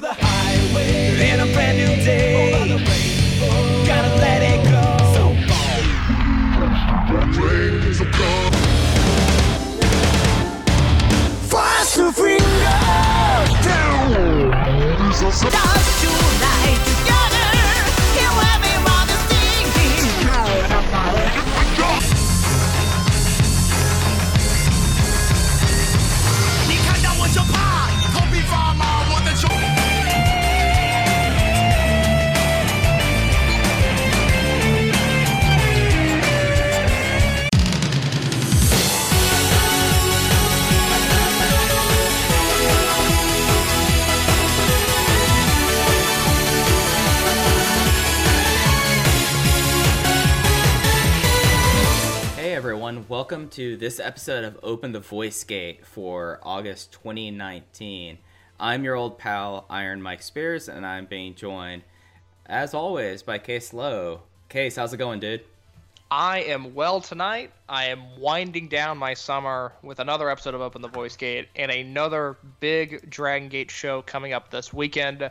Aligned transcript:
the 0.00 0.14
highway 0.14 1.30
in 1.30 1.40
a 1.40 1.52
brand 1.52 1.78
new 1.78 2.04
day. 2.04 2.27
Welcome 53.28 53.48
to 53.50 53.76
this 53.76 54.00
episode 54.00 54.42
of 54.42 54.58
Open 54.62 54.92
the 54.92 55.00
Voice 55.00 55.44
Gate 55.44 55.86
for 55.86 56.40
August 56.42 56.92
2019. 56.92 58.16
I'm 58.58 58.84
your 58.84 58.94
old 58.94 59.18
pal 59.18 59.66
Iron 59.68 60.00
Mike 60.00 60.22
Spears, 60.22 60.66
and 60.66 60.86
I'm 60.86 61.04
being 61.04 61.34
joined, 61.34 61.82
as 62.46 62.72
always, 62.72 63.22
by 63.22 63.36
Case 63.36 63.74
Lowe. 63.74 64.22
Case, 64.48 64.76
how's 64.76 64.94
it 64.94 64.96
going, 64.96 65.20
dude? 65.20 65.42
I 66.10 66.40
am 66.40 66.74
well 66.74 67.02
tonight. 67.02 67.52
I 67.68 67.88
am 67.88 68.18
winding 68.18 68.68
down 68.68 68.96
my 68.96 69.12
summer 69.12 69.74
with 69.82 69.98
another 69.98 70.30
episode 70.30 70.54
of 70.54 70.62
Open 70.62 70.80
the 70.80 70.88
Voice 70.88 71.14
Gate 71.14 71.48
and 71.54 71.70
another 71.70 72.38
big 72.60 73.10
Dragon 73.10 73.50
Gate 73.50 73.70
show 73.70 74.00
coming 74.00 74.32
up 74.32 74.50
this 74.50 74.72
weekend. 74.72 75.30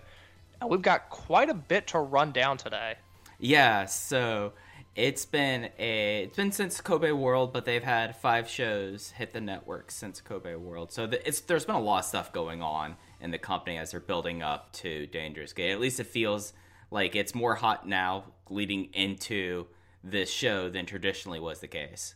We've 0.63 0.83
got 0.83 1.09
quite 1.09 1.49
a 1.49 1.55
bit 1.55 1.87
to 1.87 1.97
run 1.97 2.31
down 2.31 2.57
today. 2.57 2.93
Yeah, 3.39 3.85
so 3.85 4.53
it's 4.97 5.25
been 5.25 5.69
a 5.77 6.23
it's 6.23 6.35
been 6.35 6.51
since 6.51 6.81
Kobe 6.81 7.11
World, 7.11 7.53
but 7.53 7.65
they've 7.65 7.83
had 7.83 8.15
five 8.15 8.49
shows 8.49 9.11
hit 9.11 9.31
the 9.31 9.39
network 9.39 9.91
since 9.91 10.19
Kobe 10.19 10.55
World. 10.55 10.91
So 10.91 11.05
the, 11.05 11.25
it's 11.25 11.39
there's 11.41 11.65
been 11.65 11.75
a 11.75 11.79
lot 11.79 11.99
of 11.99 12.05
stuff 12.05 12.33
going 12.33 12.63
on 12.63 12.95
in 13.21 13.29
the 13.29 13.37
company 13.37 13.77
as 13.77 13.91
they're 13.91 13.99
building 13.99 14.41
up 14.41 14.73
to 14.73 15.05
Dangerous 15.05 15.53
Gate. 15.53 15.71
At 15.71 15.79
least 15.79 15.99
it 15.99 16.07
feels 16.07 16.51
like 16.89 17.15
it's 17.15 17.35
more 17.35 17.53
hot 17.55 17.87
now 17.87 18.23
leading 18.49 18.85
into 18.85 19.67
this 20.03 20.31
show 20.31 20.67
than 20.67 20.87
traditionally 20.87 21.39
was 21.39 21.59
the 21.59 21.67
case. 21.67 22.15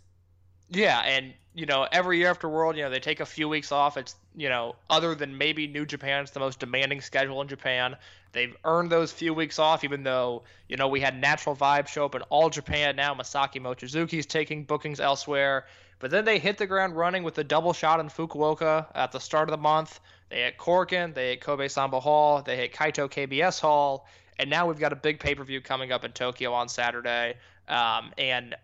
Yeah, 0.72 1.00
and 1.00 1.34
you 1.54 1.66
know, 1.66 1.86
every 1.92 2.18
year 2.18 2.30
after 2.30 2.48
World, 2.48 2.78
you 2.78 2.84
know, 2.84 2.90
they 2.90 3.02
take 3.02 3.20
a 3.20 3.26
few 3.26 3.50
weeks 3.50 3.74
off. 3.74 3.98
It's 3.98 4.16
you 4.36 4.48
know, 4.48 4.76
other 4.90 5.14
than 5.14 5.38
maybe 5.38 5.68
New 5.68 5.86
Japan, 5.86 6.24
it's 6.24 6.32
the 6.32 6.40
most 6.40 6.60
demanding 6.60 7.02
schedule 7.02 7.42
in 7.42 7.50
Japan. 7.50 7.98
They've 8.32 8.56
earned 8.64 8.90
those 8.90 9.12
few 9.12 9.34
weeks 9.34 9.60
off, 9.60 9.84
even 9.84 10.04
though 10.04 10.44
you 10.70 10.78
know 10.78 10.88
we 10.88 11.02
had 11.02 11.20
Natural 11.20 11.56
Vibe 11.56 11.88
show 11.88 12.06
up 12.06 12.16
in 12.16 12.22
all 12.24 12.50
Japan. 12.50 12.96
Now 12.96 13.14
Masaki 13.14 13.62
Mochizuki's 13.62 14.26
taking 14.26 14.64
bookings 14.64 15.02
elsewhere, 15.02 15.66
but 16.00 16.10
then 16.10 16.24
they 16.24 16.40
hit 16.40 16.58
the 16.58 16.68
ground 16.68 16.96
running 16.96 17.24
with 17.24 17.36
the 17.36 17.44
double 17.44 17.74
shot 17.74 18.00
in 18.00 18.08
Fukuoka 18.08 18.88
at 18.96 19.12
the 19.12 19.20
start 19.20 19.50
of 19.50 19.52
the 19.52 19.62
month. 19.62 20.00
They 20.30 20.44
hit 20.44 20.58
Korakuen, 20.58 21.14
they 21.14 21.32
hit 21.32 21.42
Kobe 21.42 21.68
Sambo 21.68 22.00
Hall, 22.00 22.42
they 22.42 22.56
hit 22.56 22.72
Kyoto 22.72 23.10
KBS 23.10 23.60
Hall, 23.60 24.08
and 24.40 24.50
now 24.50 24.68
we've 24.68 24.80
got 24.80 24.94
a 24.94 24.96
big 24.96 25.20
pay 25.20 25.36
per 25.36 25.44
view 25.44 25.60
coming 25.60 25.92
up 25.92 26.06
in 26.06 26.14
Tokyo 26.14 26.54
on 26.54 26.70
Saturday. 26.70 27.36
Um, 27.68 28.14
and 28.18 28.56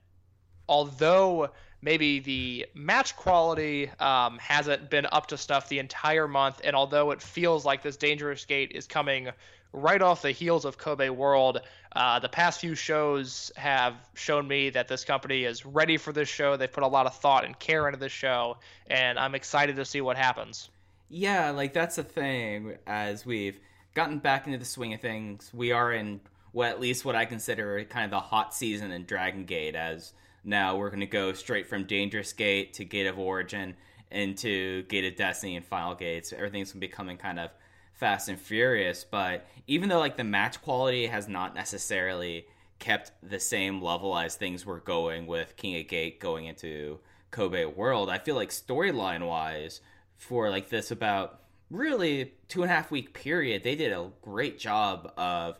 although 0.69 1.49
maybe 1.81 2.19
the 2.19 2.65
match 2.73 3.15
quality 3.15 3.89
um, 3.99 4.37
hasn't 4.39 4.89
been 4.89 5.07
up 5.11 5.27
to 5.27 5.37
stuff 5.37 5.69
the 5.69 5.79
entire 5.79 6.27
month, 6.27 6.61
and 6.63 6.75
although 6.75 7.11
it 7.11 7.21
feels 7.21 7.65
like 7.65 7.83
this 7.83 7.97
Dangerous 7.97 8.45
Gate 8.45 8.71
is 8.73 8.87
coming 8.87 9.29
right 9.73 10.01
off 10.01 10.21
the 10.21 10.31
heels 10.31 10.65
of 10.65 10.77
Kobe 10.77 11.09
World, 11.09 11.61
uh, 11.95 12.19
the 12.19 12.29
past 12.29 12.59
few 12.59 12.75
shows 12.75 13.51
have 13.55 13.95
shown 14.13 14.47
me 14.47 14.69
that 14.71 14.87
this 14.87 15.03
company 15.03 15.43
is 15.43 15.65
ready 15.65 15.97
for 15.97 16.11
this 16.11 16.29
show. 16.29 16.57
They've 16.57 16.71
put 16.71 16.83
a 16.83 16.87
lot 16.87 17.05
of 17.05 17.15
thought 17.15 17.45
and 17.45 17.57
care 17.57 17.87
into 17.87 17.99
this 17.99 18.11
show, 18.11 18.57
and 18.87 19.19
I'm 19.19 19.35
excited 19.35 19.75
to 19.75 19.85
see 19.85 20.01
what 20.01 20.17
happens. 20.17 20.69
Yeah, 21.09 21.51
like 21.51 21.73
that's 21.73 21.95
the 21.95 22.03
thing. 22.03 22.77
As 22.85 23.25
we've 23.25 23.59
gotten 23.93 24.19
back 24.19 24.45
into 24.45 24.57
the 24.57 24.65
swing 24.65 24.93
of 24.93 25.01
things, 25.01 25.51
we 25.53 25.71
are 25.71 25.91
in 25.91 26.19
what 26.51 26.69
at 26.69 26.79
least 26.79 27.05
what 27.05 27.15
I 27.15 27.25
consider 27.25 27.83
kind 27.85 28.05
of 28.05 28.11
the 28.11 28.19
hot 28.19 28.53
season 28.53 28.91
in 28.91 29.05
Dragon 29.05 29.45
Gate. 29.45 29.75
As 29.75 30.13
now 30.47 30.77
we're 30.77 30.89
going 30.89 31.01
to 31.01 31.05
go 31.05 31.33
straight 31.33 31.67
from 31.67 31.83
Dangerous 31.83 32.33
Gate 32.33 32.73
to 32.75 32.85
Gate 32.85 33.05
of 33.05 33.19
Origin 33.19 33.75
into 34.09 34.83
Gate 34.83 35.05
of 35.05 35.17
Destiny 35.17 35.57
and 35.57 35.65
Final 35.65 35.93
Gates. 35.93 36.29
So 36.29 36.37
everything's 36.37 36.71
going 36.71 36.81
to 36.81 36.87
be 36.87 36.91
coming 36.91 37.17
kind 37.17 37.39
of 37.39 37.51
fast 37.93 38.29
and 38.29 38.39
furious. 38.39 39.03
But 39.03 39.45
even 39.67 39.89
though 39.89 39.99
like 39.99 40.15
the 40.15 40.23
match 40.23 40.61
quality 40.61 41.07
has 41.07 41.27
not 41.27 41.53
necessarily 41.53 42.47
kept 42.79 43.11
the 43.21 43.39
same 43.39 43.81
level 43.81 44.17
as 44.17 44.35
things 44.35 44.65
were 44.65 44.79
going 44.79 45.27
with 45.27 45.57
King 45.57 45.81
of 45.81 45.87
Gate 45.87 46.19
going 46.19 46.45
into 46.45 46.99
Kobe 47.29 47.65
World, 47.65 48.09
I 48.09 48.17
feel 48.17 48.35
like 48.35 48.49
storyline 48.49 49.27
wise 49.27 49.81
for 50.15 50.49
like 50.49 50.69
this 50.69 50.91
about 50.91 51.41
really 51.69 52.33
two 52.47 52.63
and 52.63 52.71
a 52.71 52.73
half 52.73 52.89
week 52.89 53.13
period, 53.13 53.63
they 53.63 53.75
did 53.75 53.91
a 53.91 54.09
great 54.21 54.57
job 54.57 55.11
of 55.17 55.59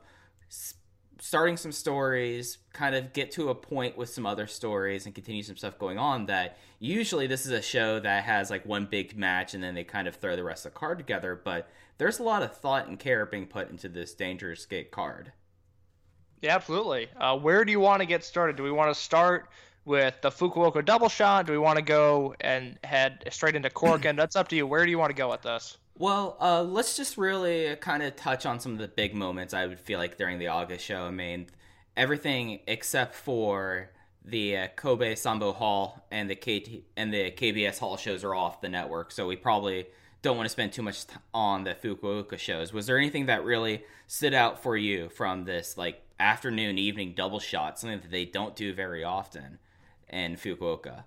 starting 1.19 1.57
some 1.57 1.71
stories, 1.71 2.57
kind 2.73 2.95
of 2.95 3.13
get 3.13 3.31
to 3.31 3.49
a 3.49 3.55
point 3.55 3.97
with 3.97 4.09
some 4.09 4.25
other 4.25 4.47
stories 4.47 5.05
and 5.05 5.15
continue 5.15 5.43
some 5.43 5.57
stuff 5.57 5.77
going 5.77 5.97
on 5.97 6.25
that 6.27 6.57
usually 6.79 7.27
this 7.27 7.45
is 7.45 7.51
a 7.51 7.61
show 7.61 7.99
that 7.99 8.23
has 8.23 8.49
like 8.49 8.65
one 8.65 8.85
big 8.85 9.17
match 9.17 9.53
and 9.53 9.63
then 9.63 9.75
they 9.75 9.83
kind 9.83 10.07
of 10.07 10.15
throw 10.15 10.35
the 10.35 10.43
rest 10.43 10.65
of 10.65 10.73
the 10.73 10.79
card 10.79 10.97
together, 10.97 11.39
but 11.43 11.69
there's 11.97 12.19
a 12.19 12.23
lot 12.23 12.43
of 12.43 12.55
thought 12.55 12.87
and 12.87 12.99
care 12.99 13.25
being 13.25 13.47
put 13.47 13.69
into 13.69 13.89
this 13.89 14.13
Dangerous 14.13 14.65
Gate 14.65 14.91
card. 14.91 15.31
Yeah, 16.41 16.55
absolutely. 16.55 17.09
Uh, 17.17 17.37
where 17.37 17.65
do 17.65 17.71
you 17.71 17.79
want 17.79 18.01
to 18.01 18.05
get 18.05 18.23
started? 18.23 18.55
Do 18.55 18.63
we 18.63 18.71
want 18.71 18.93
to 18.93 18.99
start 18.99 19.49
with 19.85 20.21
the 20.21 20.29
Fukuoka 20.29 20.85
double 20.85 21.09
shot? 21.09 21.47
Do 21.47 21.53
we 21.53 21.57
want 21.57 21.77
to 21.77 21.83
go 21.83 22.35
and 22.41 22.77
head 22.83 23.23
straight 23.31 23.55
into 23.55 23.69
Cork? 23.69 24.05
and 24.05 24.19
That's 24.19 24.35
up 24.35 24.47
to 24.49 24.55
you. 24.55 24.67
Where 24.67 24.85
do 24.85 24.91
you 24.91 24.99
want 24.99 25.09
to 25.09 25.15
go 25.15 25.29
with 25.31 25.41
this? 25.41 25.77
Well, 25.99 26.37
uh, 26.39 26.61
let's 26.61 26.95
just 26.95 27.17
really 27.17 27.75
kind 27.77 28.03
of 28.03 28.15
touch 28.15 28.45
on 28.45 28.59
some 28.59 28.73
of 28.73 28.77
the 28.77 28.87
big 28.87 29.15
moments 29.15 29.55
I 29.55 29.65
would 29.65 29.79
feel 29.79 29.97
like 29.97 30.15
during 30.15 30.37
the 30.37 30.47
August 30.47 30.85
show. 30.85 31.03
I 31.05 31.09
mean, 31.09 31.47
everything 31.95 32.59
except 32.67 33.15
for 33.15 33.89
the 34.23 34.57
uh, 34.57 34.67
Kobe 34.75 35.15
Sambo 35.15 35.53
Hall 35.53 36.05
and 36.11 36.29
the 36.29 36.35
KT 36.35 36.83
and 36.95 37.11
the 37.11 37.31
KBS 37.31 37.79
Hall 37.79 37.97
shows 37.97 38.23
are 38.23 38.35
off 38.35 38.61
the 38.61 38.69
network, 38.69 39.11
so 39.11 39.25
we 39.25 39.35
probably 39.35 39.87
don't 40.21 40.37
want 40.37 40.45
to 40.45 40.51
spend 40.51 40.71
too 40.71 40.83
much 40.83 41.07
t- 41.07 41.15
on 41.33 41.63
the 41.63 41.73
Fukuoka 41.73 42.37
shows. 42.37 42.71
Was 42.71 42.85
there 42.85 42.99
anything 42.99 43.25
that 43.25 43.43
really 43.43 43.83
stood 44.05 44.35
out 44.35 44.61
for 44.61 44.77
you 44.77 45.09
from 45.09 45.45
this 45.45 45.77
like 45.77 46.03
afternoon 46.19 46.77
evening 46.77 47.13
double 47.15 47.39
shot, 47.39 47.79
something 47.79 48.01
that 48.01 48.11
they 48.11 48.25
don't 48.25 48.55
do 48.55 48.71
very 48.71 49.03
often 49.03 49.57
in 50.09 50.35
Fukuoka? 50.35 51.05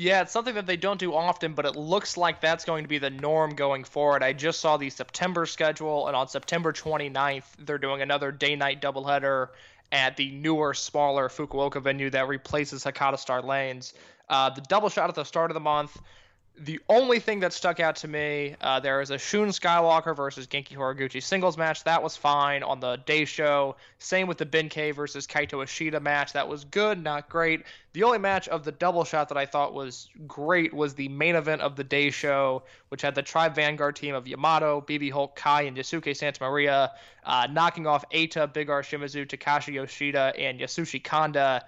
Yeah, 0.00 0.22
it's 0.22 0.32
something 0.32 0.54
that 0.54 0.64
they 0.64 0.78
don't 0.78 0.98
do 0.98 1.12
often, 1.12 1.52
but 1.52 1.66
it 1.66 1.76
looks 1.76 2.16
like 2.16 2.40
that's 2.40 2.64
going 2.64 2.84
to 2.84 2.88
be 2.88 2.96
the 2.96 3.10
norm 3.10 3.54
going 3.54 3.84
forward. 3.84 4.22
I 4.22 4.32
just 4.32 4.60
saw 4.60 4.78
the 4.78 4.88
September 4.88 5.44
schedule, 5.44 6.06
and 6.06 6.16
on 6.16 6.26
September 6.26 6.72
29th, 6.72 7.44
they're 7.58 7.76
doing 7.76 8.00
another 8.00 8.32
day 8.32 8.56
night 8.56 8.80
doubleheader 8.80 9.48
at 9.92 10.16
the 10.16 10.30
newer, 10.30 10.72
smaller 10.72 11.28
Fukuoka 11.28 11.82
venue 11.82 12.08
that 12.08 12.28
replaces 12.28 12.82
Hakata 12.82 13.18
Star 13.18 13.42
Lanes. 13.42 13.92
Uh, 14.26 14.48
the 14.48 14.62
double 14.62 14.88
shot 14.88 15.10
at 15.10 15.14
the 15.14 15.24
start 15.24 15.50
of 15.50 15.54
the 15.54 15.60
month. 15.60 16.00
The 16.62 16.78
only 16.90 17.20
thing 17.20 17.40
that 17.40 17.54
stuck 17.54 17.80
out 17.80 17.96
to 17.96 18.08
me, 18.08 18.54
uh, 18.60 18.80
there 18.80 19.00
is 19.00 19.10
a 19.10 19.16
Shun 19.16 19.48
Skywalker 19.48 20.14
versus 20.14 20.46
Genki 20.46 20.76
Horiguchi 20.76 21.22
singles 21.22 21.56
match. 21.56 21.84
That 21.84 22.02
was 22.02 22.18
fine 22.18 22.62
on 22.62 22.80
the 22.80 22.96
day 22.96 23.24
show. 23.24 23.76
Same 23.98 24.26
with 24.26 24.36
the 24.36 24.44
Benkei 24.44 24.94
versus 24.94 25.26
Kaito 25.26 25.64
Ishida 25.64 26.00
match. 26.00 26.34
That 26.34 26.46
was 26.46 26.64
good, 26.64 27.02
not 27.02 27.30
great. 27.30 27.62
The 27.94 28.02
only 28.02 28.18
match 28.18 28.46
of 28.48 28.62
the 28.62 28.72
double 28.72 29.04
shot 29.04 29.30
that 29.30 29.38
I 29.38 29.46
thought 29.46 29.72
was 29.72 30.10
great 30.26 30.74
was 30.74 30.92
the 30.92 31.08
main 31.08 31.34
event 31.34 31.62
of 31.62 31.76
the 31.76 31.84
day 31.84 32.10
show, 32.10 32.64
which 32.90 33.00
had 33.00 33.14
the 33.14 33.22
Tribe 33.22 33.54
Vanguard 33.54 33.96
team 33.96 34.14
of 34.14 34.28
Yamato, 34.28 34.82
BB 34.82 35.12
Hulk, 35.12 35.34
Kai, 35.36 35.62
and 35.62 35.78
Yosuke 35.78 36.14
Santa 36.14 36.44
Maria, 36.44 36.92
uh, 37.24 37.48
knocking 37.50 37.86
off 37.86 38.04
Eita, 38.10 38.52
Big 38.52 38.68
R 38.68 38.82
Shimizu, 38.82 39.26
Takashi 39.26 39.72
Yoshida, 39.72 40.34
and 40.38 40.60
Yasushi 40.60 41.02
Kanda. 41.02 41.64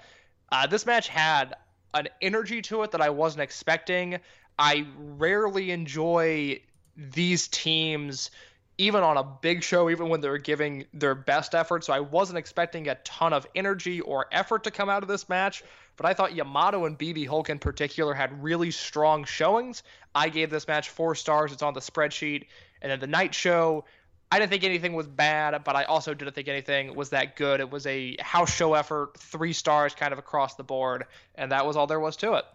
Uh, 0.50 0.66
this 0.66 0.84
match 0.84 1.08
had 1.08 1.54
an 1.94 2.08
energy 2.20 2.62
to 2.62 2.82
it 2.82 2.90
that 2.90 3.00
I 3.00 3.10
wasn't 3.10 3.42
expecting. 3.42 4.18
I 4.58 4.86
rarely 4.96 5.70
enjoy 5.70 6.60
these 6.96 7.48
teams 7.48 8.30
even 8.78 9.02
on 9.02 9.16
a 9.16 9.22
big 9.22 9.62
show, 9.62 9.90
even 9.90 10.08
when 10.08 10.20
they're 10.20 10.38
giving 10.38 10.86
their 10.94 11.14
best 11.14 11.54
effort. 11.54 11.84
So 11.84 11.92
I 11.92 12.00
wasn't 12.00 12.38
expecting 12.38 12.88
a 12.88 12.94
ton 12.96 13.32
of 13.32 13.46
energy 13.54 14.00
or 14.00 14.26
effort 14.32 14.64
to 14.64 14.70
come 14.70 14.88
out 14.88 15.02
of 15.02 15.08
this 15.08 15.28
match. 15.28 15.62
But 15.96 16.06
I 16.06 16.14
thought 16.14 16.34
Yamato 16.34 16.86
and 16.86 16.98
BB 16.98 17.28
Hulk 17.28 17.50
in 17.50 17.58
particular 17.58 18.14
had 18.14 18.42
really 18.42 18.70
strong 18.70 19.24
showings. 19.24 19.82
I 20.14 20.30
gave 20.30 20.50
this 20.50 20.66
match 20.66 20.88
four 20.88 21.14
stars. 21.14 21.52
It's 21.52 21.62
on 21.62 21.74
the 21.74 21.80
spreadsheet. 21.80 22.46
And 22.80 22.90
then 22.90 22.98
the 22.98 23.06
night 23.06 23.34
show, 23.34 23.84
I 24.32 24.38
didn't 24.38 24.50
think 24.50 24.64
anything 24.64 24.94
was 24.94 25.06
bad, 25.06 25.62
but 25.62 25.76
I 25.76 25.84
also 25.84 26.14
didn't 26.14 26.34
think 26.34 26.48
anything 26.48 26.94
was 26.94 27.10
that 27.10 27.36
good. 27.36 27.60
It 27.60 27.70
was 27.70 27.86
a 27.86 28.16
house 28.20 28.52
show 28.52 28.72
effort, 28.72 29.18
three 29.18 29.52
stars 29.52 29.94
kind 29.94 30.12
of 30.12 30.18
across 30.18 30.54
the 30.54 30.64
board, 30.64 31.04
and 31.34 31.52
that 31.52 31.66
was 31.66 31.76
all 31.76 31.86
there 31.86 32.00
was 32.00 32.16
to 32.16 32.34
it. 32.34 32.46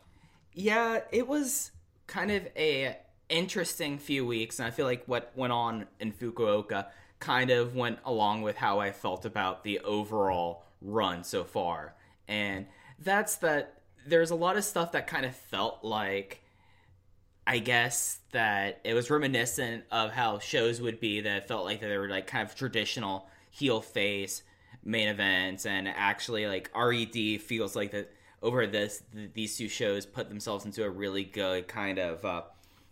Yeah, 0.53 1.01
it 1.11 1.27
was 1.27 1.71
kind 2.07 2.31
of 2.31 2.47
a 2.55 2.97
interesting 3.29 3.97
few 3.97 4.25
weeks, 4.25 4.59
and 4.59 4.67
I 4.67 4.71
feel 4.71 4.85
like 4.85 5.03
what 5.05 5.31
went 5.35 5.53
on 5.53 5.85
in 5.99 6.11
Fukuoka 6.11 6.87
kind 7.19 7.49
of 7.49 7.75
went 7.75 7.99
along 8.05 8.41
with 8.41 8.57
how 8.57 8.79
I 8.79 8.91
felt 8.91 9.25
about 9.25 9.63
the 9.63 9.79
overall 9.79 10.63
run 10.81 11.23
so 11.23 11.43
far. 11.43 11.93
And 12.27 12.67
that's 12.99 13.35
that 13.37 13.81
there's 14.05 14.31
a 14.31 14.35
lot 14.35 14.57
of 14.57 14.63
stuff 14.63 14.93
that 14.93 15.07
kind 15.07 15.25
of 15.25 15.35
felt 15.35 15.83
like 15.83 16.41
I 17.45 17.59
guess 17.59 18.19
that 18.31 18.81
it 18.83 18.93
was 18.93 19.09
reminiscent 19.09 19.85
of 19.89 20.11
how 20.11 20.39
shows 20.39 20.81
would 20.81 20.99
be 20.99 21.21
that 21.21 21.47
felt 21.47 21.63
like 21.63 21.79
they 21.79 21.97
were 21.97 22.09
like 22.09 22.27
kind 22.27 22.47
of 22.47 22.55
traditional 22.55 23.27
heel 23.51 23.81
face 23.81 24.43
main 24.83 25.07
events 25.07 25.65
and 25.65 25.87
actually 25.87 26.45
like 26.45 26.69
RED 26.75 27.41
feels 27.41 27.75
like 27.75 27.91
that 27.91 28.11
over 28.41 28.67
this 28.67 29.03
th- 29.13 29.31
these 29.33 29.57
two 29.57 29.67
shows 29.67 30.05
put 30.05 30.29
themselves 30.29 30.65
into 30.65 30.83
a 30.83 30.89
really 30.89 31.23
good 31.23 31.67
kind 31.67 31.99
of 31.99 32.23
uh, 32.25 32.41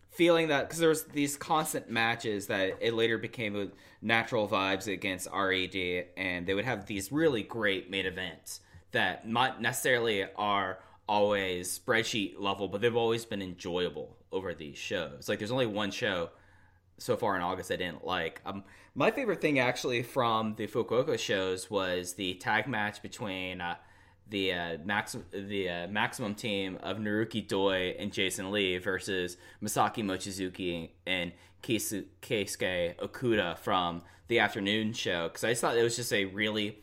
feeling 0.09 0.47
that 0.47 0.67
because 0.67 0.79
there 0.79 0.89
was 0.89 1.03
these 1.05 1.37
constant 1.37 1.89
matches 1.89 2.47
that 2.47 2.77
it 2.79 2.93
later 2.93 3.17
became 3.17 3.71
natural 4.01 4.47
vibes 4.47 4.87
against 4.87 5.27
RED 5.31 6.05
and 6.17 6.45
they 6.45 6.53
would 6.53 6.65
have 6.65 6.85
these 6.85 7.11
really 7.11 7.43
great 7.43 7.89
main 7.89 8.05
events 8.05 8.61
that 8.91 9.27
not 9.27 9.61
necessarily 9.61 10.25
are 10.37 10.79
always 11.07 11.79
spreadsheet 11.79 12.35
level 12.39 12.67
but 12.67 12.81
they've 12.81 12.95
always 12.95 13.25
been 13.25 13.41
enjoyable 13.41 14.15
over 14.31 14.53
these 14.53 14.77
shows 14.77 15.29
like 15.29 15.37
there's 15.37 15.51
only 15.51 15.67
one 15.67 15.91
show 15.91 16.29
so 16.97 17.17
far 17.17 17.35
in 17.35 17.41
August 17.41 17.71
I 17.71 17.75
didn't 17.75 18.05
like. 18.05 18.41
Um, 18.45 18.63
my 18.93 19.11
favorite 19.11 19.41
thing 19.41 19.59
actually 19.59 20.03
from 20.03 20.55
the 20.55 20.67
Fukuoka 20.67 21.19
shows 21.19 21.69
was 21.69 22.13
the 22.13 22.35
tag 22.35 22.67
match 22.67 23.01
between 23.01 23.61
uh, 23.61 23.75
the 24.29 24.53
uh, 24.53 24.77
max 24.83 25.15
the 25.31 25.69
uh, 25.69 25.87
maximum 25.87 26.35
team 26.35 26.77
of 26.81 26.97
Naruki 26.97 27.47
Doi 27.47 27.95
and 27.99 28.11
Jason 28.11 28.51
Lee 28.51 28.77
versus 28.77 29.37
Masaki 29.61 30.03
Mochizuki 30.03 30.89
and 31.05 31.31
Keisu, 31.61 32.05
Keisuke 32.21 32.95
Okuda 32.97 33.57
from 33.57 34.01
the 34.27 34.39
afternoon 34.39 34.93
show 34.93 35.27
because 35.27 35.43
I 35.43 35.49
just 35.51 35.61
thought 35.61 35.77
it 35.77 35.83
was 35.83 35.95
just 35.95 36.13
a 36.13 36.25
really 36.25 36.79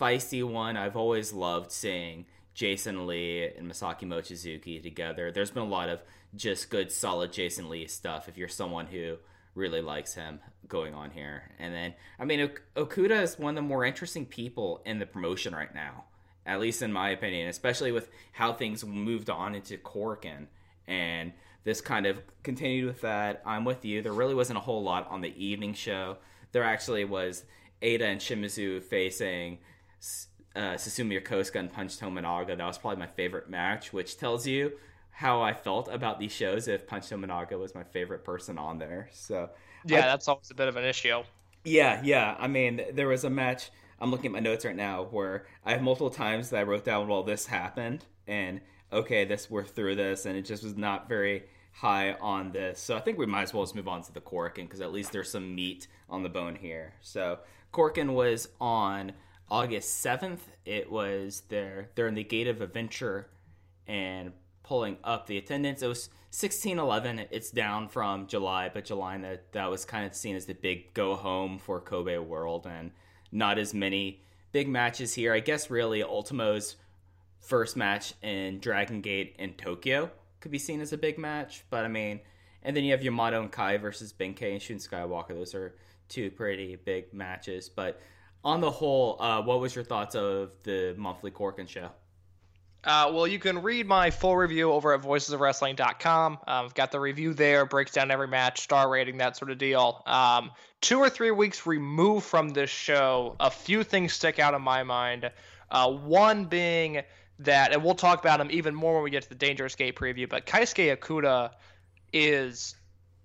feisty 0.00 0.42
one. 0.48 0.76
I've 0.76 0.96
always 0.96 1.32
loved 1.32 1.70
seeing 1.70 2.26
Jason 2.54 3.06
Lee 3.06 3.44
and 3.44 3.70
Masaki 3.70 4.04
Mochizuki 4.04 4.82
together. 4.82 5.30
There's 5.30 5.50
been 5.50 5.62
a 5.62 5.66
lot 5.66 5.88
of 5.88 6.00
just 6.34 6.70
good, 6.70 6.90
solid 6.90 7.32
Jason 7.32 7.68
Lee 7.68 7.86
stuff. 7.86 8.28
If 8.28 8.38
you're 8.38 8.48
someone 8.48 8.86
who 8.86 9.16
really 9.54 9.80
likes 9.80 10.14
him 10.14 10.40
going 10.68 10.94
on 10.94 11.10
here, 11.10 11.50
and 11.58 11.74
then 11.74 11.94
I 12.18 12.24
mean 12.24 12.40
Ok- 12.40 12.62
Okuda 12.76 13.22
is 13.22 13.38
one 13.38 13.50
of 13.50 13.56
the 13.56 13.68
more 13.68 13.84
interesting 13.84 14.26
people 14.26 14.82
in 14.86 14.98
the 14.98 15.06
promotion 15.06 15.54
right 15.54 15.74
now, 15.74 16.04
at 16.46 16.60
least 16.60 16.80
in 16.82 16.92
my 16.92 17.10
opinion, 17.10 17.48
especially 17.48 17.92
with 17.92 18.08
how 18.32 18.52
things 18.52 18.84
moved 18.84 19.28
on 19.30 19.54
into 19.54 19.76
Korakuen 19.78 20.46
and 20.86 21.32
this 21.64 21.80
kind 21.80 22.06
of 22.06 22.20
continued 22.44 22.86
with 22.86 23.00
that. 23.00 23.42
I'm 23.44 23.64
with 23.64 23.84
you. 23.84 24.00
There 24.02 24.12
really 24.12 24.34
wasn't 24.34 24.58
a 24.58 24.60
whole 24.60 24.82
lot 24.84 25.08
on 25.10 25.20
the 25.20 25.34
evening 25.44 25.74
show. 25.74 26.18
There 26.52 26.62
actually 26.62 27.04
was 27.04 27.44
Eita 27.82 28.02
and 28.02 28.20
Shimizu 28.20 28.82
facing 28.82 29.58
uh, 30.54 30.74
Susumu 30.74 31.20
Yokosuka 31.20 31.56
and 31.56 31.72
Punch 31.72 31.98
Tominaga. 31.98 32.56
That 32.56 32.64
was 32.66 32.78
probably 32.78 32.98
my 33.00 33.06
favorite 33.08 33.50
match, 33.50 33.92
which 33.92 34.16
tells 34.16 34.46
you 34.46 34.72
how 35.10 35.42
I 35.42 35.52
felt 35.54 35.88
about 35.88 36.18
these 36.20 36.32
shows 36.32 36.68
if 36.68 36.86
Punch 36.86 37.04
Tominaga 37.06 37.58
was 37.58 37.74
my 37.74 37.82
favorite 37.84 38.22
person 38.24 38.58
on 38.58 38.78
there. 38.78 39.08
So 39.12 39.50
Yeah, 39.84 39.98
I- 39.98 40.02
that's 40.02 40.28
always 40.28 40.50
a 40.50 40.54
bit 40.54 40.68
of 40.68 40.76
an 40.76 40.84
issue. 40.84 41.22
yeah, 41.64 42.00
yeah. 42.04 42.36
I 42.38 42.46
mean, 42.46 42.82
there 42.92 43.08
was 43.08 43.24
a 43.24 43.30
match. 43.30 43.70
I'm 43.98 44.10
looking 44.10 44.26
at 44.26 44.32
my 44.32 44.40
notes 44.40 44.64
right 44.64 44.76
now 44.76 45.04
where 45.04 45.46
I 45.64 45.72
have 45.72 45.82
multiple 45.82 46.10
times 46.10 46.50
that 46.50 46.58
I 46.58 46.62
wrote 46.64 46.84
down, 46.84 47.08
"Well, 47.08 47.22
this 47.22 47.46
happened," 47.46 48.04
and 48.26 48.60
okay, 48.92 49.24
this 49.24 49.50
we're 49.50 49.64
through 49.64 49.96
this, 49.96 50.26
and 50.26 50.36
it 50.36 50.42
just 50.42 50.62
was 50.62 50.76
not 50.76 51.08
very 51.08 51.44
high 51.72 52.12
on 52.14 52.52
this. 52.52 52.80
So 52.80 52.96
I 52.96 53.00
think 53.00 53.18
we 53.18 53.26
might 53.26 53.42
as 53.42 53.54
well 53.54 53.64
just 53.64 53.74
move 53.74 53.88
on 53.88 54.02
to 54.02 54.12
the 54.12 54.20
Korakuen 54.20 54.64
because 54.64 54.80
at 54.80 54.92
least 54.92 55.12
there's 55.12 55.30
some 55.30 55.54
meat 55.54 55.88
on 56.08 56.22
the 56.22 56.28
bone 56.28 56.56
here. 56.56 56.94
So 57.00 57.40
Korakuen 57.72 58.14
was 58.14 58.48
on 58.60 59.12
August 59.50 60.02
7th. 60.04 60.40
It 60.64 60.90
was 60.90 61.42
there. 61.48 61.90
They're 61.94 62.08
in 62.08 62.14
the 62.14 62.24
Gate 62.24 62.48
of 62.48 62.62
Adventure 62.62 63.28
and 63.86 64.32
pulling 64.62 64.96
up 65.04 65.26
the 65.26 65.36
attendance. 65.38 65.82
It 65.82 65.88
was 65.88 66.08
1611. 66.30 67.26
It's 67.30 67.50
down 67.50 67.88
from 67.88 68.26
July, 68.26 68.70
but 68.72 68.84
July 68.84 69.18
that 69.18 69.52
that 69.52 69.70
was 69.70 69.84
kind 69.84 70.06
of 70.06 70.14
seen 70.14 70.34
as 70.34 70.46
the 70.46 70.54
big 70.54 70.94
go 70.94 71.14
home 71.14 71.58
for 71.58 71.80
Kobe 71.80 72.18
World, 72.18 72.66
and 72.66 72.90
not 73.36 73.58
as 73.58 73.74
many 73.74 74.22
big 74.52 74.68
matches 74.68 75.14
here. 75.14 75.32
I 75.32 75.40
guess 75.40 75.70
really 75.70 76.02
Ultimo's 76.02 76.76
first 77.38 77.76
match 77.76 78.14
in 78.22 78.58
Dragon 78.58 79.00
Gate 79.00 79.36
in 79.38 79.52
Tokyo 79.54 80.10
could 80.40 80.50
be 80.50 80.58
seen 80.58 80.80
as 80.80 80.92
a 80.92 80.98
big 80.98 81.18
match, 81.18 81.64
but 81.70 81.84
I 81.84 81.88
mean, 81.88 82.20
and 82.62 82.76
then 82.76 82.84
you 82.84 82.92
have 82.92 83.02
Yamato 83.02 83.40
and 83.40 83.52
Kai 83.52 83.76
versus 83.76 84.12
Benkei 84.12 84.52
and 84.52 84.62
Shun 84.62 84.78
Skywalker. 84.78 85.28
Those 85.28 85.54
are 85.54 85.76
two 86.08 86.30
pretty 86.30 86.76
big 86.76 87.12
matches, 87.12 87.68
but 87.68 88.00
on 88.42 88.60
the 88.60 88.70
whole, 88.70 89.20
uh, 89.20 89.42
what 89.42 89.60
was 89.60 89.74
your 89.74 89.84
thoughts 89.84 90.14
of 90.14 90.50
the 90.62 90.94
monthly 90.96 91.30
Korakuen 91.30 91.68
show? 91.68 91.90
Uh, 92.86 93.10
well, 93.12 93.26
you 93.26 93.40
can 93.40 93.62
read 93.62 93.84
my 93.84 94.10
full 94.10 94.36
review 94.36 94.70
over 94.70 94.94
at 94.94 95.02
voicesofwrestling.com. 95.02 96.32
Um, 96.32 96.38
I've 96.46 96.74
got 96.74 96.92
the 96.92 97.00
review 97.00 97.34
there, 97.34 97.66
breaks 97.66 97.90
down 97.90 98.12
every 98.12 98.28
match, 98.28 98.60
star 98.60 98.88
rating, 98.88 99.18
that 99.18 99.36
sort 99.36 99.50
of 99.50 99.58
deal. 99.58 100.04
Um, 100.06 100.52
two 100.80 101.00
or 101.00 101.10
three 101.10 101.32
weeks 101.32 101.66
removed 101.66 102.24
from 102.24 102.50
this 102.50 102.70
show, 102.70 103.34
a 103.40 103.50
few 103.50 103.82
things 103.82 104.12
stick 104.12 104.38
out 104.38 104.54
in 104.54 104.62
my 104.62 104.84
mind. 104.84 105.32
Uh, 105.68 105.90
one 105.90 106.44
being 106.44 107.02
that, 107.40 107.72
and 107.72 107.82
we'll 107.82 107.96
talk 107.96 108.20
about 108.20 108.40
him 108.40 108.52
even 108.52 108.72
more 108.72 108.94
when 108.94 109.02
we 109.02 109.10
get 109.10 109.24
to 109.24 109.28
the 109.28 109.34
Dangerous 109.34 109.74
Gate 109.74 109.96
preview, 109.96 110.28
but 110.28 110.46
Keisuke 110.46 110.96
Okuda 110.96 111.50
is 112.12 112.76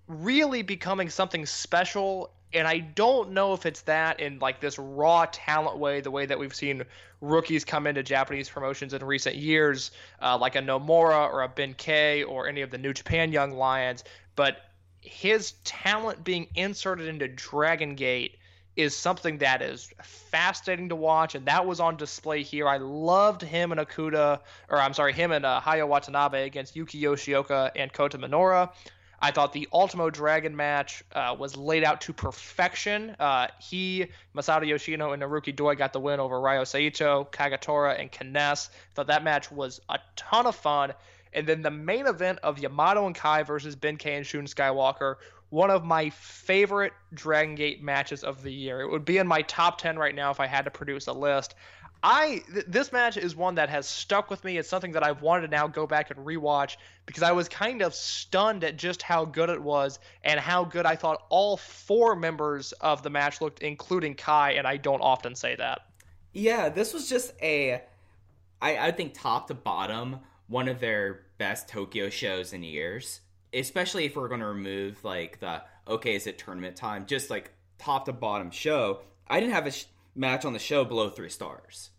really 0.08 0.62
becoming 0.62 1.08
something 1.08 1.46
special 1.46 2.32
and 2.54 2.68
I 2.68 2.78
don't 2.78 3.32
know 3.32 3.52
if 3.54 3.66
it's 3.66 3.82
that 3.82 4.20
in 4.20 4.38
like 4.38 4.60
this 4.60 4.78
raw 4.78 5.26
talent 5.30 5.78
way, 5.78 6.00
the 6.00 6.10
way 6.10 6.26
that 6.26 6.38
we've 6.38 6.54
seen 6.54 6.84
rookies 7.20 7.64
come 7.64 7.86
into 7.86 8.02
Japanese 8.02 8.48
promotions 8.48 8.94
in 8.94 9.04
recent 9.04 9.36
years, 9.36 9.90
uh, 10.20 10.36
like 10.36 10.56
a 10.56 10.60
Nomura 10.60 11.32
or 11.32 11.42
a 11.42 11.48
Benkei 11.48 12.26
or 12.28 12.48
any 12.48 12.60
of 12.60 12.70
the 12.70 12.78
New 12.78 12.92
Japan 12.92 13.32
Young 13.32 13.52
Lions. 13.52 14.04
But 14.36 14.58
his 15.00 15.52
talent 15.64 16.24
being 16.24 16.48
inserted 16.54 17.08
into 17.08 17.28
Dragon 17.28 17.94
Gate 17.94 18.36
is 18.76 18.96
something 18.96 19.38
that 19.38 19.60
is 19.60 19.92
fascinating 20.02 20.88
to 20.88 20.96
watch, 20.96 21.34
and 21.34 21.44
that 21.46 21.66
was 21.66 21.78
on 21.78 21.96
display 21.96 22.42
here. 22.42 22.66
I 22.66 22.78
loved 22.78 23.42
him 23.42 23.70
and 23.70 23.80
Akuda, 23.80 24.40
or 24.70 24.78
I'm 24.78 24.94
sorry, 24.94 25.12
him 25.12 25.30
and 25.30 25.44
uh, 25.44 25.60
Hyo 25.60 25.86
Watanabe 25.86 26.44
against 26.44 26.74
Yuki 26.74 27.00
Yoshioka 27.02 27.70
and 27.76 27.92
Kota 27.92 28.16
Minoura. 28.16 28.70
I 29.22 29.30
thought 29.30 29.52
the 29.52 29.68
Ultimo 29.72 30.10
Dragon 30.10 30.56
match 30.56 31.04
uh, 31.12 31.36
was 31.38 31.56
laid 31.56 31.84
out 31.84 32.00
to 32.02 32.12
perfection. 32.12 33.14
Uh, 33.20 33.46
he, 33.60 34.08
Masato 34.34 34.66
Yoshino, 34.66 35.12
and 35.12 35.22
Naruki 35.22 35.54
Doi 35.54 35.76
got 35.76 35.92
the 35.92 36.00
win 36.00 36.18
over 36.18 36.40
Ryo 36.40 36.64
Saito, 36.64 37.28
Kagetora, 37.30 38.00
and 38.00 38.10
K-ness. 38.10 38.70
Thought 38.94 39.06
that 39.06 39.22
match 39.22 39.52
was 39.52 39.80
a 39.88 40.00
ton 40.16 40.46
of 40.46 40.56
fun. 40.56 40.92
And 41.32 41.46
then 41.46 41.62
the 41.62 41.70
main 41.70 42.08
event 42.08 42.40
of 42.42 42.58
Yamato 42.58 43.06
and 43.06 43.14
Kai 43.14 43.44
versus 43.44 43.76
Benkei 43.76 44.16
and 44.16 44.26
Shun 44.26 44.46
Skywalker, 44.46 45.16
one 45.50 45.70
of 45.70 45.84
my 45.84 46.10
favorite 46.10 46.92
Dragon 47.14 47.54
Gate 47.54 47.80
matches 47.80 48.24
of 48.24 48.42
the 48.42 48.52
year. 48.52 48.80
It 48.80 48.90
would 48.90 49.04
be 49.04 49.18
in 49.18 49.28
my 49.28 49.42
top 49.42 49.78
10 49.78 49.98
right 49.98 50.16
now 50.16 50.32
if 50.32 50.40
I 50.40 50.46
had 50.46 50.64
to 50.64 50.70
produce 50.70 51.06
a 51.06 51.12
list. 51.12 51.54
I 52.02 52.42
th- 52.52 52.66
this 52.66 52.90
match 52.90 53.16
is 53.16 53.36
one 53.36 53.54
that 53.56 53.68
has 53.68 53.88
stuck 53.88 54.28
with 54.28 54.42
me. 54.42 54.58
It's 54.58 54.68
something 54.68 54.92
that 54.92 55.04
I've 55.04 55.22
wanted 55.22 55.42
to 55.42 55.48
now 55.48 55.68
go 55.68 55.86
back 55.86 56.10
and 56.10 56.18
rewatch 56.26 56.76
because 57.06 57.22
I 57.22 57.32
was 57.32 57.48
kind 57.48 57.80
of 57.80 57.94
stunned 57.94 58.64
at 58.64 58.76
just 58.76 59.02
how 59.02 59.24
good 59.24 59.50
it 59.50 59.62
was 59.62 60.00
and 60.24 60.40
how 60.40 60.64
good 60.64 60.84
I 60.84 60.96
thought 60.96 61.22
all 61.28 61.56
four 61.56 62.16
members 62.16 62.72
of 62.72 63.02
the 63.02 63.10
match 63.10 63.40
looked, 63.40 63.60
including 63.60 64.14
Kai. 64.14 64.52
And 64.52 64.66
I 64.66 64.78
don't 64.78 65.00
often 65.00 65.36
say 65.36 65.54
that. 65.56 65.82
Yeah, 66.32 66.70
this 66.70 66.92
was 66.92 67.08
just 67.08 67.34
a, 67.40 67.82
I, 68.60 68.88
I 68.88 68.90
think 68.90 69.14
top 69.14 69.46
to 69.48 69.54
bottom, 69.54 70.20
one 70.48 70.68
of 70.68 70.80
their 70.80 71.26
best 71.38 71.68
Tokyo 71.68 72.10
shows 72.10 72.52
in 72.52 72.62
years. 72.62 73.20
Especially 73.54 74.06
if 74.06 74.16
we're 74.16 74.28
going 74.28 74.40
to 74.40 74.46
remove 74.46 75.04
like 75.04 75.38
the 75.40 75.62
okay, 75.86 76.14
is 76.14 76.26
it 76.26 76.38
tournament 76.38 76.74
time? 76.74 77.06
Just 77.06 77.30
like 77.30 77.52
top 77.78 78.06
to 78.06 78.12
bottom 78.12 78.50
show. 78.50 79.00
I 79.28 79.40
didn't 79.40 79.52
have 79.52 79.66
a 79.66 79.70
sh- 79.70 79.84
match 80.14 80.44
on 80.44 80.52
the 80.52 80.58
show 80.58 80.84
below 80.84 81.10
three 81.10 81.28
stars. 81.28 81.90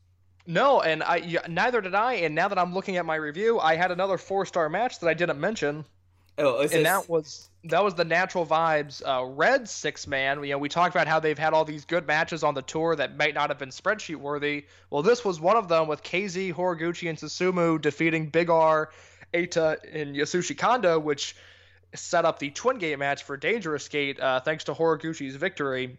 No, 0.45 0.81
and 0.81 1.03
I 1.03 1.39
neither 1.47 1.81
did 1.81 1.95
I. 1.95 2.13
And 2.15 2.35
now 2.35 2.47
that 2.47 2.57
I'm 2.57 2.73
looking 2.73 2.97
at 2.97 3.05
my 3.05 3.15
review, 3.15 3.59
I 3.59 3.75
had 3.75 3.91
another 3.91 4.17
four 4.17 4.45
star 4.45 4.69
match 4.69 5.00
that 5.00 5.07
I 5.07 5.13
didn't 5.13 5.39
mention. 5.39 5.85
Oh, 6.38 6.62
is 6.62 6.73
and 6.73 6.85
this- 6.85 6.91
that 6.91 7.09
was 7.09 7.50
that 7.65 7.83
was 7.83 7.95
the 7.95 8.03
natural 8.03 8.45
vibes 8.45 9.01
uh, 9.05 9.23
red 9.23 9.69
six 9.69 10.05
man 10.05 10.43
you 10.43 10.50
know 10.50 10.57
we 10.57 10.67
talked 10.67 10.93
about 10.93 11.07
how 11.07 11.17
they've 11.19 11.38
had 11.38 11.53
all 11.53 11.63
these 11.63 11.85
good 11.85 12.05
matches 12.07 12.43
on 12.43 12.55
the 12.55 12.62
tour 12.63 12.93
that 12.95 13.15
might 13.15 13.33
not 13.33 13.50
have 13.50 13.57
been 13.57 13.69
spreadsheet 13.69 14.17
worthy 14.17 14.65
well 14.89 15.01
this 15.01 15.23
was 15.23 15.39
one 15.39 15.55
of 15.55 15.69
them 15.69 15.88
with 15.88 16.03
kz 16.03 16.53
horiguchi 16.53 17.07
and 17.07 17.17
susumu 17.17 17.79
defeating 17.79 18.27
big 18.27 18.50
r 18.50 18.89
Eita 19.33 19.77
and 19.93 20.13
yasushi 20.13 20.57
kanda 20.57 21.00
which 21.00 21.38
set 21.95 22.25
up 22.25 22.39
the 22.39 22.50
twin 22.50 22.79
gate 22.79 23.00
match 23.00 23.23
for 23.23 23.38
dangerous 23.38 23.88
gate 23.88 24.19
uh, 24.19 24.41
thanks 24.41 24.65
to 24.65 24.73
horiguchi's 24.73 25.35
victory 25.38 25.97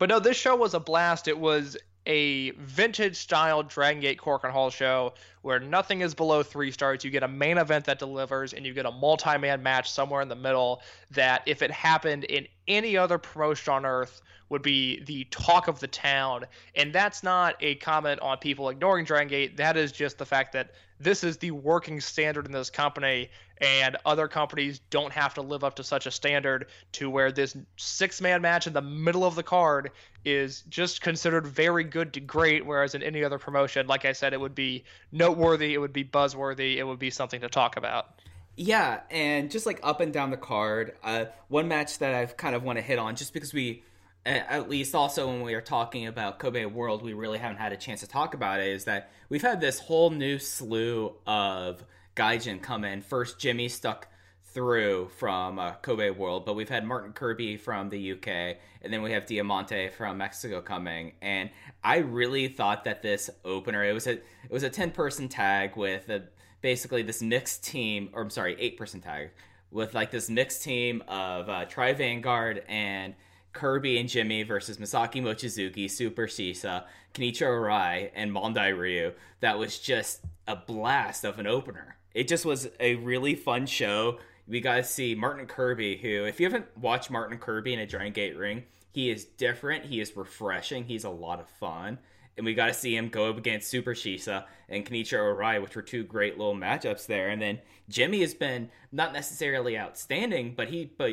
But 0.00 0.08
no, 0.08 0.18
this 0.18 0.38
show 0.38 0.56
was 0.56 0.72
a 0.74 0.80
blast. 0.80 1.28
It 1.28 1.38
was 1.38 1.76
a 2.06 2.50
vintage 2.52 3.16
style 3.16 3.62
Dragon 3.62 4.00
Gate 4.00 4.18
Korakuen 4.18 4.50
Hall 4.50 4.70
show 4.70 5.14
where 5.42 5.60
nothing 5.60 6.00
is 6.00 6.14
below 6.14 6.42
three 6.42 6.70
stars. 6.70 7.04
You 7.04 7.10
get 7.10 7.22
a 7.22 7.28
main 7.28 7.58
event 7.58 7.84
that 7.86 7.98
delivers, 7.98 8.52
and 8.52 8.64
you 8.66 8.74
get 8.74 8.86
a 8.86 8.90
multi 8.90 9.38
man 9.38 9.62
match 9.62 9.90
somewhere 9.90 10.22
in 10.22 10.28
the 10.28 10.36
middle 10.36 10.82
that, 11.10 11.42
if 11.46 11.62
it 11.62 11.70
happened 11.70 12.24
in 12.24 12.46
any 12.68 12.96
other 12.96 13.18
promotion 13.18 13.72
on 13.72 13.86
earth, 13.86 14.22
would 14.48 14.62
be 14.62 15.02
the 15.04 15.24
talk 15.30 15.68
of 15.68 15.78
the 15.80 15.86
town. 15.86 16.44
And 16.74 16.92
that's 16.92 17.22
not 17.22 17.54
a 17.60 17.76
comment 17.76 18.20
on 18.20 18.38
people 18.38 18.68
ignoring 18.68 19.04
Dragon 19.04 19.28
Gate. 19.28 19.56
That 19.56 19.76
is 19.76 19.92
just 19.92 20.18
the 20.18 20.26
fact 20.26 20.52
that 20.52 20.72
this 21.00 21.24
is 21.24 21.38
the 21.38 21.50
working 21.50 22.00
standard 22.00 22.46
in 22.46 22.52
this 22.52 22.70
company, 22.70 23.30
and 23.58 23.96
other 24.04 24.28
companies 24.28 24.80
don't 24.90 25.12
have 25.12 25.34
to 25.34 25.42
live 25.42 25.64
up 25.64 25.76
to 25.76 25.84
such 25.84 26.06
a 26.06 26.10
standard 26.10 26.66
to 26.92 27.08
where 27.10 27.32
this 27.32 27.56
six 27.76 28.20
man 28.20 28.42
match 28.42 28.66
in 28.66 28.72
the 28.72 28.82
middle 28.82 29.24
of 29.24 29.34
the 29.34 29.42
card 29.42 29.90
is 30.24 30.62
just 30.68 31.00
considered 31.00 31.46
very 31.46 31.84
good 31.84 32.12
to 32.12 32.20
great, 32.20 32.64
whereas 32.64 32.94
in 32.94 33.02
any 33.02 33.24
other 33.24 33.38
promotion, 33.38 33.86
like 33.86 34.04
I 34.04 34.12
said, 34.12 34.32
it 34.34 34.40
would 34.40 34.54
be 34.54 34.84
noteworthy, 35.10 35.74
it 35.74 35.78
would 35.78 35.92
be 35.92 36.04
buzzworthy, 36.04 36.76
it 36.76 36.84
would 36.84 36.98
be 36.98 37.10
something 37.10 37.40
to 37.40 37.48
talk 37.48 37.76
about. 37.76 38.20
Yeah, 38.56 39.00
and 39.10 39.50
just 39.50 39.64
like 39.64 39.80
up 39.82 40.00
and 40.00 40.12
down 40.12 40.30
the 40.30 40.36
card, 40.36 40.94
uh, 41.02 41.26
one 41.48 41.68
match 41.68 41.98
that 41.98 42.14
I've 42.14 42.36
kind 42.36 42.54
of 42.54 42.62
want 42.62 42.76
to 42.76 42.82
hit 42.82 42.98
on, 42.98 43.16
just 43.16 43.32
because 43.32 43.54
we, 43.54 43.82
at 44.26 44.68
least 44.68 44.94
also 44.94 45.26
when 45.28 45.42
we 45.42 45.54
are 45.54 45.60
talking 45.60 46.06
about 46.06 46.38
Kobe 46.38 46.64
World, 46.66 47.02
we 47.02 47.14
really 47.14 47.38
haven't 47.38 47.56
had 47.56 47.72
a 47.72 47.76
chance 47.76 48.00
to 48.00 48.06
talk 48.06 48.34
about 48.34 48.60
it, 48.60 48.68
is 48.68 48.84
that 48.84 49.10
we've 49.28 49.42
had 49.42 49.60
this 49.60 49.78
whole 49.80 50.10
new 50.10 50.38
slew 50.38 51.14
of 51.26 51.84
Gaijin 52.16 52.60
come 52.60 52.84
in. 52.84 53.00
First, 53.00 53.38
Jimmy 53.38 53.68
stuck 53.68 54.08
through 54.52 55.08
from 55.16 55.58
uh, 55.58 55.72
Kobe 55.82 56.10
World, 56.10 56.44
but 56.44 56.54
we've 56.54 56.68
had 56.68 56.84
Martin 56.84 57.12
Kirby 57.12 57.56
from 57.56 57.88
the 57.88 58.12
UK, 58.12 58.58
and 58.82 58.92
then 58.92 59.02
we 59.02 59.12
have 59.12 59.26
Diamante 59.26 59.88
from 59.88 60.18
Mexico 60.18 60.60
coming. 60.60 61.12
And 61.22 61.50
I 61.82 61.98
really 61.98 62.48
thought 62.48 62.84
that 62.84 63.02
this 63.02 63.30
opener 63.44 63.84
it 63.84 63.92
was 63.92 64.06
a 64.06 64.12
it 64.12 64.50
was 64.50 64.64
a 64.64 64.70
ten 64.70 64.90
person 64.90 65.28
tag 65.28 65.76
with 65.76 66.08
a, 66.10 66.24
basically 66.60 67.02
this 67.02 67.22
mixed 67.22 67.64
team, 67.64 68.10
or 68.12 68.22
I'm 68.22 68.30
sorry, 68.30 68.56
eight 68.58 68.76
person 68.76 69.00
tag 69.00 69.30
with 69.70 69.94
like 69.94 70.10
this 70.10 70.28
mixed 70.28 70.62
team 70.62 71.02
of 71.08 71.48
uh, 71.48 71.64
Tribe 71.66 71.98
Vanguard 71.98 72.64
and 72.68 73.14
Kirby 73.52 73.98
and 73.98 74.08
Jimmy 74.08 74.42
versus 74.42 74.78
Masaki 74.78 75.22
Mochizuki, 75.22 75.90
Super 75.90 76.26
Shisa, 76.26 76.84
Kenichiro 77.14 77.60
Arai, 77.60 78.10
and 78.14 78.30
Mondai 78.30 78.76
Ryu. 78.76 79.12
That 79.40 79.58
was 79.58 79.78
just 79.78 80.20
a 80.46 80.56
blast 80.56 81.24
of 81.24 81.38
an 81.38 81.46
opener. 81.46 81.96
It 82.14 82.28
just 82.28 82.44
was 82.44 82.68
a 82.78 82.96
really 82.96 83.34
fun 83.34 83.66
show. 83.66 84.18
We 84.46 84.60
got 84.60 84.76
to 84.76 84.84
see 84.84 85.14
Martin 85.14 85.46
Kirby, 85.46 85.96
who, 85.96 86.24
if 86.24 86.40
you 86.40 86.46
haven't 86.46 86.66
watched 86.76 87.10
Martin 87.10 87.38
Kirby 87.38 87.72
in 87.72 87.80
a 87.80 87.86
Dragon 87.86 88.12
Gate 88.12 88.36
ring, 88.36 88.64
he 88.92 89.10
is 89.10 89.24
different. 89.24 89.84
He 89.84 90.00
is 90.00 90.16
refreshing. 90.16 90.84
He's 90.84 91.04
a 91.04 91.10
lot 91.10 91.40
of 91.40 91.48
fun. 91.48 91.98
And 92.36 92.46
we 92.46 92.54
got 92.54 92.66
to 92.66 92.74
see 92.74 92.96
him 92.96 93.08
go 93.08 93.28
up 93.28 93.38
against 93.38 93.68
Super 93.68 93.94
Shisa 93.94 94.44
and 94.68 94.84
Kenichiro 94.84 95.36
Arai, 95.36 95.62
which 95.62 95.76
were 95.76 95.82
two 95.82 96.02
great 96.02 96.38
little 96.38 96.54
matchups 96.54 97.06
there. 97.06 97.28
And 97.28 97.40
then 97.40 97.60
Jimmy 97.88 98.20
has 98.20 98.34
been 98.34 98.70
not 98.90 99.12
necessarily 99.12 99.78
outstanding, 99.78 100.54
but 100.56 100.68
he 100.68 100.90
but 100.96 101.10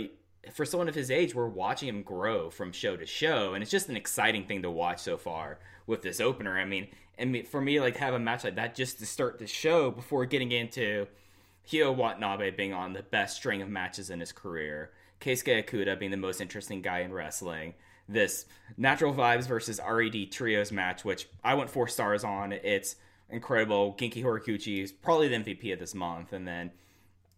for 0.54 0.66
someone 0.66 0.90
of 0.90 0.96
his 0.96 1.12
age, 1.12 1.36
we're 1.36 1.48
watching 1.48 1.90
him 1.90 2.04
grow 2.04 2.50
from 2.50 2.72
show 2.72 2.98
to 2.98 3.06
show, 3.06 3.54
and 3.54 3.62
it's 3.62 3.72
just 3.72 3.90
an 3.90 3.98
exciting 3.98 4.46
thing 4.46 4.62
to 4.62 4.72
watch 4.72 5.00
so 5.00 5.18
far 5.18 5.60
with 5.86 6.02
this 6.02 6.20
opener. 6.20 6.58
I 6.58 6.66
mean, 6.66 6.88
and 7.18 7.48
for 7.48 7.62
me, 7.62 7.80
like 7.80 7.98
have 7.98 8.14
a 8.14 8.20
match 8.20 8.44
like 8.44 8.56
that 8.56 8.76
just 8.76 9.00
to 9.00 9.06
start 9.06 9.40
the 9.40 9.48
show 9.48 9.92
before 9.92 10.26
getting 10.26 10.52
into 10.52 11.08
Hyo 11.70 11.96
Watanabe 11.96 12.52
being 12.52 12.74
on 12.74 12.94
the 12.94 13.04
best 13.04 13.38
string 13.38 13.62
of 13.62 13.70
matches 13.70 14.10
in 14.10 14.20
his 14.20 14.32
career, 14.32 14.92
Keisuke 15.20 15.66
Okuda 15.66 16.00
being 16.00 16.12
the 16.12 16.18
most 16.18 16.42
interesting 16.42 16.82
guy 16.82 17.00
in 17.00 17.12
wrestling. 17.12 17.74
This 18.10 18.46
Natural 18.78 19.14
Vibes 19.14 19.48
versus 19.48 19.82
RED 19.86 20.32
Trios 20.32 20.72
match, 20.72 21.04
which 21.04 21.28
I 21.44 21.56
went 21.56 21.70
four 21.70 21.88
stars 21.88 22.24
on. 22.24 22.54
It's 22.54 22.96
incredible. 23.30 23.96
Genki 24.00 24.24
Horiguchi 24.24 24.82
is 24.82 24.92
probably 24.94 25.28
the 25.28 25.36
MVP 25.36 25.74
of 25.74 25.80
this 25.80 25.94
month, 25.94 26.32
and 26.32 26.48
then 26.48 26.72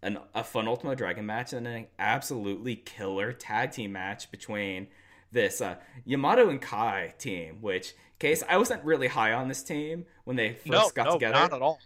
an, 0.02 0.20
a 0.34 0.44
fun 0.44 0.68
Ultimo 0.68 0.96
Dragon 0.96 1.26
match 1.26 1.54
and 1.54 1.68
an 1.68 1.88
absolutely 1.98 2.76
killer 2.76 3.34
tag 3.34 3.72
team 3.72 3.92
match 3.92 4.32
between 4.32 4.88
this 5.32 5.62
uh, 5.62 5.76
Yamato 6.06 6.50
and 6.50 6.62
Kai 6.62 7.14
team. 7.18 7.58
Which 7.62 7.94
case 8.20 8.44
I 8.48 8.58
wasn't 8.58 8.84
really 8.84 9.08
high 9.08 9.34
on 9.34 9.48
this 9.48 9.64
team 9.64 10.06
when 10.24 10.36
they 10.36 10.54
first 10.54 10.68
no, 10.68 10.90
got 10.94 11.06
no, 11.06 11.14
together. 11.14 11.34
not 11.34 11.54
at 11.54 11.62
all. 11.62 11.80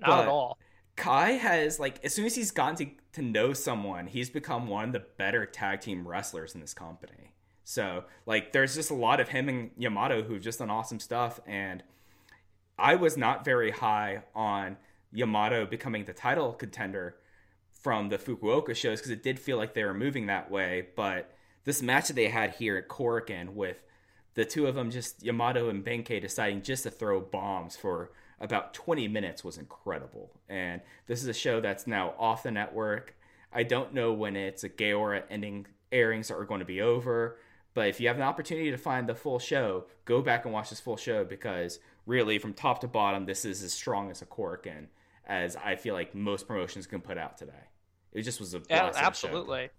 Not 0.00 0.08
But- 0.08 0.22
at 0.22 0.28
all. 0.28 0.58
Kai 0.96 1.30
has 1.30 1.78
like 1.78 2.04
as 2.04 2.12
soon 2.12 2.26
as 2.26 2.34
he's 2.34 2.50
gotten 2.50 2.74
to, 2.74 2.86
to 3.12 3.22
know 3.22 3.52
someone, 3.52 4.08
he's 4.08 4.30
become 4.30 4.66
one 4.66 4.86
of 4.86 4.92
the 4.92 5.04
better 5.16 5.46
tag 5.46 5.80
team 5.80 6.06
wrestlers 6.06 6.56
in 6.56 6.60
this 6.60 6.74
company. 6.74 7.34
So 7.62 8.02
like 8.26 8.52
there's 8.52 8.74
just 8.74 8.90
a 8.90 8.94
lot 8.94 9.20
of 9.20 9.28
him 9.28 9.48
and 9.48 9.70
Yamato 9.78 10.22
who've 10.24 10.42
just 10.42 10.58
done 10.58 10.70
awesome 10.70 10.98
stuff 10.98 11.38
and 11.46 11.84
I 12.76 12.96
was 12.96 13.16
not 13.16 13.44
very 13.44 13.70
high 13.70 14.22
on 14.34 14.76
Yamato 15.12 15.66
becoming 15.66 16.04
the 16.04 16.12
title 16.12 16.52
contender 16.52 17.16
from 17.88 18.10
the 18.10 18.18
Fukuoka 18.18 18.76
shows 18.76 19.00
because 19.00 19.10
it 19.10 19.22
did 19.22 19.38
feel 19.38 19.56
like 19.56 19.72
they 19.72 19.82
were 19.82 19.94
moving 19.94 20.26
that 20.26 20.50
way. 20.50 20.88
But 20.94 21.32
this 21.64 21.80
match 21.80 22.08
that 22.08 22.16
they 22.16 22.28
had 22.28 22.50
here 22.50 22.76
at 22.76 22.86
Korakuen 22.86 23.54
with 23.54 23.82
the 24.34 24.44
two 24.44 24.66
of 24.66 24.74
them, 24.74 24.90
just 24.90 25.22
Yamato 25.22 25.70
and 25.70 25.82
Benkei 25.82 26.20
deciding 26.20 26.60
just 26.60 26.82
to 26.82 26.90
throw 26.90 27.18
bombs 27.18 27.76
for 27.76 28.12
about 28.42 28.74
20 28.74 29.08
minutes 29.08 29.42
was 29.42 29.56
incredible. 29.56 30.32
And 30.50 30.82
this 31.06 31.22
is 31.22 31.28
a 31.28 31.32
show 31.32 31.62
that's 31.62 31.86
now 31.86 32.12
off 32.18 32.42
the 32.42 32.50
network. 32.50 33.16
I 33.54 33.62
don't 33.62 33.94
know 33.94 34.12
when 34.12 34.36
it's 34.36 34.64
a 34.64 34.68
Gaora 34.68 35.22
ending 35.30 35.66
airings 35.90 36.30
are 36.30 36.44
going 36.44 36.60
to 36.60 36.66
be 36.66 36.82
over. 36.82 37.38
But 37.72 37.88
if 37.88 38.02
you 38.02 38.08
have 38.08 38.18
an 38.18 38.22
opportunity 38.22 38.70
to 38.70 38.76
find 38.76 39.08
the 39.08 39.14
full 39.14 39.38
show, 39.38 39.86
go 40.04 40.20
back 40.20 40.44
and 40.44 40.52
watch 40.52 40.68
this 40.68 40.78
full 40.78 40.98
show 40.98 41.24
because 41.24 41.78
really, 42.04 42.38
from 42.38 42.52
top 42.52 42.82
to 42.82 42.86
bottom, 42.86 43.24
this 43.24 43.46
is 43.46 43.62
as 43.62 43.72
strong 43.72 44.10
as 44.10 44.20
a 44.20 44.26
Korakuen 44.26 44.88
as 45.26 45.56
I 45.56 45.76
feel 45.76 45.94
like 45.94 46.14
most 46.14 46.46
promotions 46.46 46.86
can 46.86 47.00
put 47.00 47.16
out 47.16 47.38
today. 47.38 47.64
It 48.18 48.22
just 48.22 48.40
was 48.40 48.54
a 48.54 48.62
Yeah, 48.68 48.90
blast 48.90 48.90
of 48.90 48.90
a 48.94 48.94
show. 48.94 49.06
absolutely. 49.06 49.70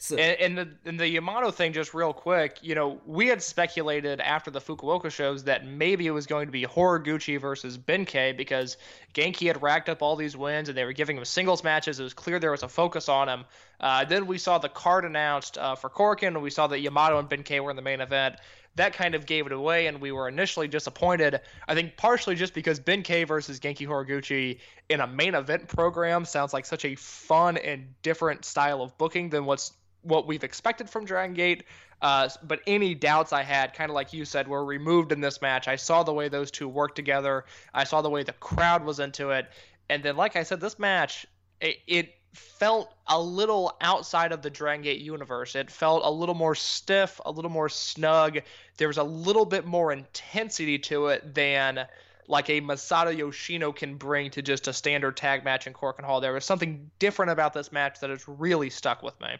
So, 0.00 0.16
And, 0.16 0.40
and 0.40 0.58
the 0.58 0.88
and 0.88 1.00
the 1.00 1.08
Yamato 1.08 1.50
thing, 1.50 1.72
just 1.72 1.92
real 1.92 2.12
quick, 2.12 2.58
you 2.62 2.76
know, 2.76 3.00
we 3.04 3.26
had 3.26 3.42
speculated 3.42 4.20
after 4.20 4.48
the 4.48 4.60
Fukuoka 4.60 5.10
shows 5.10 5.42
that 5.44 5.66
maybe 5.66 6.06
it 6.06 6.12
was 6.12 6.24
going 6.24 6.46
to 6.46 6.52
be 6.52 6.62
Horiguchi 6.62 7.40
versus 7.40 7.76
Benkei 7.76 8.36
because 8.36 8.76
Genki 9.12 9.48
had 9.48 9.60
racked 9.60 9.88
up 9.88 10.00
all 10.00 10.14
these 10.14 10.36
wins 10.36 10.68
and 10.68 10.78
they 10.78 10.84
were 10.84 10.92
giving 10.92 11.16
him 11.16 11.24
singles 11.24 11.64
matches. 11.64 11.98
It 11.98 12.04
was 12.04 12.14
clear 12.14 12.38
there 12.38 12.52
was 12.52 12.62
a 12.62 12.68
focus 12.68 13.08
on 13.08 13.28
him. 13.28 13.44
Uh, 13.80 14.04
then 14.04 14.28
we 14.28 14.38
saw 14.38 14.58
the 14.58 14.68
card 14.68 15.04
announced 15.04 15.58
uh, 15.58 15.74
for 15.74 15.90
Korakuen, 15.90 16.28
and 16.28 16.42
we 16.42 16.50
saw 16.50 16.68
that 16.68 16.78
Yamato 16.78 17.18
and 17.18 17.28
Benkei 17.28 17.60
were 17.60 17.70
in 17.70 17.76
the 17.76 17.82
main 17.82 18.00
event. 18.00 18.36
That 18.78 18.92
kind 18.92 19.14
of 19.14 19.26
gave 19.26 19.46
it 19.46 19.52
away, 19.52 19.86
and 19.86 20.00
we 20.00 20.12
were 20.12 20.28
initially 20.28 20.68
disappointed. 20.68 21.40
I 21.66 21.74
think 21.74 21.96
partially 21.96 22.34
just 22.34 22.54
because 22.54 22.80
Benkei 22.80 23.26
versus 23.26 23.60
Genki 23.60 23.86
Horiguchi 23.86 24.58
in 24.88 25.00
a 25.00 25.06
main 25.06 25.34
event 25.34 25.68
program 25.68 26.24
sounds 26.24 26.52
like 26.52 26.64
such 26.64 26.84
a 26.84 26.94
fun 26.94 27.56
and 27.56 27.94
different 28.02 28.44
style 28.44 28.80
of 28.80 28.96
booking 28.96 29.30
than 29.30 29.44
what's 29.44 29.72
what 30.02 30.26
we've 30.26 30.44
expected 30.44 30.88
from 30.88 31.04
Dragon 31.04 31.34
Gate. 31.34 31.64
Uh, 32.00 32.28
but 32.44 32.60
any 32.66 32.94
doubts 32.94 33.32
I 33.32 33.42
had, 33.42 33.74
kind 33.74 33.90
of 33.90 33.94
like 33.94 34.12
you 34.12 34.24
said, 34.24 34.46
were 34.46 34.64
removed 34.64 35.10
in 35.10 35.20
this 35.20 35.42
match. 35.42 35.66
I 35.66 35.74
saw 35.74 36.04
the 36.04 36.12
way 36.12 36.28
those 36.28 36.52
two 36.52 36.68
worked 36.68 36.94
together. 36.94 37.44
I 37.74 37.82
saw 37.82 38.00
the 38.00 38.10
way 38.10 38.22
the 38.22 38.32
crowd 38.34 38.84
was 38.84 39.00
into 39.00 39.30
it, 39.30 39.48
and 39.90 40.02
then, 40.02 40.16
like 40.16 40.36
I 40.36 40.44
said, 40.44 40.60
this 40.60 40.78
match 40.78 41.26
it, 41.60 41.78
it 41.86 42.14
felt 42.32 42.94
a 43.06 43.20
little 43.20 43.76
outside 43.80 44.32
of 44.32 44.42
the 44.42 44.50
Dragon 44.50 44.82
Gate 44.82 45.00
universe. 45.00 45.54
It 45.54 45.70
felt 45.70 46.02
a 46.04 46.10
little 46.10 46.34
more 46.34 46.54
stiff, 46.54 47.20
a 47.24 47.30
little 47.30 47.50
more 47.50 47.68
snug. 47.68 48.38
There 48.76 48.88
was 48.88 48.98
a 48.98 49.02
little 49.02 49.44
bit 49.44 49.66
more 49.66 49.92
intensity 49.92 50.78
to 50.80 51.08
it 51.08 51.34
than 51.34 51.86
like 52.28 52.50
a 52.50 52.60
Masato 52.60 53.16
Yoshino 53.16 53.72
can 53.72 53.96
bring 53.96 54.30
to 54.30 54.42
just 54.42 54.68
a 54.68 54.72
standard 54.72 55.16
tag 55.16 55.44
match 55.44 55.66
in 55.66 55.72
Korakuen 55.72 56.04
Hall. 56.04 56.20
There 56.20 56.34
was 56.34 56.44
something 56.44 56.90
different 56.98 57.30
about 57.30 57.54
this 57.54 57.72
match 57.72 58.00
that 58.00 58.10
has 58.10 58.28
really 58.28 58.70
stuck 58.70 59.02
with 59.02 59.18
me. 59.20 59.36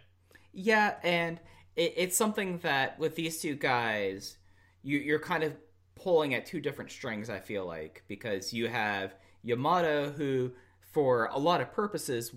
Yeah, 0.52 0.94
and 1.02 1.38
it, 1.76 1.94
it's 1.96 2.16
something 2.16 2.58
that 2.58 2.98
with 2.98 3.14
these 3.14 3.40
two 3.40 3.54
guys, 3.54 4.38
you, 4.82 4.98
you're 4.98 5.18
kind 5.18 5.44
of 5.44 5.54
pulling 5.94 6.34
at 6.34 6.46
two 6.46 6.60
different 6.60 6.90
strings. 6.90 7.28
I 7.28 7.40
feel 7.40 7.66
like 7.66 8.02
because 8.08 8.52
you 8.52 8.68
have 8.68 9.14
Yamato, 9.42 10.10
who 10.10 10.52
for 10.92 11.26
a 11.26 11.38
lot 11.38 11.60
of 11.60 11.72
purposes 11.72 12.32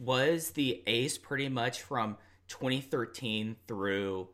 was 0.00 0.50
the 0.50 0.82
ace 0.86 1.18
pretty 1.18 1.48
much 1.48 1.82
from 1.82 2.16
2013 2.48 3.54
through 3.68 4.28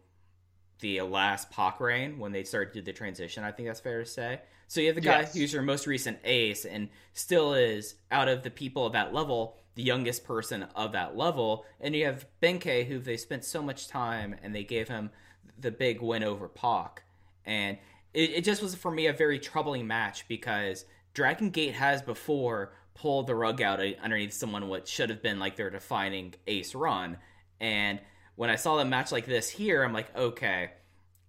the 0.80 1.00
last 1.02 1.50
Pac 1.50 1.80
reign 1.80 2.18
when 2.18 2.32
they 2.32 2.44
started 2.44 2.72
to 2.74 2.80
do 2.80 2.84
the 2.84 2.92
transition. 2.92 3.42
I 3.44 3.50
think 3.50 3.68
that's 3.68 3.80
fair 3.80 4.00
to 4.04 4.08
say. 4.08 4.40
So 4.68 4.80
you 4.80 4.86
have 4.86 4.94
the 4.94 5.00
guy 5.00 5.20
Yes. 5.20 5.34
who's 5.34 5.52
your 5.52 5.62
most 5.62 5.86
recent 5.86 6.18
ace 6.24 6.64
and 6.64 6.88
still 7.12 7.54
is 7.54 7.96
out 8.10 8.28
of 8.28 8.42
the 8.42 8.50
people 8.50 8.86
of 8.86 8.92
that 8.94 9.12
level 9.12 9.56
the 9.74 9.82
youngest 9.82 10.24
person 10.24 10.62
of 10.74 10.92
that 10.92 11.18
level, 11.18 11.66
and 11.82 11.94
you 11.94 12.06
have 12.06 12.26
Benkei 12.42 12.86
who 12.86 12.98
they 12.98 13.18
spent 13.18 13.44
so 13.44 13.62
much 13.62 13.88
time 13.88 14.34
and 14.42 14.54
they 14.54 14.64
gave 14.64 14.88
him 14.88 15.10
the 15.58 15.70
big 15.70 16.00
win 16.00 16.24
over 16.24 16.48
Pac, 16.48 17.02
and 17.44 17.76
it, 18.14 18.30
it 18.30 18.40
just 18.44 18.62
was 18.62 18.74
for 18.74 18.90
me 18.90 19.06
a 19.06 19.12
very 19.12 19.38
troubling 19.38 19.86
match 19.86 20.26
because 20.28 20.86
Dragon 21.12 21.50
Gate 21.50 21.74
has 21.74 22.00
before 22.00 22.72
pulled 22.96 23.26
the 23.26 23.34
rug 23.34 23.62
out 23.62 23.80
uh, 23.80 23.90
underneath 24.02 24.32
someone 24.32 24.68
what 24.68 24.88
should 24.88 25.10
have 25.10 25.22
been 25.22 25.38
like 25.38 25.56
their 25.56 25.70
defining 25.70 26.34
ace 26.46 26.74
run, 26.74 27.18
and 27.60 28.00
when 28.34 28.50
I 28.50 28.56
saw 28.56 28.78
a 28.78 28.84
match 28.84 29.12
like 29.12 29.26
this 29.26 29.48
here, 29.48 29.82
I'm 29.82 29.94
like, 29.94 30.14
okay, 30.16 30.72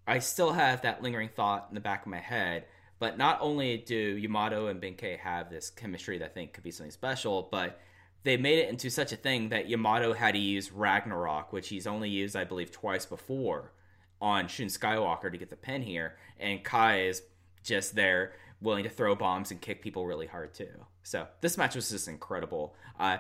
I 0.06 0.20
still 0.20 0.52
have 0.52 0.82
that 0.82 1.02
lingering 1.02 1.30
thought 1.30 1.68
in 1.70 1.76
the 1.76 1.82
back 1.82 2.02
of 2.02 2.12
my 2.12 2.20
head. 2.20 2.66
But 3.00 3.18
not 3.18 3.40
only 3.42 3.78
do 3.78 3.96
Yamato 3.96 4.68
and 4.68 4.82
Benkei 4.82 5.20
have 5.20 5.50
this 5.50 5.70
chemistry 5.70 6.18
that 6.18 6.26
I 6.26 6.34
think 6.34 6.54
could 6.54 6.64
be 6.64 6.72
something 6.72 6.92
special, 6.92 7.48
but 7.52 7.80
they 8.24 8.38
made 8.38 8.60
it 8.60 8.70
into 8.70 8.90
such 8.90 9.12
a 9.12 9.18
thing 9.18 9.50
that 9.50 9.70
Yamato 9.70 10.14
had 10.14 10.34
to 10.34 10.40
use 10.40 10.72
Ragnarok, 10.72 11.54
which 11.54 11.70
he's 11.70 11.88
only 11.88 12.10
used, 12.10 12.36
I 12.36 12.44
believe, 12.44 12.72
twice 12.72 13.06
before 13.06 13.72
on 14.20 14.48
Shun 14.48 14.68
Skywalker 14.68 15.32
to 15.32 15.38
get 15.38 15.50
the 15.50 15.56
pin 15.56 15.84
here, 15.84 16.18
and 16.40 16.64
Kai 16.64 17.02
is 17.02 17.22
just 17.64 17.96
there 17.96 18.34
willing 18.62 18.84
to 18.84 18.90
throw 18.90 19.16
bombs 19.16 19.52
and 19.52 19.62
kick 19.62 19.82
people 19.82 20.06
really 20.06 20.28
hard 20.28 20.54
too. 20.54 20.70
So 21.04 21.28
this 21.42 21.58
match 21.58 21.76
was 21.76 21.90
just 21.90 22.08
incredible. 22.08 22.76
Uh, 23.00 23.18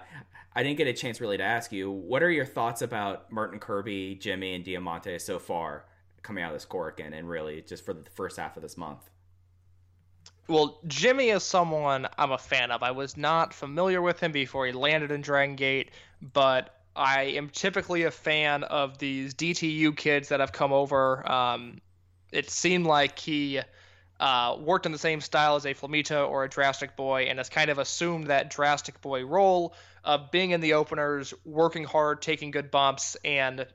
I 0.55 0.63
didn't 0.63 0.77
get 0.77 0.87
a 0.87 0.93
chance 0.93 1.21
really 1.21 1.37
to 1.37 1.43
ask 1.43 1.71
you, 1.71 1.91
what 1.91 2.23
are 2.23 2.31
your 2.31 2.45
thoughts 2.45 2.81
about 2.81 3.31
Martin 3.31 3.59
Kirby, 3.59 4.15
Jimmy, 4.15 4.55
and 4.55 4.63
Diamante 4.63 5.19
so 5.19 5.37
far 5.37 5.85
coming 6.23 6.43
out 6.43 6.51
of 6.51 6.55
this 6.55 6.65
Korakuen 6.65 7.17
and 7.17 7.29
really 7.29 7.61
just 7.61 7.85
for 7.85 7.93
the 7.93 8.09
first 8.09 8.37
half 8.37 8.57
of 8.57 8.63
this 8.63 8.77
month? 8.77 9.09
Well, 10.47 10.79
Jimmy 10.87 11.29
is 11.29 11.43
someone 11.43 12.07
I'm 12.17 12.31
a 12.31 12.37
fan 12.37 12.71
of. 12.71 12.81
I 12.81 12.91
was 12.91 13.17
not 13.17 13.53
familiar 13.53 14.01
with 14.01 14.19
him 14.19 14.31
before 14.31 14.65
he 14.65 14.71
landed 14.71 15.11
in 15.11 15.21
Dragon 15.21 15.55
Gate, 15.55 15.91
but 16.21 16.73
I 16.95 17.23
am 17.23 17.49
typically 17.49 18.03
a 18.03 18.11
fan 18.11 18.63
of 18.63 18.97
these 18.97 19.33
DTU 19.33 19.95
kids 19.95 20.29
that 20.29 20.39
have 20.39 20.53
come 20.53 20.71
over. 20.73 21.29
Um, 21.29 21.79
it 22.31 22.49
seemed 22.49 22.87
like 22.87 23.19
he 23.19 23.59
uh, 24.19 24.57
worked 24.59 24.85
in 24.85 24.91
the 24.91 24.97
same 24.97 25.21
style 25.21 25.55
as 25.55 25.65
a 25.65 25.73
Flamita 25.73 26.27
or 26.27 26.43
a 26.43 26.49
Drastic 26.49 26.95
Boy 26.95 27.23
and 27.23 27.37
has 27.37 27.49
kind 27.49 27.69
of 27.69 27.77
assumed 27.77 28.27
that 28.27 28.49
Drastic 28.49 29.01
Boy 29.01 29.25
role 29.25 29.75
of 30.03 30.31
being 30.31 30.51
in 30.51 30.61
the 30.61 30.73
openers, 30.73 31.33
working 31.45 31.83
hard, 31.83 32.21
taking 32.21 32.51
good 32.51 32.71
bumps, 32.71 33.17
and 33.23 33.67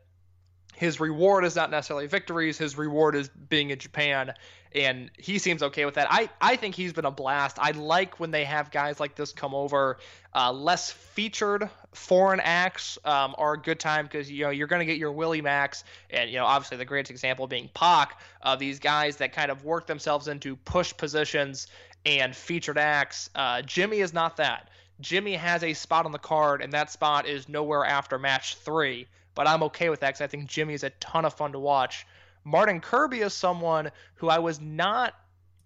his 0.75 0.99
reward 0.99 1.45
is 1.45 1.55
not 1.55 1.71
necessarily 1.71 2.07
victories. 2.07 2.59
His 2.59 2.77
reward 2.77 3.15
is 3.15 3.29
being 3.29 3.71
in 3.71 3.79
Japan, 3.79 4.33
and 4.75 5.11
he 5.19 5.39
seems 5.39 5.63
okay 5.63 5.85
with 5.85 5.95
that. 5.95 6.09
I, 6.11 6.29
I 6.41 6.57
think 6.57 6.75
he's 6.75 6.93
been 6.93 7.05
a 7.05 7.11
blast. 7.11 7.59
I 7.61 7.73
like 7.73 8.19
when 8.21 8.31
they 8.31 8.45
have 8.45 8.71
guys 8.71 9.01
like 9.01 9.15
this 9.15 9.33
come 9.33 9.55
over. 9.55 9.99
Uh, 10.35 10.53
less 10.53 10.91
featured 10.91 11.69
foreign 11.93 12.41
acts 12.41 12.99
um, 13.05 13.35
are 13.37 13.55
a 13.55 13.59
good 13.59 13.79
time 13.79 14.07
because 14.07 14.31
you 14.31 14.45
know 14.45 14.51
you're 14.51 14.67
going 14.67 14.81
to 14.81 14.87
get 14.87 14.97
your 14.97 15.13
Willie 15.13 15.43
Max, 15.43 15.85
and 16.11 16.31
you 16.31 16.39
know 16.39 16.47
obviously 16.47 16.77
the 16.77 16.85
greatest 16.85 17.11
example 17.11 17.47
being 17.47 17.69
Pac 17.75 18.19
of 18.41 18.59
these 18.59 18.79
guys 18.79 19.17
that 19.19 19.33
kind 19.33 19.51
of 19.51 19.65
work 19.65 19.87
themselves 19.87 20.29
into 20.29 20.57
push 20.57 20.97
positions 20.97 21.67
and 22.07 22.35
featured 22.35 22.79
acts. 22.79 23.31
Uh, 23.35 23.63
Jimmy 23.63 24.01
is 24.01 24.13
not 24.13 24.37
that. 24.39 24.69
Jimmy 25.01 25.35
has 25.35 25.63
a 25.63 25.75
spot 25.75 26.07
on 26.07 26.13
the 26.13 26.19
card, 26.19 26.63
and 26.63 26.73
that 26.73 26.91
spot 26.91 27.27
is 27.27 27.49
nowhere 27.49 27.85
after 27.85 28.19
match 28.19 28.57
three. 28.57 29.07
But 29.35 29.49
I'm 29.49 29.63
okay 29.65 29.89
with 29.89 30.01
that 30.01 30.09
because 30.09 30.21
I 30.21 30.27
think 30.27 30.47
Jimmy 30.47 30.75
is 30.75 30.85
a 30.85 30.91
ton 30.91 31.25
of 31.25 31.35
fun 31.35 31.53
to 31.53 31.59
watch. 31.59 32.07
Martin 32.45 32.81
Kirby 32.81 33.21
is 33.21 33.35
someone 33.35 33.91
who 34.17 34.29
I 34.29 34.39
was 34.39 34.61
not 34.61 35.15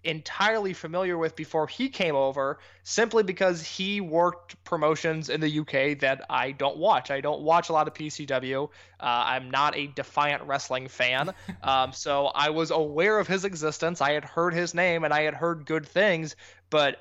entirely 0.07 0.73
familiar 0.73 1.19
with 1.19 1.35
before 1.35 1.67
he 1.67 1.89
came 1.89 2.15
over 2.15 2.59
simply 2.85 3.25
because 3.25 3.63
he 3.63 4.01
worked 4.01 4.63
promotions 4.65 5.29
in 5.29 5.41
the 5.41 5.59
UK 5.61 5.99
that 5.99 6.25
I 6.31 6.53
don't 6.53 6.77
watch. 6.77 7.11
I 7.11 7.21
don't 7.21 7.43
watch 7.43 7.69
a 7.69 7.73
lot 7.73 7.89
of 7.89 7.95
PCW. 7.95 8.65
Uh, 8.65 8.69
I'm 9.01 9.51
not 9.51 9.77
a 9.77 9.89
Defiant 9.89 10.43
Wrestling 10.45 10.89
fan. 10.89 11.35
Um, 11.63 11.93
so 11.93 12.27
I 12.27 12.51
was 12.51 12.71
aware 12.71 13.19
of 13.19 13.27
his 13.27 13.45
existence. 13.45 14.01
I 14.01 14.13
had 14.13 14.25
heard 14.25 14.55
his 14.55 14.73
name 14.73 15.03
and 15.03 15.13
I 15.13 15.23
had 15.23 15.35
heard 15.35 15.67
good 15.67 15.87
things, 15.87 16.37
but 16.71 17.01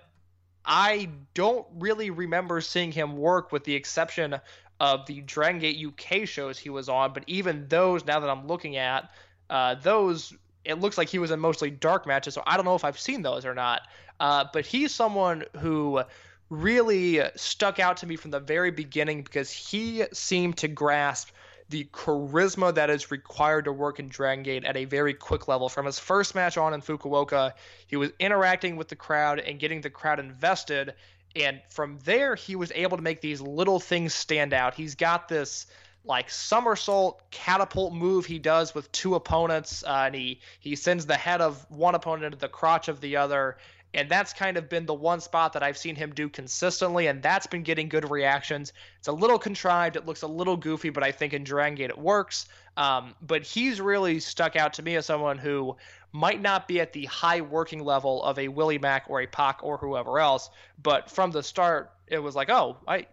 I 0.66 1.10
don't 1.36 1.68
really 1.76 2.10
remember 2.10 2.62
seeing 2.62 2.92
him 2.92 3.16
work 3.18 3.52
with 3.52 3.64
the 3.64 3.76
exception 3.76 4.40
of 4.80 5.06
the 5.06 5.22
Dragon 5.22 5.60
Gate 5.60 5.86
UK 5.86 6.28
shows 6.28 6.58
he 6.58 6.70
was 6.70 6.90
on. 6.90 7.14
But 7.14 7.26
even 7.28 7.68
those, 7.68 8.06
now 8.06 8.20
that 8.20 8.30
I'm 8.30 8.48
looking 8.48 8.78
at, 8.78 9.12
uh, 9.50 9.76
those 9.76 10.34
it 10.66 10.80
looks 10.80 10.98
like 10.98 11.10
he 11.10 11.20
was 11.20 11.32
in 11.32 11.40
mostly 11.40 11.70
dark 11.70 12.08
matches, 12.08 12.34
so 12.34 12.44
I 12.46 12.56
don't 12.56 12.66
know 12.66 12.76
if 12.76 12.84
I've 12.84 13.00
seen 13.00 13.22
those 13.22 13.46
or 13.46 13.54
not. 13.54 13.82
Uh, 14.20 14.46
but 14.52 14.66
he's 14.66 14.94
someone 14.94 15.44
who 15.60 16.02
really 16.50 17.22
stuck 17.36 17.80
out 17.80 17.98
to 17.98 18.08
me 18.08 18.16
from 18.16 18.32
the 18.32 18.40
very 18.40 18.72
beginning 18.72 19.22
because 19.24 19.52
he 19.52 20.04
seemed 20.12 20.58
to 20.58 20.68
grasp 20.68 21.30
the 21.70 21.86
charisma 21.86 22.74
that 22.76 22.90
is 22.90 23.10
required 23.10 23.66
to 23.66 23.72
work 23.72 24.00
in 24.00 24.08
Dragon 24.08 24.44
Gate 24.44 24.66
at 24.66 24.78
a 24.78 24.86
very 24.86 25.14
quick 25.14 25.48
level. 25.48 25.68
From 25.68 25.86
his 25.86 25.98
first 25.98 26.36
match 26.36 26.58
on 26.58 26.74
in 26.74 26.82
Fukuoka, 26.82 27.54
he 27.88 27.96
was 27.96 28.12
interacting 28.20 28.76
with 28.76 28.88
the 28.88 28.96
crowd 28.96 29.40
and 29.40 29.60
getting 29.60 29.82
the 29.82 29.90
crowd 29.90 30.20
invested. 30.20 30.94
And 31.36 31.62
from 31.70 32.00
there, 32.04 32.36
he 32.36 32.56
was 32.56 32.72
able 32.76 32.98
to 32.98 33.04
make 33.04 33.20
these 33.20 33.42
little 33.42 33.80
things 33.80 34.14
stand 34.14 34.54
out. 34.54 34.76
He's 34.76 34.96
got 34.96 35.28
this 35.28 35.66
like 36.06 36.30
somersault 36.30 37.22
catapult 37.32 37.94
move 37.94 38.26
he 38.26 38.40
does 38.40 38.76
with 38.76 38.92
two 38.92 39.16
opponents, 39.16 39.84
uh, 39.84 40.04
and 40.06 40.16
he 40.16 40.40
he 40.60 40.76
sends 40.76 41.06
the 41.06 41.16
head 41.18 41.42
of 41.42 41.66
one 41.70 41.96
opponent 41.96 42.26
into 42.26 42.38
the 42.38 42.48
crotch 42.48 42.88
of 42.88 43.02
the 43.02 43.18
other, 43.18 43.58
and 43.94 44.10
that's 44.10 44.34
kind 44.34 44.58
of 44.58 44.70
been 44.70 44.86
the 44.86 44.94
one 44.94 45.20
spot 45.20 45.54
that 45.54 45.64
I've 45.64 45.78
seen 45.78 45.96
him 45.96 46.14
do 46.14 46.30
consistently, 46.30 47.08
and 47.08 47.24
that's 47.24 47.48
been 47.48 47.64
getting 47.64 47.90
good 47.90 48.10
reactions. 48.10 48.74
It's 49.00 49.08
a 49.08 49.14
little 49.14 49.40
contrived, 49.40 49.96
it 49.96 50.06
looks 50.06 50.22
a 50.22 50.28
little 50.28 50.58
goofy, 50.58 50.90
but 50.90 51.04
I 51.04 51.12
think 51.12 51.34
in 51.34 51.44
Dragon 51.44 51.76
Gate 51.76 51.90
it 51.90 51.98
works. 51.98 52.48
Um, 52.78 53.16
but 53.22 53.44
he's 53.44 53.80
really 53.80 54.20
stuck 54.20 54.56
out 54.56 54.74
to 54.74 54.84
me 54.84 54.96
as 54.98 55.06
someone 55.06 55.38
who 55.38 55.78
might 56.12 56.42
not 56.42 56.68
be 56.68 56.82
at 56.82 56.94
the 56.94 57.06
high 57.06 57.42
working 57.42 57.84
level 57.84 58.22
of 58.24 58.38
a 58.38 58.50
Willie 58.50 58.78
Mack 58.78 59.06
or 59.08 59.22
a 59.22 59.28
Pac 59.28 59.60
or 59.64 59.78
whoever 59.78 60.20
else, 60.20 60.50
but 60.82 61.10
from 61.10 61.32
the 61.32 61.42
start 61.42 61.92
it 62.08 62.20
was 62.20 62.36
like, 62.36 62.50
oh, 62.50 62.78
I 62.88 63.08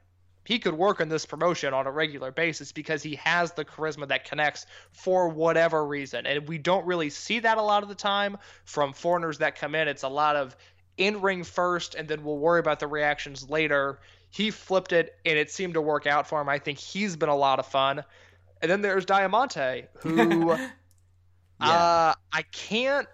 he 0.44 0.58
could 0.58 0.74
work 0.74 1.00
in 1.00 1.08
this 1.08 1.24
promotion 1.24 1.72
on 1.72 1.86
a 1.86 1.90
regular 1.90 2.32
basis 2.32 2.72
because 2.72 3.02
he 3.02 3.16
has 3.16 3.52
the 3.52 3.64
charisma 3.64 4.08
that 4.08 4.24
connects 4.24 4.66
for 4.90 5.28
whatever 5.28 5.84
reason. 5.84 6.26
And 6.26 6.48
we 6.48 6.58
don't 6.58 6.84
really 6.86 7.10
see 7.10 7.40
that 7.40 7.58
a 7.58 7.62
lot 7.62 7.82
of 7.82 7.88
the 7.88 7.94
time 7.94 8.38
from 8.64 8.92
foreigners 8.92 9.38
that 9.38 9.56
come 9.56 9.74
in. 9.74 9.88
It's 9.88 10.02
a 10.02 10.08
lot 10.08 10.36
of 10.36 10.56
in 10.96 11.20
ring 11.20 11.44
first, 11.44 11.94
and 11.94 12.08
then 12.08 12.24
we'll 12.24 12.38
worry 12.38 12.60
about 12.60 12.80
the 12.80 12.86
reactions 12.86 13.48
later. 13.48 14.00
He 14.30 14.50
flipped 14.50 14.92
it, 14.92 15.14
and 15.24 15.38
it 15.38 15.50
seemed 15.50 15.74
to 15.74 15.80
work 15.80 16.06
out 16.06 16.26
for 16.26 16.40
him. 16.40 16.48
I 16.48 16.58
think 16.58 16.78
he's 16.78 17.16
been 17.16 17.28
a 17.28 17.36
lot 17.36 17.58
of 17.58 17.66
fun. 17.66 18.04
And 18.60 18.70
then 18.70 18.82
there's 18.82 19.04
Diamante, 19.04 19.86
who 20.00 20.48
yeah. 20.50 20.70
uh, 21.60 22.14
I 22.32 22.42
can't 22.50 23.08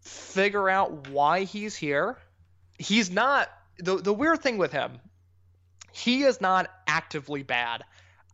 figure 0.00 0.68
out 0.68 1.08
why 1.08 1.44
he's 1.44 1.76
here. 1.76 2.18
He's 2.78 3.10
not 3.10 3.50
the 3.78 3.96
the 3.96 4.12
weird 4.12 4.42
thing 4.42 4.58
with 4.58 4.72
him 4.72 5.00
he 5.92 6.22
is 6.22 6.40
not 6.40 6.70
actively 6.86 7.42
bad. 7.42 7.84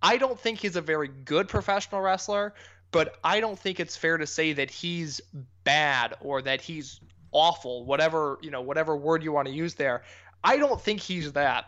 I 0.03 0.17
don't 0.19 0.39
think 0.39 0.61
he's 0.61 0.77
a 0.77 0.81
very 0.81 1.09
good 1.09 1.49
professional 1.49 2.01
wrestler, 2.01 2.55
but 2.93 3.17
I 3.25 3.41
don't 3.41 3.59
think 3.59 3.81
it's 3.81 3.97
fair 3.97 4.17
to 4.19 4.27
say 4.27 4.53
that 4.55 4.71
he's 4.71 5.21
bad 5.65 6.15
or 6.21 6.43
that 6.43 6.61
he's 6.61 7.01
awful, 7.33 7.85
whatever, 7.85 8.39
you 8.43 8.51
know, 8.51 8.63
whatever 8.63 8.97
word 8.97 9.23
you 9.23 9.33
want 9.33 9.49
to 9.49 9.55
use 9.55 9.75
there. 9.75 10.03
I 10.45 10.57
don't 10.59 10.81
think 10.81 11.01
he's 11.01 11.33
that. 11.33 11.67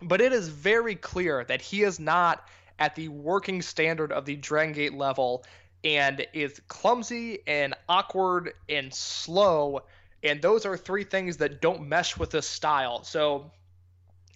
But 0.00 0.20
it 0.20 0.32
is 0.32 0.48
very 0.48 0.94
clear 0.94 1.44
that 1.44 1.60
he 1.60 1.82
is 1.82 1.98
not 1.98 2.46
at 2.78 2.94
the 2.94 3.08
working 3.08 3.60
standard 3.60 4.12
of 4.12 4.24
the 4.24 4.36
Dragon 4.36 4.72
Gate 4.72 4.94
level 4.94 5.44
and 5.82 6.26
is 6.32 6.60
clumsy 6.68 7.40
and 7.46 7.74
awkward 7.88 8.52
and 8.68 8.94
slow. 8.94 9.82
And 10.22 10.40
those 10.40 10.64
are 10.66 10.76
three 10.76 11.04
things 11.04 11.38
that 11.38 11.60
don't 11.60 11.88
mesh 11.88 12.16
with 12.16 12.32
his 12.32 12.46
style. 12.46 13.02
So 13.02 13.50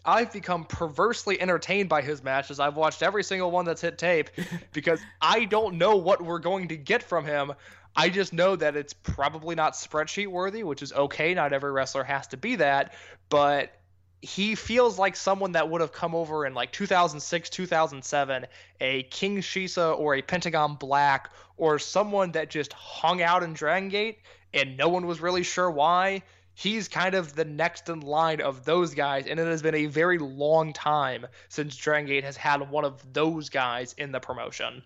I've 0.04 0.32
become 0.32 0.64
perversely 0.64 1.40
entertained 1.40 1.88
by 1.88 2.02
his 2.02 2.22
matches. 2.22 2.58
I've 2.58 2.76
watched 2.76 3.02
every 3.02 3.22
single 3.22 3.50
one 3.50 3.64
that's 3.64 3.80
hit 3.80 3.98
tape 3.98 4.30
because 4.72 5.00
I 5.20 5.44
don't 5.44 5.78
know 5.78 5.96
what 5.96 6.22
we're 6.22 6.40
going 6.40 6.68
to 6.68 6.76
get 6.76 7.02
from 7.02 7.24
him. 7.24 7.52
I 7.94 8.08
just 8.08 8.32
know 8.32 8.56
that 8.56 8.74
it's 8.74 8.92
probably 8.92 9.54
not 9.54 9.74
spreadsheet 9.74 10.28
worthy, 10.28 10.64
which 10.64 10.82
is 10.82 10.92
okay. 10.92 11.34
Not 11.34 11.52
every 11.52 11.70
wrestler 11.70 12.04
has 12.04 12.26
to 12.28 12.36
be 12.36 12.56
that, 12.56 12.94
but 13.28 13.78
he 14.22 14.54
feels 14.54 14.98
like 14.98 15.16
someone 15.16 15.52
that 15.52 15.68
would 15.68 15.80
have 15.80 15.92
come 15.92 16.14
over 16.14 16.46
in 16.46 16.54
like 16.54 16.72
2006, 16.72 17.50
2007, 17.50 18.46
a 18.80 19.02
King 19.04 19.38
Shisa 19.38 19.98
or 19.98 20.14
a 20.14 20.22
Pentagon 20.22 20.76
Black, 20.76 21.30
or 21.56 21.78
someone 21.78 22.32
that 22.32 22.48
just 22.48 22.72
hung 22.72 23.20
out 23.20 23.42
in 23.42 23.52
Dragon 23.52 23.88
Gate 23.88 24.20
and 24.54 24.76
no 24.76 24.88
one 24.88 25.06
was 25.06 25.20
really 25.20 25.42
sure 25.42 25.70
why 25.70 26.22
he's 26.54 26.88
kind 26.88 27.14
of 27.14 27.34
the 27.34 27.44
next 27.44 27.88
in 27.88 28.00
line 28.00 28.40
of 28.40 28.64
those 28.64 28.94
guys, 28.94 29.26
and 29.26 29.38
it 29.40 29.46
has 29.46 29.62
been 29.62 29.74
a 29.74 29.86
very 29.86 30.18
long 30.18 30.72
time 30.72 31.26
since 31.48 31.76
Dragon 31.76 32.06
Gate 32.06 32.24
has 32.24 32.36
had 32.36 32.70
one 32.70 32.84
of 32.84 33.12
those 33.12 33.48
guys 33.48 33.94
in 33.98 34.12
the 34.12 34.20
promotion. 34.20 34.82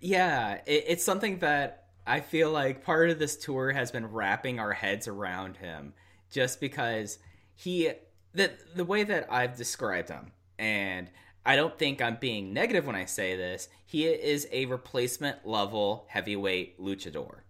Yeah, 0.00 0.60
it, 0.66 0.84
it's 0.88 1.04
something 1.04 1.38
that 1.40 1.88
I 2.06 2.20
feel 2.20 2.50
like 2.50 2.84
part 2.84 3.10
of 3.10 3.18
this 3.18 3.36
tour 3.36 3.72
has 3.72 3.90
been 3.90 4.10
wrapping 4.10 4.58
our 4.58 4.72
heads 4.72 5.08
around 5.08 5.56
him, 5.56 5.94
just 6.30 6.60
because 6.60 7.18
he 7.54 7.90
the 8.32 8.52
the 8.74 8.84
way 8.84 9.04
that 9.04 9.32
I've 9.32 9.56
described 9.56 10.08
him, 10.08 10.32
and 10.58 11.10
I 11.44 11.56
don't 11.56 11.78
think 11.78 12.00
I'm 12.00 12.18
being 12.20 12.52
negative 12.52 12.86
when 12.86 12.96
I 12.96 13.06
say 13.06 13.36
this. 13.36 13.68
He 13.86 14.06
is 14.06 14.46
a 14.52 14.66
replacement 14.66 15.46
level 15.46 16.06
heavyweight 16.08 16.80
luchador. 16.80 17.40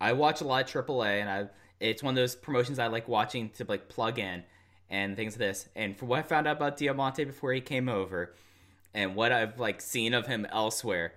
I 0.00 0.12
watch 0.12 0.40
a 0.40 0.44
lot 0.44 0.74
of 0.74 0.86
AAA, 0.86 1.20
and 1.20 1.30
I 1.30 1.48
it's 1.84 2.02
one 2.02 2.12
of 2.12 2.16
those 2.16 2.34
promotions 2.34 2.78
I 2.78 2.86
like 2.86 3.08
watching 3.08 3.50
to 3.50 3.64
like 3.68 3.88
plug 3.88 4.18
in 4.18 4.42
and 4.88 5.16
things 5.16 5.34
like 5.34 5.40
this. 5.40 5.68
And 5.76 5.96
from 5.96 6.08
what 6.08 6.20
I 6.20 6.22
found 6.22 6.46
out 6.46 6.56
about 6.56 6.76
Diamante 6.76 7.24
before 7.24 7.52
he 7.52 7.60
came 7.60 7.88
over, 7.88 8.34
and 8.94 9.14
what 9.16 9.32
I've 9.32 9.58
like 9.58 9.80
seen 9.80 10.14
of 10.14 10.26
him 10.26 10.46
elsewhere, 10.50 11.14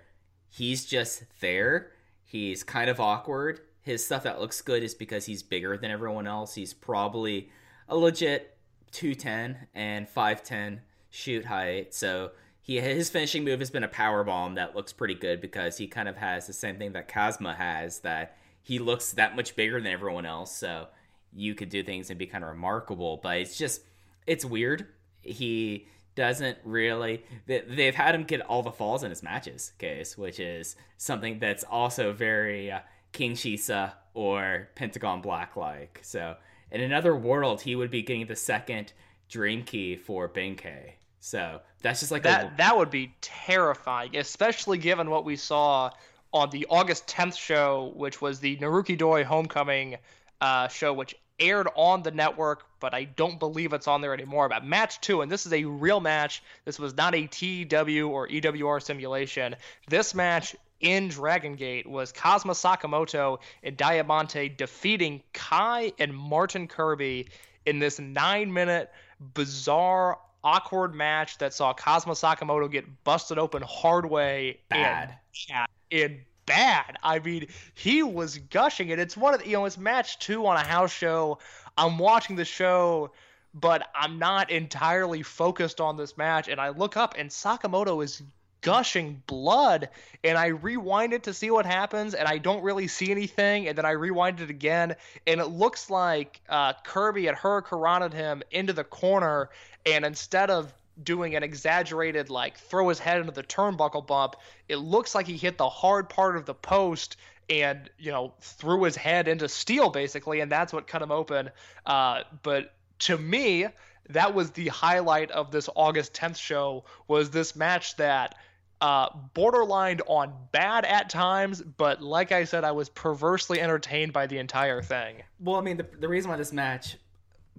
he's 0.48 0.84
just 0.84 1.24
there. 1.40 1.92
He's 2.24 2.62
kind 2.64 2.90
of 2.90 3.00
awkward. 3.00 3.60
his 3.80 4.04
stuff 4.04 4.24
that 4.24 4.40
looks 4.40 4.60
good 4.60 4.82
is 4.82 4.94
because 4.94 5.24
he's 5.24 5.42
bigger 5.42 5.78
than 5.78 5.90
everyone 5.90 6.26
else. 6.26 6.54
He's 6.54 6.74
probably 6.74 7.48
a 7.88 7.96
legit 7.96 8.58
210 8.92 9.68
and 9.74 10.06
510 10.08 10.82
shoot 11.08 11.46
height. 11.46 11.94
So 11.94 12.32
he 12.60 12.80
his 12.80 13.08
finishing 13.08 13.44
move 13.44 13.60
has 13.60 13.70
been 13.70 13.84
a 13.84 13.88
power 13.88 14.24
bomb 14.24 14.56
that 14.56 14.76
looks 14.76 14.92
pretty 14.92 15.14
good 15.14 15.40
because 15.40 15.78
he 15.78 15.86
kind 15.86 16.08
of 16.08 16.18
has 16.18 16.46
the 16.46 16.52
same 16.52 16.76
thing 16.76 16.92
that 16.92 17.08
Kazma 17.08 17.56
has 17.56 18.00
that 18.00 18.36
he 18.68 18.78
looks 18.78 19.12
that 19.12 19.34
much 19.34 19.56
bigger 19.56 19.80
than 19.80 19.90
everyone 19.90 20.26
else. 20.26 20.54
So 20.54 20.88
you 21.32 21.54
could 21.54 21.70
do 21.70 21.82
things 21.82 22.10
and 22.10 22.18
be 22.18 22.26
kind 22.26 22.44
of 22.44 22.50
remarkable, 22.50 23.18
but 23.22 23.38
it's 23.38 23.56
just 23.56 23.80
it's 24.26 24.44
weird. 24.44 24.88
He 25.22 25.86
doesn't 26.14 26.58
really 26.64 27.24
they've 27.46 27.94
had 27.94 28.14
him 28.14 28.24
get 28.24 28.42
all 28.42 28.62
the 28.62 28.72
falls 28.72 29.04
in 29.04 29.10
his 29.10 29.22
matches 29.22 29.70
case 29.78 30.18
which 30.18 30.40
is 30.40 30.74
something 30.96 31.38
that's 31.38 31.62
also 31.62 32.12
very 32.12 32.72
uh, 32.72 32.80
king 33.12 33.34
shisa 33.34 33.92
or 34.14 34.68
pentagon 34.74 35.20
black 35.20 35.54
like 35.54 36.00
so 36.02 36.34
in 36.72 36.80
another 36.80 37.14
world 37.14 37.60
he 37.60 37.76
would 37.76 37.88
be 37.88 38.02
getting 38.02 38.26
the 38.26 38.34
second 38.34 38.92
dream 39.28 39.62
key 39.62 39.94
for 39.94 40.28
Benkei. 40.28 40.94
so 41.20 41.60
that's 41.82 42.00
just 42.00 42.10
like 42.10 42.24
that 42.24 42.46
a, 42.46 42.56
that 42.56 42.76
would 42.76 42.90
be 42.90 43.14
terrifying 43.20 44.16
especially 44.16 44.78
given 44.78 45.10
what 45.10 45.24
we 45.24 45.36
saw 45.36 45.88
on 46.32 46.50
the 46.50 46.66
august 46.70 47.06
10th 47.06 47.36
show 47.36 47.92
which 47.96 48.20
was 48.20 48.40
the 48.40 48.56
naruki 48.58 48.96
doi 48.96 49.24
homecoming 49.24 49.96
uh, 50.40 50.68
show 50.68 50.92
which 50.92 51.14
aired 51.40 51.68
on 51.76 52.02
the 52.02 52.10
network, 52.10 52.64
but 52.80 52.94
I 52.94 53.04
don't 53.04 53.38
believe 53.38 53.72
it's 53.72 53.88
on 53.88 54.00
there 54.00 54.14
anymore. 54.14 54.46
About 54.46 54.66
match 54.66 55.00
two, 55.00 55.22
and 55.22 55.30
this 55.30 55.46
is 55.46 55.52
a 55.52 55.64
real 55.64 56.00
match. 56.00 56.42
This 56.64 56.78
was 56.78 56.96
not 56.96 57.14
a 57.14 57.26
TW 57.26 58.08
or 58.08 58.28
EWR 58.28 58.82
simulation. 58.82 59.56
This 59.88 60.14
match 60.14 60.56
in 60.80 61.08
Dragon 61.08 61.56
Gate 61.56 61.86
was 61.86 62.12
Kazma 62.12 62.52
Sakamoto 62.52 63.38
and 63.62 63.76
Diamante 63.76 64.48
defeating 64.48 65.22
Kai 65.32 65.92
and 65.98 66.14
Martin 66.14 66.68
Kirby 66.68 67.28
in 67.66 67.78
this 67.78 67.98
nine 67.98 68.52
minute 68.52 68.90
bizarre 69.34 70.18
awkward 70.44 70.94
match 70.94 71.38
that 71.38 71.52
saw 71.52 71.74
Kazma 71.74 72.14
Sakamoto 72.14 72.70
get 72.70 73.04
busted 73.04 73.38
open 73.38 73.62
hard 73.62 74.08
way 74.08 74.60
Bad. 74.68 75.10
and, 75.50 75.67
and 75.90 76.20
bad. 76.46 76.96
I 77.02 77.18
mean, 77.18 77.46
he 77.74 78.02
was 78.02 78.38
gushing 78.38 78.88
it. 78.88 78.98
It's 78.98 79.16
one 79.16 79.34
of 79.34 79.40
the, 79.40 79.46
you 79.46 79.52
know, 79.52 79.66
it's 79.66 79.78
match 79.78 80.18
two 80.18 80.46
on 80.46 80.56
a 80.56 80.64
house 80.64 80.92
show. 80.92 81.38
I'm 81.76 81.98
watching 81.98 82.36
the 82.36 82.44
show, 82.44 83.12
but 83.54 83.88
I'm 83.94 84.18
not 84.18 84.50
entirely 84.50 85.22
focused 85.22 85.80
on 85.80 85.96
this 85.96 86.16
match. 86.16 86.48
And 86.48 86.60
I 86.60 86.70
look 86.70 86.96
up, 86.96 87.14
and 87.18 87.30
Sakamoto 87.30 88.02
is 88.02 88.22
gushing 88.60 89.22
blood. 89.26 89.90
And 90.24 90.36
I 90.36 90.46
rewind 90.46 91.12
it 91.12 91.24
to 91.24 91.34
see 91.34 91.50
what 91.50 91.66
happens, 91.66 92.14
and 92.14 92.26
I 92.26 92.38
don't 92.38 92.62
really 92.62 92.88
see 92.88 93.10
anything. 93.10 93.68
And 93.68 93.76
then 93.76 93.84
I 93.84 93.92
rewind 93.92 94.40
it 94.40 94.50
again, 94.50 94.96
and 95.26 95.40
it 95.40 95.48
looks 95.48 95.90
like 95.90 96.40
uh, 96.48 96.72
Kirby 96.84 97.26
had 97.26 97.34
hurricaned 97.34 98.14
him 98.14 98.42
into 98.50 98.72
the 98.72 98.84
corner. 98.84 99.50
And 99.86 100.04
instead 100.04 100.50
of 100.50 100.72
doing 101.02 101.36
an 101.36 101.42
exaggerated 101.42 102.30
like 102.30 102.58
throw 102.58 102.88
his 102.88 102.98
head 102.98 103.20
into 103.20 103.32
the 103.32 103.42
turnbuckle 103.42 104.06
bump. 104.06 104.36
It 104.68 104.76
looks 104.76 105.14
like 105.14 105.26
he 105.26 105.36
hit 105.36 105.58
the 105.58 105.68
hard 105.68 106.08
part 106.08 106.36
of 106.36 106.46
the 106.46 106.54
post 106.54 107.16
and 107.50 107.88
you 107.98 108.10
know 108.10 108.34
threw 108.40 108.82
his 108.84 108.96
head 108.96 109.28
into 109.28 109.48
steel 109.48 109.90
basically, 109.90 110.40
and 110.40 110.50
that's 110.50 110.72
what 110.72 110.86
cut 110.86 111.02
him 111.02 111.10
open. 111.10 111.50
Uh, 111.86 112.22
but 112.42 112.74
to 113.00 113.16
me, 113.16 113.66
that 114.10 114.34
was 114.34 114.50
the 114.50 114.68
highlight 114.68 115.30
of 115.30 115.50
this 115.50 115.68
August 115.74 116.14
10th 116.14 116.36
show 116.36 116.84
was 117.06 117.30
this 117.30 117.54
match 117.54 117.96
that 117.96 118.34
uh, 118.80 119.08
borderlined 119.34 120.00
on 120.06 120.32
bad 120.52 120.84
at 120.84 121.10
times, 121.10 121.60
but 121.62 122.00
like 122.00 122.32
I 122.32 122.44
said, 122.44 122.64
I 122.64 122.72
was 122.72 122.88
perversely 122.88 123.60
entertained 123.60 124.12
by 124.12 124.26
the 124.26 124.38
entire 124.38 124.82
thing. 124.82 125.22
well 125.40 125.56
i 125.56 125.60
mean 125.60 125.76
the, 125.76 125.86
the 125.98 126.08
reason 126.08 126.30
why 126.30 126.36
this 126.36 126.52
match 126.52 126.96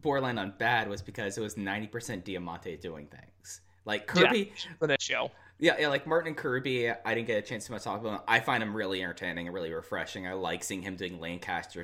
borderline 0.02 0.38
on 0.38 0.54
bad 0.58 0.90
was 0.90 1.02
because 1.02 1.38
it 1.38 1.42
was 1.42 1.56
90% 1.56 2.24
diamante 2.24 2.78
doing 2.78 3.08
things 3.08 3.62
like 3.86 4.08
kirby 4.08 4.54
yeah, 4.56 4.72
for 4.78 4.88
this 4.88 4.98
show. 5.02 5.32
Yeah, 5.62 5.76
yeah, 5.78 5.90
like 5.90 6.08
Martin 6.08 6.30
and 6.30 6.38
Kirby, 6.38 6.90
I 6.90 7.14
didn't 7.14 7.28
get 7.28 7.38
a 7.38 7.42
chance 7.42 7.66
to 7.66 7.74
much 7.74 7.84
talk 7.84 8.00
about. 8.00 8.14
Him. 8.14 8.20
I 8.30 8.40
find 8.40 8.64
him 8.64 8.74
really 8.74 9.04
entertaining 9.04 9.48
and 9.48 9.54
really 9.54 9.74
refreshing. 9.74 10.26
I 10.26 10.32
like 10.34 10.64
seeing 10.64 10.82
him 10.82 10.96
doing 10.96 11.20
Lancaster, 11.20 11.84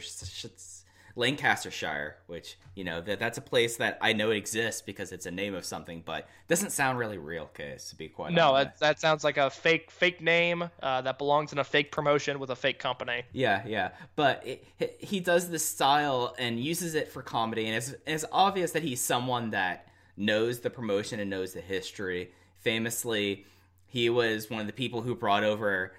Lancastershire, 1.15 2.15
which 2.28 2.58
you 2.75 2.84
know 2.84 3.01
that 3.01 3.19
that's 3.19 3.38
a 3.38 3.41
place 3.41 3.78
that 3.78 3.97
I 4.01 4.13
know 4.13 4.32
exists 4.32 4.82
because 4.82 5.12
it's 5.12 5.25
a 5.25 5.32
name 5.32 5.56
of 5.56 5.65
something, 5.65 6.04
but 6.06 6.28
doesn't 6.47 6.71
sound 6.71 6.97
really 6.99 7.17
real. 7.17 7.45
Case 7.47 7.89
to 7.89 7.95
be 7.95 8.08
quite 8.10 8.34
No, 8.34 8.54
honest. 8.56 8.80
that, 8.80 8.95
that 8.95 8.99
sounds 8.99 9.23
like 9.23 9.38
a 9.38 9.49
fake 9.49 9.91
fake 9.91 10.21
name 10.21 10.69
uh, 10.84 11.01
that 11.01 11.17
belongs 11.17 11.51
in 11.54 11.60
a 11.60 11.63
fake 11.63 11.91
promotion 11.91 12.39
with 12.39 12.49
a 12.49 12.56
fake 12.56 12.80
company. 12.80 13.23
Yeah, 13.32 13.63
yeah, 13.65 13.91
but 14.15 14.45
it, 14.45 14.65
he- 14.99 15.19
does 15.19 15.49
this 15.49 15.67
style 15.67 16.36
and 16.38 16.60
uses 16.60 16.93
it 16.95 17.12
for 17.12 17.21
comedy, 17.21 17.65
and 17.67 17.75
it's, 17.75 17.89
and 17.89 17.97
it's 18.15 18.25
obvious 18.32 18.71
that 18.71 18.84
he's 18.84 19.01
someone 19.01 19.51
that 19.51 19.88
knows 20.17 20.60
the 20.60 20.69
promotion 20.69 21.19
and 21.19 21.30
knows 21.30 21.54
the 21.54 21.62
history. 21.62 22.32
Famously, 22.62 23.45
he 23.88 24.10
was 24.10 24.49
one 24.49 24.60
of 24.60 24.67
the 24.67 24.73
people 24.73 25.01
who 25.01 25.15
brought 25.15 25.43
over 25.43 25.93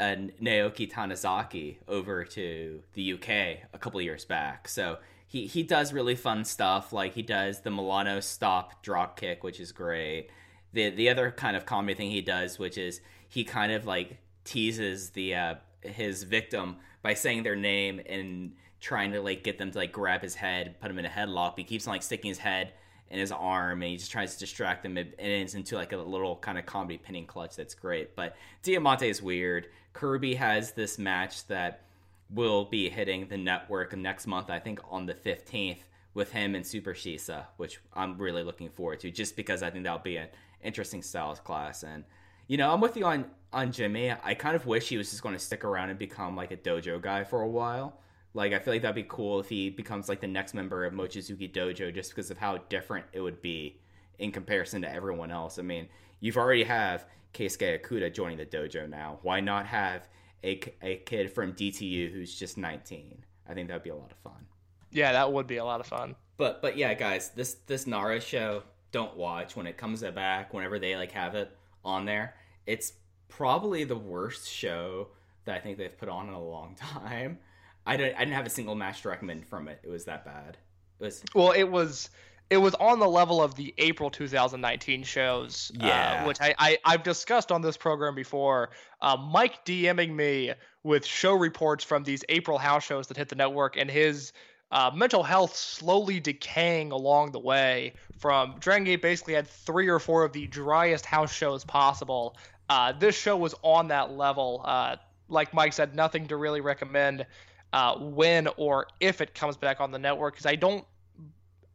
uh, 0.00 0.16
Naoki 0.42 0.90
Tanizaki 0.90 1.76
over 1.86 2.24
to 2.24 2.82
the 2.94 3.12
UK 3.12 3.28
a 3.72 3.78
couple 3.78 4.00
years 4.00 4.24
back. 4.24 4.66
So 4.66 4.98
he 5.26 5.46
he 5.46 5.62
does 5.62 5.92
really 5.92 6.16
fun 6.16 6.44
stuff, 6.44 6.92
like 6.92 7.14
he 7.14 7.22
does 7.22 7.60
the 7.60 7.70
Milano 7.70 8.18
stop 8.20 8.82
drop 8.82 9.20
kick, 9.20 9.44
which 9.44 9.60
is 9.60 9.72
great. 9.72 10.28
The 10.72 10.90
the 10.90 11.10
other 11.10 11.30
kind 11.30 11.56
of 11.56 11.66
comedy 11.66 11.94
thing 11.94 12.10
he 12.10 12.22
does, 12.22 12.58
which 12.58 12.78
is 12.78 13.00
he 13.28 13.44
kind 13.44 13.72
of 13.72 13.86
like 13.86 14.18
teases 14.44 15.10
the 15.10 15.34
uh, 15.34 15.54
his 15.82 16.24
victim 16.24 16.76
by 17.02 17.14
saying 17.14 17.42
their 17.42 17.56
name 17.56 18.00
and 18.06 18.52
trying 18.80 19.12
to 19.12 19.20
like 19.20 19.44
get 19.44 19.58
them 19.58 19.70
to 19.70 19.78
like 19.78 19.92
grab 19.92 20.22
his 20.22 20.34
head, 20.34 20.80
put 20.80 20.90
him 20.90 20.98
in 20.98 21.04
a 21.04 21.10
headlock. 21.10 21.54
He 21.56 21.64
keeps 21.64 21.86
on 21.86 21.92
like 21.92 22.02
sticking 22.02 22.30
his 22.30 22.38
head 22.38 22.72
in 23.10 23.18
his 23.18 23.32
arm, 23.32 23.82
and 23.82 23.90
he 23.90 23.96
just 23.96 24.10
tries 24.10 24.34
to 24.34 24.40
distract 24.40 24.82
them, 24.82 24.96
and 24.96 25.12
it's 25.18 25.54
into 25.54 25.74
like 25.74 25.92
a 25.92 25.96
little 25.96 26.36
kind 26.36 26.58
of 26.58 26.64
comedy 26.64 26.96
pinning 26.96 27.26
clutch. 27.26 27.56
That's 27.56 27.74
great. 27.74 28.16
But 28.16 28.36
Diamante 28.62 29.08
is 29.08 29.20
weird. 29.20 29.68
Kirby 29.92 30.34
has 30.34 30.72
this 30.72 30.98
match 30.98 31.46
that 31.48 31.82
will 32.30 32.64
be 32.64 32.88
hitting 32.88 33.26
the 33.28 33.36
network 33.36 33.96
next 33.96 34.26
month, 34.26 34.50
I 34.50 34.58
think 34.58 34.80
on 34.88 35.06
the 35.06 35.14
15th, 35.14 35.80
with 36.14 36.32
him 36.32 36.54
and 36.54 36.66
Super 36.66 36.94
Shisa, 36.94 37.46
which 37.56 37.80
I'm 37.94 38.18
really 38.18 38.42
looking 38.42 38.68
forward 38.68 39.00
to, 39.00 39.10
just 39.10 39.36
because 39.36 39.62
I 39.62 39.70
think 39.70 39.84
that'll 39.84 39.98
be 39.98 40.16
an 40.16 40.28
interesting 40.62 41.02
styles 41.02 41.40
class. 41.40 41.82
And 41.82 42.04
you 42.46 42.56
know, 42.56 42.72
I'm 42.72 42.80
with 42.80 42.96
you 42.96 43.04
on 43.04 43.26
on 43.52 43.72
Jimmy. 43.72 44.12
I 44.22 44.34
kind 44.34 44.56
of 44.56 44.66
wish 44.66 44.88
he 44.88 44.96
was 44.96 45.10
just 45.10 45.22
going 45.22 45.34
to 45.34 45.38
stick 45.38 45.64
around 45.64 45.90
and 45.90 45.98
become 45.98 46.36
like 46.36 46.52
a 46.52 46.56
dojo 46.56 47.00
guy 47.00 47.24
for 47.24 47.42
a 47.42 47.48
while. 47.48 48.00
Like 48.34 48.52
I 48.52 48.58
feel 48.58 48.74
like 48.74 48.82
that'd 48.82 48.94
be 48.94 49.06
cool 49.08 49.40
if 49.40 49.48
he 49.48 49.70
becomes 49.70 50.08
like 50.08 50.20
the 50.20 50.28
next 50.28 50.54
member 50.54 50.84
of 50.84 50.92
Mochizuki 50.92 51.50
Dojo, 51.50 51.92
just 51.92 52.10
because 52.10 52.30
of 52.30 52.38
how 52.38 52.58
different 52.68 53.06
it 53.12 53.20
would 53.20 53.42
be 53.42 53.80
in 54.18 54.30
comparison 54.30 54.82
to 54.82 54.92
everyone 54.92 55.30
else. 55.30 55.58
I 55.58 55.62
mean, 55.62 55.88
you've 56.20 56.36
already 56.36 56.62
have 56.64 57.06
Keisuke 57.34 57.80
Okuda 57.80 58.12
joining 58.12 58.38
the 58.38 58.46
dojo 58.46 58.88
now. 58.88 59.18
Why 59.22 59.40
not 59.40 59.66
have 59.66 60.08
a, 60.42 60.60
a 60.82 60.96
kid 60.98 61.32
from 61.32 61.52
DTU 61.52 62.12
who's 62.12 62.38
just 62.38 62.58
19? 62.58 63.24
I 63.48 63.54
think 63.54 63.68
that'd 63.68 63.82
be 63.82 63.90
a 63.90 63.96
lot 63.96 64.10
of 64.10 64.18
fun. 64.18 64.46
Yeah, 64.90 65.12
that 65.12 65.32
would 65.32 65.46
be 65.46 65.58
a 65.58 65.64
lot 65.64 65.80
of 65.80 65.86
fun. 65.86 66.16
But 66.36 66.62
but 66.62 66.76
yeah, 66.76 66.94
guys, 66.94 67.30
this 67.30 67.54
this 67.66 67.86
Nara 67.86 68.20
show 68.20 68.62
don't 68.92 69.16
watch 69.16 69.56
when 69.56 69.66
it 69.66 69.76
comes 69.76 70.02
back. 70.02 70.52
Whenever 70.54 70.78
they 70.78 70.96
like 70.96 71.12
have 71.12 71.34
it 71.34 71.56
on 71.84 72.04
there, 72.04 72.34
it's 72.66 72.94
probably 73.28 73.84
the 73.84 73.96
worst 73.96 74.48
show 74.50 75.08
that 75.44 75.56
I 75.56 75.60
think 75.60 75.78
they've 75.78 75.96
put 75.96 76.08
on 76.08 76.28
in 76.28 76.34
a 76.34 76.42
long 76.42 76.74
time. 76.80 77.38
I 77.86 77.96
didn't 77.96 78.16
I 78.16 78.20
didn't 78.20 78.34
have 78.34 78.46
a 78.46 78.50
single 78.50 78.74
match 78.74 79.02
to 79.02 79.08
recommend 79.08 79.46
from 79.46 79.68
it. 79.68 79.80
It 79.82 79.88
was 79.90 80.04
that 80.06 80.24
bad. 80.24 80.58
It 80.98 81.04
was 81.04 81.22
Well, 81.34 81.52
it 81.52 81.64
was 81.64 82.10
it 82.50 82.56
was 82.56 82.74
on 82.74 82.98
the 82.98 83.08
level 83.08 83.40
of 83.40 83.54
the 83.54 83.72
April 83.78 84.10
2019 84.10 85.04
shows, 85.04 85.70
Yeah. 85.74 86.22
uh, 86.22 86.26
which 86.26 86.38
I, 86.40 86.54
I 86.58 86.78
I've 86.84 87.02
discussed 87.04 87.52
on 87.52 87.62
this 87.62 87.76
program 87.76 88.14
before. 88.16 88.70
Uh, 89.00 89.16
Mike 89.16 89.64
DMing 89.64 90.12
me 90.14 90.52
with 90.82 91.06
show 91.06 91.32
reports 91.34 91.84
from 91.84 92.02
these 92.02 92.24
April 92.28 92.58
house 92.58 92.84
shows 92.84 93.06
that 93.06 93.16
hit 93.16 93.28
the 93.28 93.36
network, 93.36 93.76
and 93.76 93.88
his 93.90 94.32
uh, 94.72 94.90
mental 94.94 95.22
health 95.22 95.54
slowly 95.56 96.20
decaying 96.20 96.92
along 96.92 97.32
the 97.32 97.38
way. 97.38 97.92
From 98.18 98.56
Dragon 98.60 98.84
Gate 98.84 99.02
basically 99.02 99.34
had 99.34 99.46
three 99.46 99.88
or 99.88 99.98
four 99.98 100.24
of 100.24 100.32
the 100.32 100.46
driest 100.46 101.06
house 101.06 101.32
shows 101.32 101.64
possible. 101.64 102.36
Uh, 102.68 102.92
this 102.92 103.16
show 103.16 103.36
was 103.36 103.54
on 103.62 103.88
that 103.88 104.12
level. 104.12 104.62
Uh, 104.64 104.96
like 105.28 105.54
Mike 105.54 105.72
said, 105.72 105.94
nothing 105.94 106.26
to 106.28 106.36
really 106.36 106.60
recommend 106.60 107.26
uh, 107.72 107.96
when 107.98 108.48
or 108.56 108.86
if 109.00 109.20
it 109.20 109.34
comes 109.34 109.56
back 109.56 109.80
on 109.80 109.90
the 109.92 109.98
network 109.98 110.34
because 110.34 110.46
I 110.46 110.56
don't 110.56 110.84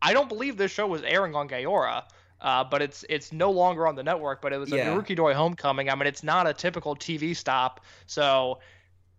I 0.06 0.14
don't 0.14 0.30
believe 0.30 0.58
this 0.58 0.72
show 0.72 0.88
was 0.88 1.02
airing 1.02 1.36
on 1.36 1.50
Gaora, 1.50 2.04
uh, 2.42 2.64
but 2.64 2.82
it's 2.82 3.04
it's 3.10 3.32
no 3.34 3.52
longer 3.52 3.88
on 3.88 3.96
the 3.96 4.04
network. 4.04 4.42
But 4.42 4.54
it 4.54 4.58
was 4.58 4.72
a 4.72 4.78
Yeah. 4.78 4.88
Naruki 4.96 5.16
Doi 5.16 5.34
homecoming. 5.34 5.90
I 5.90 5.96
mean, 5.96 6.08
it's 6.08 6.24
not 6.24 6.48
a 6.48 6.54
typical 6.54 6.96
TV 6.96 7.36
stop, 7.36 7.82
so 8.06 8.60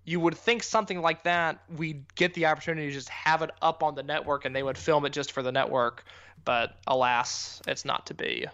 you 0.05 0.21
would 0.21 0.37
think 0.37 0.63
something 0.63 1.01
like 1.03 1.25
that 1.25 1.59
we'd 1.77 2.05
get 2.15 2.33
the 2.35 2.47
opportunity 2.47 2.87
to 2.87 2.93
just 2.93 3.09
have 3.09 3.43
it 3.43 3.51
up 3.61 3.83
on 3.83 3.97
the 3.97 4.03
network 4.05 4.45
and 4.45 4.55
they 4.55 4.63
would 4.63 4.79
film 4.79 5.05
it 5.05 5.11
just 5.13 5.33
for 5.33 5.43
the 5.43 5.51
network. 5.51 6.05
But 6.45 6.77
alas, 6.87 7.61
it's 7.67 7.85
not 7.85 8.07
to 8.07 8.15
be. 8.15 8.47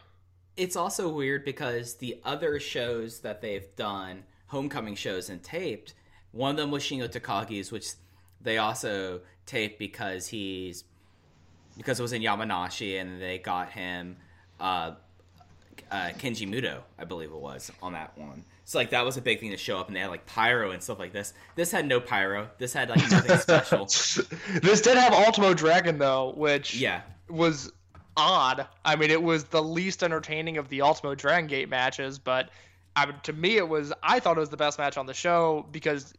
it's 0.56 0.76
also 0.76 1.08
weird 1.10 1.44
because 1.44 1.96
the 1.96 2.20
other 2.24 2.58
shows 2.58 3.20
that 3.20 3.42
they've 3.42 3.74
done, 3.76 4.24
homecoming 4.46 4.94
shows 4.94 5.28
and 5.28 5.42
taped, 5.42 5.92
one 6.30 6.52
of 6.52 6.56
them 6.56 6.70
was 6.70 6.82
Shingo 6.82 7.06
Takagi's, 7.08 7.70
which 7.70 7.90
they 8.40 8.56
also 8.58 9.20
taped 9.44 9.78
because 9.78 10.28
he's 10.28 10.84
because 11.76 11.98
it 11.98 12.02
was 12.02 12.12
in 12.12 12.22
Yamanashi 12.22 13.00
and 13.00 13.20
they 13.20 13.38
got 13.38 13.70
him 13.70 14.16
uh, 14.60 14.92
uh, 15.90 16.10
Keiji 16.18 16.48
Muto, 16.48 16.78
I 16.98 17.04
believe 17.04 17.30
it 17.30 17.36
was 17.38 17.70
on 17.82 17.92
that 17.92 18.16
one. 18.16 18.44
So 18.64 18.78
like 18.78 18.90
that 18.90 19.04
was 19.04 19.16
a 19.16 19.20
big 19.20 19.40
thing 19.40 19.50
to 19.50 19.56
show 19.56 19.78
up, 19.78 19.88
and 19.88 19.96
they 19.96 20.00
had 20.00 20.08
like 20.10 20.24
pyro 20.24 20.70
and 20.70 20.82
stuff 20.82 20.98
like 20.98 21.12
this. 21.12 21.34
This 21.56 21.70
had 21.70 21.86
no 21.86 22.00
pyro. 22.00 22.48
This 22.58 22.72
had 22.72 22.88
like 22.88 23.10
nothing 23.10 23.36
special. 23.38 23.84
This 24.62 24.80
did 24.80 24.96
have 24.96 25.12
Ultimo 25.12 25.52
Dragon 25.52 25.98
though, 25.98 26.32
which 26.36 26.74
Yeah, 26.74 27.02
was 27.28 27.70
odd. 28.16 28.66
I 28.84 28.96
mean, 28.96 29.10
it 29.10 29.22
was 29.22 29.44
the 29.44 29.62
least 29.62 30.02
entertaining 30.02 30.56
of 30.56 30.68
the 30.68 30.80
Ultimo 30.82 31.14
Dragon 31.14 31.48
Gate 31.48 31.68
matches, 31.68 32.18
but 32.18 32.50
I 32.96 33.06
mean, 33.06 33.16
to 33.24 33.32
me, 33.32 33.56
it 33.56 33.68
was. 33.68 33.92
I 34.02 34.20
thought 34.20 34.36
it 34.36 34.40
was 34.40 34.50
the 34.50 34.56
best 34.56 34.78
match 34.78 34.96
on 34.96 35.06
the 35.06 35.14
show 35.14 35.66
because 35.72 36.14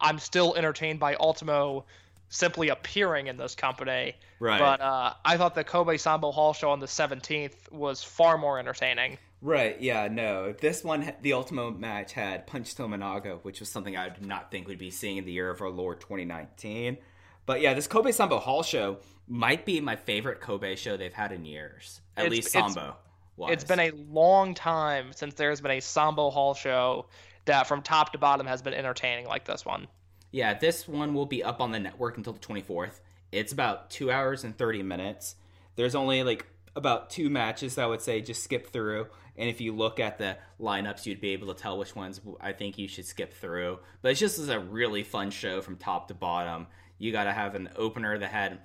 I'm 0.00 0.18
still 0.18 0.54
entertained 0.54 1.00
by 1.00 1.14
Ultimo 1.16 1.84
simply 2.30 2.68
appearing 2.70 3.26
in 3.26 3.36
this 3.36 3.54
company. 3.54 4.14
Right. 4.38 4.58
But 4.58 4.80
uh, 4.80 5.14
I 5.24 5.36
thought 5.36 5.54
the 5.54 5.64
Kobe 5.64 5.96
Sambo 5.98 6.30
Hall 6.30 6.54
show 6.54 6.70
on 6.70 6.80
the 6.80 6.86
17th 6.86 7.70
was 7.70 8.02
far 8.02 8.38
more 8.38 8.58
entertaining. 8.58 9.18
Right, 9.42 9.80
yeah, 9.80 10.08
no. 10.08 10.52
This 10.52 10.84
one, 10.84 11.12
the 11.22 11.32
Ultimo 11.32 11.70
match 11.70 12.12
had 12.12 12.46
Punch 12.46 12.74
Tominaga, 12.74 13.38
which 13.42 13.60
was 13.60 13.68
something 13.70 13.96
I 13.96 14.08
did 14.10 14.24
not 14.26 14.50
think 14.50 14.68
we'd 14.68 14.78
be 14.78 14.90
seeing 14.90 15.16
in 15.16 15.24
the 15.24 15.32
year 15.32 15.50
of 15.50 15.60
our 15.60 15.70
Lord 15.70 16.00
2019. 16.00 16.98
But 17.46 17.60
yeah, 17.60 17.74
this 17.74 17.86
Kobe 17.86 18.12
Sambo 18.12 18.38
Hall 18.38 18.62
show 18.62 18.98
might 19.26 19.64
be 19.64 19.80
my 19.80 19.96
favorite 19.96 20.40
Kobe 20.40 20.76
show 20.76 20.96
they've 20.96 21.12
had 21.12 21.32
in 21.32 21.44
years. 21.44 22.00
At 22.16 22.26
It's- 22.26 22.36
least 22.36 22.48
it's- 22.54 22.74
Sambo 22.74 22.96
was. 23.36 23.50
It's 23.52 23.64
been 23.64 23.80
a 23.80 23.90
long 23.92 24.54
time 24.54 25.12
since 25.14 25.34
there's 25.34 25.60
been 25.60 25.70
a 25.72 25.80
Sambo 25.80 26.30
Hall 26.30 26.54
show 26.54 27.06
that 27.46 27.66
from 27.66 27.80
top 27.82 28.12
to 28.12 28.18
bottom 28.18 28.46
has 28.46 28.60
been 28.60 28.74
entertaining 28.74 29.26
like 29.26 29.46
this 29.46 29.64
one. 29.64 29.88
Yeah, 30.30 30.54
this 30.54 30.86
one 30.86 31.14
will 31.14 31.26
be 31.26 31.42
up 31.42 31.60
on 31.60 31.72
the 31.72 31.80
network 31.80 32.16
until 32.16 32.32
the 32.32 32.40
24th. 32.40 33.00
It's 33.32 33.52
about 33.52 33.90
two 33.90 34.10
hours 34.10 34.44
and 34.44 34.56
30 34.56 34.82
minutes. 34.82 35.36
There's 35.76 35.94
only 35.94 36.22
like 36.22 36.46
about 36.76 37.10
two 37.10 37.30
matches 37.30 37.78
I 37.78 37.86
would 37.86 38.00
say 38.00 38.20
just 38.20 38.42
skip 38.42 38.68
through. 38.68 39.06
And 39.36 39.48
if 39.48 39.60
you 39.60 39.74
look 39.74 40.00
at 40.00 40.18
the 40.18 40.36
lineups, 40.60 41.06
you'd 41.06 41.20
be 41.20 41.30
able 41.30 41.52
to 41.52 41.60
tell 41.60 41.78
which 41.78 41.96
ones 41.96 42.20
I 42.40 42.52
think 42.52 42.78
you 42.78 42.88
should 42.88 43.06
skip 43.06 43.32
through. 43.32 43.78
But 44.02 44.12
it's 44.12 44.20
just 44.20 44.48
a 44.48 44.60
really 44.60 45.02
fun 45.02 45.30
show 45.30 45.60
from 45.62 45.76
top 45.76 46.08
to 46.08 46.14
bottom. 46.14 46.66
You 46.98 47.12
got 47.12 47.24
to 47.24 47.32
have 47.32 47.54
an 47.54 47.70
opener 47.76 48.18
that 48.18 48.30
had 48.30 48.60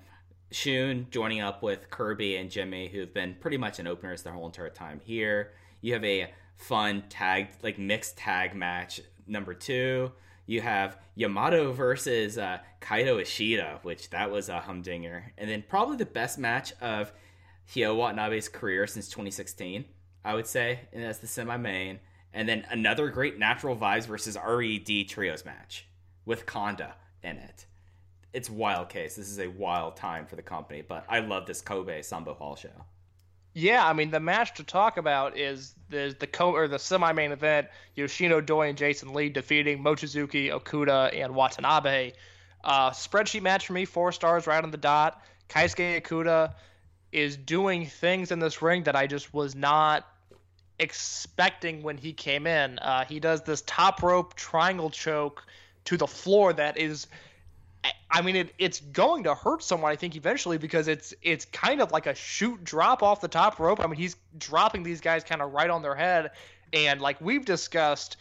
Shun 0.52 1.08
joining 1.10 1.40
up 1.40 1.62
with 1.62 1.90
Kirby 1.90 2.36
and 2.36 2.50
Jimmy, 2.50 2.88
who've 2.88 3.12
been 3.12 3.36
pretty 3.40 3.56
much 3.56 3.78
an 3.80 3.86
openers 3.88 4.22
their 4.22 4.32
whole 4.32 4.46
entire 4.46 4.70
time 4.70 5.00
here. 5.02 5.52
You 5.80 5.94
have 5.94 6.04
a 6.04 6.30
fun 6.56 7.04
tag, 7.08 7.48
like 7.62 7.78
mixed 7.78 8.16
tag 8.16 8.54
match 8.54 9.00
number 9.26 9.54
two. 9.54 10.12
You 10.46 10.60
have 10.60 10.98
Yamato 11.14 11.72
versus 11.72 12.38
uh, 12.38 12.58
Kaito 12.80 13.20
Ishida, 13.20 13.80
which 13.82 14.10
that 14.10 14.30
was 14.30 14.48
a 14.48 14.60
humdinger. 14.60 15.32
And 15.36 15.50
then 15.50 15.64
probably 15.68 15.96
the 15.96 16.06
best 16.06 16.38
match 16.38 16.72
of 16.80 17.12
Hyo 17.68 17.96
Watanabe's 17.96 18.48
career 18.48 18.86
since 18.86 19.08
2016, 19.08 19.84
I 20.24 20.34
would 20.34 20.46
say, 20.46 20.80
and 20.92 21.02
that's 21.02 21.18
the 21.18 21.26
semi-main. 21.26 21.98
And 22.32 22.48
then 22.48 22.64
another 22.70 23.08
great 23.08 23.38
Natural 23.38 23.76
Vibes 23.76 24.06
versus 24.06 24.36
RED 24.36 25.08
trios 25.08 25.44
match 25.44 25.86
with 26.24 26.46
Kanda 26.46 26.94
in 27.22 27.36
it 27.36 27.66
it's 28.36 28.50
wild 28.50 28.90
case. 28.90 29.16
This 29.16 29.30
is 29.30 29.38
a 29.38 29.48
wild 29.48 29.96
time 29.96 30.26
for 30.26 30.36
the 30.36 30.42
company, 30.42 30.82
but 30.82 31.06
I 31.08 31.20
love 31.20 31.46
this 31.46 31.62
Kobe 31.62 32.02
Sambo 32.02 32.34
Hall 32.34 32.54
show. 32.54 32.84
Yeah, 33.54 33.88
I 33.88 33.94
mean 33.94 34.10
the 34.10 34.20
match 34.20 34.52
to 34.56 34.62
talk 34.62 34.98
about 34.98 35.38
is 35.38 35.74
the 35.88 36.14
the 36.18 36.26
co 36.26 36.52
or 36.52 36.68
the 36.68 36.78
semi 36.78 37.12
main 37.12 37.32
event 37.32 37.68
Yoshino 37.94 38.40
Doi 38.40 38.68
and 38.68 38.78
Jason 38.78 39.12
Lee 39.12 39.28
defeating 39.28 39.82
Mochizuki, 39.82 40.50
Okuda, 40.50 41.14
and 41.14 41.34
Watanabe. 41.34 42.12
Uh, 42.64 42.90
spreadsheet 42.90 43.42
match 43.42 43.66
for 43.66 43.72
me, 43.72 43.84
four 43.84 44.12
stars 44.12 44.46
right 44.46 44.62
on 44.62 44.70
the 44.70 44.76
dot. 44.76 45.22
Keisuke 45.48 46.02
Okuda 46.02 46.54
is 47.12 47.36
doing 47.36 47.86
things 47.86 48.32
in 48.32 48.40
this 48.40 48.60
ring 48.60 48.82
that 48.84 48.96
I 48.96 49.06
just 49.06 49.32
was 49.32 49.54
not 49.54 50.06
expecting 50.78 51.82
when 51.82 51.96
he 51.96 52.12
came 52.12 52.46
in. 52.46 52.78
Uh, 52.80 53.04
he 53.04 53.20
does 53.20 53.42
this 53.42 53.62
top 53.62 54.02
rope 54.02 54.34
triangle 54.34 54.90
choke 54.90 55.44
to 55.84 55.96
the 55.96 56.06
floor 56.06 56.52
that 56.52 56.76
is 56.76 57.06
I 58.10 58.22
mean, 58.22 58.36
it, 58.36 58.54
it's 58.58 58.80
going 58.80 59.24
to 59.24 59.34
hurt 59.34 59.62
someone, 59.62 59.90
I 59.90 59.96
think, 59.96 60.16
eventually 60.16 60.58
because 60.58 60.88
it's 60.88 61.14
it's 61.22 61.44
kind 61.46 61.80
of 61.80 61.92
like 61.92 62.06
a 62.06 62.14
shoot 62.14 62.62
drop 62.64 63.02
off 63.02 63.20
the 63.20 63.28
top 63.28 63.58
rope. 63.58 63.80
I 63.80 63.86
mean, 63.86 63.96
he's 63.96 64.16
dropping 64.38 64.82
these 64.82 65.00
guys 65.00 65.24
kind 65.24 65.42
of 65.42 65.52
right 65.52 65.70
on 65.70 65.82
their 65.82 65.94
head, 65.94 66.30
and 66.72 67.00
like 67.00 67.20
we've 67.20 67.44
discussed, 67.44 68.16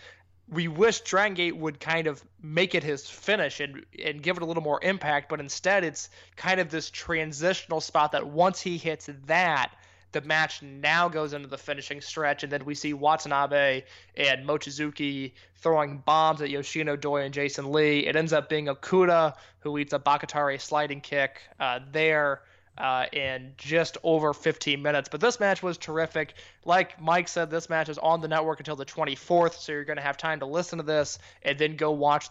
we 0.49 0.67
wish 0.67 1.01
Dragon 1.01 1.33
Gate 1.33 1.57
would 1.57 1.79
kind 1.79 2.07
of 2.07 2.23
make 2.41 2.75
it 2.75 2.83
his 2.83 3.09
finish 3.09 3.59
and 3.59 3.85
and 4.03 4.21
give 4.21 4.37
it 4.37 4.43
a 4.43 4.45
little 4.45 4.63
more 4.63 4.79
impact, 4.83 5.29
but 5.29 5.39
instead 5.39 5.83
it's 5.83 6.09
kind 6.35 6.59
of 6.59 6.69
this 6.69 6.89
transitional 6.89 7.81
spot 7.81 8.11
that 8.11 8.27
once 8.27 8.61
he 8.61 8.77
hits 8.77 9.09
that, 9.25 9.71
the 10.15 10.21
match 10.21 10.61
now 10.61 11.09
goes 11.09 11.33
into 11.33 11.49
the 11.49 11.57
finishing 11.57 11.99
stretch, 11.99 12.43
and 12.43 12.51
then 12.51 12.63
we 12.63 12.73
see 12.73 12.93
Watanabe 12.93 13.83
and 14.15 14.47
Mochizuki 14.47 15.33
throwing 15.57 15.97
bombs 15.97 16.41
at 16.41 16.49
Yoshino 16.49 16.95
Doi 16.95 17.23
and 17.23 17.33
Jason 17.33 17.69
Lee. 17.71 18.07
It 18.07 18.15
ends 18.15 18.31
up 18.31 18.47
being 18.47 18.67
Okuda 18.67 19.35
who 19.59 19.77
eats 19.77 19.91
a 19.91 19.99
Bakatare 19.99 20.59
sliding 20.61 21.01
kick 21.01 21.41
uh, 21.59 21.79
there 21.91 22.43
uh, 22.77 23.07
in 23.11 23.51
just 23.57 23.97
over 24.03 24.33
15 24.33 24.81
minutes. 24.81 25.09
But 25.09 25.19
this 25.19 25.39
match 25.39 25.61
was 25.61 25.77
terrific. 25.77 26.35
Like 26.63 27.01
Mike 27.01 27.27
said, 27.27 27.49
this 27.51 27.69
match 27.69 27.89
is 27.89 27.97
on 27.97 28.21
the 28.21 28.27
network 28.29 28.59
until 28.59 28.77
the 28.77 28.85
24th, 28.85 29.55
so 29.55 29.73
you're 29.73 29.83
going 29.83 29.97
to 29.97 30.03
have 30.03 30.17
time 30.17 30.39
to 30.39 30.45
listen 30.45 30.77
to 30.77 30.83
this 30.83 31.19
and 31.43 31.59
then 31.59 31.75
go 31.75 31.91
watch 31.91 32.29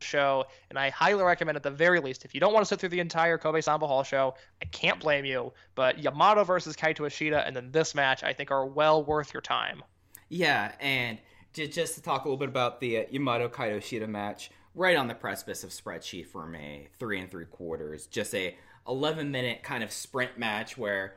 show 0.00 0.44
and 0.70 0.78
i 0.78 0.90
highly 0.90 1.22
recommend 1.22 1.56
at 1.56 1.62
the 1.62 1.70
very 1.70 2.00
least 2.00 2.24
if 2.24 2.34
you 2.34 2.40
don't 2.40 2.52
want 2.52 2.64
to 2.64 2.68
sit 2.68 2.78
through 2.78 2.88
the 2.88 3.00
entire 3.00 3.38
kobe 3.38 3.60
sambo 3.60 3.86
hall 3.86 4.02
show 4.02 4.34
i 4.62 4.64
can't 4.66 5.00
blame 5.00 5.24
you 5.24 5.52
but 5.74 5.98
yamato 5.98 6.44
versus 6.44 6.76
kaito 6.76 7.06
ishida 7.06 7.46
and 7.46 7.56
then 7.56 7.70
this 7.72 7.94
match 7.94 8.22
i 8.22 8.32
think 8.32 8.50
are 8.50 8.66
well 8.66 9.02
worth 9.02 9.32
your 9.32 9.40
time. 9.40 9.82
Yeah, 10.28 10.72
and 10.80 11.18
just, 11.52 11.94
to 11.94 12.02
talk 12.02 12.24
a 12.24 12.28
little 12.28 12.36
bit 12.36 12.48
about 12.48 12.80
the 12.80 12.98
uh, 12.98 13.04
Yamato 13.10 13.48
Kaito 13.48 13.78
Ishida 13.78 14.06
match, 14.06 14.50
right 14.74 14.96
on 14.96 15.08
the 15.08 15.14
precipice 15.14 15.64
of 15.64 15.70
spreadsheet 15.70 16.26
for 16.26 16.46
me, 16.46 16.88
three 16.98 17.18
and 17.18 17.30
three 17.30 17.46
quarters, 17.46 18.06
just 18.06 18.34
a 18.34 18.56
11 18.86 19.30
minute 19.30 19.62
kind 19.62 19.82
of 19.82 19.90
sprint 19.90 20.38
match 20.38 20.76
where 20.76 21.14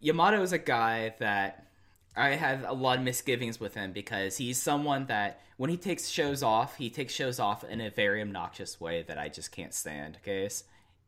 Yamato 0.00 0.42
is 0.42 0.52
a 0.52 0.58
guy 0.58 1.14
that 1.20 1.66
I 2.16 2.30
have 2.30 2.64
a 2.66 2.72
lot 2.72 2.98
of 2.98 3.04
misgivings 3.04 3.60
with 3.60 3.74
him 3.74 3.92
because 3.92 4.38
he's 4.38 4.60
someone 4.60 5.06
that 5.06 5.40
when 5.58 5.68
he 5.68 5.76
takes 5.76 6.08
shows 6.08 6.42
off, 6.42 6.76
he 6.76 6.88
takes 6.88 7.12
shows 7.12 7.38
off 7.38 7.62
in 7.62 7.80
a 7.80 7.90
very 7.90 8.22
obnoxious 8.22 8.80
way 8.80 9.04
that 9.06 9.18
I 9.18 9.28
just 9.28 9.52
can't 9.52 9.74
stand, 9.74 10.18
Okay, 10.22 10.48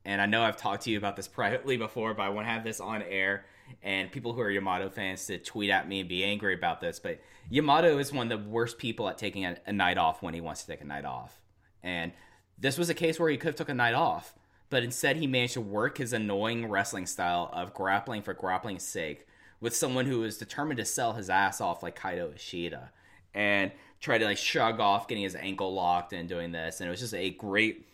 And 0.05 0.21
I 0.21 0.27
know 0.27 0.43
I've 0.43 0.59
talked 0.59 0.85
to 0.85 0.91
you 0.91 0.99
about 0.99 1.17
this 1.17 1.29
privately 1.41 1.77
before, 1.77 2.13
but 2.13 2.25
I 2.25 2.29
want 2.29 2.47
to 2.47 2.53
have 2.53 2.65
this 2.65 2.81
on 2.81 3.03
air 3.03 3.47
and 3.83 4.13
people 4.13 4.33
who 4.33 4.41
are 4.41 4.51
Yamato 4.51 4.91
fans 4.91 5.27
to 5.27 5.39
tweet 5.39 5.71
at 5.71 5.89
me 5.89 6.01
and 6.01 6.09
be 6.09 6.25
angry 6.25 6.55
about 6.55 6.81
this. 6.81 6.99
But 6.99 7.21
Yamato 7.51 7.99
is 7.99 8.13
one 8.13 8.31
of 8.31 8.43
the 8.43 8.49
worst 8.49 8.79
people 8.79 9.09
at 9.09 9.19
taking 9.19 9.45
a, 9.47 9.57
a 9.67 9.73
night 9.73 9.99
off 9.99 10.23
when 10.23 10.35
he 10.35 10.41
wants 10.41 10.63
to 10.63 10.67
take 10.67 10.81
a 10.83 10.87
night 10.87 11.05
off. 11.05 11.41
And 11.83 12.13
this 12.59 12.77
was 12.77 12.91
a 12.91 12.95
case 12.95 13.19
where 13.19 13.31
he 13.31 13.37
could 13.37 13.49
have 13.49 13.57
took 13.57 13.69
a 13.69 13.75
night 13.75 13.95
off, 13.95 14.35
but 14.69 14.83
instead 14.83 15.17
he 15.17 15.27
managed 15.27 15.55
to 15.55 15.61
work 15.61 15.99
his 15.99 16.13
annoying 16.13 16.69
wrestling 16.69 17.07
style 17.07 17.51
of 17.53 17.73
grappling 17.73 18.23
for 18.23 18.35
grappling's 18.35 18.83
sake 18.83 19.27
with 19.61 19.75
someone 19.75 20.07
who 20.07 20.21
was 20.21 20.39
determined 20.39 20.79
to 20.79 20.85
sell 20.85 21.15
his 21.15 21.31
ass 21.31 21.61
off 21.61 21.83
like 21.83 21.99
Kaito 21.99 22.35
Ishida 22.35 22.91
and 23.35 23.73
try 24.01 24.19
to 24.19 24.25
like 24.25 24.39
shrug 24.39 24.81
off 24.81 25.09
getting 25.09 25.25
his 25.25 25.35
ankle 25.35 25.75
locked 25.75 26.13
and 26.13 26.29
doing 26.29 26.53
this. 26.53 26.81
And 26.81 26.89
it 26.89 26.91
was 26.91 27.01
just 27.01 27.15
a 27.15 27.31
great 27.31 27.87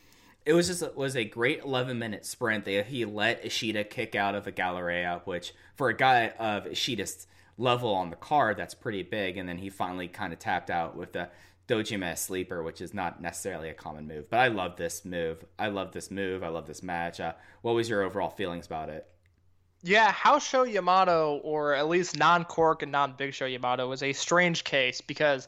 it 0.46 0.52
was 0.52 0.66
just 0.66 0.82
it 0.82 0.96
was 0.96 1.16
a 1.16 1.24
great 1.24 1.62
11 1.64 1.98
minute 1.98 2.26
sprint 2.26 2.64
that 2.66 2.86
he 2.86 3.04
let 3.04 3.44
Ishida 3.44 3.84
kick 3.84 4.14
out 4.14 4.34
of 4.34 4.46
a 4.46 4.52
Galleria, 4.52 5.22
which 5.24 5.54
for 5.74 5.88
a 5.88 5.96
guy 5.96 6.28
of 6.38 6.66
Ishida's 6.66 7.26
level 7.56 7.94
on 7.94 8.10
the 8.10 8.16
card, 8.16 8.56
that's 8.56 8.74
pretty 8.74 9.02
big. 9.02 9.38
And 9.38 9.48
then 9.48 9.58
he 9.58 9.70
finally 9.70 10.08
kind 10.08 10.32
of 10.32 10.38
tapped 10.38 10.70
out 10.70 10.96
with 10.96 11.12
the 11.12 11.30
Dojima 11.66 12.18
sleeper, 12.18 12.62
which 12.62 12.82
is 12.82 12.92
not 12.92 13.22
necessarily 13.22 13.70
a 13.70 13.74
common 13.74 14.06
move. 14.06 14.28
But 14.28 14.40
I 14.40 14.48
love 14.48 14.76
this 14.76 15.04
move. 15.04 15.44
I 15.58 15.68
love 15.68 15.92
this 15.92 16.10
move. 16.10 16.42
I 16.42 16.48
love 16.48 16.66
this 16.66 16.82
match. 16.82 17.20
Uh, 17.20 17.32
what 17.62 17.74
was 17.74 17.88
your 17.88 18.02
overall 18.02 18.28
feelings 18.28 18.66
about 18.66 18.90
it? 18.90 19.08
Yeah, 19.86 20.10
House 20.12 20.48
Show 20.48 20.62
Yamato, 20.62 21.42
or 21.44 21.74
at 21.74 21.88
least 21.88 22.16
non 22.18 22.46
Korakuen 22.46 22.88
non 22.88 23.12
Big 23.18 23.34
Show 23.34 23.44
Yamato, 23.44 23.92
is 23.92 24.02
a 24.02 24.14
strange 24.14 24.64
case 24.64 25.02
because 25.02 25.46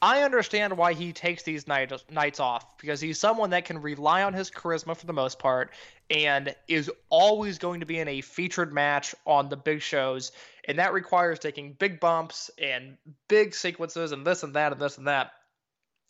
I 0.00 0.22
understand 0.22 0.76
why 0.78 0.92
he 0.92 1.12
takes 1.12 1.42
these 1.42 1.66
night, 1.66 1.92
nights 2.08 2.38
off 2.38 2.78
because 2.78 3.00
he's 3.00 3.18
someone 3.18 3.50
that 3.50 3.64
can 3.64 3.82
rely 3.82 4.22
on 4.22 4.34
his 4.34 4.52
charisma 4.52 4.96
for 4.96 5.06
the 5.06 5.12
most 5.12 5.40
part 5.40 5.72
and 6.10 6.54
is 6.68 6.88
always 7.08 7.58
going 7.58 7.80
to 7.80 7.86
be 7.86 7.98
in 7.98 8.06
a 8.06 8.20
featured 8.20 8.72
match 8.72 9.16
on 9.26 9.48
the 9.48 9.56
big 9.56 9.82
shows. 9.82 10.30
And 10.68 10.78
that 10.78 10.92
requires 10.92 11.40
taking 11.40 11.72
big 11.72 11.98
bumps 11.98 12.52
and 12.62 12.96
big 13.26 13.52
sequences 13.52 14.12
and 14.12 14.24
this 14.24 14.44
and 14.44 14.54
that 14.54 14.70
and 14.70 14.80
this 14.80 14.96
and 14.96 15.08
that. 15.08 15.32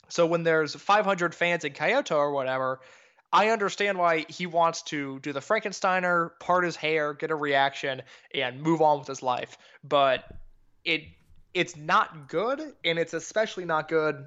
So 0.08 0.26
when 0.26 0.42
there's 0.42 0.74
500 0.74 1.34
fans 1.34 1.64
in 1.64 1.72
Kyoto 1.72 2.16
or 2.16 2.32
whatever, 2.32 2.80
I 3.32 3.50
understand 3.50 3.98
why 3.98 4.24
he 4.28 4.46
wants 4.46 4.82
to 4.82 5.18
do 5.20 5.32
the 5.32 5.40
Frankensteiner, 5.40 6.30
part 6.38 6.64
his 6.64 6.76
hair, 6.76 7.12
get 7.12 7.30
a 7.30 7.34
reaction, 7.34 8.02
and 8.34 8.60
move 8.60 8.80
on 8.80 9.00
with 9.00 9.08
his 9.08 9.22
life. 9.22 9.58
But 9.84 10.24
it 10.84 11.02
it's 11.52 11.76
not 11.76 12.28
good, 12.28 12.60
and 12.84 12.98
it's 12.98 13.14
especially 13.14 13.64
not 13.64 13.88
good 13.88 14.26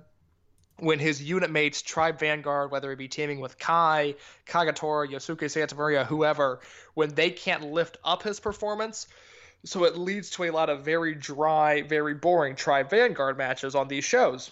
when 0.77 0.99
his 0.99 1.21
unit 1.21 1.51
mates, 1.51 1.81
Tribe 1.81 2.19
Vanguard, 2.19 2.71
whether 2.71 2.91
it 2.91 2.97
be 2.97 3.07
teaming 3.07 3.39
with 3.39 3.57
Kai, 3.59 4.15
Kagetora, 4.47 5.07
Yosuke 5.07 5.49
Santa 5.49 5.75
Maria, 5.75 6.05
whoever, 6.05 6.59
when 6.93 7.13
they 7.13 7.29
can't 7.29 7.71
lift 7.71 7.97
up 8.03 8.23
his 8.23 8.39
performance. 8.39 9.07
So 9.65 9.83
it 9.83 9.97
leads 9.97 10.29
to 10.31 10.45
a 10.45 10.51
lot 10.51 10.69
of 10.69 10.85
very 10.85 11.13
dry, 11.13 11.81
very 11.81 12.13
boring 12.13 12.55
Tribe 12.55 12.89
Vanguard 12.89 13.38
matches 13.38 13.75
on 13.75 13.89
these 13.89 14.05
shows. 14.05 14.51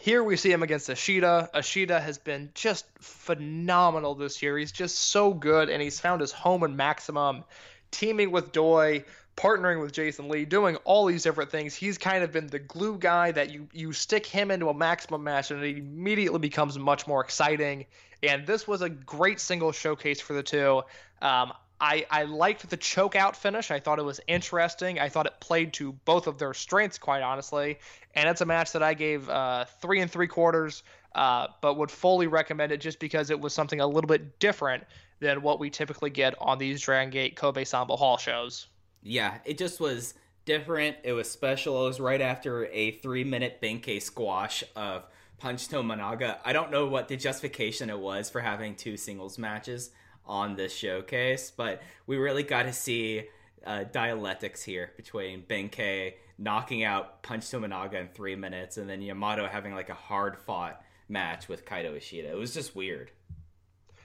Here 0.00 0.22
we 0.22 0.36
see 0.36 0.52
him 0.52 0.62
against 0.62 0.88
Ishida. 0.88 1.50
Ishida 1.54 2.00
has 2.00 2.18
been 2.18 2.50
just 2.54 2.86
phenomenal 3.00 4.14
this 4.14 4.42
year. 4.42 4.56
He's 4.56 4.72
just 4.72 4.96
so 4.96 5.34
good, 5.34 5.68
and 5.68 5.82
he's 5.82 5.98
found 5.98 6.20
his 6.20 6.32
home 6.32 6.62
in 6.62 6.76
Maximum, 6.76 7.44
teaming 7.90 8.30
with 8.30 8.52
Doi, 8.52 9.04
partnering 9.36 9.80
with 9.80 9.92
Jason 9.92 10.28
Lee, 10.28 10.44
doing 10.44 10.76
all 10.84 11.06
these 11.06 11.22
different 11.22 11.50
things. 11.50 11.74
He's 11.74 11.98
kind 11.98 12.22
of 12.22 12.32
been 12.32 12.46
the 12.46 12.58
glue 12.58 12.98
guy 12.98 13.32
that 13.32 13.50
you 13.50 13.68
you 13.72 13.92
stick 13.92 14.24
him 14.24 14.50
into 14.50 14.68
a 14.68 14.74
Maximum 14.74 15.24
match, 15.24 15.50
and 15.50 15.62
it 15.62 15.76
immediately 15.76 16.38
becomes 16.38 16.78
much 16.78 17.06
more 17.06 17.20
exciting. 17.20 17.86
And 18.22 18.46
this 18.46 18.66
was 18.66 18.82
a 18.82 18.88
great 18.88 19.40
single 19.40 19.72
showcase 19.72 20.20
for 20.20 20.32
the 20.32 20.42
two. 20.42 20.82
Um, 21.22 21.52
I, 21.80 22.06
I 22.10 22.24
liked 22.24 22.68
the 22.68 22.76
choke 22.76 23.14
out 23.14 23.36
finish. 23.36 23.70
I 23.70 23.78
thought 23.78 23.98
it 23.98 24.04
was 24.04 24.20
interesting. 24.26 24.98
I 24.98 25.08
thought 25.08 25.26
it 25.26 25.34
played 25.40 25.72
to 25.74 25.92
both 26.04 26.26
of 26.26 26.38
their 26.38 26.52
strengths, 26.54 26.98
quite 26.98 27.22
honestly. 27.22 27.78
And 28.14 28.28
it's 28.28 28.40
a 28.40 28.46
match 28.46 28.72
that 28.72 28.82
I 28.82 28.94
gave 28.94 29.28
uh, 29.28 29.64
three 29.80 30.00
and 30.00 30.10
three 30.10 30.26
quarters, 30.26 30.82
uh, 31.14 31.48
but 31.60 31.76
would 31.76 31.90
fully 31.90 32.26
recommend 32.26 32.72
it 32.72 32.80
just 32.80 32.98
because 32.98 33.30
it 33.30 33.38
was 33.40 33.54
something 33.54 33.80
a 33.80 33.86
little 33.86 34.08
bit 34.08 34.40
different 34.40 34.84
than 35.20 35.42
what 35.42 35.60
we 35.60 35.70
typically 35.70 36.10
get 36.10 36.34
on 36.40 36.58
these 36.58 36.80
Dragon 36.80 37.10
Gate 37.10 37.36
Kobe 37.36 37.64
Sambo 37.64 37.96
Hall 37.96 38.18
shows. 38.18 38.66
Yeah, 39.02 39.38
it 39.44 39.56
just 39.56 39.78
was 39.78 40.14
different. 40.44 40.96
It 41.04 41.12
was 41.12 41.30
special. 41.30 41.84
It 41.84 41.88
was 41.88 42.00
right 42.00 42.20
after 42.20 42.66
a 42.66 42.92
three 42.92 43.24
minute 43.24 43.60
Benkei 43.62 44.02
squash 44.02 44.64
of 44.74 45.06
Punch 45.38 45.68
Tominaga. 45.68 46.38
I 46.44 46.52
don't 46.52 46.72
know 46.72 46.86
what 46.86 47.06
the 47.06 47.16
justification 47.16 47.88
it 47.90 47.98
was 47.98 48.28
for 48.28 48.40
having 48.40 48.74
two 48.74 48.96
singles 48.96 49.38
matches 49.38 49.90
on 50.28 50.54
this 50.56 50.72
showcase, 50.72 51.50
but 51.56 51.82
we 52.06 52.16
really 52.16 52.42
got 52.42 52.64
to 52.64 52.72
see 52.72 53.24
uh, 53.66 53.84
dialectics 53.84 54.62
here 54.62 54.92
between 54.96 55.42
Benkei 55.42 56.14
knocking 56.38 56.84
out 56.84 57.22
Punch 57.22 57.44
Tominaga 57.44 57.94
in 57.94 58.08
three 58.08 58.36
minutes 58.36 58.76
and 58.76 58.88
then 58.88 59.02
Yamato 59.02 59.46
having 59.46 59.74
like 59.74 59.88
a 59.88 59.94
hard 59.94 60.36
fought 60.38 60.82
match 61.08 61.48
with 61.48 61.64
Kaito 61.64 61.96
Ishida. 61.96 62.30
It 62.30 62.36
was 62.36 62.54
just 62.54 62.76
weird. 62.76 63.10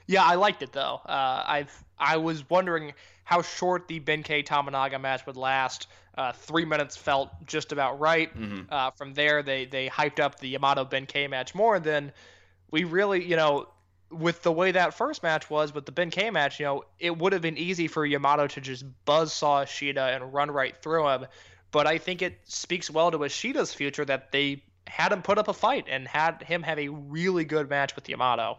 Yeah, 0.06 0.24
I 0.24 0.34
liked 0.34 0.62
it 0.62 0.72
though. 0.72 1.00
Uh, 1.06 1.44
I've 1.46 1.84
I 1.98 2.16
was 2.16 2.48
wondering 2.50 2.92
how 3.24 3.40
short 3.42 3.88
the 3.88 4.00
Benkei 4.00 4.44
Tominaga 4.44 5.00
match 5.00 5.26
would 5.26 5.36
last. 5.36 5.86
Uh, 6.16 6.32
three 6.32 6.64
minutes 6.64 6.96
felt 6.96 7.30
just 7.46 7.72
about 7.72 7.98
right. 7.98 8.36
Mm-hmm. 8.36 8.62
Uh, 8.68 8.90
from 8.90 9.14
there, 9.14 9.42
they 9.42 9.64
they 9.64 9.88
hyped 9.88 10.20
up 10.20 10.38
the 10.40 10.48
Yamato 10.48 10.84
Benkei 10.84 11.28
match 11.30 11.54
more. 11.54 11.76
And 11.76 11.84
then 11.84 12.12
we 12.70 12.84
really, 12.84 13.24
you 13.24 13.36
know, 13.36 13.68
with 14.10 14.42
the 14.42 14.52
way 14.52 14.72
that 14.72 14.94
first 14.94 15.22
match 15.22 15.50
was 15.50 15.74
with 15.74 15.86
the 15.86 15.92
Benkei 15.92 16.32
match, 16.32 16.60
you 16.60 16.66
know, 16.66 16.84
it 16.98 17.16
would 17.16 17.32
have 17.32 17.42
been 17.42 17.58
easy 17.58 17.88
for 17.88 18.04
Yamato 18.06 18.46
to 18.46 18.60
just 18.60 18.84
buzzsaw 19.06 19.64
Ishida 19.64 20.14
and 20.14 20.32
run 20.32 20.50
right 20.50 20.76
through 20.82 21.08
him. 21.08 21.26
But 21.70 21.86
I 21.86 21.98
think 21.98 22.22
it 22.22 22.38
speaks 22.44 22.90
well 22.90 23.10
to 23.10 23.24
Ishida's 23.24 23.74
future 23.74 24.04
that 24.04 24.30
they 24.30 24.62
had 24.86 25.12
him 25.12 25.22
put 25.22 25.38
up 25.38 25.48
a 25.48 25.52
fight 25.52 25.86
and 25.88 26.06
had 26.06 26.42
him 26.42 26.62
have 26.62 26.78
a 26.78 26.88
really 26.88 27.44
good 27.44 27.68
match 27.68 27.96
with 27.96 28.08
Yamato. 28.08 28.58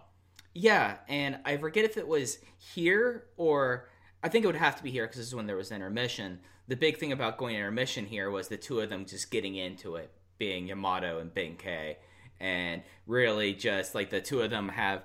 Yeah, 0.53 0.97
and 1.07 1.39
I 1.45 1.57
forget 1.57 1.85
if 1.85 1.97
it 1.97 2.07
was 2.07 2.39
here 2.57 3.25
or 3.37 3.89
I 4.23 4.29
think 4.29 4.43
it 4.43 4.47
would 4.47 4.55
have 4.55 4.75
to 4.77 4.83
be 4.83 4.89
here 4.89 5.05
because 5.05 5.17
this 5.17 5.27
is 5.27 5.35
when 5.35 5.47
there 5.47 5.55
was 5.55 5.71
intermission. 5.71 6.39
The 6.67 6.75
big 6.75 6.97
thing 6.97 7.11
about 7.11 7.37
going 7.37 7.55
intermission 7.55 8.05
here 8.05 8.31
was 8.31 8.47
the 8.47 8.57
two 8.57 8.79
of 8.79 8.89
them 8.89 9.05
just 9.05 9.29
getting 9.29 9.55
into 9.55 9.97
it, 9.97 10.09
being 10.37 10.67
Yamato 10.67 11.19
and 11.19 11.31
Benkei, 11.33 11.97
and 12.39 12.81
really 13.05 13.53
just 13.53 13.93
like 13.93 14.09
the 14.09 14.21
two 14.21 14.41
of 14.41 14.49
them 14.49 14.69
have. 14.69 15.03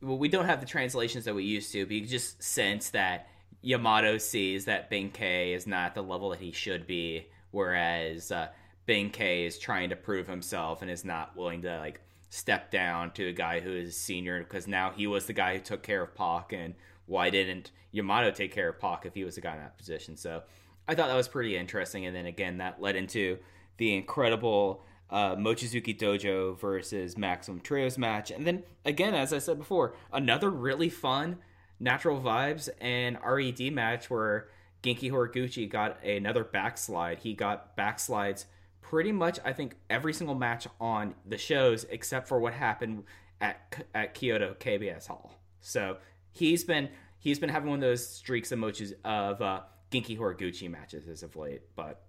Well, 0.00 0.18
we 0.18 0.28
don't 0.28 0.46
have 0.46 0.60
the 0.60 0.66
translations 0.66 1.24
that 1.24 1.34
we 1.34 1.44
used 1.44 1.72
to, 1.72 1.84
but 1.84 1.94
you 1.94 2.06
just 2.06 2.42
sense 2.42 2.90
that 2.90 3.28
Yamato 3.62 4.18
sees 4.18 4.66
that 4.66 4.90
Benkei 4.90 5.54
is 5.54 5.66
not 5.66 5.94
the 5.94 6.02
level 6.02 6.30
that 6.30 6.38
he 6.38 6.52
should 6.52 6.86
be, 6.86 7.26
whereas 7.50 8.30
uh, 8.30 8.48
Benkei 8.86 9.46
is 9.46 9.58
trying 9.58 9.90
to 9.90 9.96
prove 9.96 10.28
himself 10.28 10.82
and 10.82 10.90
is 10.90 11.04
not 11.04 11.36
willing 11.36 11.62
to 11.62 11.78
like 11.78 12.00
step 12.30 12.70
down 12.70 13.10
to 13.12 13.28
a 13.28 13.32
guy 13.32 13.58
who 13.60 13.72
is 13.72 13.96
senior 13.96 14.38
because 14.38 14.68
now 14.68 14.90
he 14.90 15.06
was 15.06 15.26
the 15.26 15.32
guy 15.32 15.54
who 15.54 15.60
took 15.60 15.82
care 15.82 16.02
of 16.02 16.14
Pac, 16.14 16.52
and 16.52 16.74
why 17.06 17.30
didn't 17.30 17.72
Yamato 17.90 18.30
take 18.30 18.52
care 18.52 18.68
of 18.68 18.78
Pac 18.78 19.04
if 19.04 19.14
he 19.14 19.24
was 19.24 19.34
the 19.34 19.40
guy 19.40 19.54
in 19.54 19.60
that 19.60 19.78
position? 19.78 20.16
So 20.16 20.42
I 20.86 20.94
thought 20.94 21.08
that 21.08 21.16
was 21.16 21.28
pretty 21.28 21.56
interesting, 21.56 22.06
and 22.06 22.14
then 22.14 22.26
again 22.26 22.58
that 22.58 22.80
led 22.80 22.94
into 22.94 23.38
the 23.78 23.96
incredible 23.96 24.84
uh, 25.10 25.36
Mochizuki 25.36 25.98
Dojo 25.98 26.58
versus 26.58 27.16
Maximum 27.16 27.60
Trios 27.60 27.96
match, 27.98 28.30
and 28.30 28.46
then 28.46 28.62
again, 28.84 29.14
as 29.14 29.32
I 29.32 29.38
said 29.38 29.58
before, 29.58 29.94
another 30.12 30.50
really 30.50 30.88
fun 30.88 31.38
Natural 31.80 32.20
Vibes 32.20 32.68
and 32.80 33.18
RED 33.24 33.72
match 33.72 34.10
where 34.10 34.48
Genki 34.82 35.10
Horiguchi 35.10 35.68
got 35.68 36.02
another 36.04 36.44
backslide. 36.44 37.20
He 37.20 37.34
got 37.34 37.76
backslides 37.76 38.46
pretty 38.80 39.12
much 39.12 39.38
I 39.44 39.52
think 39.52 39.76
every 39.90 40.14
single 40.14 40.34
match 40.34 40.66
on 40.80 41.14
the 41.26 41.36
shows 41.36 41.84
except 41.90 42.26
for 42.26 42.40
what 42.40 42.54
happened 42.54 43.04
at 43.40 43.84
at 43.94 44.14
Kyoto 44.14 44.54
KBS 44.58 45.06
Hall. 45.06 45.34
So 45.60 45.98
he's 46.32 46.64
been 46.64 46.88
he's 47.18 47.38
been 47.38 47.50
having 47.50 47.70
one 47.70 47.78
of 47.78 47.82
those 47.82 48.06
streaks 48.06 48.52
of 48.52 48.58
mochis 48.58 48.94
of 49.04 49.42
uh, 49.42 49.60
Genki 49.90 50.18
Horiguchi 50.18 50.70
matches 50.70 51.08
as 51.08 51.22
of 51.22 51.36
late. 51.36 51.62
But 51.76 52.02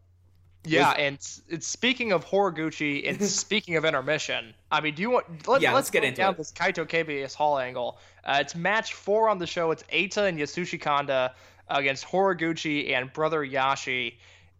Yeah, 0.65 0.91
and 0.91 1.15
it's 1.47 1.67
speaking 1.67 2.11
of 2.11 2.25
Horiguchi 2.25 3.07
and 3.09 3.21
speaking 3.29 3.75
of 3.77 3.85
intermission, 3.85 4.53
I 4.71 4.81
mean, 4.81 4.93
do 4.95 5.01
you 5.01 5.09
want? 5.09 5.47
Let, 5.47 5.61
Yeah, 5.61 5.69
let's, 5.69 5.75
let's 5.75 5.89
get 5.89 6.03
into 6.03 6.17
down 6.17 6.33
it. 6.33 6.37
this 6.37 6.51
Kyoto 6.51 6.85
KBS 6.85 7.33
Hall 7.33 7.59
angle. 7.59 7.97
Uh, 8.25 8.39
it's 8.41 8.55
match 8.55 8.93
four 8.93 9.29
on 9.29 9.37
the 9.37 9.47
show. 9.47 9.71
It's 9.71 9.83
Eita 9.83 10.27
and 10.27 10.37
Yasushi 10.37 10.79
Kanda 10.79 11.33
against 11.69 12.05
Horiguchi 12.05 12.91
and 12.91 13.11
Brother 13.13 13.45
Yashi. 13.45 14.15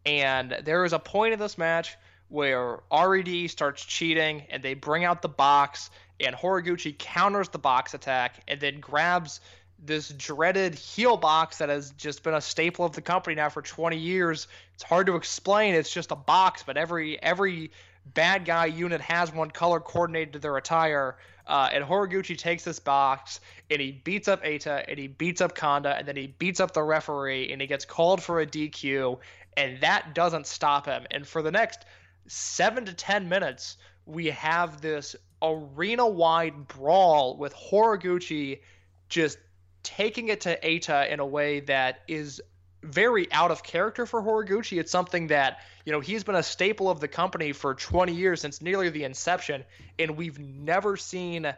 And 0.05 0.57
there 0.63 0.85
is 0.85 0.93
a 0.93 0.99
point 0.99 1.33
in 1.33 1.39
this 1.39 1.57
match 1.57 1.97
where 2.29 2.79
RED 2.91 3.49
starts 3.49 3.83
cheating 3.83 4.43
and 4.49 4.63
they 4.63 4.75
bring 4.75 5.03
out 5.03 5.21
the 5.21 5.29
box, 5.29 5.89
and 6.19 6.35
Horiguchi 6.35 6.97
counters 6.97 7.49
the 7.49 7.57
box 7.59 7.93
attack 7.93 8.43
and 8.47 8.59
then 8.59 8.79
grabs 8.79 9.41
this 9.85 10.09
dreaded 10.09 10.75
heel 10.75 11.17
box 11.17 11.57
that 11.59 11.69
has 11.69 11.91
just 11.91 12.23
been 12.23 12.33
a 12.33 12.41
staple 12.41 12.85
of 12.85 12.93
the 12.93 13.01
company 13.01 13.35
now 13.35 13.49
for 13.49 13.61
20 13.61 13.97
years. 13.97 14.47
It's 14.73 14.83
hard 14.83 15.07
to 15.07 15.15
explain. 15.15 15.75
It's 15.75 15.91
just 15.91 16.11
a 16.11 16.15
box, 16.15 16.63
but 16.63 16.77
every 16.77 17.21
every 17.21 17.71
bad 18.13 18.45
guy 18.45 18.65
unit 18.65 19.01
has 19.01 19.33
one 19.33 19.51
color 19.51 19.79
coordinated 19.79 20.33
to 20.33 20.39
their 20.39 20.57
attire. 20.57 21.17
Uh, 21.45 21.69
and 21.71 21.83
Horiguchi 21.83 22.37
takes 22.37 22.63
this 22.63 22.79
box 22.79 23.39
and 23.71 23.81
he 23.81 23.91
beats 23.91 24.27
up 24.27 24.43
Eita 24.43 24.85
and 24.87 24.99
he 24.99 25.07
beats 25.07 25.41
up 25.41 25.55
Kanda 25.55 25.95
and 25.95 26.07
then 26.07 26.15
he 26.15 26.27
beats 26.27 26.59
up 26.59 26.73
the 26.73 26.83
referee 26.83 27.51
and 27.51 27.59
he 27.59 27.67
gets 27.67 27.85
called 27.85 28.21
for 28.21 28.39
a 28.39 28.45
DQ 28.45 29.19
and 29.57 29.81
that 29.81 30.13
doesn't 30.13 30.47
stop 30.47 30.85
him. 30.85 31.05
And 31.11 31.27
for 31.27 31.41
the 31.41 31.51
next 31.51 31.85
seven 32.27 32.85
to 32.85 32.93
ten 32.93 33.27
minutes, 33.29 33.77
we 34.05 34.27
have 34.27 34.81
this 34.81 35.15
arena-wide 35.41 36.67
brawl 36.67 37.37
with 37.37 37.53
Horiguchi 37.55 38.59
just 39.07 39.37
taking 39.83 40.29
it 40.29 40.41
to 40.41 40.59
Eita 40.59 41.09
in 41.09 41.19
a 41.19 41.25
way 41.25 41.61
that 41.61 42.01
is 42.07 42.41
very 42.81 43.31
out 43.31 43.51
of 43.51 43.63
character 43.63 44.05
for 44.05 44.21
Horiguchi. 44.21 44.79
It's 44.79 44.91
something 44.91 45.27
that, 45.27 45.59
you 45.85 45.91
know, 45.91 45.99
he's 45.99 46.23
been 46.23 46.35
a 46.35 46.43
staple 46.43 46.89
of 46.89 46.99
the 46.99 47.07
company 47.07 47.51
for 47.51 47.75
20 47.75 48.13
years 48.13 48.41
since 48.41 48.61
nearly 48.61 48.89
the 48.89 49.03
inception, 49.03 49.65
and 49.97 50.15
we've 50.15 50.39
never 50.39 50.95
seen 50.95 51.53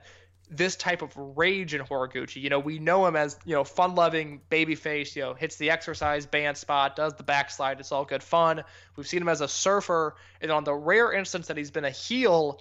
this 0.50 0.76
type 0.76 1.02
of 1.02 1.16
rage 1.16 1.74
in 1.74 1.82
Horiguchi. 1.82 2.42
You 2.42 2.50
know, 2.50 2.60
we 2.60 2.78
know 2.78 3.06
him 3.06 3.16
as, 3.16 3.40
you 3.46 3.54
know, 3.54 3.64
fun-loving 3.64 4.42
babyface, 4.50 5.16
you 5.16 5.22
know, 5.22 5.34
hits 5.34 5.56
the 5.56 5.70
exercise 5.70 6.26
band 6.26 6.58
spot, 6.58 6.96
does 6.96 7.14
the 7.14 7.24
backslide, 7.24 7.80
it's 7.80 7.92
all 7.92 8.04
good 8.04 8.24
fun. 8.24 8.64
We've 8.96 9.08
seen 9.08 9.22
him 9.22 9.30
as 9.30 9.42
a 9.42 9.48
surfer, 9.48 10.16
and 10.42 10.52
on 10.52 10.64
the 10.64 10.74
rare 10.74 11.14
instance 11.14 11.48
that 11.48 11.56
he's 11.56 11.72
been 11.72 11.86
a 11.86 11.92
heel, 11.92 12.60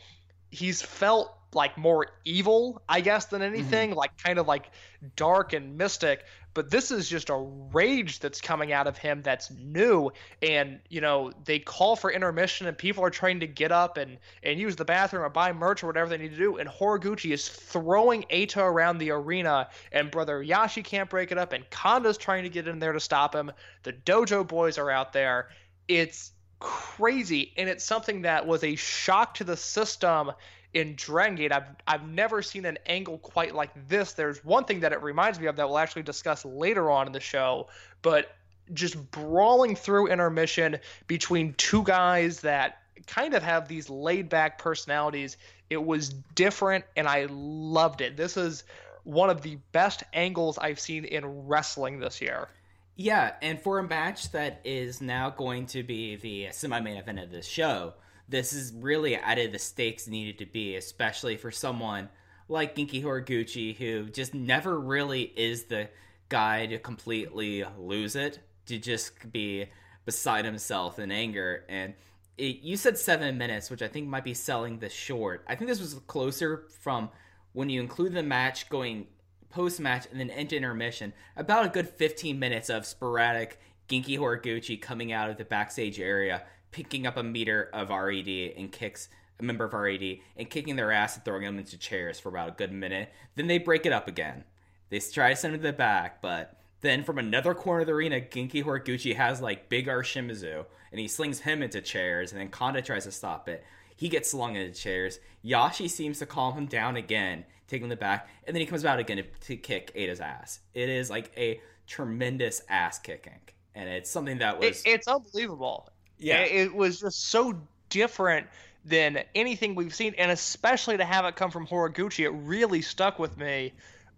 he's 0.51 0.83
felt 0.83 1.35
like 1.55 1.77
more 1.77 2.07
evil, 2.25 2.83
I 2.89 3.01
guess, 3.01 3.27
than 3.27 3.43
mm-hmm. 3.43 3.55
anything, 3.55 3.95
like 3.95 4.17
kind 4.23 4.39
of 4.39 4.47
like 4.47 4.71
dark 5.17 5.53
and 5.53 5.77
mystic. 5.77 6.25
But 6.53 6.71
this 6.71 6.91
is 6.91 7.09
just 7.09 7.31
a 7.31 7.37
rage 7.37 8.19
that's 8.19 8.41
coming 8.41 8.73
out 8.73 8.89
of 8.89 8.99
him 8.99 9.23
that's 9.23 9.53
new. 9.53 10.11
And, 10.43 10.81
you 10.89 11.01
know, 11.01 11.33
they 11.45 11.61
call 11.61 11.95
for 11.95 12.11
intermission 12.11 12.67
and 12.67 12.77
people 12.77 13.05
are 13.05 13.11
trying 13.11 13.41
to 13.41 13.47
get 13.47 13.71
up 13.71 13.99
and, 13.99 14.19
and 14.43 14.59
use 14.59 14.75
the 14.75 14.85
bathroom 14.85 15.23
or 15.23 15.29
buy 15.29 15.53
merch 15.53 15.85
or 15.85 15.87
whatever 15.87 16.11
they 16.11 16.19
need 16.19 16.33
to 16.33 16.37
do. 16.37 16.57
And 16.57 16.69
Horiguchi 16.69 17.33
is 17.33 17.49
throwing 17.49 18.25
Eita 18.25 18.63
around 18.63 18.99
the 18.99 19.13
arena 19.13 19.69
and 19.93 20.11
Brother 20.11 20.45
Yashi 20.45 20.83
can't 20.83 21.09
break 21.09 21.31
it 21.31 21.39
up 21.39 21.53
and 21.53 21.69
Kanda's 21.71 22.19
trying 22.19 22.43
to 22.43 22.51
get 22.51 22.67
in 22.67 22.81
there 22.81 22.93
to 22.93 23.01
stop 23.01 23.33
him. 23.33 23.53
The 23.85 23.93
dojo 23.93 24.47
boys 24.47 24.77
are 24.77 24.91
out 24.91 25.13
there. 25.13 25.51
It's 25.87 26.33
crazy 26.59 27.53
and 27.57 27.69
it's 27.69 27.85
something 27.85 28.23
that 28.23 28.47
was 28.47 28.65
a 28.65 28.75
shock 28.75 29.35
to 29.35 29.45
the 29.45 29.57
system 29.57 30.33
in 30.75 30.95
Dragon 30.95 31.37
Gate. 31.37 31.53
I've 31.53 31.65
I've 31.87 32.09
never 32.09 32.43
seen 32.43 32.65
an 32.65 32.79
angle 32.87 33.19
quite 33.19 33.55
like 33.55 33.71
this. 33.89 34.13
There's 34.13 34.45
one 34.45 34.65
thing 34.65 34.81
that 34.81 34.93
it 34.93 35.03
reminds 35.03 35.41
me 35.41 35.47
of 35.47 35.57
that 35.57 35.69
we'll 35.69 35.79
actually 35.79 36.03
discuss 36.03 36.45
later 36.45 36.91
on 36.91 37.07
in 37.07 37.13
the 37.13 37.21
show, 37.21 37.69
but 38.03 38.35
just 38.73 39.11
brawling 39.11 39.75
through 39.75 40.07
intermission 40.09 40.79
between 41.07 41.55
two 41.55 41.83
guys 41.83 42.41
that 42.41 42.79
kind 43.07 43.35
of 43.35 43.43
have 43.43 43.67
these 43.67 43.91
laid 43.91 44.29
back 44.29 44.59
personalities 44.59 45.37
It 45.71 45.85
was 45.85 46.11
different, 46.35 46.85
and 46.97 47.07
I 47.07 47.27
loved 47.31 48.01
it. 48.01 48.17
This 48.17 48.37
is 48.37 48.65
one 49.05 49.31
of 49.31 49.43
the 49.43 49.57
best 49.73 50.03
angles 50.13 50.59
I've 50.59 50.81
seen 50.81 51.05
in 51.05 51.47
wrestling 51.47 52.01
this 52.01 52.21
year. 52.21 52.49
Yeah, 52.97 53.33
and 53.41 53.61
for 53.61 53.79
a 53.79 53.83
match 53.83 54.33
that 54.33 54.61
is 54.65 55.01
now 55.01 55.31
going 55.31 55.67
to 55.67 55.83
be 55.83 56.17
the 56.17 56.49
semi-main 56.51 56.97
event 56.97 57.21
of 57.21 57.31
this 57.31 57.47
show, 57.47 57.95
this 58.31 58.53
is 58.53 58.73
really 58.73 59.17
added 59.17 59.53
the 59.53 59.59
stakes 59.59 60.07
needed 60.07 60.39
to 60.39 60.47
be, 60.47 60.77
especially 60.77 61.37
for 61.37 61.51
someone 61.51 62.09
like 62.49 62.75
Genki 62.75 63.03
Horiguchi, 63.03 63.77
who 63.77 64.09
just 64.09 64.35
never 64.35 64.79
really 64.79 65.23
is 65.23 65.65
the 65.65 65.89
guy 66.29 66.67
to 66.67 66.79
completely 66.79 67.65
lose 67.77 68.17
it, 68.17 68.39
to 68.67 68.79
just 68.79 69.31
be 69.33 69.67
beside 70.05 70.45
himself 70.45 70.99
in 70.99 71.11
anger. 71.11 71.65
And 71.69 71.95
it, 72.39 72.61
you 72.63 72.77
said 72.77 72.97
seven 72.97 73.37
minutes, 73.37 73.69
which 73.69 73.83
I 73.83 73.89
think 73.89 74.09
might 74.09 74.25
be 74.25 74.35
selling 74.35 74.79
this 74.79 74.93
short. 74.93 75.45
I 75.47 75.55
think 75.57 75.69
this 75.69 75.81
was 75.81 75.95
closer 76.07 76.65
from 76.81 77.11
when 77.53 77.69
you 77.69 77.81
include 77.81 78.13
the 78.15 78.23
match 78.23 78.69
going 78.69 79.09
post 79.51 79.81
match 79.81 80.07
and 80.11 80.21
then 80.21 80.31
into 80.31 80.57
intermission, 80.57 81.13
about 81.37 81.67
a 81.67 81.69
good 81.69 81.89
15 81.89 82.39
minutes 82.39 82.71
of 82.71 82.87
sporadic 82.87 83.61
Genki 83.89 84.17
Horiguchi 84.17 84.81
coming 84.81 85.13
out 85.13 85.29
of 85.29 85.37
the 85.37 85.45
backstage 85.45 85.99
area, 85.99 86.45
picking 86.71 87.07
up 87.07 87.17
a 87.17 87.23
meter 87.23 87.71
of 87.73 87.91
RED 87.91 88.29
and 88.57 88.71
kicks 88.71 89.09
a 89.39 89.43
member 89.43 89.65
of 89.65 89.73
RED 89.73 90.19
and 90.37 90.51
kicking 90.51 90.77
their 90.77 90.93
ass 90.93 91.17
and 91.17 91.25
throwing 91.25 91.43
them 91.43 91.59
into 91.59 91.79
chairs 91.79 92.21
for 92.21 92.29
about 92.29 92.49
a 92.49 92.53
good 92.53 92.73
minute. 92.73 93.13
Then 93.37 93.47
they 93.47 93.59
break 93.59 93.87
it 93.87 93.93
up 93.93 94.09
again. 94.09 94.45
They 94.91 95.01
try 95.01 95.31
to 95.31 95.37
send 95.37 95.55
him 95.55 95.61
to 95.61 95.67
the 95.69 95.73
back, 95.73 96.21
but 96.21 96.61
then 96.81 97.05
from 97.05 97.19
another 97.19 97.55
corner 97.55 97.83
of 97.83 97.87
the 97.87 97.93
arena, 97.93 98.21
Genki 98.21 98.65
Horiguchi 98.65 99.15
has 99.17 99.41
like 99.41 99.69
Big 99.69 99.89
R 99.89 100.03
Shimizu 100.03 100.65
and 100.91 101.01
he 101.01 101.09
slings 101.09 101.41
him 101.41 101.63
into 101.63 101.81
chairs 101.81 102.33
and 102.33 102.41
then 102.41 102.49
Kanda 102.49 102.83
tries 102.83 103.05
to 103.05 103.13
stop 103.13 103.49
it. 103.49 103.65
He 103.97 104.09
gets 104.09 104.31
slung 104.31 104.57
into 104.57 104.79
chairs. 104.79 105.19
Yashi 105.45 105.89
seems 105.89 106.19
to 106.19 106.27
calm 106.27 106.55
him 106.55 106.67
down 106.67 106.97
again, 106.97 107.45
taking 107.69 107.85
him 107.85 107.91
to 107.91 107.97
the 107.97 108.01
back, 108.01 108.29
and 108.47 108.57
then 108.57 108.61
he 108.61 108.67
comes 108.67 108.85
out 108.85 108.99
again 108.99 109.19
to, 109.19 109.23
to 109.23 109.57
kick 109.57 109.93
Eita's 109.95 110.21
ass. 110.21 110.61
It 110.73 110.89
is 110.89 111.11
like 111.11 111.31
a 111.37 111.61
tremendous 111.87 112.63
ass 112.71 112.99
kicking, 112.99 113.41
and 113.75 113.91
it's 113.91 114.11
something 114.11 114.39
that 114.39 114.59
was 114.59 114.81
It, 114.81 114.89
it's 114.89 115.07
unbelievable. 115.07 115.91
Yeah. 116.21 116.43
It, 116.43 116.75
was 116.75 117.01
just 117.01 117.29
so 117.29 117.61
different 117.89 118.47
than 118.85 119.25
anything 119.35 119.75
we've 119.75 119.95
seen, 119.95 120.15
and 120.17 120.31
especially 120.31 120.97
to 120.97 121.05
have 121.05 121.25
it 121.25 121.37
come 121.37 121.51
from 121.51 121.67
Horiguchi, 121.67 122.25
it 122.25 122.31
really 122.31 122.83
stuck 122.83 123.19
with 123.19 123.37
me. 123.37 123.73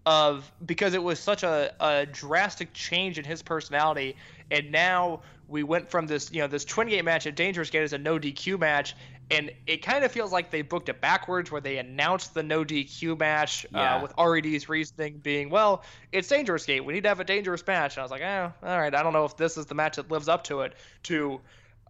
Of 0.05 0.51
because 0.67 0.95
it 0.95 1.03
was 1.03 1.21
such 1.21 1.45
a, 1.45 1.73
a 1.79 2.07
drastic 2.07 2.73
change 2.73 3.21
in 3.21 3.25
his 3.25 3.41
personality, 3.41 4.17
and 4.51 4.73
now 4.73 5.21
we 5.47 5.63
went 5.63 5.91
from 5.91 6.09
this 6.09 6.33
you 6.33 6.41
know 6.41 6.49
this 6.49 6.65
28 6.65 7.05
match 7.05 7.29
at 7.29 7.37
Dangerous 7.37 7.71
Gate 7.71 7.85
as 7.85 7.93
a 7.93 7.99
no 7.99 8.19
DQ 8.19 8.59
match, 8.59 8.97
and 9.31 9.53
it 9.69 9.77
kind 9.77 10.05
of 10.05 10.11
feels 10.11 10.33
like 10.33 10.51
they 10.51 10.63
booked 10.63 10.89
it 10.89 11.01
backwards, 11.01 11.53
where 11.53 11.61
they 11.61 11.79
announced 11.79 12.35
the 12.35 12.43
no 12.43 12.65
DQ 12.65 13.17
match 13.17 13.65
Yeah. 13.71 13.99
uh, 13.99 14.03
with 14.03 14.13
RED's 14.19 14.69
reasoning 14.69 15.19
being, 15.19 15.51
well, 15.51 15.85
it's 16.11 16.27
Dangerous 16.27 16.67
Gate, 16.67 16.85
we 16.85 16.95
need 16.95 17.05
to 17.05 17.09
have 17.09 17.21
a 17.21 17.25
dangerous 17.25 17.65
match, 17.65 17.95
and 17.95 18.01
I 18.01 18.03
was 18.03 18.11
like, 18.11 18.23
oh, 18.23 18.53
all 18.61 18.79
right, 18.81 18.93
I 18.93 19.05
don't 19.05 19.13
know 19.13 19.25
if 19.25 19.37
this 19.37 19.57
is 19.57 19.67
the 19.67 19.77
match 19.77 19.97
that 19.97 20.11
lives 20.11 20.29
up 20.29 20.43
to 20.45 20.63
it. 20.63 20.75
To 21.05 21.41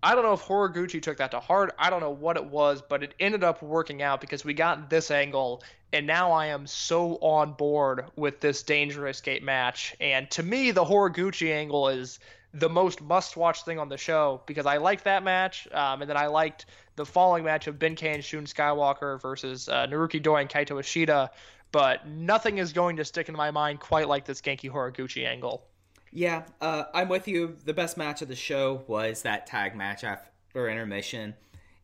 I 0.02 0.14
don't 0.14 0.24
know 0.24 0.32
if 0.32 0.42
Horiguchi 0.42 1.00
took 1.00 1.18
that 1.18 1.30
to 1.30 1.38
heart. 1.40 1.74
I 1.78 1.88
don't 1.88 2.00
know 2.00 2.10
what 2.10 2.36
it 2.36 2.44
was, 2.44 2.82
but 2.82 3.04
it 3.04 3.14
ended 3.20 3.44
up 3.44 3.62
working 3.62 4.02
out 4.02 4.20
because 4.20 4.44
we 4.44 4.52
got 4.52 4.90
this 4.90 5.12
angle, 5.12 5.62
and 5.92 6.06
now 6.06 6.32
I 6.32 6.46
am 6.46 6.66
so 6.66 7.16
on 7.16 7.52
board 7.52 8.06
with 8.16 8.40
this 8.40 8.64
Dangerous 8.64 9.20
Gate 9.20 9.44
match. 9.44 9.94
And 10.00 10.28
to 10.32 10.42
me, 10.42 10.72
the 10.72 10.84
Horiguchi 10.84 11.52
angle 11.52 11.88
is 11.88 12.18
the 12.52 12.68
most 12.68 13.00
must-watch 13.00 13.64
thing 13.64 13.78
on 13.78 13.88
the 13.88 13.96
show 13.96 14.42
because 14.46 14.66
I 14.66 14.78
liked 14.78 15.04
that 15.04 15.22
match, 15.22 15.68
um, 15.72 16.02
and 16.02 16.10
then 16.10 16.16
I 16.16 16.26
liked 16.26 16.66
the 16.96 17.06
following 17.06 17.44
match 17.44 17.68
of 17.68 17.78
Benkei 17.78 18.14
and 18.14 18.24
Shun 18.24 18.44
Skywalker 18.44 19.22
versus 19.22 19.68
uh, 19.68 19.86
Naruki 19.86 20.20
Doi 20.20 20.40
and 20.40 20.50
Kaito 20.50 20.80
Ishida. 20.80 21.30
But 21.70 22.06
nothing 22.06 22.58
is 22.58 22.72
going 22.72 22.96
to 22.96 23.04
stick 23.04 23.30
in 23.30 23.36
my 23.36 23.50
mind 23.50 23.80
quite 23.80 24.06
like 24.06 24.26
this 24.26 24.42
Genki 24.42 24.70
Horiguchi 24.70 25.26
angle. 25.26 25.64
Yeah, 26.12 26.42
uh, 26.60 26.84
I'm 26.92 27.08
with 27.08 27.26
you. 27.26 27.56
The 27.64 27.72
best 27.72 27.96
match 27.96 28.20
of 28.20 28.28
the 28.28 28.36
show 28.36 28.84
was 28.86 29.22
that 29.22 29.46
tag 29.46 29.74
match 29.74 30.04
after 30.04 30.68
intermission. 30.68 31.34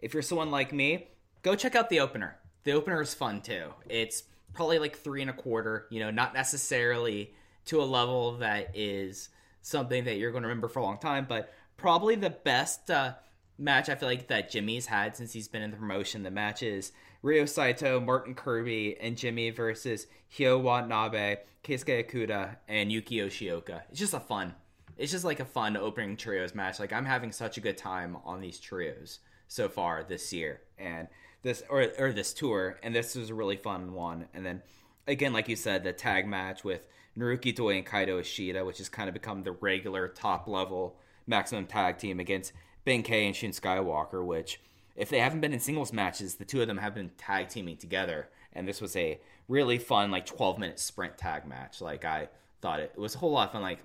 If 0.01 0.13
you're 0.13 0.23
someone 0.23 0.51
like 0.51 0.73
me, 0.73 1.09
go 1.43 1.55
check 1.55 1.75
out 1.75 1.89
the 1.89 2.01
opener. 2.01 2.37
The 2.65 2.73
opener 2.73 3.01
is 3.01 3.15
fun 3.15 3.41
too. 3.41 3.73
It's 3.89 4.25
probably 4.53 4.79
like 4.79 4.99
three 4.99 5.23
and 5.23 5.31
a 5.31 5.35
quarter, 5.35 5.87
you 5.91 6.01
know, 6.01 6.11
not 6.11 6.35
necessarily 6.35 7.33
to 7.67 7.81
a 7.81 7.85
level 7.85 8.39
that 8.39 8.73
is 8.75 9.31
something 9.63 10.05
that 10.05 10.19
you're 10.19 10.31
going 10.31 10.43
to 10.43 10.49
remember 10.49 10.69
for 10.69 10.81
a 10.81 10.85
long 10.85 10.99
time, 10.99 11.27
but 11.29 11.53
probably 11.79 12.15
the 12.15 12.31
best 12.31 12.91
uh, 12.91 13.15
match 13.59 13.89
I 13.89 13.95
feel 13.95 14.09
like 14.09 14.29
that 14.29 14.51
Jimmy's 14.51 14.87
had 14.87 15.17
since 15.17 15.33
he's 15.33 15.49
been 15.49 15.63
in 15.63 15.71
the 15.71 15.77
promotion. 15.77 16.23
The 16.23 16.31
match 16.31 16.63
is 16.63 16.93
Ryo 17.23 17.47
Saito, 17.47 18.01
Martin 18.01 18.35
Kirby, 18.35 18.97
and 19.01 19.17
Jimmy 19.17 19.51
versus 19.51 20.07
Hyo 20.29 20.61
Watanabe, 20.61 21.39
Keisuke 21.65 22.09
Okuda, 22.09 22.57
and 22.69 22.93
Yuki 22.93 23.17
Yoshioka. 23.17 23.83
It's 23.91 23.99
just 23.99 24.15
a 24.15 24.21
fun. 24.21 24.55
It's 24.97 25.13
just 25.13 25.25
like 25.25 25.41
a 25.41 25.45
fun 25.45 25.77
opening 25.77 26.17
trios 26.17 26.55
match. 26.55 26.79
Like 26.79 26.93
I'm 26.93 27.05
having 27.05 27.33
such 27.33 27.57
a 27.57 27.61
good 27.61 27.77
time 27.77 28.17
on 28.25 28.41
these 28.41 28.59
trios 28.61 29.21
so 29.49 29.69
far 29.69 30.05
this 30.05 30.33
year, 30.33 30.61
and 30.79 31.09
this 31.43 31.63
or 31.69 31.89
or 31.99 32.13
this 32.13 32.33
tour, 32.33 32.79
and 32.83 32.95
this 32.95 33.15
was 33.15 33.31
a 33.31 33.35
really 33.35 33.57
fun 33.57 33.93
one. 33.93 34.27
And 34.35 34.45
then 34.45 34.63
again, 35.07 35.33
like 35.33 35.49
you 35.49 35.57
said, 35.57 35.85
the 35.85 35.93
tag 35.93 36.27
match 36.27 36.65
with 36.65 36.89
Naruki 37.17 37.55
Doi 37.55 37.77
and 37.77 37.87
Kaito 37.87 38.21
Ishida, 38.21 38.65
which 38.65 38.79
has 38.79 38.89
kind 38.89 39.09
of 39.09 39.15
become 39.15 39.43
the 39.43 39.53
regular 39.53 40.09
top 40.09 40.47
level 40.47 40.99
maximum 41.27 41.67
tag 41.67 41.99
team 41.99 42.21
against 42.21 42.53
Benkei 42.87 43.27
and 43.27 43.37
Shun 43.37 43.51
Skywalker, 43.51 44.25
which 44.25 44.61
if 44.99 45.09
they 45.09 45.21
haven't 45.21 45.41
been 45.41 45.53
in 45.53 45.61
singles 45.61 45.93
matches, 45.93 46.35
the 46.35 46.45
two 46.45 46.61
of 46.61 46.67
them 46.67 46.79
have 46.79 46.95
been 46.95 47.11
tag 47.17 47.49
teaming 47.49 47.77
together. 47.77 48.29
And 48.53 48.67
this 48.67 48.81
was 48.81 48.97
a 48.97 49.21
really 49.47 49.79
fun, 49.79 50.11
like 50.11 50.27
12 50.27 50.59
minute 50.59 50.81
sprint 50.81 51.17
tag 51.17 51.47
match. 51.47 51.81
Like 51.81 52.05
I 52.05 52.29
thought 52.61 52.81
it, 52.81 52.93
it 52.97 53.01
was 53.01 53.15
a 53.15 53.19
whole 53.19 53.31
lot 53.31 53.47
of 53.47 53.53
fun. 53.53 53.63
Like 53.63 53.79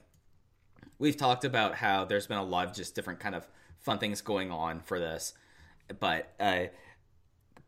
we've 0.98 1.16
talked 1.16 1.46
about 1.46 1.76
how 1.76 2.04
there's 2.04 2.26
been 2.26 2.40
a 2.40 2.44
lot 2.44 2.68
of 2.68 2.74
just 2.74 2.96
different 2.96 3.20
kind 3.20 3.36
of 3.36 3.48
fun 3.78 4.00
things 4.00 4.22
going 4.22 4.50
on 4.52 4.80
for 4.80 5.00
this. 5.00 5.34
But 6.00 6.34
uh 6.40 6.66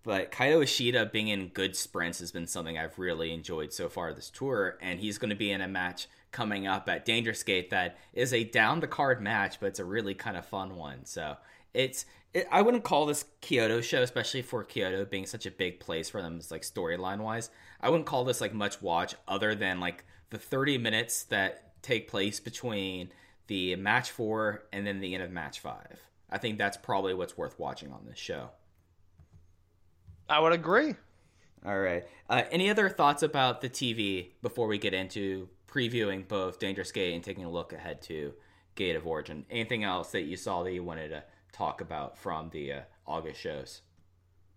but 0.02 0.32
Kaito 0.32 0.64
Ishida 0.64 1.08
being 1.08 1.30
in 1.30 1.48
good 1.48 1.76
sprints 1.76 2.20
has 2.20 2.32
been 2.32 2.46
something 2.46 2.78
I've 2.78 3.00
really 3.00 3.34
enjoyed 3.34 3.74
so 3.74 3.90
far 3.90 4.14
this 4.14 4.30
tour, 4.30 4.78
and 4.80 5.00
he's 5.00 5.18
going 5.18 5.32
to 5.32 5.36
be 5.36 5.52
in 5.52 5.62
a 5.62 5.68
match 5.68 6.08
coming 6.32 6.68
up 6.68 6.88
at 6.88 7.06
Dangerous 7.06 7.42
Gate 7.42 7.72
that 7.72 7.98
is 8.14 8.32
a 8.32 8.44
down 8.44 8.82
the 8.82 8.88
card 8.88 9.20
match, 9.20 9.60
but 9.60 9.66
it's 9.66 9.80
a 9.80 9.86
really 9.86 10.14
kind 10.14 10.38
of 10.38 10.46
fun 10.46 10.76
one. 10.76 11.06
So 11.06 11.38
it's 11.74 12.06
it, 12.36 12.48
I 12.52 12.62
wouldn't 12.62 12.84
call 12.84 13.06
this 13.06 13.26
Kyoto 13.40 13.80
show, 13.80 14.02
especially 14.02 14.42
for 14.42 14.64
Kyoto 14.64 15.06
being 15.06 15.26
such 15.26 15.46
a 15.46 15.52
big 15.52 15.80
place 15.80 16.10
for 16.10 16.22
them, 16.22 16.42
like 16.52 16.64
storyline 16.64 17.20
wise. 17.20 17.50
I 17.80 17.90
wouldn't 17.90 18.06
call 18.06 18.26
this 18.26 18.42
like 18.42 18.54
much 18.54 18.82
watch 18.82 19.16
other 19.28 19.56
than 19.56 19.80
like 19.80 20.04
the 20.30 20.38
30 20.38 20.78
minutes 20.78 21.24
that 21.24 21.82
take 21.82 22.10
place 22.10 22.42
between 22.42 23.12
the 23.48 23.76
match 23.78 24.12
four 24.12 24.66
and 24.74 24.86
then 24.86 25.00
the 25.00 25.14
end 25.14 25.24
of 25.24 25.32
match 25.32 25.62
five. 25.62 26.02
I 26.30 26.38
think 26.38 26.58
that's 26.58 26.76
probably 26.76 27.14
what's 27.14 27.38
worth 27.38 27.58
watching 27.58 27.94
on 27.94 28.06
this 28.06 28.20
show. 28.20 28.50
I 30.28 30.40
would 30.40 30.54
agree. 30.54 30.96
All 31.66 31.80
right. 31.80 32.04
Uh, 32.30 32.44
any 32.52 32.70
other 32.70 32.90
thoughts 32.90 33.24
about 33.24 33.62
the 33.62 33.70
TV 33.70 34.32
before 34.42 34.68
we 34.68 34.78
get 34.78 34.94
into 34.94 35.48
previewing 35.70 36.28
both 36.28 36.60
Dangerous 36.60 36.92
Gate 36.92 37.14
and 37.14 37.24
taking 37.24 37.46
a 37.46 37.50
look 37.50 37.72
ahead 37.72 38.02
to 38.04 38.34
Gate 38.76 38.98
of 38.98 39.08
Origin? 39.08 39.46
Anything 39.50 39.86
else 39.86 40.12
that 40.12 40.24
you 40.24 40.36
saw 40.36 40.64
that 40.64 40.74
you 40.74 40.84
wanted 40.84 41.10
to 41.10 41.24
talk 41.56 41.82
about 41.82 42.18
from 42.18 42.50
the 42.50 42.74
uh, 42.74 42.82
August 43.08 43.40
shows? 43.40 43.82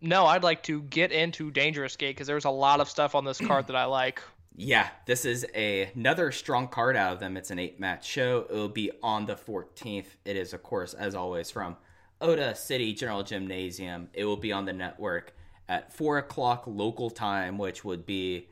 No, 0.01 0.27
I'd 0.27 0.45
like 0.45 0.63
to 0.65 0.83
get 0.83 1.13
into 1.13 1.51
Dangerous 1.51 1.97
Gate 1.97 2.15
because 2.15 2.27
there's 2.27 2.45
a 2.45 2.51
lot 2.51 2.81
of 2.81 2.89
stuff 2.89 3.15
on 3.15 3.25
this 3.25 3.39
card 3.39 3.67
that 3.67 3.77
I 3.77 3.85
like. 3.85 4.23
Yeah, 4.57 4.89
this 5.07 5.25
is 5.25 5.47
a, 5.55 5.91
another 5.95 6.33
strong 6.33 6.69
card 6.69 6.97
out 6.97 7.13
of 7.13 7.21
them. 7.21 7.37
It's 7.37 7.51
an 7.51 7.59
eight 7.59 7.79
match 7.79 8.07
show. 8.07 8.47
It 8.51 8.55
will 8.55 8.69
be 8.69 8.91
on 9.03 9.27
the 9.27 9.35
14th. 9.35 10.07
It 10.25 10.37
is, 10.37 10.53
of 10.53 10.63
course, 10.63 10.95
as 10.95 11.15
always, 11.15 11.51
from 11.51 11.77
Ota 12.21 12.55
City 12.55 12.93
General 12.93 13.23
Gymnasium. 13.23 14.09
It 14.13 14.25
will 14.25 14.37
be 14.37 14.53
on 14.53 14.65
the 14.65 14.73
network 14.73 15.35
at 15.69 15.93
4 15.93 16.19
o'clock 16.19 16.65
local 16.67 17.11
time, 17.11 17.59
which 17.59 17.85
would 17.85 18.05
be 18.07 18.49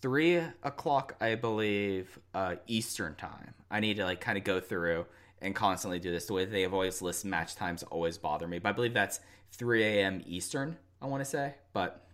3 0.00 0.42
o'clock, 0.62 1.16
I 1.20 1.34
believe, 1.34 2.18
uh, 2.34 2.56
Eastern 2.66 3.14
time. 3.14 3.54
I 3.70 3.80
need 3.80 3.96
to 3.96 4.04
like 4.04 4.20
kind 4.20 4.38
of 4.38 4.44
go 4.44 4.60
through 4.60 5.06
and 5.42 5.54
constantly 5.54 5.98
do 5.98 6.10
this. 6.10 6.26
The 6.26 6.32
way 6.32 6.44
they 6.44 6.62
have 6.62 6.72
always 6.72 7.02
listed 7.02 7.30
match 7.30 7.54
times 7.54 7.82
always 7.84 8.16
bother 8.16 8.48
me. 8.48 8.58
But 8.58 8.70
I 8.70 8.72
believe 8.72 8.94
that's 8.94 9.20
3 9.52 9.82
a.m. 9.82 10.22
Eastern, 10.26 10.76
I 11.00 11.06
want 11.06 11.22
to 11.22 11.28
say. 11.28 11.54
But 11.72 12.06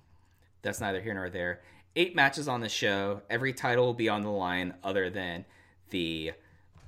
that's 0.62 0.81
neither 0.81 1.01
here 1.01 1.14
nor 1.14 1.31
there. 1.31 1.61
Eight 1.95 2.16
matches 2.16 2.49
on 2.49 2.61
the 2.61 2.68
show. 2.68 3.22
Every 3.31 3.53
title 3.53 3.87
will 3.87 3.95
be 3.95 4.09
on 4.09 4.22
the 4.22 4.31
line 4.31 4.74
other 4.83 5.11
than 5.11 5.45
the 5.91 6.33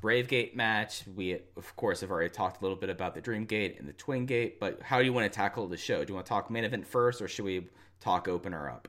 Bravegate 0.03 0.55
match. 0.57 1.03
We, 1.14 1.41
of 1.57 1.76
course, 1.76 2.01
have 2.01 2.11
already 2.11 2.30
talked 2.30 2.61
a 2.61 2.64
little 2.64 2.76
bit 2.76 2.91
about 2.91 3.14
the 3.14 3.20
Dream 3.20 3.45
Gate 3.45 3.78
and 3.78 3.88
the 3.88 3.93
Twin 3.93 4.26
Gate, 4.26 4.59
but 4.59 4.80
how 4.82 4.99
do 4.99 5.05
you 5.05 5.12
want 5.12 5.30
to 5.30 5.34
tackle 5.36 5.66
the 5.66 5.76
show? 5.76 6.05
Do 6.05 6.11
you 6.11 6.14
want 6.14 6.26
to 6.26 6.30
talk 6.30 6.51
main 6.51 6.64
event 6.64 6.86
first, 6.86 7.20
or 7.20 7.28
should 7.28 7.45
we 7.45 7.68
talk 8.01 8.28
opener 8.28 8.70
up? 8.70 8.88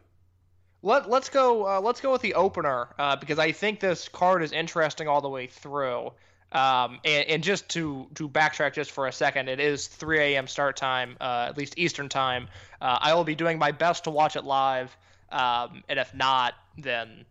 Let 0.84 1.10
Let's 1.10 1.30
go. 1.30 1.68
Uh, 1.68 1.82
let's 1.82 2.02
go 2.02 2.12
with 2.12 2.22
the 2.22 2.34
opener 2.34 2.90
uh, 2.98 3.16
because 3.16 3.40
I 3.40 3.52
think 3.52 3.80
this 3.80 4.08
card 4.08 4.42
is 4.42 4.52
interesting 4.52 5.08
all 5.08 5.22
the 5.22 5.30
way 5.30 5.48
through. 5.48 6.12
Um, 6.52 7.00
and, 7.06 7.28
and 7.28 7.44
just 7.44 7.70
to 7.70 8.08
to 8.16 8.28
backtrack 8.28 8.74
just 8.74 8.92
for 8.92 9.08
a 9.08 9.12
second, 9.12 9.48
it 9.48 9.60
is 9.60 9.88
3 9.88 10.20
a.m. 10.20 10.48
start 10.48 10.76
time, 10.76 11.16
uh, 11.22 11.48
at 11.50 11.58
least 11.58 11.76
Eastern 11.78 12.10
time. 12.10 12.50
Uh, 12.82 12.98
I 13.00 13.14
will 13.14 13.24
be 13.24 13.36
doing 13.36 13.58
my 13.58 13.72
best 13.72 14.04
to 14.04 14.12
watch 14.12 14.36
it 14.36 14.44
live, 14.44 14.96
um, 15.32 15.84
and 15.88 15.98
if 15.98 16.14
not, 16.14 16.54
then 16.78 17.26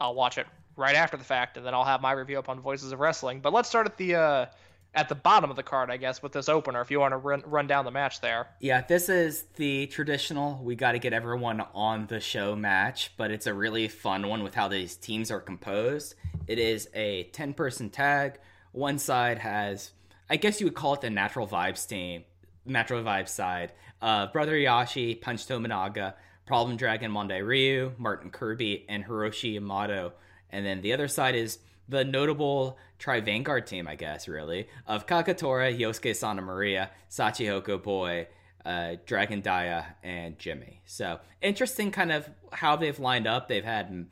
I'll 0.00 0.14
watch 0.14 0.36
it 0.36 0.46
right 0.76 0.94
after 0.94 1.16
the 1.16 1.24
fact, 1.24 1.56
and 1.56 1.64
then 1.64 1.72
I'll 1.72 1.84
have 1.84 2.02
my 2.02 2.12
review 2.12 2.38
up 2.38 2.48
on 2.48 2.60
Voices 2.60 2.92
of 2.92 3.00
Wrestling. 3.00 3.40
But 3.40 3.52
let's 3.52 3.68
start 3.68 3.86
at 3.86 3.96
the 3.96 4.14
uh, 4.14 4.46
at 4.94 5.08
the 5.08 5.14
bottom 5.14 5.50
of 5.50 5.56
the 5.56 5.62
card, 5.62 5.90
I 5.90 5.96
guess, 5.96 6.22
with 6.22 6.32
this 6.32 6.48
opener. 6.48 6.80
If 6.80 6.90
you 6.90 7.00
want 7.00 7.12
to 7.12 7.18
run 7.18 7.42
run 7.46 7.66
down 7.66 7.84
the 7.84 7.90
match 7.90 8.20
there. 8.20 8.48
Yeah, 8.60 8.82
this 8.82 9.08
is 9.08 9.44
the 9.56 9.86
traditional 9.86 10.60
we 10.62 10.74
got 10.74 10.92
to 10.92 10.98
get 10.98 11.12
everyone 11.12 11.62
on 11.74 12.06
the 12.08 12.20
show 12.20 12.56
match, 12.56 13.12
but 13.16 13.30
it's 13.30 13.46
a 13.46 13.54
really 13.54 13.88
fun 13.88 14.28
one 14.28 14.42
with 14.42 14.54
how 14.54 14.68
these 14.68 14.96
teams 14.96 15.30
are 15.30 15.40
composed. 15.40 16.14
It 16.46 16.58
is 16.58 16.88
a 16.94 17.24
10 17.32 17.54
person 17.54 17.90
tag. 17.90 18.38
One 18.76 18.98
side 18.98 19.38
has, 19.38 19.92
I 20.28 20.36
guess 20.36 20.60
you 20.60 20.66
would 20.66 20.74
call 20.74 20.92
it 20.92 21.00
the 21.00 21.08
Natural 21.08 21.48
Vibes 21.48 21.88
team, 21.88 22.24
Natural 22.66 23.02
Vibes 23.02 23.30
side. 23.30 23.72
Uh, 24.02 24.26
Brother 24.26 24.52
Yashi, 24.52 25.18
Punch 25.18 25.46
Tominaga, 25.46 26.12
Problem 26.44 26.76
Dragon 26.76 27.10
Mondai 27.10 27.42
Ryu, 27.42 27.92
Martin 27.96 28.30
Kirby, 28.30 28.84
and 28.86 29.02
Hiroshi 29.02 29.54
Yamato. 29.54 30.12
And 30.50 30.66
then 30.66 30.82
the 30.82 30.92
other 30.92 31.08
side 31.08 31.34
is 31.34 31.58
the 31.88 32.04
notable 32.04 32.76
Tribe 32.98 33.24
Vanguard 33.24 33.66
team, 33.66 33.88
I 33.88 33.94
guess, 33.94 34.28
really, 34.28 34.68
of 34.86 35.06
Kagetora, 35.06 35.74
Yosuke 35.74 36.14
Santa 36.14 36.42
Maria, 36.42 36.90
Shachihoko 37.10 37.82
Boy, 37.82 38.28
uh, 38.66 38.96
Dragon 39.06 39.40
Dia, 39.40 39.96
and 40.02 40.38
Jimmy. 40.38 40.82
So 40.84 41.20
interesting, 41.40 41.90
kind 41.90 42.12
of 42.12 42.28
how 42.52 42.76
they've 42.76 43.00
lined 43.00 43.26
up. 43.26 43.48
They've 43.48 43.64
had 43.64 44.06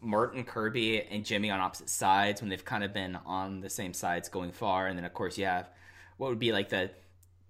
Martin 0.00 0.44
Kirby 0.44 1.02
and 1.02 1.24
Jimmy 1.24 1.50
on 1.50 1.60
opposite 1.60 1.88
sides 1.88 2.40
when 2.40 2.50
they've 2.50 2.64
kind 2.64 2.84
of 2.84 2.92
been 2.92 3.16
on 3.26 3.60
the 3.60 3.70
same 3.70 3.92
sides 3.92 4.28
going 4.28 4.52
far, 4.52 4.86
and 4.86 4.96
then 4.96 5.04
of 5.04 5.12
course 5.12 5.36
you 5.38 5.46
have 5.46 5.68
what 6.16 6.30
would 6.30 6.38
be 6.38 6.52
like 6.52 6.68
the 6.68 6.90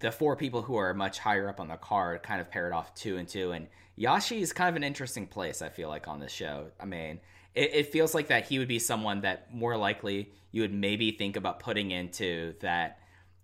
the 0.01 0.13
four 0.13 0.37
people 0.37 0.63
who 0.63 0.77
are 0.77 0.95
much 0.95 1.19
higher 1.19 1.49
up 1.49 1.61
on 1.61 1.69
the 1.69 1.77
card, 1.77 2.23
kind 2.23 2.41
of 2.41 2.51
paired 2.51 2.73
off 2.73 2.95
two 2.95 3.17
and 3.17 3.29
two. 3.29 3.53
And 3.53 3.67
Yashi 3.99 4.41
is 4.41 4.53
kind 4.53 4.69
of 4.69 4.77
an 4.77 4.85
interesting 4.85 5.27
place. 5.27 5.61
I 5.61 5.69
feel 5.69 5.89
like 5.89 6.07
on 6.07 6.21
this 6.21 6.33
show. 6.33 6.69
I 6.81 6.85
mean, 6.85 7.21
it, 7.55 7.75
it 7.75 7.93
feels 7.93 8.15
like 8.15 8.29
that 8.29 8.47
he 8.47 8.59
would 8.59 8.69
be 8.69 8.79
someone 8.79 9.23
that 9.23 9.53
more 9.53 9.77
likely 9.77 10.31
you 10.53 10.63
would 10.63 10.73
maybe 10.73 11.11
think 11.11 11.37
about 11.37 11.61
putting 11.61 11.91
into 11.91 12.55
that 12.61 13.01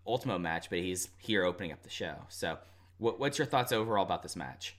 Ultimo 0.06 0.38
match, 0.38 0.70
but 0.70 0.78
he's 0.78 1.08
here 1.18 1.44
opening 1.44 1.72
up 1.72 1.82
the 1.82 1.90
show. 1.90 2.14
So, 2.28 2.58
what, 2.98 3.18
what's 3.18 3.38
your 3.38 3.46
thoughts 3.46 3.72
overall 3.72 4.04
about 4.04 4.22
this 4.22 4.36
match? 4.36 4.76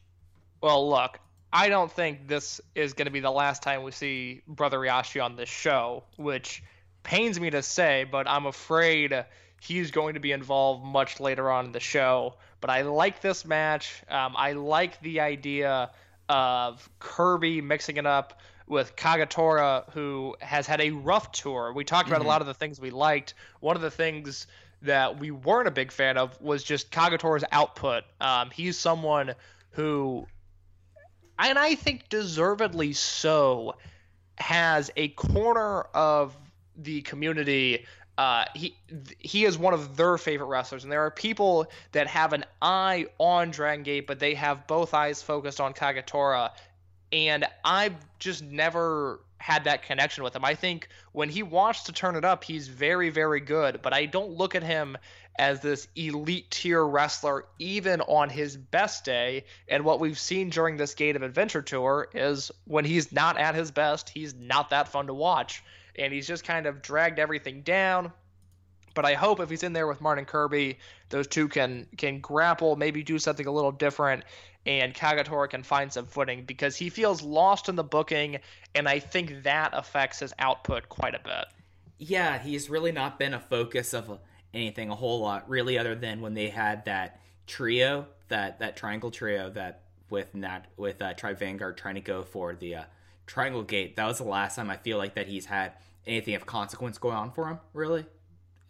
Well, 0.61 0.89
look, 0.89 1.19
I 1.55 1.69
don't 1.69 1.89
think 1.89 2.27
this 2.27 2.59
is 2.75 2.91
going 2.95 3.05
to 3.05 3.11
be 3.11 3.21
the 3.21 3.31
last 3.31 3.63
time 3.63 3.83
we 3.83 3.91
see 3.91 4.41
Brother 4.45 4.77
Yashi 4.79 5.23
on 5.23 5.37
this 5.37 5.47
show, 5.47 6.03
which 6.17 6.61
pains 7.01 7.39
me 7.39 7.49
to 7.49 7.63
say, 7.63 8.03
but 8.03 8.27
I'm 8.27 8.45
afraid 8.45 9.23
he's 9.61 9.91
going 9.91 10.15
to 10.15 10.19
be 10.19 10.33
involved 10.33 10.83
much 10.83 11.21
later 11.21 11.49
on 11.49 11.67
in 11.67 11.71
the 11.71 11.79
show. 11.79 12.35
But 12.59 12.71
I 12.71 12.81
like 12.81 13.21
this 13.21 13.45
match. 13.45 14.03
Um, 14.09 14.33
I 14.35 14.51
like 14.51 15.01
the 15.01 15.21
idea 15.21 15.91
of 16.27 16.89
Kirby 16.99 17.61
mixing 17.61 17.95
it 17.95 18.05
up 18.05 18.41
with 18.67 18.97
Kagetora, 18.97 19.89
who 19.93 20.35
has 20.41 20.67
had 20.67 20.81
a 20.81 20.91
rough 20.91 21.31
tour. 21.31 21.71
We 21.71 21.85
talked 21.85 22.09
about 22.09 22.19
mm-hmm. 22.19 22.27
a 22.27 22.31
lot 22.31 22.41
of 22.41 22.47
the 22.47 22.53
things 22.53 22.81
we 22.81 22.89
liked. 22.89 23.33
One 23.61 23.77
of 23.77 23.81
the 23.81 23.91
things 23.91 24.47
that 24.81 25.19
we 25.19 25.31
weren't 25.31 25.69
a 25.69 25.71
big 25.71 25.93
fan 25.93 26.17
of 26.17 26.39
was 26.41 26.65
just 26.65 26.91
Kagetora's 26.91 27.45
output. 27.49 28.03
Um, 28.19 28.49
he's 28.51 28.77
someone 28.77 29.35
who, 29.71 30.27
and 31.39 31.57
I 31.57 31.75
think 31.75 32.09
deservedly 32.09 32.93
so, 32.93 33.75
has 34.37 34.91
a 34.97 35.09
corner 35.09 35.83
of 35.93 36.35
the 36.77 37.01
community 37.01 37.85
uh, 38.17 38.45
he 38.55 38.75
he 39.19 39.43
is 39.43 39.57
one 39.57 39.73
of 39.73 39.97
their 39.97 40.17
favorite 40.17 40.47
wrestlers, 40.47 40.83
and 40.83 40.91
there 40.91 41.05
are 41.05 41.11
people 41.11 41.67
that 41.91 42.07
have 42.07 42.31
an 42.31 42.45
eye 42.61 43.07
on 43.17 43.51
Dragon 43.51 43.83
Gate, 43.83 44.07
but 44.07 44.19
they 44.19 44.33
have 44.35 44.67
both 44.67 44.93
eyes 44.93 45.21
focused 45.21 45.59
on 45.59 45.73
Kagetora. 45.73 46.51
and 47.11 47.45
I've 47.63 47.95
just 48.19 48.43
never 48.43 49.19
had 49.37 49.65
that 49.65 49.83
connection 49.83 50.23
with 50.23 50.35
him. 50.35 50.45
I 50.45 50.55
think 50.55 50.87
when 51.11 51.29
he 51.29 51.43
wants 51.43 51.83
to 51.83 51.91
turn 51.91 52.15
it 52.15 52.23
up, 52.23 52.43
he's 52.43 52.67
very 52.69 53.09
very 53.09 53.41
good, 53.41 53.81
but 53.81 53.93
I 53.93 54.05
don't 54.05 54.31
look 54.31 54.55
at 54.55 54.63
him 54.63 54.97
as 55.37 55.59
this 55.59 55.87
elite 55.95 56.49
tier 56.49 56.85
wrestler 56.85 57.45
even 57.59 58.01
on 58.01 58.29
his 58.29 58.55
best 58.55 59.03
day. 59.03 59.43
And 59.67 59.83
what 59.83 59.99
we've 59.99 60.19
seen 60.19 60.49
during 60.49 60.77
this 60.77 60.93
Gate 60.93 61.15
of 61.15 61.23
Adventure 61.23 61.61
tour 61.61 62.07
is 62.13 62.51
when 62.65 62.85
he's 62.85 63.11
not 63.11 63.37
at 63.37 63.55
his 63.55 63.71
best, 63.71 64.09
he's 64.09 64.33
not 64.33 64.69
that 64.69 64.87
fun 64.87 65.07
to 65.07 65.13
watch 65.13 65.63
and 65.97 66.13
he's 66.13 66.27
just 66.27 66.43
kind 66.43 66.65
of 66.65 66.81
dragged 66.81 67.19
everything 67.19 67.61
down. 67.61 68.11
But 68.93 69.05
I 69.05 69.13
hope 69.13 69.39
if 69.39 69.49
he's 69.49 69.63
in 69.63 69.73
there 69.73 69.87
with 69.87 69.99
Martin 69.99 70.25
Kirby, 70.25 70.79
those 71.09 71.27
two 71.27 71.49
can 71.49 71.87
can 71.97 72.21
grapple, 72.21 72.75
maybe 72.77 73.03
do 73.03 73.19
something 73.19 73.45
a 73.45 73.51
little 73.51 73.73
different, 73.73 74.23
and 74.65 74.93
Kagetora 74.93 75.49
can 75.49 75.63
find 75.63 75.91
some 75.91 76.05
footing 76.05 76.45
because 76.45 76.77
he 76.77 76.89
feels 76.89 77.21
lost 77.21 77.67
in 77.67 77.75
the 77.75 77.83
booking, 77.83 78.39
and 78.73 78.87
I 78.87 78.99
think 78.99 79.43
that 79.43 79.71
affects 79.73 80.19
his 80.19 80.33
output 80.39 80.87
quite 80.87 81.13
a 81.13 81.19
bit. 81.19 81.45
Yeah, 81.97 82.39
he's 82.39 82.69
really 82.69 82.93
not 82.93 83.19
been 83.19 83.33
a 83.33 83.39
focus 83.39 83.93
of 83.93 84.17
anything 84.55 84.89
a 84.89 84.95
whole 84.95 85.19
lot, 85.19 85.49
really, 85.49 85.77
other 85.77 85.95
than 85.95 86.21
when 86.21 86.33
they 86.33 86.49
had 86.49 86.85
that 86.85 87.19
trio, 87.47 88.07
that 88.29 88.59
that 88.59 88.75
triangle 88.75 89.11
trio 89.11 89.49
that 89.51 89.81
with 90.09 90.33
Nat 90.33 90.67
with 90.77 91.01
uh, 91.01 91.13
Tribe 91.13 91.39
Vanguard 91.39 91.77
trying 91.77 91.95
to 91.95 92.01
go 92.01 92.23
for 92.23 92.55
the 92.55 92.75
uh, 92.75 92.83
Triangle 93.27 93.63
Gate. 93.63 93.95
That 93.95 94.05
was 94.05 94.17
the 94.17 94.23
last 94.23 94.55
time 94.55 94.69
I 94.69 94.77
feel 94.77 94.97
like 94.97 95.15
that 95.15 95.27
he's 95.27 95.45
had 95.45 95.73
anything 96.05 96.35
of 96.35 96.45
consequence 96.45 96.97
going 96.97 97.15
on 97.15 97.31
for 97.31 97.47
him, 97.47 97.59
really. 97.73 98.05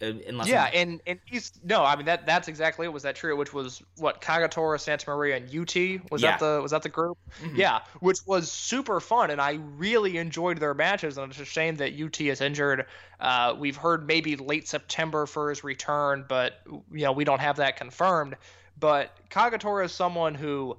Unless 0.01 0.49
yeah, 0.49 0.65
I'm... 0.65 0.71
and 0.73 1.01
and 1.07 1.19
he's 1.25 1.53
no, 1.63 1.83
I 1.83 1.95
mean 1.95 2.05
that 2.05 2.25
that's 2.25 2.49
exactly 2.49 2.85
it. 2.85 2.91
Was 2.91 3.03
that 3.03 3.15
true? 3.15 3.37
Which 3.37 3.53
was 3.53 3.81
what 3.95 4.21
Kagetora, 4.21 4.79
Santa 4.79 5.09
Maria, 5.09 5.37
and 5.37 5.45
UT 5.45 6.11
was 6.11 6.21
yeah. 6.21 6.31
that 6.31 6.39
the 6.39 6.61
was 6.61 6.71
that 6.71 6.83
the 6.83 6.89
group? 6.89 7.17
Mm-hmm. 7.41 7.55
Yeah, 7.55 7.79
which 8.01 8.19
was 8.25 8.51
super 8.51 8.99
fun, 8.99 9.31
and 9.31 9.39
I 9.39 9.59
really 9.77 10.17
enjoyed 10.17 10.59
their 10.59 10.73
matches. 10.73 11.17
And 11.17 11.31
it's 11.31 11.39
a 11.39 11.45
shame 11.45 11.77
that 11.77 11.93
UT 11.99 12.19
is 12.19 12.41
injured. 12.41 12.87
Uh, 13.19 13.55
we've 13.57 13.77
heard 13.77 14.05
maybe 14.05 14.35
late 14.35 14.67
September 14.67 15.25
for 15.25 15.49
his 15.49 15.63
return, 15.63 16.25
but 16.27 16.59
you 16.91 17.05
know 17.05 17.13
we 17.13 17.23
don't 17.23 17.41
have 17.41 17.57
that 17.57 17.77
confirmed. 17.77 18.35
But 18.77 19.17
Kagetora 19.29 19.85
is 19.85 19.93
someone 19.93 20.35
who 20.35 20.77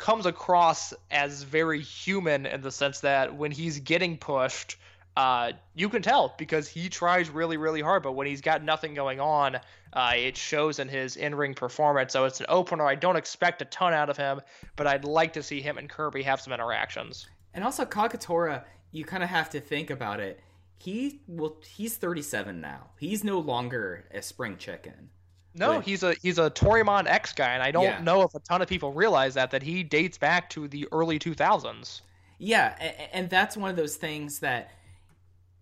comes 0.00 0.26
across 0.26 0.92
as 1.10 1.42
very 1.42 1.80
human 1.80 2.46
in 2.46 2.62
the 2.62 2.72
sense 2.72 3.00
that 3.00 3.36
when 3.36 3.52
he's 3.52 3.78
getting 3.80 4.16
pushed 4.16 4.76
uh, 5.16 5.52
you 5.74 5.88
can 5.88 6.02
tell 6.02 6.34
because 6.38 6.68
he 6.68 6.88
tries 6.88 7.30
really, 7.30 7.56
really 7.56 7.80
hard. 7.80 8.02
But 8.02 8.12
when 8.12 8.26
he's 8.26 8.40
got 8.40 8.62
nothing 8.62 8.94
going 8.94 9.20
on, 9.20 9.58
uh, 9.92 10.12
it 10.16 10.36
shows 10.36 10.78
in 10.78 10.88
his 10.88 11.16
in-ring 11.16 11.54
performance. 11.54 12.12
So 12.12 12.24
it's 12.24 12.40
an 12.40 12.46
opener. 12.48 12.86
I 12.86 12.94
don't 12.94 13.16
expect 13.16 13.62
a 13.62 13.64
ton 13.66 13.92
out 13.92 14.08
of 14.08 14.16
him, 14.16 14.40
but 14.76 14.86
I'd 14.86 15.04
like 15.04 15.32
to 15.34 15.42
see 15.42 15.60
him 15.60 15.78
and 15.78 15.88
Kirby 15.88 16.22
have 16.22 16.40
some 16.40 16.52
interactions. 16.52 17.28
And 17.54 17.64
also 17.64 17.84
Kagetora, 17.84 18.64
you 18.92 19.04
kind 19.04 19.22
of 19.22 19.28
have 19.28 19.50
to 19.50 19.60
think 19.60 19.90
about 19.90 20.20
it. 20.20 20.40
He 20.78 21.20
will. 21.26 21.58
He's 21.66 21.96
37 21.96 22.60
now. 22.60 22.86
He's 22.98 23.22
no 23.22 23.38
longer 23.38 24.06
a 24.14 24.22
spring 24.22 24.56
chicken. 24.56 25.10
No, 25.54 25.74
but, 25.74 25.84
he's 25.84 26.02
a 26.02 26.14
he's 26.14 26.38
a 26.38 26.48
Toryumon 26.50 27.06
X 27.06 27.32
guy, 27.34 27.52
and 27.52 27.62
I 27.62 27.70
don't 27.70 27.84
yeah. 27.84 28.00
know 28.00 28.22
if 28.22 28.34
a 28.34 28.38
ton 28.38 28.62
of 28.62 28.68
people 28.68 28.92
realize 28.92 29.34
that 29.34 29.50
that 29.50 29.62
he 29.62 29.82
dates 29.82 30.16
back 30.16 30.48
to 30.50 30.68
the 30.68 30.88
early 30.92 31.18
2000s. 31.18 32.00
Yeah, 32.38 32.74
and, 32.80 32.94
and 33.12 33.30
that's 33.30 33.56
one 33.56 33.68
of 33.68 33.76
those 33.76 33.96
things 33.96 34.38
that 34.38 34.70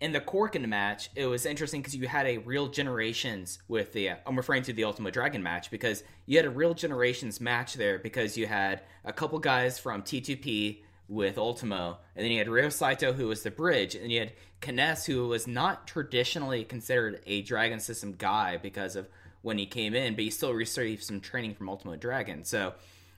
in 0.01 0.13
the 0.13 0.21
Korakuen 0.21 0.67
match, 0.67 1.09
it 1.15 1.25
was 1.25 1.45
interesting 1.45 1.81
because 1.81 1.95
you 1.95 2.07
had 2.07 2.25
a 2.25 2.37
real 2.39 2.67
generations 2.67 3.59
with 3.67 3.91
the. 3.91 4.09
Uh, 4.09 4.15
I'm 4.25 4.37
referring 4.37 4.63
to 4.63 4.73
the 4.73 4.85
Ultimo 4.85 5.09
Dragon 5.09 5.43
match 5.43 5.69
because 5.69 6.03
you 6.25 6.37
had 6.37 6.45
a 6.45 6.49
real 6.49 6.73
generations 6.73 7.41
match 7.41 7.73
there 7.73 7.99
because 7.99 8.37
you 8.37 8.47
had 8.47 8.81
a 9.03 9.11
couple 9.11 9.39
guys 9.39 9.77
from 9.77 10.03
T2P 10.03 10.83
with 11.09 11.37
Ultimo, 11.37 11.97
and 12.15 12.23
then 12.23 12.31
you 12.31 12.37
had 12.37 12.47
Ryo 12.47 12.69
Saito 12.69 13.13
who 13.13 13.27
was 13.27 13.43
the 13.43 13.51
bridge, 13.51 13.95
and 13.95 14.11
you 14.11 14.19
had 14.19 14.33
K-ness 14.61 15.05
who 15.05 15.27
was 15.27 15.47
not 15.47 15.87
traditionally 15.87 16.63
considered 16.63 17.21
a 17.25 17.41
Dragon 17.41 17.79
System 17.79 18.13
guy 18.13 18.57
because 18.57 18.95
of 18.95 19.09
when 19.41 19.57
he 19.57 19.65
came 19.65 19.95
in, 19.95 20.13
but 20.15 20.23
he 20.23 20.29
still 20.29 20.53
received 20.53 21.03
some 21.03 21.19
training 21.19 21.55
from 21.55 21.67
Ultimo 21.67 21.95
Dragon. 21.95 22.43
So 22.43 22.73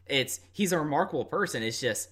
it's 0.07 0.39
he's 0.51 0.71
a 0.71 0.79
remarkable 0.79 1.25
person. 1.25 1.61
It's 1.61 1.79
just 1.79 2.09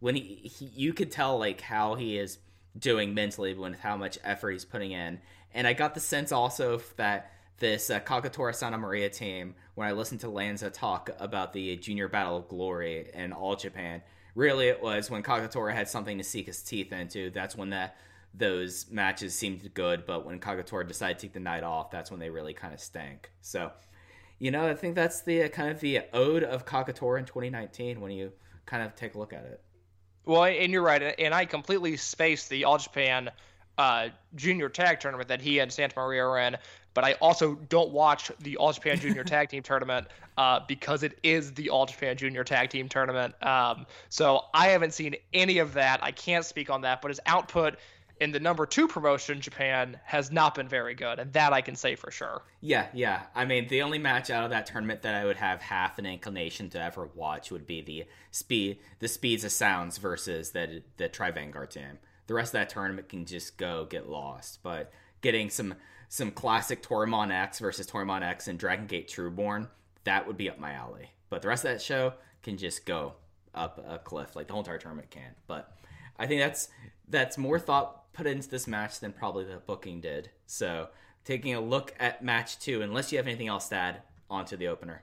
when 0.00 0.16
he, 0.16 0.50
he 0.52 0.64
you 0.74 0.92
could 0.92 1.12
tell 1.12 1.38
like 1.38 1.60
how 1.60 1.94
he 1.94 2.18
is 2.18 2.38
doing 2.78 3.14
mentally 3.14 3.54
with 3.54 3.78
how 3.80 3.96
much 3.96 4.18
effort 4.24 4.52
he's 4.52 4.64
putting 4.64 4.92
in. 4.92 5.20
And 5.54 5.66
I 5.66 5.72
got 5.72 5.94
the 5.94 6.00
sense 6.00 6.32
also 6.32 6.80
that 6.96 7.30
this 7.58 7.90
uh, 7.90 8.00
Kagetora 8.00 8.54
Santa 8.54 8.78
Maria 8.78 9.08
team, 9.08 9.54
when 9.74 9.86
I 9.86 9.92
listened 9.92 10.20
to 10.20 10.28
Lanza 10.28 10.70
talk 10.70 11.10
about 11.18 11.52
the 11.52 11.76
Junior 11.76 12.08
Battle 12.08 12.36
of 12.36 12.48
Glory 12.48 13.10
in 13.14 13.32
All 13.32 13.56
Japan, 13.56 14.02
really 14.34 14.68
it 14.68 14.82
was 14.82 15.10
when 15.10 15.22
Kagetora 15.22 15.74
had 15.74 15.88
something 15.88 16.18
to 16.18 16.24
seek 16.24 16.46
his 16.46 16.62
teeth 16.62 16.92
into. 16.92 17.30
That's 17.30 17.56
when 17.56 17.70
that 17.70 17.96
those 18.34 18.90
matches 18.90 19.34
seemed 19.34 19.74
good, 19.74 20.06
but 20.06 20.24
when 20.24 20.40
Kagetora 20.40 20.88
decided 20.88 21.18
to 21.18 21.26
take 21.26 21.34
the 21.34 21.40
night 21.40 21.62
off, 21.62 21.90
that's 21.90 22.10
when 22.10 22.18
they 22.18 22.30
really 22.30 22.54
kind 22.54 22.72
of 22.72 22.80
stank. 22.80 23.30
So, 23.42 23.72
you 24.38 24.50
know, 24.50 24.66
I 24.66 24.74
think 24.74 24.94
that's 24.94 25.20
the 25.20 25.44
uh, 25.44 25.48
kind 25.48 25.70
of 25.70 25.80
the 25.80 26.00
ode 26.12 26.42
of 26.42 26.64
Kagetora 26.64 27.18
in 27.18 27.26
2019 27.26 28.00
when 28.00 28.10
you 28.10 28.32
kind 28.64 28.82
of 28.82 28.96
take 28.96 29.14
a 29.14 29.18
look 29.18 29.32
at 29.32 29.44
it. 29.44 29.60
Well, 30.24 30.44
and 30.44 30.72
you're 30.72 30.82
right, 30.82 31.14
and 31.18 31.34
I 31.34 31.46
completely 31.46 31.96
spaced 31.96 32.48
the 32.48 32.64
All 32.64 32.78
Japan 32.78 33.30
uh, 33.78 34.08
junior 34.36 34.68
tag 34.68 35.00
tournament 35.00 35.28
that 35.28 35.40
he 35.40 35.58
and 35.58 35.72
Santa 35.72 35.98
Maria 35.98 36.24
are 36.24 36.38
in, 36.38 36.56
but 36.94 37.04
I 37.04 37.14
also 37.14 37.54
don't 37.54 37.90
watch 37.90 38.30
the 38.40 38.56
All 38.56 38.72
Japan 38.72 38.98
Junior 38.98 39.24
Tag 39.32 39.48
Team 39.48 39.62
Tournament 39.62 40.06
uh, 40.36 40.60
because 40.66 41.02
it 41.02 41.18
is 41.22 41.52
the 41.52 41.70
All 41.70 41.86
Japan 41.86 42.16
Junior 42.16 42.44
Tag 42.44 42.70
Team 42.70 42.88
Tournament. 42.88 43.34
Um, 43.42 43.86
so 44.08 44.44
I 44.52 44.68
haven't 44.68 44.94
seen 44.94 45.16
any 45.32 45.58
of 45.58 45.74
that. 45.74 46.02
I 46.02 46.12
can't 46.12 46.44
speak 46.44 46.70
on 46.70 46.82
that, 46.82 47.02
but 47.02 47.10
his 47.10 47.20
output 47.26 47.76
in 48.22 48.30
the 48.30 48.38
number 48.38 48.66
two 48.66 48.86
promotion, 48.86 49.40
Japan, 49.40 49.98
has 50.04 50.30
not 50.30 50.54
been 50.54 50.68
very 50.68 50.94
good, 50.94 51.18
and 51.18 51.32
that 51.32 51.52
I 51.52 51.60
can 51.60 51.74
say 51.74 51.96
for 51.96 52.12
sure. 52.12 52.42
Yeah, 52.60 52.86
yeah. 52.94 53.24
I 53.34 53.44
mean, 53.44 53.66
the 53.66 53.82
only 53.82 53.98
match 53.98 54.30
out 54.30 54.44
of 54.44 54.50
that 54.50 54.66
tournament 54.66 55.02
that 55.02 55.16
I 55.16 55.24
would 55.24 55.36
have 55.36 55.60
half 55.60 55.98
an 55.98 56.06
inclination 56.06 56.70
to 56.70 56.80
ever 56.80 57.10
watch 57.16 57.50
would 57.50 57.66
be 57.66 57.82
the 57.82 58.04
speed, 58.30 58.78
the 59.00 59.08
speeds 59.08 59.42
of 59.42 59.50
sounds 59.50 59.98
versus 59.98 60.52
the 60.52 60.84
the 60.98 61.08
Tribe 61.08 61.34
Vanguard 61.34 61.72
team. 61.72 61.98
The 62.28 62.34
rest 62.34 62.50
of 62.50 62.60
that 62.60 62.68
tournament 62.68 63.08
can 63.08 63.26
just 63.26 63.58
go 63.58 63.86
get 63.86 64.08
lost. 64.08 64.60
But 64.62 64.92
getting 65.20 65.50
some 65.50 65.74
some 66.08 66.30
classic 66.30 66.80
Toryumon 66.80 67.32
X 67.32 67.58
versus 67.58 67.88
Toryumon 67.88 68.22
X 68.22 68.46
and 68.46 68.56
Dragon 68.56 68.86
Gate 68.86 69.08
Trueborn, 69.08 69.68
that 70.04 70.28
would 70.28 70.36
be 70.36 70.48
up 70.48 70.60
my 70.60 70.72
alley. 70.72 71.10
But 71.28 71.42
the 71.42 71.48
rest 71.48 71.64
of 71.64 71.72
that 71.72 71.82
show 71.82 72.12
can 72.44 72.56
just 72.56 72.86
go 72.86 73.14
up 73.52 73.84
a 73.88 73.98
cliff 73.98 74.36
like 74.36 74.46
the 74.46 74.52
whole 74.52 74.62
entire 74.62 74.78
tournament 74.78 75.10
can. 75.10 75.34
But 75.48 75.74
I 76.18 76.26
think 76.28 76.40
that's 76.40 76.68
that's 77.08 77.36
more 77.36 77.58
thought 77.58 78.01
put 78.12 78.26
into 78.26 78.48
this 78.48 78.66
match 78.66 79.00
than 79.00 79.12
probably 79.12 79.44
the 79.44 79.56
booking 79.56 80.00
did. 80.00 80.30
So 80.46 80.88
taking 81.24 81.54
a 81.54 81.60
look 81.60 81.94
at 81.98 82.24
match 82.24 82.58
two, 82.58 82.82
unless 82.82 83.12
you 83.12 83.18
have 83.18 83.26
anything 83.26 83.48
else 83.48 83.68
to 83.68 83.76
add 83.76 84.02
onto 84.30 84.56
the 84.56 84.68
opener. 84.68 85.02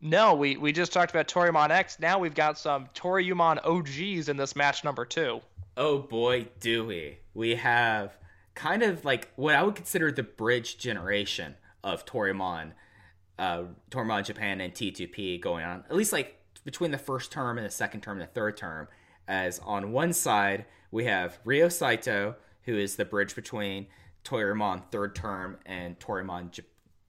No, 0.00 0.34
we, 0.34 0.56
we 0.56 0.72
just 0.72 0.92
talked 0.92 1.10
about 1.10 1.28
Toryumon 1.28 1.70
X. 1.70 1.98
Now 2.00 2.18
we've 2.18 2.34
got 2.34 2.58
some 2.58 2.88
Toryumon 2.94 3.64
OGs 3.64 4.28
in 4.28 4.36
this 4.36 4.56
match 4.56 4.82
number 4.82 5.04
two. 5.04 5.40
Oh 5.76 5.98
boy, 5.98 6.48
do 6.58 6.86
we. 6.86 7.18
We 7.34 7.56
have 7.56 8.16
kind 8.54 8.82
of 8.82 9.04
like 9.04 9.28
what 9.36 9.54
I 9.54 9.62
would 9.62 9.74
consider 9.74 10.10
the 10.10 10.22
bridge 10.22 10.78
generation 10.78 11.54
of 11.84 12.06
Toryumon, 12.06 12.72
uh, 13.38 13.64
Toryumon 13.90 14.24
Japan 14.24 14.60
and 14.60 14.74
T2P 14.74 15.40
going 15.40 15.64
on, 15.64 15.84
at 15.88 15.96
least 15.96 16.12
like 16.12 16.36
between 16.64 16.90
the 16.90 16.98
first 16.98 17.30
term 17.30 17.58
and 17.58 17.66
the 17.66 17.70
second 17.70 18.02
term 18.02 18.20
and 18.20 18.28
the 18.28 18.32
third 18.32 18.56
term. 18.56 18.88
As 19.30 19.60
on 19.60 19.92
one 19.92 20.12
side, 20.12 20.64
we 20.90 21.04
have 21.04 21.38
Ryo 21.44 21.68
Saito, 21.68 22.34
who 22.64 22.76
is 22.76 22.96
the 22.96 23.04
bridge 23.04 23.36
between 23.36 23.86
Toryumon 24.24 24.82
third 24.90 25.14
term 25.14 25.56
and 25.64 25.96
Toryumon 26.00 26.50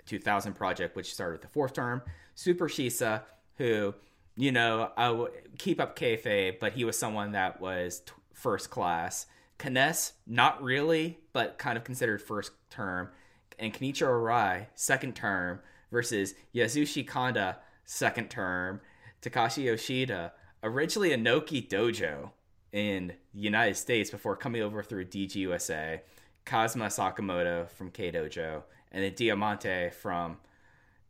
2000 0.06 0.54
project, 0.54 0.96
which 0.96 1.12
started 1.12 1.42
the 1.42 1.48
fourth 1.48 1.74
term. 1.74 2.04
Super 2.36 2.70
Shisa, 2.70 3.24
who, 3.58 3.96
you 4.38 4.52
know, 4.52 4.92
I 4.96 5.08
w- 5.08 5.32
keep 5.58 5.82
up 5.82 5.98
kayfabe, 5.98 6.60
but 6.60 6.74
he 6.74 6.86
was 6.86 6.96
someone 6.96 7.32
that 7.32 7.60
was 7.60 8.02
t- 8.02 8.14
first 8.34 8.70
class. 8.70 9.26
K-ness, 9.58 10.14
not 10.28 10.62
really, 10.62 11.18
but 11.34 11.58
kind 11.58 11.76
of 11.76 11.84
considered 11.84 12.22
first 12.22 12.52
term. 12.70 13.10
And 13.58 13.74
Kenichiro 13.74 14.10
Arai, 14.10 14.68
second 14.76 15.16
term, 15.16 15.60
versus 15.92 16.36
Yasushi 16.54 17.08
Kanda, 17.08 17.58
second 17.84 18.30
term. 18.30 18.80
Takashi 19.24 19.64
Yoshida, 19.64 20.34
originally 20.64 21.14
an 21.14 21.24
Inoki 21.24 21.68
Dojo 21.68 22.32
in 22.72 23.14
the 23.34 23.42
United 23.42 23.76
States 23.76 24.10
before 24.10 24.36
coming 24.36 24.62
over 24.62 24.84
through 24.84 25.06
DGUSA, 25.06 26.00
Kazma 26.46 26.88
Sakamoto 26.88 27.70
from 27.70 27.92
K 27.92 28.12
Dojo, 28.12 28.64
and 28.92 29.04
then 29.04 29.14
Diamante 29.14 29.90
from 29.90 30.38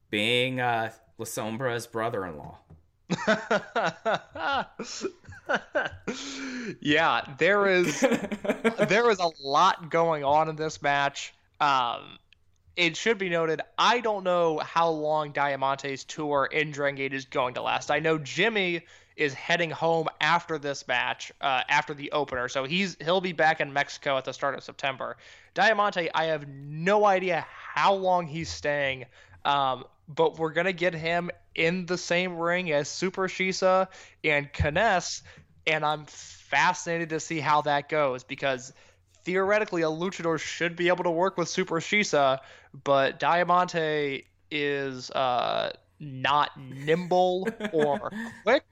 being 0.09 0.59
uh, 0.59 0.91
La 1.17 1.25
Sombra's 1.25 1.87
brother 1.87 2.25
in 2.25 2.37
law. 2.37 2.57
yeah, 6.81 7.21
there 7.37 7.67
is 7.67 7.99
there 8.87 9.09
is 9.09 9.19
a 9.19 9.29
lot 9.43 9.89
going 9.89 10.23
on 10.23 10.49
in 10.49 10.55
this 10.55 10.81
match. 10.81 11.33
Um, 11.59 12.17
it 12.75 12.95
should 12.95 13.17
be 13.17 13.29
noted, 13.29 13.61
I 13.77 13.99
don't 13.99 14.23
know 14.23 14.59
how 14.59 14.89
long 14.89 15.33
Diamante's 15.33 16.05
tour 16.05 16.45
in 16.45 16.71
Dragon 16.71 16.95
Gate 16.95 17.13
is 17.13 17.25
going 17.25 17.55
to 17.55 17.61
last. 17.61 17.91
I 17.91 17.99
know 17.99 18.17
Jimmy 18.17 18.85
is 19.15 19.33
heading 19.33 19.69
home 19.69 20.07
after 20.19 20.57
this 20.57 20.87
match, 20.87 21.31
uh, 21.41 21.61
after 21.69 21.93
the 21.93 22.11
opener, 22.11 22.47
so 22.47 22.63
he's 22.63 22.97
he'll 23.01 23.21
be 23.21 23.33
back 23.33 23.61
in 23.61 23.73
Mexico 23.73 24.17
at 24.17 24.25
the 24.25 24.33
start 24.33 24.55
of 24.55 24.63
September. 24.63 25.17
Diamante, 25.53 26.09
I 26.13 26.25
have 26.25 26.47
no 26.47 27.05
idea 27.05 27.45
how 27.49 27.93
long 27.93 28.27
he's 28.27 28.49
staying, 28.49 29.05
um, 29.45 29.85
but 30.07 30.37
we're 30.39 30.53
gonna 30.53 30.73
get 30.73 30.93
him 30.93 31.29
in 31.55 31.85
the 31.85 31.97
same 31.97 32.37
ring 32.37 32.71
as 32.71 32.89
Super 32.89 33.27
Shisa 33.27 33.87
and 34.23 34.51
K-ness, 34.51 35.23
and 35.67 35.85
I'm 35.85 36.05
fascinated 36.05 37.09
to 37.09 37.19
see 37.19 37.39
how 37.39 37.61
that 37.63 37.89
goes 37.89 38.23
because 38.23 38.73
theoretically 39.23 39.81
a 39.83 39.87
luchador 39.87 40.39
should 40.39 40.75
be 40.75 40.87
able 40.87 41.03
to 41.03 41.11
work 41.11 41.37
with 41.37 41.47
Super 41.47 41.79
Shisa, 41.79 42.39
but 42.83 43.19
Diamante 43.19 44.25
is 44.49 45.09
uh, 45.11 45.71
not 46.01 46.49
nimble 46.59 47.47
or 47.71 48.11
quick 48.43 48.65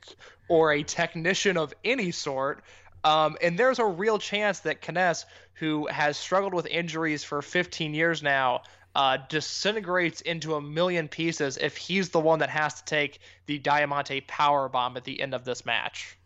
or 0.47 0.73
a 0.73 0.83
technician 0.83 1.55
of 1.57 1.73
any 1.85 2.11
sort. 2.11 2.63
Um, 3.03 3.37
and 3.41 3.57
there's 3.57 3.79
a 3.79 3.85
real 3.85 4.17
chance 4.17 4.59
that 4.61 4.81
K-ness, 4.81 5.25
who 5.53 5.87
has 5.87 6.17
struggled 6.17 6.53
with 6.53 6.65
injuries 6.65 7.23
for 7.23 7.41
15 7.41 7.93
years 7.93 8.21
now, 8.21 8.63
uh, 8.95 9.17
disintegrates 9.29 10.21
into 10.21 10.55
a 10.55 10.61
million 10.61 11.07
pieces 11.07 11.57
if 11.57 11.77
he's 11.77 12.09
the 12.09 12.19
one 12.19 12.39
that 12.39 12.49
has 12.49 12.73
to 12.75 12.85
take 12.85 13.19
the 13.45 13.59
Diamante 13.59 14.21
power 14.21 14.67
bomb 14.67 14.97
at 14.97 15.03
the 15.03 15.21
end 15.21 15.33
of 15.33 15.45
this 15.45 15.65
match. 15.65 16.17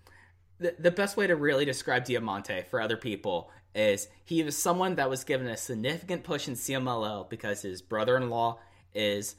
The, 0.60 0.74
the 0.80 0.92
best 0.92 1.18
way 1.18 1.28
to 1.28 1.36
really 1.36 1.66
describe 1.66 2.06
Diamante 2.06 2.64
for 2.70 2.80
other 2.80 2.98
people 2.98 3.52
is 3.76 4.08
he 4.24 4.44
was 4.44 4.58
someone 4.58 4.96
that 4.96 5.10
was 5.10 5.24
given 5.24 5.48
a 5.48 5.58
significant 5.58 6.24
push 6.24 6.48
in 6.48 6.54
CMLL 6.54 7.30
because 7.30 7.62
his 7.62 7.82
brother-in-law 7.82 8.60
is 8.94 9.36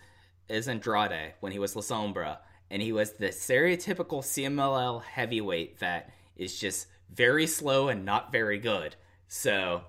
is 0.48 0.68
Andrade 0.68 1.34
when 1.40 1.52
he 1.52 1.58
was 1.58 1.76
La 1.76 1.82
Sombra, 1.82 2.38
and 2.70 2.82
he 2.82 2.92
was 2.92 3.12
the 3.12 3.28
stereotypical 3.28 4.22
CMLL 4.22 5.02
heavyweight 5.02 5.78
that 5.80 6.10
is 6.36 6.58
just 6.58 6.86
very 7.10 7.46
slow 7.46 7.88
and 7.88 8.04
not 8.04 8.32
very 8.32 8.58
good. 8.58 8.96
So 9.28 9.82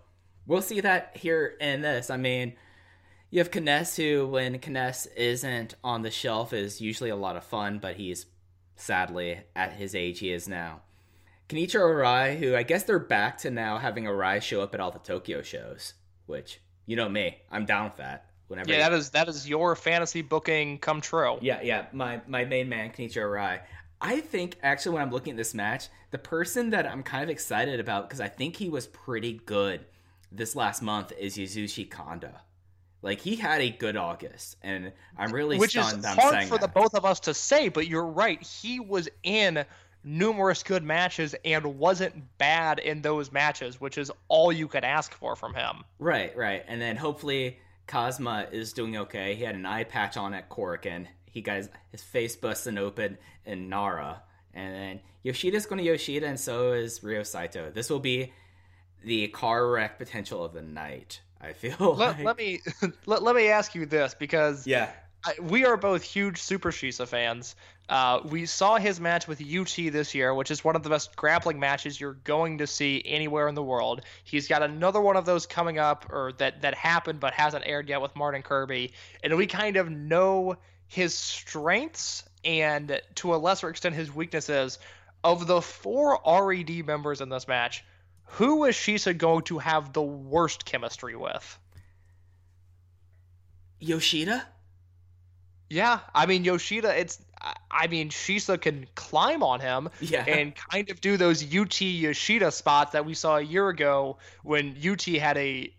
we'll 0.45 0.61
see 0.61 0.81
that 0.81 1.17
here 1.17 1.55
in 1.59 1.81
this. 1.81 2.09
I 2.09 2.17
mean, 2.17 2.53
you 3.29 3.39
have 3.39 3.51
K-ness, 3.51 3.97
who 3.97 4.27
when 4.27 4.59
K-ness 4.59 5.07
isn't 5.07 5.75
on 5.83 6.03
the 6.03 6.11
shelf 6.11 6.53
is 6.53 6.81
usually 6.81 7.09
a 7.09 7.15
lot 7.15 7.35
of 7.35 7.43
fun, 7.43 7.79
but 7.79 7.95
he's 7.95 8.27
sadly 8.75 9.41
at 9.55 9.73
his 9.73 9.95
age 9.95 10.19
he 10.19 10.31
is 10.31 10.47
now. 10.47 10.81
Kenichiro 11.49 11.93
Arai, 11.93 12.37
who 12.37 12.55
I 12.55 12.63
guess 12.63 12.83
they're 12.83 12.99
back 12.99 13.37
to 13.39 13.51
now 13.51 13.77
having 13.77 14.05
Arai 14.05 14.41
show 14.41 14.61
up 14.61 14.73
at 14.73 14.79
all 14.79 14.91
the 14.91 14.99
Tokyo 14.99 15.41
shows, 15.41 15.93
which 16.25 16.59
you 16.85 16.95
know 16.95 17.09
me, 17.09 17.37
I'm 17.51 17.65
down 17.65 17.85
with 17.85 17.97
that. 17.97 18.29
Whenever 18.47 18.71
Yeah, 18.71 18.89
that 18.89 18.93
is 18.93 19.09
that 19.11 19.27
is 19.27 19.47
your 19.47 19.75
fantasy 19.75 20.21
booking 20.21 20.77
come 20.79 21.01
true. 21.01 21.37
yeah, 21.41 21.61
yeah, 21.61 21.85
my 21.91 22.21
my 22.27 22.45
main 22.45 22.69
man 22.69 22.91
Kenichiro 22.91 23.23
Arai. 23.29 23.61
I 24.01 24.19
think 24.19 24.57
actually 24.61 24.93
when 24.93 25.01
I'm 25.01 25.11
looking 25.11 25.31
at 25.31 25.37
this 25.37 25.53
match, 25.53 25.87
the 26.11 26.17
person 26.17 26.69
that 26.71 26.85
I'm 26.85 27.01
kind 27.01 27.23
of 27.23 27.29
excited 27.29 27.79
about 27.79 28.07
because 28.07 28.21
I 28.21 28.27
think 28.27 28.55
he 28.55 28.69
was 28.69 28.87
pretty 28.87 29.41
good 29.45 29.85
this 30.31 30.55
last 30.55 30.81
month 30.81 31.11
is 31.17 31.37
Yasushi 31.37 31.89
Kanda. 31.89 32.41
Like 33.01 33.19
he 33.19 33.35
had 33.35 33.61
a 33.61 33.69
good 33.69 33.95
August, 33.95 34.57
and 34.63 34.91
I'm 35.17 35.31
really 35.31 35.57
which 35.57 35.75
is 35.75 35.85
stunned 35.85 36.03
that 36.03 36.17
I'm 36.17 36.33
hard 36.33 36.47
for 36.47 36.57
the 36.57 36.67
both 36.67 36.95
of 36.95 37.05
us 37.05 37.19
to 37.21 37.33
say, 37.33 37.69
but 37.69 37.87
you're 37.87 38.05
right. 38.07 38.41
He 38.41 38.79
was 38.79 39.07
in 39.23 39.63
numerous 40.03 40.63
good 40.63 40.83
matches 40.83 41.35
and 41.45 41.65
wasn't 41.77 42.37
bad 42.37 42.79
in 42.79 43.01
those 43.01 43.31
matches, 43.31 43.79
which 43.81 43.97
is 43.97 44.11
all 44.27 44.51
you 44.51 44.67
could 44.67 44.83
ask 44.83 45.13
for 45.13 45.35
from 45.35 45.53
him. 45.53 45.83
Right, 45.99 46.35
right. 46.35 46.63
And 46.67 46.81
then 46.81 46.95
hopefully 46.95 47.59
Kazma 47.87 48.51
is 48.51 48.73
doing 48.73 48.97
okay. 48.97 49.35
He 49.35 49.43
had 49.43 49.55
an 49.55 49.65
eye 49.65 49.83
patch 49.83 50.17
on 50.17 50.33
at 50.33 50.49
Korakuen. 50.49 51.07
He 51.29 51.41
got 51.41 51.57
his, 51.57 51.69
his 51.91 52.01
face 52.03 52.35
busting 52.35 52.77
open 52.77 53.17
in 53.45 53.69
Nara. 53.69 54.21
And 54.53 54.73
then 54.73 54.99
Yoshida's 55.23 55.65
going 55.65 55.79
to 55.79 55.83
Yoshida, 55.83 56.25
and 56.27 56.39
so 56.39 56.73
is 56.73 57.03
Ryo 57.03 57.23
Saito. 57.23 57.71
This 57.71 57.89
will 57.89 57.99
be 57.99 58.31
the 59.03 59.27
car 59.27 59.69
wreck 59.69 59.97
potential 59.97 60.43
of 60.43 60.53
the 60.53 60.61
night. 60.61 61.21
I 61.41 61.53
feel 61.53 61.75
Let, 61.79 62.17
like. 62.17 62.23
let 62.23 62.37
me 62.37 62.61
let, 63.05 63.21
let 63.21 63.35
me 63.35 63.49
ask 63.49 63.75
you 63.75 63.85
this 63.85 64.15
because 64.17 64.65
yeah, 64.65 64.91
we 65.41 65.65
are 65.65 65.77
both 65.77 66.03
huge 66.03 66.41
Super 66.41 66.71
Shisa 66.71 67.07
fans. 67.07 67.55
Uh, 67.87 68.19
we 68.25 68.45
saw 68.45 68.77
his 68.77 68.99
match 68.99 69.27
with 69.27 69.41
UT 69.41 69.75
this 69.75 70.15
year, 70.15 70.33
which 70.33 70.49
is 70.51 70.63
one 70.63 70.75
of 70.75 70.83
the 70.83 70.89
best 70.89 71.15
grappling 71.15 71.59
matches 71.59 71.99
you're 71.99 72.13
going 72.13 72.57
to 72.59 72.67
see 72.67 73.01
anywhere 73.05 73.47
in 73.47 73.55
the 73.55 73.63
world. 73.63 74.01
He's 74.23 74.47
got 74.47 74.63
another 74.63 75.01
one 75.01 75.17
of 75.17 75.25
those 75.25 75.45
coming 75.45 75.77
up, 75.77 76.07
or 76.11 76.33
that 76.37 76.61
that 76.61 76.73
happened 76.75 77.19
but 77.19 77.33
hasn't 77.33 77.65
aired 77.65 77.89
yet 77.89 78.01
with 78.01 78.15
Martin 78.15 78.41
Kirby, 78.41 78.93
and 79.23 79.35
we 79.35 79.47
kind 79.47 79.77
of 79.77 79.89
know 79.89 80.57
his 80.87 81.13
strengths 81.13 82.23
and 82.43 83.01
to 83.15 83.35
a 83.35 83.37
lesser 83.37 83.69
extent 83.69 83.95
his 83.95 84.13
weaknesses. 84.13 84.79
Of 85.23 85.47
the 85.47 85.59
four 85.59 86.19
RED 86.23 86.85
members 86.85 87.19
in 87.19 87.29
this 87.29 87.47
match, 87.47 87.83
who 88.25 88.65
is 88.65 88.75
Shisa 88.75 89.17
going 89.17 89.43
to 89.45 89.57
have 89.57 89.91
the 89.91 90.03
worst 90.03 90.65
chemistry 90.65 91.15
with? 91.15 91.59
Yoshida. 93.79 94.45
Yeah, 95.69 95.99
I 96.13 96.25
mean 96.25 96.43
Yoshida. 96.43 96.99
It's 96.99 97.19
I 97.69 97.87
mean, 97.87 98.09
Shisa 98.09 98.59
can 98.59 98.87
climb 98.95 99.43
on 99.43 99.59
him 99.59 99.89
Yeah. 99.99 100.23
and 100.25 100.53
kind 100.55 100.89
of 100.89 100.99
do 101.01 101.17
those 101.17 101.43
UT 101.43 101.79
Yoshida 101.81 102.51
spots 102.51 102.93
that 102.93 103.05
we 103.05 103.13
saw 103.13 103.37
a 103.37 103.41
year 103.41 103.69
ago 103.69 104.17
when 104.43 104.75
UT 104.83 105.03
had 105.03 105.37
a 105.37 105.71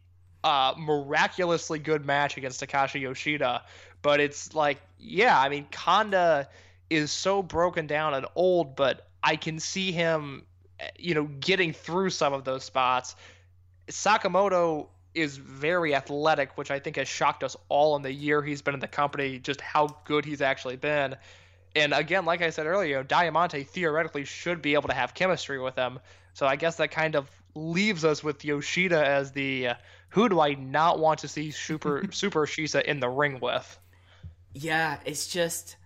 uh, 0.44 0.74
miraculously 0.78 1.78
good 1.78 2.04
match 2.06 2.36
against 2.36 2.60
Takashi 2.60 3.00
Yoshida. 3.00 3.62
But 4.02 4.20
it's 4.20 4.54
like, 4.54 4.80
yeah, 4.98 5.38
I 5.38 5.48
mean, 5.48 5.66
Kanda 5.72 6.48
is 6.88 7.10
so 7.10 7.42
broken 7.42 7.88
down 7.88 8.14
and 8.14 8.26
old, 8.36 8.76
but 8.76 9.08
I 9.22 9.34
can 9.34 9.58
see 9.58 9.90
him, 9.90 10.44
eh, 10.78 10.90
you 10.98 11.14
know, 11.14 11.24
getting 11.24 11.72
through 11.72 12.10
some 12.10 12.32
of 12.32 12.44
those 12.44 12.62
spots. 12.62 13.16
Sakamoto 13.88 14.86
is 15.16 15.38
very 15.38 15.94
athletic, 15.94 16.56
which 16.58 16.70
I 16.70 16.78
think 16.78 16.96
has 16.96 17.08
shocked 17.08 17.42
us 17.42 17.56
all 17.68 17.96
in 17.96 18.02
the 18.02 18.12
year 18.12 18.42
he's 18.42 18.62
been 18.62 18.74
in 18.74 18.80
the 18.80 18.86
company, 18.88 19.38
just 19.38 19.60
how 19.60 19.96
good 20.04 20.24
he's 20.24 20.42
actually 20.42 20.76
been. 20.76 21.16
And 21.74 21.92
again, 21.92 22.24
like 22.24 22.42
I 22.42 22.50
said 22.50 22.66
earlier, 22.66 23.02
Diamante 23.02 23.64
theoretically 23.64 24.24
should 24.24 24.62
be 24.62 24.74
able 24.74 24.88
to 24.88 24.94
have 24.94 25.14
chemistry 25.14 25.58
with 25.60 25.76
him. 25.76 25.98
So 26.34 26.46
I 26.46 26.56
guess 26.56 26.76
that 26.76 26.90
kind 26.90 27.16
of 27.16 27.30
leaves 27.54 28.04
us 28.04 28.22
with 28.22 28.44
Yoshida 28.44 29.04
as 29.04 29.32
the 29.32 29.68
uh, 29.68 29.74
who 30.10 30.28
do 30.28 30.40
I 30.40 30.54
not 30.54 30.98
want 30.98 31.20
to 31.20 31.28
see 31.28 31.50
Super 31.50 32.04
Super 32.10 32.46
Shisa 32.46 32.82
in 32.82 33.00
the 33.00 33.08
ring 33.08 33.40
with? 33.40 33.78
Yeah, 34.52 34.98
it's 35.04 35.26
just 35.26 35.76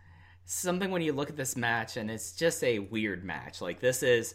something 0.44 0.90
when 0.90 1.02
you 1.02 1.12
look 1.12 1.30
at 1.30 1.36
this 1.36 1.56
match, 1.56 1.96
and 1.96 2.10
it's 2.10 2.32
just 2.32 2.62
a 2.64 2.80
weird 2.80 3.24
match. 3.24 3.60
Like 3.60 3.80
this 3.80 4.02
is 4.02 4.34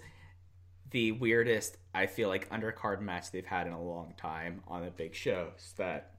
the 0.95 1.11
weirdest 1.11 1.75
I 1.93 2.05
feel 2.05 2.29
like 2.29 2.49
undercard 2.51 3.01
match 3.01 3.29
they've 3.31 3.45
had 3.45 3.67
in 3.67 3.73
a 3.73 3.81
long 3.83 4.13
time 4.15 4.61
on 4.65 4.85
the 4.85 4.91
big 4.91 5.13
shows. 5.13 5.73
That 5.75 6.13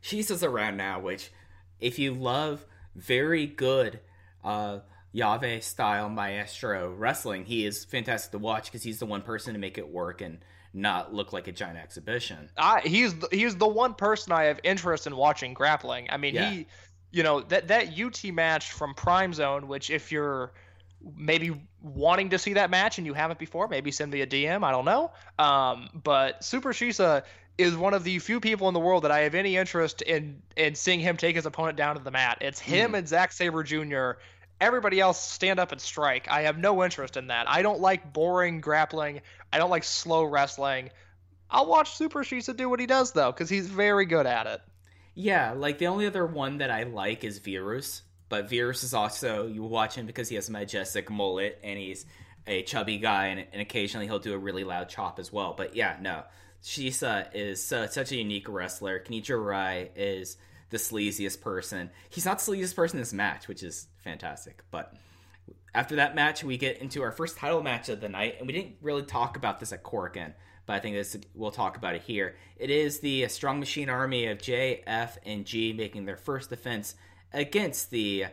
Shisa's 0.00 0.44
around 0.44 0.76
now, 0.76 1.00
which 1.00 1.32
if 1.80 1.98
you 1.98 2.14
love 2.14 2.64
very 2.94 3.46
good 3.48 3.98
uh 4.44 4.78
llave 5.12 5.60
style 5.64 6.08
maestro 6.08 6.92
wrestling, 6.92 7.44
he 7.46 7.66
is 7.66 7.84
fantastic 7.84 8.30
to 8.30 8.38
watch 8.38 8.66
because 8.66 8.84
he's 8.84 9.00
the 9.00 9.06
one 9.06 9.22
person 9.22 9.54
to 9.54 9.58
make 9.58 9.76
it 9.76 9.88
work 9.88 10.20
and 10.20 10.38
not 10.72 11.12
look 11.12 11.32
like 11.32 11.48
a 11.48 11.52
giant 11.52 11.78
exhibition. 11.78 12.50
I, 12.56 12.80
he's 12.80 13.12
the, 13.18 13.28
he's 13.32 13.56
the 13.56 13.66
one 13.66 13.94
person 13.94 14.32
I 14.32 14.44
have 14.44 14.60
interest 14.62 15.08
in 15.08 15.16
watching 15.16 15.52
grappling. 15.52 16.06
I 16.10 16.16
mean, 16.16 16.34
Yeah. 16.36 16.48
he, 16.50 16.66
you 17.10 17.24
know, 17.24 17.40
that 17.40 17.66
that 17.68 17.98
UT 17.98 18.22
match 18.32 18.70
from 18.70 18.94
Prime 18.94 19.32
Zone, 19.32 19.66
which 19.66 19.90
if 19.90 20.12
you're 20.12 20.52
maybe 21.16 21.60
wanting 21.82 22.30
to 22.30 22.38
see 22.38 22.54
that 22.54 22.70
match 22.70 22.98
and 22.98 23.06
you 23.06 23.14
haven't 23.14 23.38
before, 23.38 23.68
maybe 23.68 23.90
send 23.90 24.12
me 24.12 24.20
a 24.22 24.26
DM. 24.26 24.64
I 24.64 24.70
don't 24.70 24.84
know. 24.84 25.10
Um, 25.38 25.88
but 26.02 26.42
Super 26.44 26.72
Shisa 26.72 27.24
is 27.56 27.76
one 27.76 27.94
of 27.94 28.04
the 28.04 28.18
few 28.18 28.40
people 28.40 28.68
in 28.68 28.74
the 28.74 28.80
world 28.80 29.04
that 29.04 29.10
I 29.10 29.20
have 29.20 29.34
any 29.34 29.56
interest 29.56 30.02
in 30.02 30.42
in 30.56 30.74
seeing 30.74 31.00
him 31.00 31.16
take 31.16 31.36
his 31.36 31.46
opponent 31.46 31.76
down 31.76 31.96
to 31.96 32.02
the 32.02 32.10
mat. 32.10 32.38
It's 32.40 32.58
him 32.58 32.94
and 32.94 33.06
Zack 33.06 33.32
Sabre 33.32 33.62
Jr. 33.62 34.12
Everybody 34.60 35.00
else 35.00 35.20
stand 35.20 35.60
up 35.60 35.72
and 35.72 35.80
strike. 35.80 36.28
I 36.28 36.42
have 36.42 36.58
no 36.58 36.82
interest 36.84 37.16
in 37.16 37.28
that. 37.28 37.48
I 37.48 37.62
don't 37.62 37.80
like 37.80 38.12
boring 38.12 38.60
grappling. 38.60 39.20
I 39.52 39.58
don't 39.58 39.70
like 39.70 39.84
slow 39.84 40.24
wrestling. 40.24 40.90
I'll 41.50 41.66
watch 41.66 41.96
Super 41.96 42.24
Shisa 42.24 42.56
do 42.56 42.68
what 42.68 42.80
he 42.80 42.86
does 42.86 43.12
though, 43.12 43.30
because 43.30 43.48
he's 43.48 43.66
very 43.66 44.06
good 44.06 44.26
at 44.26 44.46
it. 44.46 44.60
Yeah, 45.14 45.52
like 45.52 45.78
the 45.78 45.86
only 45.86 46.06
other 46.06 46.26
one 46.26 46.58
that 46.58 46.70
I 46.70 46.82
like 46.82 47.22
is 47.22 47.38
Virus, 47.38 48.02
but 48.34 48.50
Virus 48.50 48.82
is 48.82 48.94
also 48.94 49.46
you 49.46 49.62
watch 49.62 49.94
him 49.94 50.06
because 50.06 50.28
he 50.28 50.34
has 50.34 50.48
a 50.48 50.52
majestic 50.52 51.08
mullet 51.08 51.60
and 51.62 51.78
he's 51.78 52.04
a 52.48 52.64
chubby 52.64 52.98
guy, 52.98 53.26
and, 53.26 53.46
and 53.52 53.62
occasionally 53.62 54.06
he'll 54.06 54.18
do 54.18 54.34
a 54.34 54.38
really 54.38 54.64
loud 54.64 54.88
chop 54.88 55.20
as 55.20 55.32
well. 55.32 55.54
But 55.56 55.76
yeah, 55.76 55.96
no, 56.00 56.24
Shisa 56.64 57.28
is 57.32 57.72
uh, 57.72 57.86
such 57.86 58.10
a 58.10 58.16
unique 58.16 58.48
wrestler. 58.48 58.98
Kenichiro 58.98 59.38
Arai 59.38 59.88
is 59.94 60.36
the 60.70 60.78
sleaziest 60.78 61.42
person. 61.42 61.90
He's 62.10 62.24
not 62.26 62.40
the 62.40 62.52
sleaziest 62.52 62.74
person 62.74 62.98
in 62.98 63.02
this 63.02 63.12
match, 63.12 63.46
which 63.46 63.62
is 63.62 63.86
fantastic. 64.02 64.64
But 64.72 64.92
after 65.72 65.94
that 65.96 66.16
match, 66.16 66.42
we 66.42 66.58
get 66.58 66.78
into 66.78 67.02
our 67.02 67.12
first 67.12 67.36
title 67.36 67.62
match 67.62 67.88
of 67.88 68.00
the 68.00 68.08
night, 68.08 68.38
and 68.38 68.48
we 68.48 68.52
didn't 68.52 68.78
really 68.82 69.04
talk 69.04 69.36
about 69.36 69.60
this 69.60 69.72
at 69.72 69.84
Korakuen, 69.84 70.32
but 70.66 70.72
I 70.72 70.80
think 70.80 70.96
this 70.96 71.16
we'll 71.36 71.52
talk 71.52 71.76
about 71.76 71.94
it 71.94 72.02
here. 72.02 72.34
It 72.56 72.70
is 72.70 72.98
the 72.98 73.28
Strong 73.28 73.60
Machine 73.60 73.88
Army 73.88 74.26
of 74.26 74.42
J, 74.42 74.82
F, 74.88 75.18
and 75.24 75.44
G 75.44 75.72
making 75.72 76.04
their 76.04 76.16
first 76.16 76.50
defense 76.50 76.96
against 77.34 77.90
the 77.90 78.26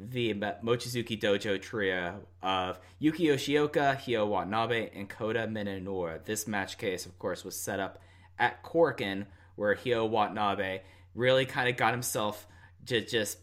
the 0.00 0.32
Mochizuki 0.32 1.20
Dojo 1.20 1.60
trio 1.60 2.20
of 2.40 2.78
Yuki 3.00 3.26
Yoshioka, 3.26 3.96
Hyo 3.96 4.26
Watanabe, 4.28 4.90
and 4.94 5.08
Kota 5.08 5.48
Minoura. 5.48 6.24
This 6.24 6.46
match 6.46 6.78
case, 6.78 7.04
of 7.04 7.18
course, 7.18 7.44
was 7.44 7.56
set 7.56 7.80
up 7.80 8.00
at 8.38 8.62
Korakuen, 8.62 9.26
where 9.56 9.74
Hyo 9.74 10.08
Watanabe 10.08 10.82
really 11.14 11.46
kind 11.46 11.68
of 11.68 11.76
got 11.76 11.92
himself 11.92 12.46
to 12.86 13.04
just 13.04 13.38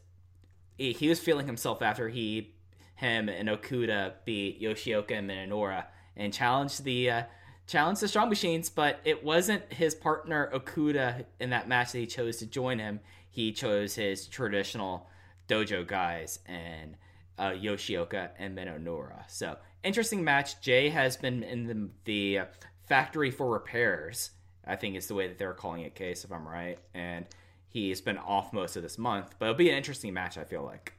he, 0.78 0.94
he 0.94 1.10
was 1.10 1.20
feeling 1.20 1.46
himself 1.46 1.82
after 1.82 2.10
he 2.10 2.56
him 2.96 3.28
and 3.28 3.50
Okuda 3.50 4.14
beat 4.24 4.62
Yoshioka 4.62 5.12
and 5.12 5.30
Minoura 5.30 5.86
and 6.16 6.34
challenged 6.34 6.84
the 6.84 7.10
uh, 7.10 7.24
challenged 7.68 8.02
the 8.02 8.08
Strong 8.08 8.30
Machines, 8.30 8.70
but 8.70 9.00
it 9.04 9.24
wasn't 9.24 9.74
his 9.74 9.96
partner 9.96 10.50
Okuda 10.54 11.26
in 11.40 11.50
that 11.50 11.68
match 11.68 11.92
that 11.92 12.00
he 12.00 12.08
chose 12.08 12.38
to 12.38 12.46
join 12.46 12.80
him. 12.80 13.00
He 13.36 13.52
chose 13.52 13.96
his 13.96 14.28
traditional 14.28 15.10
dojo 15.50 15.86
guys 15.86 16.40
and 16.46 16.96
uh, 17.38 17.50
Yoshioka 17.50 18.30
and 18.40 18.58
Minoura. 18.58 19.24
So 19.28 19.58
interesting 19.84 20.24
match. 20.24 20.62
Jay 20.62 20.88
has 20.88 21.18
been 21.18 21.44
in 21.44 21.68
the 21.68 21.90
the 22.06 22.46
factory 22.88 23.32
for 23.32 23.50
repairs. 23.50 24.32
I 24.66 24.78
think 24.78 24.96
is 24.96 25.08
the 25.08 25.16
way 25.16 25.28
that 25.28 25.38
they're 25.38 25.54
calling 25.54 25.82
it, 25.82 25.96
case 25.96 26.24
if 26.24 26.32
I'm 26.32 26.48
right, 26.48 26.80
and 26.94 27.26
he's 27.68 28.00
been 28.00 28.18
off 28.18 28.54
most 28.54 28.78
of 28.78 28.84
this 28.84 28.98
month. 28.98 29.36
But 29.38 29.48
it'll 29.48 29.58
be 29.58 29.70
an 29.70 29.76
interesting 29.76 30.14
match. 30.14 30.38
I 30.38 30.46
feel 30.46 30.64
like. 30.64 30.94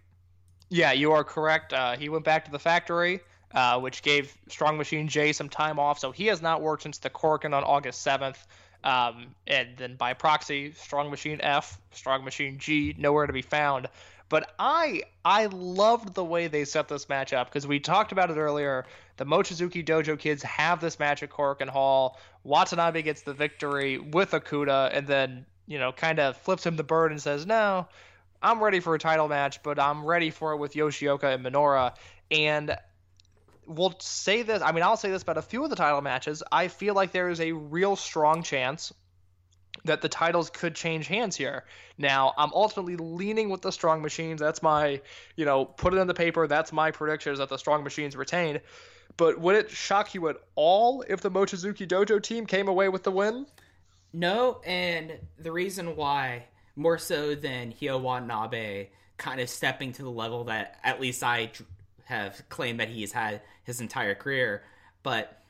Yeah, 0.69 0.93
you 0.93 1.13
are 1.13 1.25
correct. 1.25 1.73
Uh, 1.73 1.97
he 1.97 2.11
went 2.11 2.27
back 2.27 2.45
to 2.45 2.51
the 2.51 2.59
factory, 2.59 3.21
uh, 3.55 3.81
which 3.81 4.03
gave 4.03 4.37
Strong 4.49 4.77
Machine 4.77 5.09
Jay 5.09 5.33
some 5.33 5.49
time 5.49 5.79
off, 5.79 5.99
so 5.99 6.13
he 6.13 6.27
has 6.27 6.43
not 6.43 6.61
worked 6.61 6.83
since 6.83 6.99
the 6.99 7.09
Korakuen 7.09 7.55
on 7.55 7.65
August 7.65 8.07
7th. 8.07 8.45
Um, 8.87 9.35
and 9.49 9.77
then 9.77 9.97
by 9.97 10.15
proxy, 10.15 10.73
Strong 10.73 11.11
Machine 11.11 11.41
F, 11.43 11.81
Strong 11.91 12.25
Machine 12.25 12.57
G, 12.59 12.95
nowhere 12.97 13.27
to 13.27 13.33
be 13.33 13.43
found. 13.43 13.89
But 14.29 14.55
I 14.61 15.03
I 15.25 15.47
loved 15.47 16.15
the 16.15 16.25
way 16.25 16.47
they 16.47 16.65
set 16.65 16.87
this 16.87 17.09
match 17.09 17.33
up 17.33 17.49
because 17.49 17.67
we 17.67 17.81
talked 17.81 18.13
about 18.13 18.31
it 18.31 18.37
earlier. 18.37 18.87
The 19.17 19.27
Mochizuki 19.27 19.85
Dojo 19.85 20.17
kids 20.17 20.43
have 20.45 20.81
this 20.81 21.01
match 21.01 21.25
at 21.25 21.31
Korakuen 21.31 21.69
Hall. 21.69 22.19
Watanabe 22.45 23.03
gets 23.03 23.23
the 23.23 23.35
victory 23.35 23.99
with 23.99 24.31
Okuda, 24.31 24.91
and 24.93 25.05
then 25.05 25.47
you 25.67 25.81
know 25.81 25.91
kind 25.91 26.21
of 26.21 26.37
flips 26.37 26.65
him 26.65 26.77
the 26.77 26.85
bird 26.85 27.11
and 27.11 27.21
says, 27.21 27.45
"No, 27.45 27.89
I'm 28.41 28.63
ready 28.63 28.79
for 28.79 28.95
a 28.95 29.01
title 29.01 29.27
match, 29.27 29.65
but 29.65 29.81
I'm 29.81 30.05
ready 30.05 30.31
for 30.31 30.53
it 30.53 30.59
with 30.59 30.75
Yoshioka 30.75 31.35
and 31.35 31.45
Minoura." 31.45 31.95
And 32.31 32.77
we'll 33.67 33.95
say 33.99 34.43
this. 34.43 34.63
I 34.63 34.73
mean, 34.73 34.83
I'll 34.83 34.97
say 34.97 35.11
this 35.11 35.23
about 35.23 35.39
a 35.39 35.43
few 35.43 35.65
of 35.65 35.71
the 35.71 35.77
title 35.77 36.01
matches. 36.01 36.43
I 36.51 36.69
feel 36.69 36.95
like 36.95 37.13
there 37.13 37.29
is 37.29 37.41
a 37.41 37.53
real 37.53 37.97
strong 37.97 38.43
chance 38.43 38.93
that 39.85 40.01
the 40.01 40.09
titles 40.09 40.51
could 40.51 40.75
change 40.75 41.07
hands 41.07 41.37
here. 41.37 41.65
Now, 41.99 42.33
I'm 42.37 42.53
ultimately 42.55 42.97
leaning 42.97 43.49
with 43.51 43.63
the 43.63 43.71
Strong 43.71 44.03
Machines. 44.03 44.41
That's 44.41 44.63
my, 44.63 45.01
you 45.37 45.45
know, 45.45 45.65
put 45.65 45.95
it 45.95 45.99
in 45.99 46.07
the 46.07 46.15
paper. 46.15 46.47
That's 46.47 46.73
my 46.73 46.91
prediction 46.91 47.33
is 47.33 47.39
that 47.39 47.49
the 47.49 47.59
Strong 47.59 47.85
Machines 47.85 48.17
retain. 48.17 48.61
But 49.17 49.41
would 49.41 49.57
it 49.57 49.71
shock 49.71 50.15
you 50.15 50.29
at 50.29 50.37
all 50.55 51.05
if 51.09 51.21
the 51.21 51.31
Mochizuki 51.31 51.87
Dojo 51.87 52.23
team 52.23 52.47
came 52.47 52.69
away 52.69 52.89
with 52.89 53.03
the 53.03 53.13
win? 53.13 53.47
No, 54.13 54.61
and 54.65 55.19
the 55.39 55.53
reason 55.53 55.97
why, 55.97 56.45
more 56.75 56.99
so 56.99 57.35
than 57.35 57.73
Hyo 57.73 58.01
Watanabe 58.01 58.89
kind 59.17 59.41
of 59.41 59.49
stepping 59.49 59.93
to 59.93 60.03
the 60.03 60.11
level 60.11 60.45
that 60.45 60.79
at 60.85 61.01
least 61.01 61.23
I 61.23 61.51
have 62.07 62.43
claimed 62.49 62.81
that 62.81 62.89
he's 62.89 63.13
had 63.13 63.43
his 63.65 63.81
entire 63.81 64.15
career, 64.15 64.65
but 65.03 65.43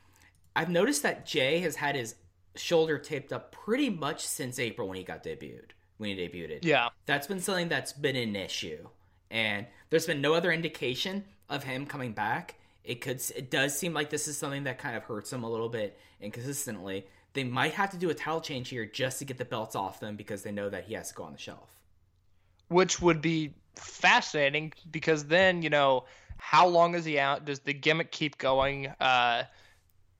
I've 0.54 0.70
noticed 0.70 1.02
that 1.02 1.26
Jay 1.26 1.60
has 1.60 1.76
had 1.76 1.94
his 1.94 2.14
shoulder 2.54 2.98
taped 2.98 3.32
up 3.32 3.52
pretty 3.52 3.90
much 3.90 4.26
since 4.26 4.58
April 4.58 4.88
when 4.88 4.96
he 4.96 5.04
got 5.04 5.22
debuted. 5.22 5.70
When 5.98 6.16
he 6.16 6.16
debuted. 6.16 6.64
Yeah. 6.64 6.88
That's 7.04 7.26
been 7.26 7.40
something 7.40 7.68
that's 7.68 7.92
been 7.92 8.16
an 8.16 8.34
issue. 8.34 8.88
And 9.30 9.66
there's 9.90 10.06
been 10.06 10.20
no 10.20 10.34
other 10.34 10.50
indication 10.52 11.24
of 11.48 11.64
him 11.64 11.86
coming 11.86 12.12
back. 12.12 12.54
It 12.84 13.00
could 13.00 13.20
it 13.34 13.50
does 13.50 13.76
seem 13.78 13.92
like 13.92 14.10
this 14.10 14.28
is 14.28 14.38
something 14.38 14.64
that 14.64 14.78
kind 14.78 14.96
of 14.96 15.02
hurts 15.02 15.32
him 15.32 15.42
a 15.42 15.50
little 15.50 15.68
bit 15.68 15.98
inconsistently. 16.20 17.06
They 17.34 17.44
might 17.44 17.74
have 17.74 17.90
to 17.90 17.98
do 17.98 18.08
a 18.08 18.14
title 18.14 18.40
change 18.40 18.70
here 18.70 18.86
just 18.86 19.18
to 19.18 19.24
get 19.24 19.36
the 19.36 19.44
belts 19.44 19.76
off 19.76 20.00
them 20.00 20.16
because 20.16 20.42
they 20.42 20.52
know 20.52 20.70
that 20.70 20.84
he 20.84 20.94
has 20.94 21.10
to 21.10 21.14
go 21.14 21.24
on 21.24 21.32
the 21.32 21.38
shelf. 21.38 21.68
Which 22.68 23.02
would 23.02 23.20
be 23.20 23.54
fascinating 23.74 24.72
because 24.90 25.26
then, 25.26 25.62
you 25.62 25.70
know, 25.70 26.04
how 26.38 26.66
long 26.66 26.94
is 26.94 27.04
he 27.04 27.18
out? 27.18 27.44
Does 27.44 27.60
the 27.60 27.72
gimmick 27.72 28.10
keep 28.10 28.38
going? 28.38 28.88
Uh 29.00 29.44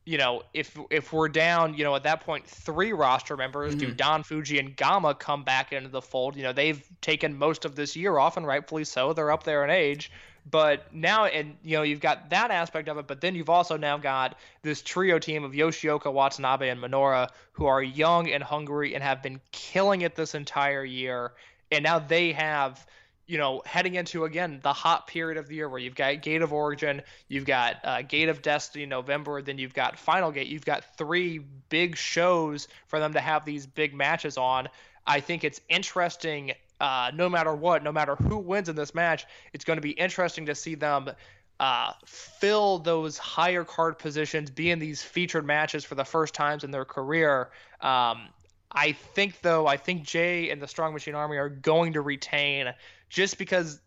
you 0.07 0.19
know, 0.19 0.45
if 0.55 0.79
if 0.89 1.13
we're 1.13 1.29
down, 1.29 1.75
you 1.75 1.83
know, 1.83 1.97
at 1.97 2.05
that 2.05 2.21
point, 2.21 2.47
three 2.47 2.93
roster 2.93 3.37
members, 3.37 3.75
do 3.75 3.91
Don 3.91 4.23
Fujii 4.23 4.61
and 4.61 4.75
Gamma 4.77 5.17
come 5.17 5.43
back 5.43 5.73
into 5.73 5.89
the 5.89 6.01
fold? 6.01 6.37
You 6.37 6.45
know, 6.45 6.53
they've 6.53 6.81
taken 7.01 7.37
most 7.37 7.65
of 7.65 7.75
this 7.75 7.97
year 7.97 8.17
off, 8.17 8.37
and 8.37 8.47
rightfully 8.47 8.85
so. 8.85 9.13
They're 9.13 9.33
up 9.33 9.43
there 9.43 9.65
in 9.65 9.71
age, 9.71 10.13
but 10.49 10.95
now, 10.95 11.25
and 11.25 11.57
you 11.65 11.77
know, 11.77 11.83
you've 11.83 12.01
got 12.01 12.31
that 12.31 12.53
aspect 12.53 12.89
of 12.89 12.99
it, 12.99 13.09
but 13.09 13.21
then 13.21 13.35
you've 13.35 13.51
also 13.51 13.77
now 13.77 13.99
got 13.99 14.39
this 14.63 14.81
trio 14.81 15.19
team 15.19 15.43
of 15.43 15.53
Yoshioka, 15.53 16.13
Watanabe, 16.13 16.69
and 16.69 16.81
Minoura, 16.81 17.29
who 17.51 17.67
are 17.67 17.83
young 17.83 18.31
and 18.31 18.45
hungry 18.45 18.95
and 18.95 19.03
have 19.03 19.25
been 19.25 19.41
killing 19.51 20.03
it 20.03 20.15
this 20.15 20.37
entire 20.37 20.85
year, 20.85 21.33
and 21.73 21.83
now 21.83 21.99
they 21.99 22.31
have 22.31 22.87
you 23.27 23.39
know, 23.39 23.63
heading 23.67 23.95
into 23.97 24.25
again 24.25 24.61
the 24.63 24.73
hot 24.73 25.07
period 25.07 25.37
of 25.39 25.49
the 25.49 25.55
year 25.57 25.69
where 25.69 25.81
you've 25.81 25.95
got 25.95 26.23
Gate 26.23 26.43
of 26.43 26.53
Origin, 26.53 27.03
you've 27.29 27.45
got 27.45 27.77
uh, 27.85 28.03
Gate 28.03 28.29
of 28.29 28.43
Destiny 28.43 28.87
November, 28.87 29.43
then 29.43 29.59
you've 29.59 29.75
got 29.75 29.99
Final 29.99 30.31
Gate. 30.31 30.47
You've 30.47 30.65
got 30.65 30.97
three 30.97 31.41
big 31.69 31.97
shows 31.97 32.69
for 32.87 33.01
them 33.01 33.15
to 33.15 33.21
have 33.21 33.45
these 33.45 33.67
big 33.67 33.95
matches 33.95 34.37
on. 34.37 34.69
I 35.07 35.21
think 35.21 35.45
it's 35.45 35.61
interesting. 35.69 36.53
Uh, 36.81 37.11
no 37.15 37.29
matter 37.29 37.55
what, 37.55 37.83
no 37.83 37.91
matter 37.91 38.17
who 38.17 38.37
wins 38.37 38.69
in 38.69 38.77
this 38.77 38.95
match, 38.95 39.25
it's 39.53 39.65
going 39.65 39.79
to 39.79 39.83
be 39.83 39.93
interesting 39.93 40.47
to 40.47 40.55
see 40.55 40.75
them 40.75 41.11
uh, 41.59 41.93
fill 42.05 42.79
those 42.79 43.17
higher 43.17 43.65
card 43.65 43.99
positions, 43.99 44.51
be 44.51 44.71
in 44.71 44.79
these 44.79 45.03
featured 45.03 45.47
matches 45.47 45.85
for 45.85 45.95
the 45.95 46.05
first 46.05 46.35
times 46.35 46.65
in 46.65 46.71
their 46.71 46.85
career. 46.85 47.51
Um, 47.81 48.29
I 48.71 48.93
think, 48.93 49.41
though, 49.41 49.67
I 49.67 49.79
think 49.79 50.03
Jay 50.03 50.51
and 50.51 50.61
the 50.61 50.69
Strong 50.69 50.93
Machine 50.93 51.15
Army 51.15 51.39
are 51.39 51.49
going 51.49 51.95
to 51.95 52.03
retain 52.03 52.75
just 53.09 53.39
because 53.39 53.81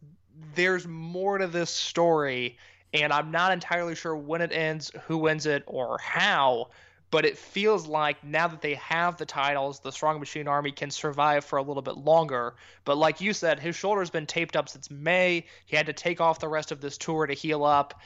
there's 0.56 0.88
more 0.88 1.38
to 1.38 1.48
this 1.48 1.70
story, 1.70 2.58
and 2.94 3.14
I'm 3.14 3.32
not 3.32 3.52
entirely 3.52 3.96
sure 3.96 4.16
when 4.16 4.42
it 4.42 4.52
ends, 4.52 4.92
who 5.06 5.18
wins 5.18 5.46
it, 5.46 5.64
or 5.68 5.98
how. 6.00 6.70
But 7.12 7.26
it 7.26 7.38
feels 7.38 7.88
like 7.88 8.24
now 8.24 8.48
that 8.48 8.62
they 8.62 8.76
have 8.76 9.18
the 9.18 9.26
titles, 9.26 9.80
the 9.80 9.92
Strong 9.92 10.20
Machine 10.20 10.48
Army 10.48 10.72
can 10.72 10.92
survive 10.92 11.44
for 11.44 11.58
a 11.58 11.64
little 11.64 11.82
bit 11.82 11.98
longer. 11.98 12.54
But 12.86 12.98
like 12.98 13.20
you 13.20 13.34
said, 13.34 13.60
his 13.60 13.76
shoulder's 13.76 14.12
been 14.12 14.28
taped 14.28 14.56
up 14.56 14.70
since 14.70 14.92
May. 14.92 15.46
He 15.66 15.76
had 15.76 15.88
to 15.88 15.94
take 15.94 16.22
off 16.22 16.40
the 16.40 16.48
rest 16.48 16.72
of 16.72 16.82
this 16.82 17.00
tour 17.00 17.26
to 17.26 17.34
heal 17.34 17.64
up. 17.64 18.00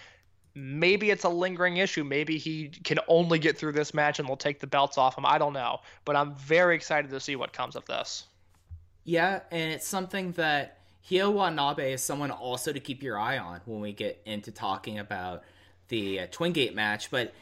Maybe 0.55 1.09
it's 1.09 1.26
a 1.26 1.30
lingering 1.30 1.78
issue. 1.78 2.05
Maybe 2.05 2.38
he 2.38 2.70
can 2.70 2.99
only 3.09 3.39
get 3.39 3.57
through 3.57 3.74
this 3.74 3.93
match 3.93 4.20
and 4.20 4.28
they'll 4.28 4.38
take 4.38 4.61
the 4.61 4.68
belts 4.68 4.97
off 4.97 5.18
him. 5.18 5.26
I 5.26 5.38
don't 5.38 5.53
know. 5.53 5.80
But 6.05 6.16
I'm 6.16 6.36
very 6.36 6.76
excited 6.76 7.11
to 7.11 7.20
see 7.20 7.36
what 7.36 7.51
comes 7.51 7.76
of 7.76 7.84
this. 7.86 8.28
Yeah, 9.03 9.41
and 9.51 9.74
it's 9.74 9.88
something 9.88 10.32
that 10.34 10.78
Hyo 11.10 11.32
Watanabe 11.32 11.93
is 11.93 12.01
someone 12.01 12.32
also 12.32 12.72
to 12.72 12.80
keep 12.80 13.04
your 13.04 13.20
eye 13.20 13.38
on 13.38 13.62
when 13.66 13.82
we 13.82 13.91
get 13.91 14.22
into 14.26 14.51
talking 14.51 14.99
about 14.99 15.43
the 15.89 16.22
uh, 16.22 16.28
Twin 16.32 16.54
Gate 16.54 16.74
match. 16.76 17.12
But 17.12 17.34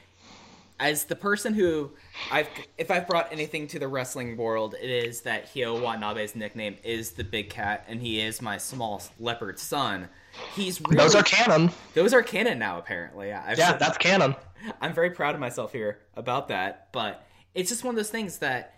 as 0.79 1.03
the 1.05 1.15
person 1.15 1.53
who 1.53 1.91
I've 2.31 2.49
if 2.77 2.89
I've 2.89 3.07
brought 3.07 3.31
anything 3.31 3.67
to 3.67 3.79
the 3.79 3.87
wrestling 3.87 4.35
world, 4.35 4.75
it 4.81 4.89
is 4.89 5.21
that 5.21 5.53
Hyo 5.53 5.79
Watanabe's 5.79 6.35
nickname 6.35 6.75
is 6.83 7.11
the 7.11 7.23
Big 7.23 7.49
Cat, 7.51 7.85
and 7.87 8.01
he 8.01 8.19
is 8.19 8.41
my 8.41 8.57
small 8.57 9.01
leopard 9.19 9.59
son. 9.59 10.09
He's 10.55 10.81
really, 10.81 10.95
Those 10.97 11.13
are 11.13 11.23
canon. 11.23 11.69
those 11.93 12.13
are 12.13 12.23
canon 12.23 12.57
now. 12.57 12.79
Apparently, 12.79 13.31
I've 13.31 13.59
Yeah, 13.59 13.73
that's 13.73 13.97
canon. 13.97 14.35
I'm 14.81 14.93
very 14.93 15.11
proud 15.11 15.35
of 15.35 15.41
myself 15.41 15.71
here 15.71 15.99
about 16.15 16.47
that. 16.47 16.87
But 16.91 17.23
it's 17.53 17.69
just 17.69 17.83
one 17.83 17.93
of 17.93 17.97
those 17.97 18.09
things 18.09 18.39
that 18.39 18.73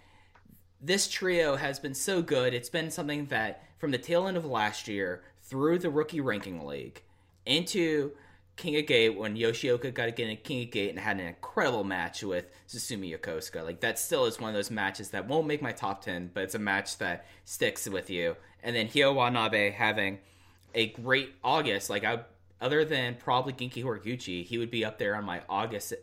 this 0.83 1.07
trio 1.07 1.55
has 1.55 1.79
been 1.79 1.93
so 1.95 2.21
good. 2.21 2.53
It's 2.53 2.69
been 2.69 2.91
something 2.91 3.25
that 3.27 3.63
from 3.77 3.91
the 3.91 3.97
tail 3.97 4.27
end 4.27 4.35
of 4.35 4.45
last 4.45 4.87
year 4.87 5.23
through 5.41 5.79
the 5.79 5.89
rookie 5.89 6.19
ranking 6.19 6.65
league 6.65 7.01
into 7.45 8.11
King 8.57 8.75
of 8.75 8.85
Gate 8.85 9.17
when 9.17 9.35
Yoshioka 9.35 9.93
got 9.93 10.05
to 10.05 10.11
get 10.11 10.29
in 10.29 10.37
King 10.37 10.63
of 10.63 10.71
Gate 10.71 10.89
and 10.89 10.99
had 10.99 11.19
an 11.19 11.25
incredible 11.25 11.85
match 11.85 12.21
with 12.21 12.49
Susumu 12.67 13.17
Yokosuka. 13.17 13.63
Like 13.63 13.79
that 13.79 13.97
still 13.97 14.25
is 14.25 14.39
one 14.39 14.49
of 14.49 14.55
those 14.55 14.69
matches 14.69 15.09
that 15.11 15.27
won't 15.27 15.47
make 15.47 15.61
my 15.61 15.71
top 15.71 16.03
10, 16.03 16.31
but 16.33 16.43
it's 16.43 16.55
a 16.55 16.59
match 16.59 16.97
that 16.97 17.25
sticks 17.45 17.87
with 17.87 18.09
you. 18.09 18.35
And 18.61 18.75
then 18.75 18.87
Hyo 18.87 19.15
Watanabe 19.15 19.71
having 19.71 20.19
a 20.75 20.87
great 20.87 21.33
August. 21.43 21.89
Like 21.89 22.03
I, 22.03 22.19
other 22.59 22.83
than 22.83 23.15
probably 23.15 23.53
Genki 23.53 23.83
Horiguchi, 23.83 24.43
he 24.43 24.57
would 24.57 24.71
be 24.71 24.83
up 24.83 24.97
there 24.97 25.15
on 25.15 25.23
my 25.23 25.41
August 25.47 25.93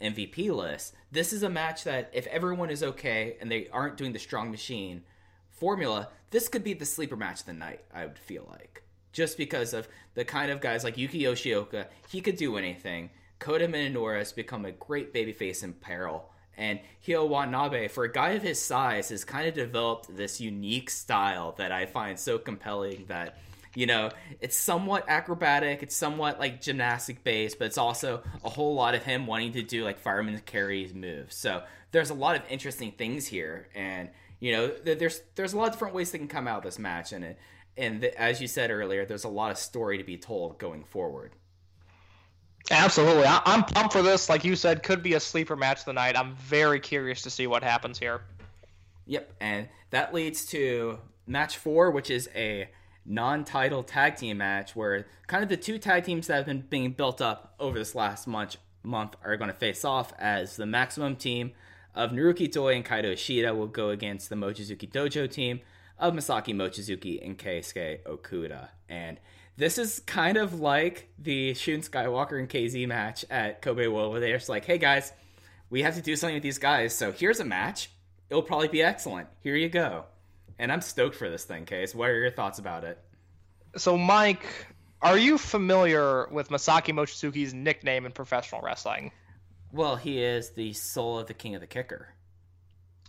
MVP 0.00 0.50
list. 0.50 0.94
This 1.10 1.32
is 1.32 1.42
a 1.42 1.50
match 1.50 1.84
that 1.84 2.10
if 2.12 2.26
everyone 2.28 2.70
is 2.70 2.82
okay 2.82 3.36
and 3.40 3.50
they 3.50 3.68
aren't 3.68 3.96
doing 3.96 4.12
the 4.12 4.18
strong 4.18 4.50
machine 4.50 5.02
formula, 5.50 6.08
this 6.30 6.48
could 6.48 6.64
be 6.64 6.74
the 6.74 6.84
sleeper 6.84 7.16
match 7.16 7.40
of 7.40 7.46
the 7.46 7.52
night. 7.52 7.84
I 7.94 8.06
would 8.06 8.18
feel 8.18 8.46
like 8.50 8.82
just 9.12 9.36
because 9.36 9.74
of 9.74 9.88
the 10.14 10.24
kind 10.24 10.50
of 10.50 10.60
guys 10.60 10.84
like 10.84 10.98
Yuki 10.98 11.22
Yoshioka, 11.22 11.86
he 12.08 12.20
could 12.20 12.36
do 12.36 12.56
anything. 12.56 13.10
Kota 13.38 13.66
Minoura 13.66 14.18
has 14.18 14.32
become 14.32 14.64
a 14.64 14.72
great 14.72 15.14
babyface 15.14 15.62
in 15.62 15.72
peril. 15.72 16.30
And 16.56 16.80
Hyo 17.06 17.28
Watanabe, 17.28 17.88
for 17.88 18.04
a 18.04 18.12
guy 18.12 18.30
of 18.30 18.42
his 18.42 18.60
size, 18.60 19.10
has 19.10 19.24
kind 19.24 19.46
of 19.46 19.54
developed 19.54 20.16
this 20.16 20.40
unique 20.40 20.90
style 20.90 21.54
that 21.58 21.70
I 21.70 21.86
find 21.86 22.18
so 22.18 22.36
compelling 22.38 23.04
that 23.06 23.38
you 23.74 23.86
know 23.86 24.10
it's 24.40 24.56
somewhat 24.56 25.04
acrobatic 25.08 25.82
it's 25.82 25.96
somewhat 25.96 26.38
like 26.38 26.60
gymnastic 26.60 27.22
based 27.24 27.58
but 27.58 27.66
it's 27.66 27.78
also 27.78 28.22
a 28.44 28.48
whole 28.48 28.74
lot 28.74 28.94
of 28.94 29.02
him 29.02 29.26
wanting 29.26 29.52
to 29.52 29.62
do 29.62 29.84
like 29.84 29.98
fireman 29.98 30.38
carries 30.46 30.94
moves 30.94 31.34
so 31.34 31.62
there's 31.92 32.10
a 32.10 32.14
lot 32.14 32.36
of 32.36 32.42
interesting 32.48 32.92
things 32.92 33.26
here 33.26 33.68
and 33.74 34.08
you 34.40 34.52
know 34.52 34.68
there's 34.68 35.20
there's 35.34 35.52
a 35.52 35.56
lot 35.56 35.66
of 35.66 35.72
different 35.72 35.94
ways 35.94 36.10
that 36.10 36.18
can 36.18 36.28
come 36.28 36.48
out 36.48 36.58
of 36.58 36.64
this 36.64 36.78
match 36.78 37.12
and 37.12 37.24
it 37.24 37.38
and 37.76 38.00
th- 38.00 38.14
as 38.14 38.40
you 38.40 38.46
said 38.48 38.70
earlier 38.70 39.04
there's 39.04 39.24
a 39.24 39.28
lot 39.28 39.50
of 39.50 39.58
story 39.58 39.98
to 39.98 40.04
be 40.04 40.16
told 40.16 40.58
going 40.58 40.84
forward 40.84 41.32
Absolutely. 42.70 43.24
I- 43.24 43.40
I'm 43.46 43.64
pumped 43.64 43.92
for 43.92 44.02
this. 44.02 44.28
Like 44.28 44.44
you 44.44 44.54
said, 44.54 44.82
could 44.82 45.02
be 45.02 45.14
a 45.14 45.20
sleeper 45.20 45.56
match 45.56 45.84
tonight. 45.84 46.18
I'm 46.18 46.34
very 46.36 46.80
curious 46.80 47.22
to 47.22 47.30
see 47.30 47.46
what 47.46 47.62
happens 47.62 47.98
here. 47.98 48.20
Yep, 49.06 49.32
and 49.40 49.68
that 49.90 50.12
leads 50.12 50.44
to 50.46 50.98
match 51.26 51.56
four, 51.56 51.90
which 51.90 52.10
is 52.10 52.28
a 52.34 52.68
non-title 53.08 53.82
tag 53.82 54.16
team 54.16 54.38
match 54.38 54.76
where 54.76 55.06
kind 55.26 55.42
of 55.42 55.48
the 55.48 55.56
two 55.56 55.78
tag 55.78 56.04
teams 56.04 56.26
that 56.26 56.36
have 56.36 56.46
been 56.46 56.60
being 56.60 56.92
built 56.92 57.20
up 57.20 57.54
over 57.58 57.78
this 57.78 57.94
last 57.94 58.26
month 58.26 58.56
month 58.82 59.14
are 59.24 59.36
going 59.36 59.50
to 59.50 59.56
face 59.56 59.84
off 59.84 60.12
as 60.18 60.56
the 60.56 60.66
maximum 60.66 61.16
team 61.16 61.52
of 61.94 62.10
Naruki 62.10 62.50
Doi 62.50 62.76
and 62.76 62.84
Kaito 62.84 63.12
Ishida 63.12 63.54
will 63.54 63.66
go 63.66 63.90
against 63.90 64.28
the 64.28 64.36
Mochizuki 64.36 64.90
Dojo 64.90 65.30
team 65.30 65.60
of 65.98 66.14
Masaki 66.14 66.54
Mochizuki 66.54 67.24
and 67.24 67.36
Keisuke 67.36 68.02
Okuda. 68.04 68.68
And 68.88 69.18
this 69.56 69.78
is 69.78 70.00
kind 70.00 70.36
of 70.36 70.60
like 70.60 71.08
the 71.18 71.54
Shun 71.54 71.80
Skywalker 71.80 72.38
and 72.38 72.48
KZ 72.48 72.86
match 72.86 73.24
at 73.30 73.60
Kobe 73.62 73.88
World 73.88 74.12
where 74.12 74.20
they're 74.20 74.36
just 74.36 74.48
like, 74.48 74.64
hey 74.64 74.78
guys, 74.78 75.12
we 75.70 75.82
have 75.82 75.96
to 75.96 76.02
do 76.02 76.14
something 76.14 76.36
with 76.36 76.42
these 76.42 76.58
guys, 76.58 76.94
so 76.94 77.12
here's 77.12 77.40
a 77.40 77.44
match. 77.44 77.90
It'll 78.30 78.42
probably 78.42 78.68
be 78.68 78.82
excellent. 78.82 79.28
Here 79.42 79.56
you 79.56 79.68
go. 79.68 80.04
And 80.58 80.72
I'm 80.72 80.80
stoked 80.80 81.16
for 81.16 81.30
this 81.30 81.44
thing, 81.44 81.64
Case. 81.66 81.94
What 81.94 82.10
are 82.10 82.18
your 82.18 82.30
thoughts 82.30 82.58
about 82.58 82.84
it? 82.84 82.98
So, 83.76 83.96
Mike, 83.96 84.44
are 85.02 85.18
you 85.18 85.38
familiar 85.38 86.28
with 86.30 86.48
Masaki 86.48 86.92
Mochizuki's 86.92 87.54
nickname 87.54 88.06
in 88.06 88.12
professional 88.12 88.60
wrestling? 88.60 89.12
Well, 89.72 89.96
he 89.96 90.22
is 90.22 90.50
the 90.50 90.72
soul 90.72 91.18
of 91.18 91.26
the 91.26 91.34
king 91.34 91.54
of 91.54 91.60
the 91.60 91.66
kicker. 91.66 92.14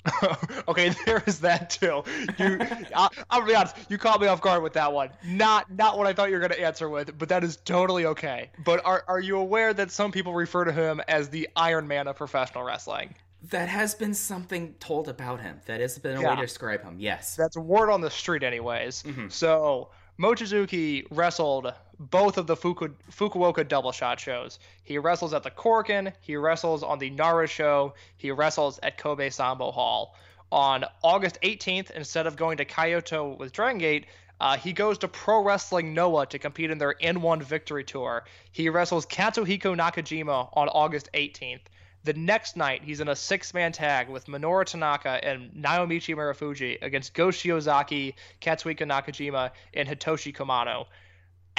okay, 0.67 0.93
there 1.05 1.23
is 1.25 1.39
that 1.39 1.69
too. 1.69 2.03
You, 2.37 2.57
I, 2.95 3.09
I'll 3.29 3.45
be 3.45 3.55
honest. 3.55 3.75
You 3.89 3.97
caught 3.97 4.21
me 4.21 4.27
off 4.27 4.41
guard 4.41 4.63
with 4.63 4.73
that 4.73 4.93
one. 4.93 5.09
Not, 5.25 5.71
not 5.71 5.97
what 5.97 6.07
I 6.07 6.13
thought 6.13 6.29
you 6.29 6.35
were 6.35 6.39
going 6.39 6.51
to 6.51 6.61
answer 6.61 6.87
with, 6.87 7.17
but 7.17 7.29
that 7.29 7.43
is 7.43 7.57
totally 7.57 8.05
okay. 8.05 8.51
But 8.63 8.85
are, 8.85 9.03
are 9.07 9.19
you 9.19 9.37
aware 9.37 9.73
that 9.73 9.91
some 9.91 10.11
people 10.11 10.33
refer 10.33 10.65
to 10.65 10.71
him 10.71 11.01
as 11.07 11.29
the 11.29 11.49
Iron 11.55 11.87
Man 11.87 12.07
of 12.07 12.15
professional 12.15 12.63
wrestling? 12.63 13.15
That 13.43 13.69
has 13.69 13.95
been 13.95 14.13
something 14.13 14.75
told 14.79 15.07
about 15.07 15.39
him. 15.41 15.61
That 15.65 15.79
has 15.79 15.97
been 15.97 16.17
a 16.17 16.21
way 16.21 16.35
to 16.35 16.41
describe 16.41 16.83
him. 16.83 16.97
Yes. 16.99 17.35
That's 17.35 17.55
word 17.55 17.89
on 17.89 18.01
the 18.01 18.09
street, 18.11 18.43
anyways. 18.43 19.03
So 19.29 19.89
Mochizuki 20.19 21.05
wrestled 21.11 21.73
both 21.99 22.37
of 22.37 22.47
the 22.47 22.55
Fuku- 22.55 22.93
Fukuoka 23.11 23.65
double 23.67 23.91
shot 23.93 24.19
shows. 24.19 24.59
He 24.83 24.97
wrestles 24.97 25.33
at 25.33 25.43
the 25.43 25.51
Korakuen, 25.51 26.13
he 26.21 26.35
wrestles 26.35 26.83
on 26.83 26.99
the 26.99 27.09
Nara 27.09 27.47
show, 27.47 27.93
he 28.17 28.31
wrestles 28.31 28.79
at 28.83 28.97
Kobe 28.97 29.29
Sambo 29.29 29.71
Hall. 29.71 30.15
On 30.51 30.83
August 31.03 31.37
18th, 31.43 31.91
instead 31.91 32.25
of 32.27 32.35
going 32.35 32.57
to 32.57 32.65
Kyoto 32.65 33.35
with 33.37 33.51
Dragon 33.53 33.77
Gate, 33.77 34.05
uh, 34.41 34.57
he 34.57 34.71
goes 34.73 34.97
to 34.99 35.07
Pro 35.07 35.43
Wrestling 35.43 35.93
Noah 35.93 36.25
to 36.27 36.39
compete 36.39 36.71
in 36.71 36.77
their 36.77 36.95
N1 37.01 37.43
Victory 37.43 37.83
Tour. 37.83 38.23
He 38.51 38.69
wrestles 38.69 39.05
Katsuhiko 39.05 39.75
Nakajima 39.77 40.49
on 40.53 40.69
August 40.69 41.09
18th. 41.13 41.61
The 42.03 42.13
next 42.13 42.55
night, 42.55 42.83
he's 42.83 43.01
in 43.01 43.09
a 43.09 43.15
six-man 43.15 43.73
tag 43.73 44.07
with 44.07 44.27
Minoru 44.27 44.65
Tanaka 44.65 45.19
and 45.23 45.51
Naomichi 45.51 46.15
Marufuji 46.15 46.81
against 46.81 47.13
Go 47.13 47.27
Shiozaki, 47.27 48.13
Katsuhiko 48.41 48.87
Nakajima, 48.87 49.51
and 49.73 49.87
Hitoshi 49.87 50.33
Kumano. 50.33 50.85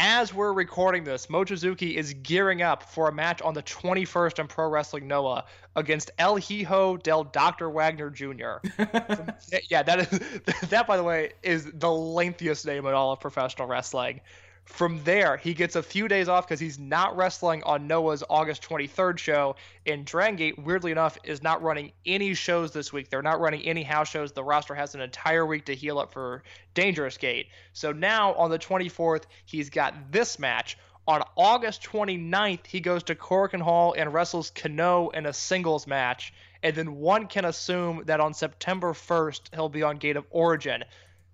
As 0.02 0.32
we're 0.32 0.54
recording 0.54 1.04
this, 1.04 1.26
Mochizuki 1.26 1.94
is 1.94 2.14
gearing 2.22 2.62
up 2.62 2.82
for 2.84 3.08
a 3.08 3.12
match 3.12 3.42
on 3.42 3.52
the 3.52 3.62
21st 3.62 4.38
in 4.38 4.46
Pro 4.46 4.66
Wrestling 4.66 5.06
Noah 5.06 5.44
against 5.76 6.10
El 6.16 6.36
Hijo 6.36 6.96
del 6.96 7.24
Dr. 7.24 7.68
Wagner 7.68 8.08
Jr. 8.08 8.66
yeah, 9.68 9.82
that 9.82 10.10
is 10.10 10.68
that 10.70 10.86
by 10.86 10.96
the 10.96 11.04
way 11.04 11.32
is 11.42 11.66
the 11.66 11.90
lengthiest 11.90 12.64
name 12.64 12.86
in 12.86 12.94
all 12.94 13.12
of 13.12 13.20
professional 13.20 13.68
wrestling. 13.68 14.22
From 14.70 15.02
there, 15.04 15.36
he 15.36 15.52
gets 15.52 15.76
a 15.76 15.82
few 15.82 16.08
days 16.08 16.28
off 16.28 16.46
because 16.46 16.60
he's 16.60 16.78
not 16.78 17.14
wrestling 17.14 17.62
on 17.64 17.86
Noah's 17.86 18.24
August 18.30 18.62
23rd 18.62 19.18
show. 19.18 19.56
And 19.84 20.06
Dragon 20.06 20.36
Gate, 20.36 20.58
weirdly 20.58 20.90
enough, 20.90 21.18
is 21.22 21.42
not 21.42 21.60
running 21.62 21.92
any 22.06 22.32
shows 22.32 22.72
this 22.72 22.90
week. 22.90 23.10
They're 23.10 23.20
not 23.20 23.40
running 23.40 23.62
any 23.62 23.82
house 23.82 24.08
shows. 24.08 24.32
The 24.32 24.44
roster 24.44 24.74
has 24.74 24.94
an 24.94 25.02
entire 25.02 25.44
week 25.44 25.66
to 25.66 25.74
heal 25.74 25.98
up 25.98 26.12
for 26.12 26.44
Dangerous 26.72 27.18
Gate. 27.18 27.48
So 27.74 27.92
now 27.92 28.32
on 28.34 28.48
the 28.50 28.58
24th, 28.58 29.24
he's 29.44 29.68
got 29.68 30.12
this 30.12 30.38
match. 30.38 30.78
On 31.06 31.22
August 31.36 31.82
29th, 31.82 32.66
he 32.66 32.80
goes 32.80 33.02
to 33.02 33.14
Korakuen 33.14 33.60
Hall 33.60 33.94
and 33.98 34.14
wrestles 34.14 34.50
Kano 34.50 35.10
in 35.10 35.26
a 35.26 35.32
singles 35.32 35.86
match. 35.86 36.32
And 36.62 36.74
then 36.74 36.96
one 36.96 37.26
can 37.26 37.44
assume 37.44 38.04
that 38.06 38.20
on 38.20 38.32
September 38.32 38.92
1st, 38.92 39.52
he'll 39.52 39.68
be 39.68 39.82
on 39.82 39.98
Gate 39.98 40.16
of 40.16 40.26
Origin. 40.30 40.84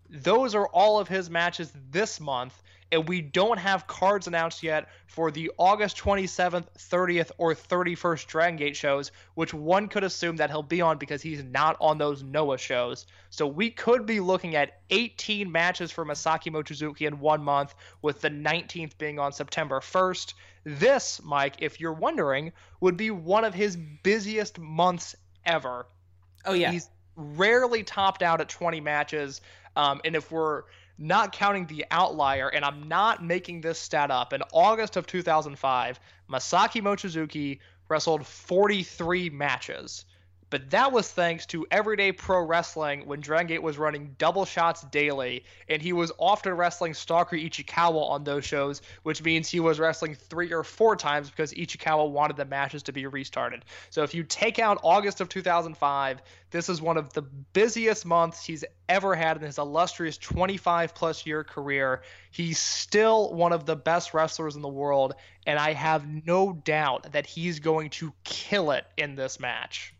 those 0.09 0.55
are 0.55 0.67
all 0.69 0.99
of 0.99 1.09
his 1.09 1.29
matches 1.29 1.73
this 1.91 2.21
month, 2.21 2.63
and 2.93 3.09
we 3.09 3.21
don't 3.21 3.59
have 3.59 3.87
cards 3.87 4.27
announced 4.27 4.63
yet 4.63 4.89
for 5.07 5.31
the 5.31 5.51
August 5.59 5.97
27th, 5.99 6.67
30th, 6.79 7.31
or 7.39 7.55
31st 7.55 8.27
Dragon 8.27 8.57
Gate 8.57 8.77
shows, 8.77 9.11
which 9.35 9.53
one 9.53 9.89
could 9.89 10.05
assume 10.05 10.37
that 10.37 10.51
he'll 10.51 10.63
be 10.63 10.81
on 10.81 10.99
because 10.99 11.21
he's 11.21 11.43
not 11.43 11.77
on 11.81 11.99
those 11.99 12.23
Noah 12.23 12.59
shows. 12.59 13.07
So 13.31 13.47
we 13.47 13.71
could 13.71 14.07
be 14.07 14.21
looking 14.21 14.55
at 14.55 14.81
18 14.91 15.51
matches 15.51 15.91
for 15.91 16.05
Masaki 16.05 16.53
Mochizuki 16.53 17.07
in 17.07 17.19
one 17.19 17.43
month, 17.43 17.75
with 18.03 18.21
the 18.21 18.31
19th 18.31 18.97
being 18.99 19.19
on 19.19 19.33
September 19.33 19.81
1st. 19.81 20.35
This, 20.65 21.21
Mike, 21.25 21.57
if 21.59 21.81
you're 21.81 21.93
wondering, 21.93 22.53
would 22.81 22.97
be 22.97 23.11
one 23.11 23.45
of 23.45 23.55
his 23.55 23.77
busiest 23.77 24.59
months 24.59 25.17
ever. 25.45 25.87
Oh 26.45 26.53
yeah, 26.53 26.71
He's 26.71 26.89
rarely 27.17 27.83
topped 27.83 28.23
out 28.23 28.41
at 28.41 28.49
20 28.49 28.81
matches. 28.81 29.41
Um, 29.75 30.01
and 30.05 30.15
if 30.15 30.31
we're 30.31 30.65
not 30.99 31.33
counting 31.33 31.67
the 31.67 31.85
outlier, 31.91 32.49
and 32.49 32.65
I'm 32.65 32.89
not 32.89 33.23
making 33.23 33.61
this 33.61 33.79
stat 33.79 34.11
up, 34.11 34.33
in 34.33 34.43
August 34.53 34.97
of 34.97 35.07
2005, 35.07 36.01
Masaki 36.31 36.83
Mochizuki 36.83 37.59
wrestled 37.89 38.27
43 38.27 39.31
matches. 39.31 40.05
But 40.49 40.71
that 40.71 40.93
was 40.93 41.11
thanks 41.11 41.45
to 41.47 41.67
Everyday 41.73 42.13
Pro 42.13 42.41
Wrestling 42.41 43.07
when 43.07 43.21
Dragon 43.21 43.49
Gate 43.49 43.63
was 43.63 43.79
running 43.79 44.15
double 44.17 44.45
shots 44.45 44.83
daily, 44.93 45.45
and 45.69 45.83
he 45.83 45.93
was 45.93 46.13
often 46.19 46.55
wrestling 46.55 46.95
Stalker 46.95 47.37
Ichikawa 47.37 48.11
on 48.11 48.23
those 48.23 48.45
shows, 48.45 48.81
which 49.03 49.25
means 49.25 49.49
he 49.49 49.59
was 49.59 49.81
wrestling 49.81 50.15
three 50.15 50.53
or 50.53 50.63
four 50.63 50.95
times 50.95 51.29
because 51.29 51.53
Ichikawa 51.53 52.09
wanted 52.09 52.37
the 52.37 52.45
matches 52.45 52.85
to 52.85 52.93
be 52.93 53.07
restarted. 53.07 53.65
So 53.91 54.05
if 54.05 54.15
you 54.15 54.23
take 54.23 54.61
out 54.61 54.79
August 54.85 55.21
of 55.21 55.29
2005, 55.29 56.23
this 56.53 56.69
is 56.69 56.81
one 56.81 56.97
of 56.97 57.13
the 57.13 57.23
busiest 57.23 58.07
months 58.07 58.45
he's 58.45 58.65
ever 58.89 59.17
had 59.17 59.37
in 59.39 59.43
his 59.43 59.59
illustrious 59.59 60.17
25 60.17 60.95
plus 60.95 61.27
year 61.27 61.43
career. 61.43 62.03
He's 62.31 62.61
still 62.61 63.35
one 63.35 63.53
of 63.53 63.67
the 63.67 63.75
best 63.75 64.15
wrestlers 64.15 64.55
in 64.55 64.63
the 64.63 64.69
world, 64.69 65.15
and 65.45 65.59
I 65.59 65.73
have 65.73 66.07
no 66.25 66.53
doubt 66.53 67.13
that 67.13 67.27
he's 67.27 67.59
going 67.59 67.91
to 67.91 68.13
kill 68.23 68.71
it 68.71 68.87
in 68.97 69.17
this 69.17 69.41
match. 69.41 69.93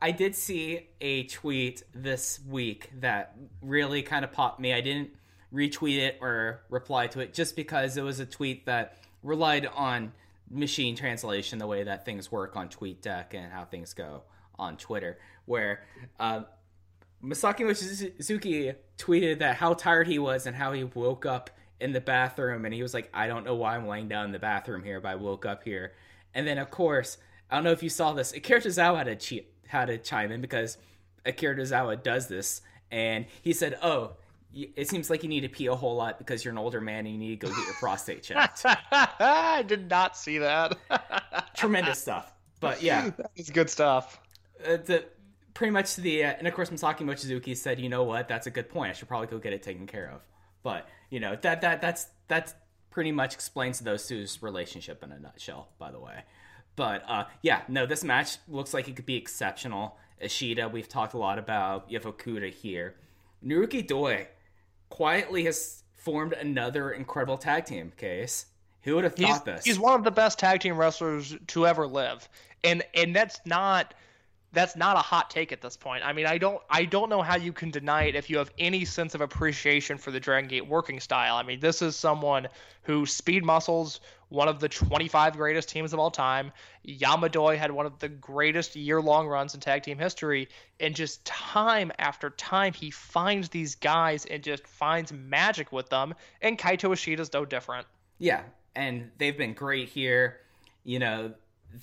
I 0.00 0.10
did 0.10 0.34
see 0.34 0.88
a 1.00 1.24
tweet 1.24 1.84
this 1.94 2.40
week 2.48 2.90
that 3.00 3.36
really 3.62 4.02
kind 4.02 4.24
of 4.24 4.32
popped 4.32 4.58
me. 4.58 4.72
I 4.72 4.80
didn't 4.80 5.10
retweet 5.54 5.98
it 5.98 6.18
or 6.20 6.62
reply 6.68 7.06
to 7.08 7.20
it 7.20 7.32
just 7.32 7.54
because 7.54 7.96
it 7.96 8.02
was 8.02 8.18
a 8.18 8.26
tweet 8.26 8.66
that 8.66 8.98
relied 9.22 9.66
on 9.66 10.12
machine 10.50 10.96
translation, 10.96 11.58
the 11.58 11.66
way 11.66 11.84
that 11.84 12.04
things 12.04 12.32
work 12.32 12.56
on 12.56 12.68
TweetDeck 12.68 13.34
and 13.34 13.52
how 13.52 13.64
things 13.64 13.94
go 13.94 14.22
on 14.58 14.76
Twitter, 14.76 15.18
where 15.44 15.84
uh, 16.18 16.42
Masaki 17.22 17.60
Mochizuki 17.60 18.74
tweeted 18.96 19.38
that 19.38 19.56
how 19.56 19.74
tired 19.74 20.08
he 20.08 20.18
was 20.18 20.46
and 20.46 20.56
how 20.56 20.72
he 20.72 20.84
woke 20.84 21.24
up 21.24 21.50
in 21.80 21.92
the 21.92 22.00
bathroom 22.00 22.64
and 22.64 22.74
he 22.74 22.82
was 22.82 22.94
like, 22.94 23.08
I 23.14 23.28
don't 23.28 23.44
know 23.44 23.54
why 23.54 23.76
I'm 23.76 23.86
laying 23.86 24.08
down 24.08 24.26
in 24.26 24.32
the 24.32 24.38
bathroom 24.38 24.82
here, 24.82 25.00
but 25.00 25.10
I 25.10 25.14
woke 25.14 25.46
up 25.46 25.62
here. 25.62 25.92
And 26.34 26.46
then, 26.46 26.58
of 26.58 26.70
course, 26.70 27.18
I 27.50 27.54
don't 27.54 27.64
know 27.64 27.72
if 27.72 27.82
you 27.82 27.88
saw 27.88 28.12
this, 28.12 28.32
Akira 28.32 28.60
Tozawa 28.60 28.98
had 28.98 29.08
a 29.08 29.16
cheat 29.16 29.52
how 29.68 29.84
to 29.84 29.96
chime 29.98 30.32
in 30.32 30.40
because 30.40 30.76
Akira 31.24 31.54
Tozawa 31.56 32.02
does 32.02 32.26
this, 32.28 32.60
and 32.90 33.26
he 33.42 33.52
said, 33.52 33.78
"Oh, 33.82 34.12
it 34.52 34.88
seems 34.88 35.10
like 35.10 35.22
you 35.22 35.28
need 35.28 35.40
to 35.42 35.48
pee 35.48 35.66
a 35.66 35.74
whole 35.74 35.94
lot 35.96 36.18
because 36.18 36.44
you're 36.44 36.52
an 36.52 36.58
older 36.58 36.80
man 36.80 37.04
and 37.06 37.14
you 37.14 37.18
need 37.18 37.40
to 37.40 37.46
go 37.46 37.54
get 37.54 37.64
your 37.66 37.74
prostate 37.74 38.22
checked." 38.22 38.62
I 38.92 39.62
did 39.66 39.88
not 39.90 40.16
see 40.16 40.38
that. 40.38 40.76
Tremendous 41.56 41.98
stuff, 42.00 42.32
but 42.60 42.82
yeah, 42.82 43.10
It's 43.36 43.50
good 43.50 43.68
stuff. 43.70 44.20
uh, 44.66 44.76
the 44.78 45.04
pretty 45.54 45.70
much 45.70 45.96
the 45.96 46.24
uh, 46.24 46.34
and 46.38 46.46
of 46.48 46.54
course 46.54 46.70
Masaki 46.70 47.00
Mochizuki 47.00 47.56
said, 47.56 47.78
"You 47.80 47.88
know 47.88 48.04
what? 48.04 48.26
That's 48.28 48.46
a 48.46 48.50
good 48.50 48.68
point. 48.68 48.90
I 48.90 48.92
should 48.94 49.08
probably 49.08 49.26
go 49.28 49.38
get 49.38 49.52
it 49.52 49.62
taken 49.62 49.86
care 49.86 50.10
of." 50.10 50.22
But 50.62 50.88
you 51.10 51.20
know 51.20 51.36
that 51.42 51.60
that 51.60 51.80
that's 51.80 52.06
that's 52.28 52.54
pretty 52.90 53.12
much 53.12 53.34
explains 53.34 53.78
those 53.80 54.06
two's 54.06 54.42
relationship 54.42 55.02
in 55.04 55.12
a 55.12 55.18
nutshell. 55.18 55.68
By 55.78 55.90
the 55.90 56.00
way. 56.00 56.24
But 56.78 57.02
uh, 57.08 57.24
yeah, 57.42 57.62
no, 57.66 57.86
this 57.86 58.04
match 58.04 58.36
looks 58.46 58.72
like 58.72 58.86
it 58.86 58.94
could 58.94 59.04
be 59.04 59.16
exceptional. 59.16 59.96
Ishida, 60.20 60.68
we've 60.68 60.88
talked 60.88 61.12
a 61.12 61.18
lot 61.18 61.36
about. 61.36 61.90
You 61.90 61.98
have 61.98 62.06
Okuda 62.06 62.52
here. 62.52 62.94
Naruki 63.44 63.84
Doi 63.84 64.28
quietly 64.88 65.44
has 65.46 65.82
formed 65.96 66.34
another 66.34 66.92
incredible 66.92 67.36
tag 67.36 67.64
team 67.64 67.92
case. 67.96 68.46
Who 68.82 68.94
would 68.94 69.02
have 69.02 69.18
He's, 69.18 69.26
thought 69.26 69.44
this? 69.44 69.64
he's 69.64 69.78
one 69.78 69.94
of 69.94 70.04
the 70.04 70.12
best 70.12 70.38
tag 70.38 70.60
team 70.60 70.76
wrestlers 70.76 71.36
to 71.48 71.66
ever 71.66 71.84
live, 71.84 72.28
and 72.62 72.84
and 72.94 73.14
that's 73.14 73.40
not 73.44 73.92
that's 74.52 74.76
not 74.76 74.96
a 74.96 75.00
hot 75.00 75.30
take 75.30 75.50
at 75.50 75.60
this 75.60 75.76
point. 75.76 76.06
I 76.06 76.12
mean, 76.12 76.26
I 76.26 76.38
don't 76.38 76.62
I 76.70 76.84
don't 76.84 77.10
know 77.10 77.22
how 77.22 77.36
you 77.36 77.52
can 77.52 77.72
deny 77.72 78.04
it 78.04 78.14
if 78.14 78.30
you 78.30 78.38
have 78.38 78.52
any 78.56 78.84
sense 78.84 79.16
of 79.16 79.20
appreciation 79.20 79.98
for 79.98 80.12
the 80.12 80.20
Dragon 80.20 80.48
Gate 80.48 80.68
working 80.68 81.00
style. 81.00 81.34
I 81.34 81.42
mean, 81.42 81.58
this 81.58 81.82
is 81.82 81.96
someone 81.96 82.46
who 82.82 83.04
speed 83.04 83.44
muscles 83.44 84.00
one 84.28 84.48
of 84.48 84.60
the 84.60 84.68
25 84.68 85.36
greatest 85.36 85.68
teams 85.68 85.92
of 85.92 85.98
all 85.98 86.10
time. 86.10 86.52
Yamadoi 86.86 87.56
had 87.56 87.70
one 87.70 87.86
of 87.86 87.98
the 87.98 88.08
greatest 88.08 88.76
year-long 88.76 89.26
runs 89.26 89.54
in 89.54 89.60
tag 89.60 89.82
team 89.82 89.98
history, 89.98 90.48
and 90.80 90.94
just 90.94 91.24
time 91.24 91.90
after 91.98 92.30
time 92.30 92.72
he 92.72 92.90
finds 92.90 93.48
these 93.48 93.74
guys 93.74 94.26
and 94.26 94.42
just 94.42 94.66
finds 94.66 95.12
magic 95.12 95.72
with 95.72 95.88
them. 95.88 96.14
And 96.42 96.58
Kaito 96.58 96.92
Ishida 96.92 97.22
is 97.22 97.32
no 97.32 97.44
different. 97.44 97.86
Yeah, 98.18 98.42
and 98.74 99.10
they've 99.18 99.36
been 99.36 99.54
great 99.54 99.88
here. 99.88 100.40
You 100.84 100.98
know, 100.98 101.32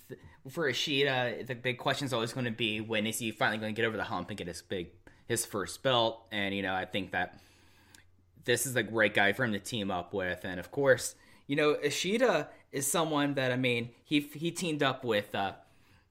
th- 0.10 0.20
for 0.50 0.70
Ishida, 0.70 1.46
the 1.46 1.56
big 1.56 1.78
question 1.78 2.06
is 2.06 2.14
always 2.14 2.34
going 2.34 2.46
to 2.46 2.52
be 2.52 2.82
when 2.82 3.08
is 3.08 3.20
he 3.20 3.32
finally 3.32 3.58
going 3.58 3.74
to 3.74 3.80
get 3.80 3.88
over 3.88 3.98
the 3.98 4.04
hump 4.04 4.30
and 4.30 4.38
get 4.38 4.48
his 4.48 4.62
big 4.62 4.90
his 5.28 5.46
first 5.46 5.82
belt? 5.82 6.26
And 6.32 6.54
you 6.54 6.62
know, 6.62 6.74
I 6.74 6.86
think 6.86 7.12
that 7.12 7.40
this 8.46 8.66
is 8.66 8.76
a 8.76 8.84
great 8.84 9.14
guy 9.14 9.34
for 9.34 9.44
him 9.44 9.54
to 9.54 9.60
team 9.60 9.92
up 9.92 10.14
with. 10.14 10.44
And 10.44 10.60
of 10.60 10.72
course, 10.72 11.16
you 11.48 11.56
know, 11.56 11.78
Ishida 11.84 12.50
is 12.72 12.90
someone 12.90 13.36
that 13.36 13.52
I 13.52 13.58
mean, 13.58 13.90
he 14.04 14.20
he 14.20 14.52
teamed 14.52 14.84
up 14.84 15.04
with 15.04 15.34
uh 15.36 15.54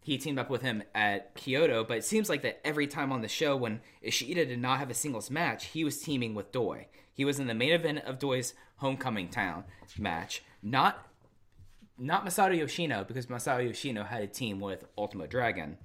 he 0.01 0.19
teamed 0.19 0.39
up 0.39 0.51
with 0.51 0.61
him 0.61 0.83
at 0.95 1.35
Kyoto, 1.35 1.83
but 1.83 1.97
it 1.97 2.05
seems 2.05 2.29
like 2.29 2.43
that 2.43 2.61
every 2.65 2.87
time 2.87 3.11
on 3.11 3.23
the 3.23 3.29
show 3.29 3.57
when 3.57 3.81
Ishida 4.03 4.45
did 4.45 4.61
not 4.61 4.79
have 4.79 4.91
a 4.91 4.95
singles 4.95 5.31
match, 5.31 5.67
he 5.67 5.83
was 5.83 6.03
teaming 6.03 6.35
with 6.35 6.53
Doi. 6.53 6.89
He 7.15 7.25
was 7.25 7.39
in 7.39 7.47
the 7.47 7.55
main 7.55 7.73
event 7.73 8.01
of 8.01 8.19
Doi's 8.19 8.53
Homecoming 8.77 9.29
Town 9.29 9.65
match, 9.99 10.43
not 10.63 11.07
not 11.97 12.27
Masato 12.27 12.57
Yoshino 12.57 13.05
because 13.05 13.27
Masato 13.27 13.65
Yoshino 13.65 14.05
had 14.05 14.23
a 14.23 14.27
team 14.27 14.61
with 14.61 14.85
Ultimo 14.99 15.27
Dragon. 15.27 15.79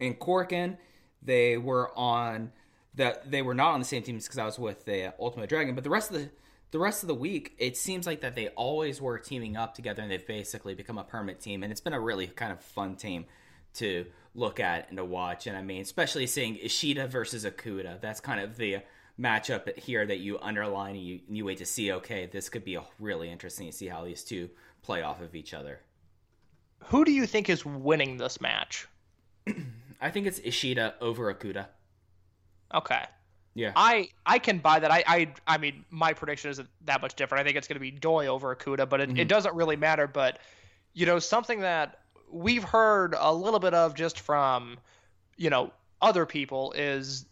In 0.00 0.14
Korakuen, 0.14 0.78
they 1.20 1.58
were 1.58 1.96
on 1.96 2.52
that 2.94 3.30
they 3.30 3.42
were 3.42 3.54
not 3.54 3.72
on 3.72 3.80
the 3.80 3.86
same 3.86 4.02
teams 4.02 4.24
because 4.24 4.38
I 4.38 4.46
was 4.46 4.58
with 4.58 4.84
the 4.84 5.14
Ultimo 5.18 5.46
Dragon, 5.46 5.74
but 5.74 5.84
the 5.84 5.90
rest 5.90 6.10
of 6.10 6.16
the 6.16 6.30
the 6.72 6.78
rest 6.78 7.02
of 7.02 7.06
the 7.06 7.14
week, 7.14 7.54
it 7.58 7.76
seems 7.76 8.06
like 8.06 8.22
that 8.22 8.34
they 8.34 8.48
always 8.48 9.00
were 9.00 9.18
teaming 9.18 9.56
up 9.56 9.74
together 9.74 10.02
and 10.02 10.10
they've 10.10 10.26
basically 10.26 10.74
become 10.74 10.96
a 10.96 11.04
permanent 11.04 11.38
team. 11.38 11.62
And 11.62 11.70
it's 11.70 11.82
been 11.82 11.92
a 11.92 12.00
really 12.00 12.26
kind 12.26 12.50
of 12.50 12.60
fun 12.60 12.96
team 12.96 13.26
to 13.74 14.06
look 14.34 14.58
at 14.58 14.88
and 14.88 14.96
to 14.96 15.04
watch. 15.04 15.46
And 15.46 15.56
I 15.56 15.62
mean, 15.62 15.82
especially 15.82 16.26
seeing 16.26 16.56
Ishida 16.56 17.06
versus 17.08 17.44
Okuda, 17.44 18.00
that's 18.00 18.20
kind 18.20 18.40
of 18.40 18.56
the 18.56 18.78
matchup 19.20 19.78
here 19.78 20.06
that 20.06 20.20
you 20.20 20.38
underline 20.38 20.96
and 20.96 21.04
you, 21.04 21.20
and 21.28 21.36
you 21.36 21.44
wait 21.44 21.58
to 21.58 21.66
see, 21.66 21.92
okay, 21.92 22.24
this 22.24 22.48
could 22.48 22.64
be 22.64 22.78
really 22.98 23.30
interesting 23.30 23.66
to 23.66 23.72
see 23.72 23.86
how 23.86 24.02
these 24.02 24.24
two 24.24 24.48
play 24.80 25.02
off 25.02 25.20
of 25.20 25.34
each 25.34 25.52
other. 25.52 25.80
Who 26.86 27.04
do 27.04 27.12
you 27.12 27.26
think 27.26 27.50
is 27.50 27.66
winning 27.66 28.16
this 28.16 28.40
match? 28.40 28.88
I 30.00 30.10
think 30.10 30.26
it's 30.26 30.40
Ishida 30.42 30.94
over 31.02 31.32
Okuda. 31.32 31.66
Okay. 32.74 33.04
Yeah. 33.54 33.72
I 33.76 34.08
I 34.24 34.38
can 34.38 34.58
buy 34.58 34.78
that. 34.78 34.90
I 34.90 35.04
I 35.06 35.34
I 35.46 35.58
mean, 35.58 35.84
my 35.90 36.12
prediction 36.12 36.50
isn't 36.50 36.68
that 36.86 37.02
much 37.02 37.14
different. 37.14 37.40
I 37.40 37.44
think 37.44 37.56
it's 37.56 37.68
going 37.68 37.76
to 37.76 37.80
be 37.80 37.90
Doi 37.90 38.26
over 38.26 38.54
Okuda, 38.54 38.88
but 38.88 39.00
it, 39.00 39.18
it 39.18 39.28
doesn't 39.28 39.54
really 39.54 39.76
matter. 39.76 40.06
But 40.06 40.38
you 40.94 41.06
know, 41.06 41.18
something 41.18 41.60
that 41.60 42.00
we've 42.30 42.64
heard 42.64 43.14
a 43.18 43.32
little 43.32 43.60
bit 43.60 43.74
of 43.74 43.94
just 43.94 44.20
from 44.20 44.78
you 45.36 45.50
know 45.50 45.70
other 46.00 46.24
people 46.24 46.72
is 46.72 47.26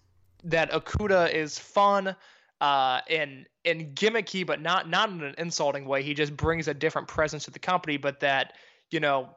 that 0.45 0.71
Okuda 0.73 1.33
is 1.33 1.59
fun 1.59 2.14
uh, 2.61 3.01
and 3.09 3.47
and 3.64 3.95
gimmicky, 3.95 4.47
but 4.47 4.61
not 4.61 4.89
not 4.89 5.11
in 5.11 5.23
an 5.23 5.35
insulting 5.39 5.87
way. 5.87 6.03
He 6.03 6.14
just 6.14 6.37
brings 6.37 6.68
a 6.68 6.75
different 6.75 7.09
presence 7.09 7.45
to 7.45 7.51
the 7.51 7.59
company, 7.59 7.97
but 7.97 8.21
that 8.21 8.55
you 8.91 9.01
know 9.01 9.31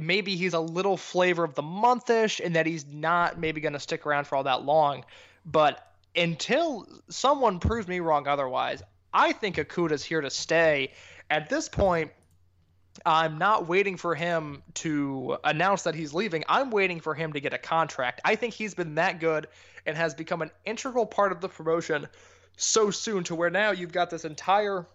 maybe 0.00 0.36
he's 0.36 0.54
a 0.54 0.60
little 0.60 0.96
flavor 0.96 1.44
of 1.44 1.54
the 1.54 1.62
monthish 1.62 2.40
and 2.42 2.54
that 2.56 2.66
he's 2.66 2.86
not 2.86 3.38
maybe 3.38 3.60
going 3.60 3.72
to 3.72 3.80
stick 3.80 4.06
around 4.06 4.26
for 4.26 4.36
all 4.36 4.44
that 4.44 4.62
long. 4.62 5.04
But 5.46 5.80
until 6.16 6.86
someone 7.08 7.60
proves 7.60 7.86
me 7.86 8.00
wrong 8.00 8.26
otherwise, 8.26 8.82
I 9.14 9.32
think 9.32 9.56
Okuda's 9.56 10.04
here 10.04 10.20
to 10.20 10.28
stay. 10.28 10.92
At 11.30 11.48
this 11.48 11.68
point, 11.68 12.10
I'm 13.04 13.38
not 13.38 13.68
waiting 13.68 13.96
for 13.96 14.14
him 14.14 14.62
to 14.74 15.38
announce 15.44 15.82
that 15.82 15.94
he's 15.94 16.12
leaving. 16.12 16.44
I'm 16.48 16.70
waiting 16.70 17.00
for 17.00 17.14
him 17.14 17.32
to 17.34 17.40
get 17.40 17.52
a 17.52 17.58
contract. 17.58 18.20
I 18.24 18.34
think 18.34 18.54
he's 18.54 18.74
been 18.74 18.96
that 18.96 19.20
good 19.20 19.46
and 19.86 19.96
has 19.96 20.14
become 20.14 20.42
an 20.42 20.50
integral 20.64 21.06
part 21.06 21.32
of 21.32 21.40
the 21.40 21.48
promotion 21.48 22.08
so 22.56 22.90
soon 22.90 23.22
to 23.24 23.34
where 23.34 23.50
now 23.50 23.70
you've 23.70 23.92
got 23.92 24.10
this 24.10 24.24
entire 24.24 24.86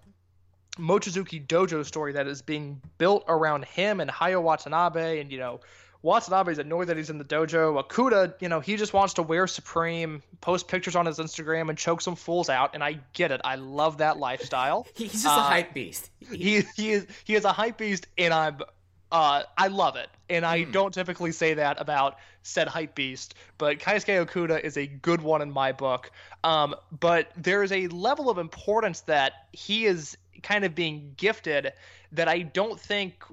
Mochizuki 0.77 1.45
Dojo 1.45 1.85
story 1.85 2.13
that 2.13 2.27
is 2.27 2.41
being 2.41 2.81
built 2.97 3.23
around 3.27 3.65
him 3.65 3.99
and 3.99 4.09
Hyo 4.09 4.41
Watanabe 4.41 5.19
and 5.19 5.31
you 5.31 5.37
know 5.37 5.59
Watanabe's 6.03 6.57
annoyed 6.57 6.87
that 6.87 6.97
he's 6.97 7.09
in 7.09 7.17
the 7.17 7.23
dojo. 7.25 7.81
Okuda, 7.83 8.33
you 8.39 8.49
know, 8.49 8.59
he 8.59 8.75
just 8.75 8.93
wants 8.93 9.13
to 9.15 9.21
wear 9.21 9.45
Supreme, 9.45 10.23
post 10.41 10.67
pictures 10.67 10.95
on 10.95 11.05
his 11.05 11.19
Instagram, 11.19 11.69
and 11.69 11.77
choke 11.77 12.01
some 12.01 12.15
fools 12.15 12.49
out. 12.49 12.71
And 12.73 12.83
I 12.83 12.99
get 13.13 13.31
it. 13.31 13.41
I 13.43 13.55
love 13.55 13.97
that 13.99 14.17
lifestyle. 14.17 14.87
He's 14.95 15.11
just 15.11 15.27
Uh, 15.27 15.29
a 15.29 15.43
hype 15.43 15.73
beast. 15.73 16.09
he 16.31 16.63
he 16.75 16.91
is 16.91 17.07
he 17.23 17.35
is 17.35 17.45
a 17.45 17.51
hype 17.51 17.77
beast, 17.77 18.07
and 18.17 18.33
I'm 18.33 18.59
uh 19.11 19.43
I 19.57 19.67
love 19.67 19.95
it. 19.95 20.09
And 20.29 20.45
I 20.45 20.63
don't 20.63 20.93
typically 20.93 21.31
say 21.33 21.53
that 21.55 21.79
about 21.79 22.17
said 22.43 22.67
hype 22.67 22.95
beast, 22.95 23.35
but 23.57 23.77
Keisuke 23.79 24.25
Okuda 24.25 24.63
is 24.63 24.77
a 24.77 24.87
good 24.87 25.21
one 25.21 25.41
in 25.41 25.51
my 25.51 25.71
book. 25.71 26.09
Um, 26.43 26.73
but 26.99 27.31
there 27.37 27.61
is 27.61 27.71
a 27.71 27.87
level 27.89 28.29
of 28.29 28.37
importance 28.39 29.01
that 29.01 29.33
he 29.51 29.85
is 29.85 30.17
kind 30.41 30.63
of 30.65 30.73
being 30.73 31.13
gifted 31.17 31.73
that 32.13 32.27
I 32.27 32.39
don't 32.39 32.79
think 32.79 33.23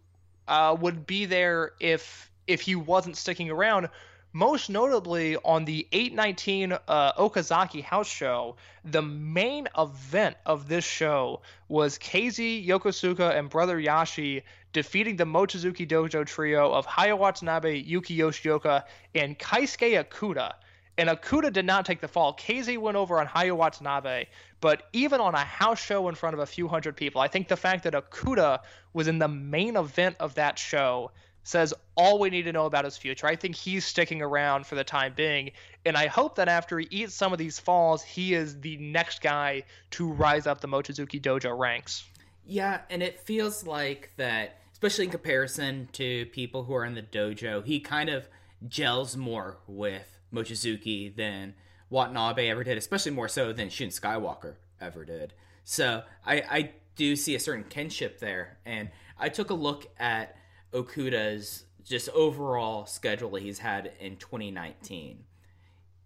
uh, 0.48 0.76
would 0.78 1.06
be 1.06 1.24
there 1.24 1.72
if 1.80 2.30
if 2.48 2.62
he 2.62 2.74
wasn't 2.74 3.16
sticking 3.16 3.50
around. 3.50 3.88
Most 4.32 4.68
notably 4.68 5.36
on 5.36 5.64
the 5.64 5.86
819 5.90 6.72
uh, 6.72 7.12
Okazaki 7.14 7.82
House 7.82 8.08
Show, 8.08 8.56
the 8.84 9.00
main 9.00 9.68
event 9.76 10.36
of 10.44 10.68
this 10.68 10.84
show 10.84 11.40
was 11.68 11.98
KZ 11.98 12.66
Yokosuka 12.66 13.38
and 13.38 13.48
Brother 13.48 13.80
Yashi 13.80 14.42
defeating 14.72 15.16
the 15.16 15.24
Mochizuki 15.24 15.88
Dojo 15.88 16.26
trio 16.26 16.72
of 16.72 16.86
Hyo 16.86 17.16
Watanabe, 17.16 17.78
Yuki 17.78 18.18
Yoshioka, 18.18 18.84
and 19.14 19.38
Keisuke 19.38 20.04
Okuda. 20.04 20.54
And 20.98 21.08
Okuda 21.08 21.52
did 21.52 21.64
not 21.64 21.86
take 21.86 22.00
the 22.00 22.08
fall. 22.08 22.34
KZ 22.34 22.76
went 22.76 22.96
over 22.96 23.18
on 23.18 23.26
Hyo 23.26 23.56
Watanabe, 23.56 24.26
but 24.60 24.82
even 24.92 25.20
on 25.20 25.34
a 25.34 25.38
house 25.38 25.80
show 25.80 26.08
in 26.08 26.14
front 26.14 26.34
of 26.34 26.40
a 26.40 26.46
few 26.46 26.68
hundred 26.68 26.96
people, 26.96 27.20
I 27.20 27.28
think 27.28 27.48
the 27.48 27.56
fact 27.56 27.84
that 27.84 27.94
Okuda 27.94 28.60
was 28.92 29.08
in 29.08 29.18
the 29.18 29.28
main 29.28 29.76
event 29.76 30.16
of 30.20 30.34
that 30.34 30.58
show 30.58 31.12
says 31.48 31.72
all 31.96 32.18
we 32.18 32.28
need 32.28 32.42
to 32.42 32.52
know 32.52 32.66
about 32.66 32.84
his 32.84 32.98
future. 32.98 33.26
I 33.26 33.34
think 33.34 33.56
he's 33.56 33.86
sticking 33.86 34.20
around 34.20 34.66
for 34.66 34.74
the 34.74 34.84
time 34.84 35.14
being, 35.16 35.52
and 35.86 35.96
I 35.96 36.06
hope 36.06 36.36
that 36.36 36.46
after 36.46 36.78
he 36.78 36.86
eats 36.90 37.14
some 37.14 37.32
of 37.32 37.38
these 37.38 37.58
falls, 37.58 38.02
he 38.02 38.34
is 38.34 38.60
the 38.60 38.76
next 38.76 39.22
guy 39.22 39.62
to 39.92 40.12
rise 40.12 40.46
up 40.46 40.60
the 40.60 40.68
Mochizuki 40.68 41.20
Dojo 41.20 41.58
ranks. 41.58 42.04
Yeah, 42.44 42.80
and 42.90 43.02
it 43.02 43.20
feels 43.20 43.66
like 43.66 44.10
that, 44.18 44.58
especially 44.72 45.06
in 45.06 45.10
comparison 45.10 45.88
to 45.92 46.26
people 46.26 46.64
who 46.64 46.74
are 46.74 46.84
in 46.84 46.94
the 46.94 47.02
dojo, 47.02 47.64
he 47.64 47.80
kind 47.80 48.10
of 48.10 48.28
gels 48.66 49.16
more 49.16 49.56
with 49.66 50.18
Mochizuki 50.32 51.14
than 51.16 51.54
Watanabe 51.88 52.50
ever 52.50 52.62
did, 52.62 52.76
especially 52.76 53.12
more 53.12 53.28
so 53.28 53.54
than 53.54 53.70
Shun 53.70 53.88
Skywalker 53.88 54.56
ever 54.82 55.06
did. 55.06 55.32
So 55.64 56.02
I, 56.26 56.42
I 56.50 56.70
do 56.96 57.16
see 57.16 57.34
a 57.34 57.40
certain 57.40 57.64
kinship 57.64 58.18
there, 58.18 58.58
and 58.66 58.90
I 59.18 59.30
took 59.30 59.48
a 59.48 59.54
look 59.54 59.86
at 59.98 60.34
Okuda's 60.72 61.64
just 61.84 62.08
overall 62.10 62.86
schedule 62.86 63.30
that 63.30 63.42
he's 63.42 63.58
had 63.60 63.92
in 64.00 64.16
2019 64.16 65.24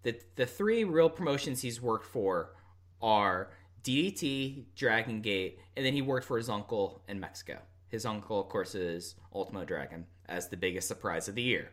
the 0.03 0.19
the 0.35 0.45
three 0.45 0.83
real 0.83 1.09
promotions 1.09 1.61
he's 1.61 1.81
worked 1.81 2.05
for 2.05 2.51
are 3.01 3.49
DDT, 3.83 4.65
Dragon 4.75 5.21
Gate, 5.21 5.59
and 5.75 5.85
then 5.85 5.93
he 5.93 6.01
worked 6.01 6.25
for 6.25 6.37
his 6.37 6.49
uncle 6.49 7.01
in 7.07 7.19
Mexico. 7.19 7.59
His 7.89 8.05
uncle, 8.05 8.39
of 8.39 8.49
course, 8.49 8.75
is 8.75 9.15
Ultimo 9.33 9.65
Dragon 9.65 10.05
as 10.27 10.47
the 10.47 10.57
biggest 10.57 10.87
surprise 10.87 11.27
of 11.27 11.35
the 11.35 11.41
year. 11.41 11.69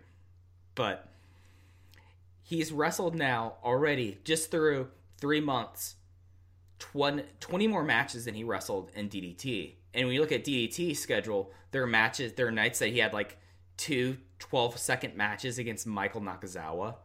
But 0.74 1.08
he's 2.42 2.72
wrestled 2.72 3.14
now 3.14 3.54
already 3.62 4.18
just 4.24 4.50
through 4.50 4.88
three 5.18 5.40
months 5.40 5.96
20, 6.80 7.24
20 7.38 7.66
more 7.68 7.84
matches 7.84 8.24
than 8.24 8.34
he 8.34 8.42
wrestled 8.42 8.90
in 8.94 9.08
DDT. 9.08 9.74
And 9.94 10.06
when 10.06 10.14
you 10.14 10.20
look 10.20 10.32
at 10.32 10.44
DDT's 10.44 10.98
schedule, 10.98 11.52
there 11.72 11.82
are 11.82 11.86
matches, 11.86 12.34
there 12.34 12.46
are 12.46 12.52
nights 12.52 12.78
that 12.78 12.88
he 12.88 12.98
had 12.98 13.12
like 13.12 13.38
two 13.76 14.18
12 14.38 14.78
second 14.78 15.16
matches 15.16 15.58
against 15.58 15.86
Michael 15.86 16.20
Nakazawa, 16.20 16.96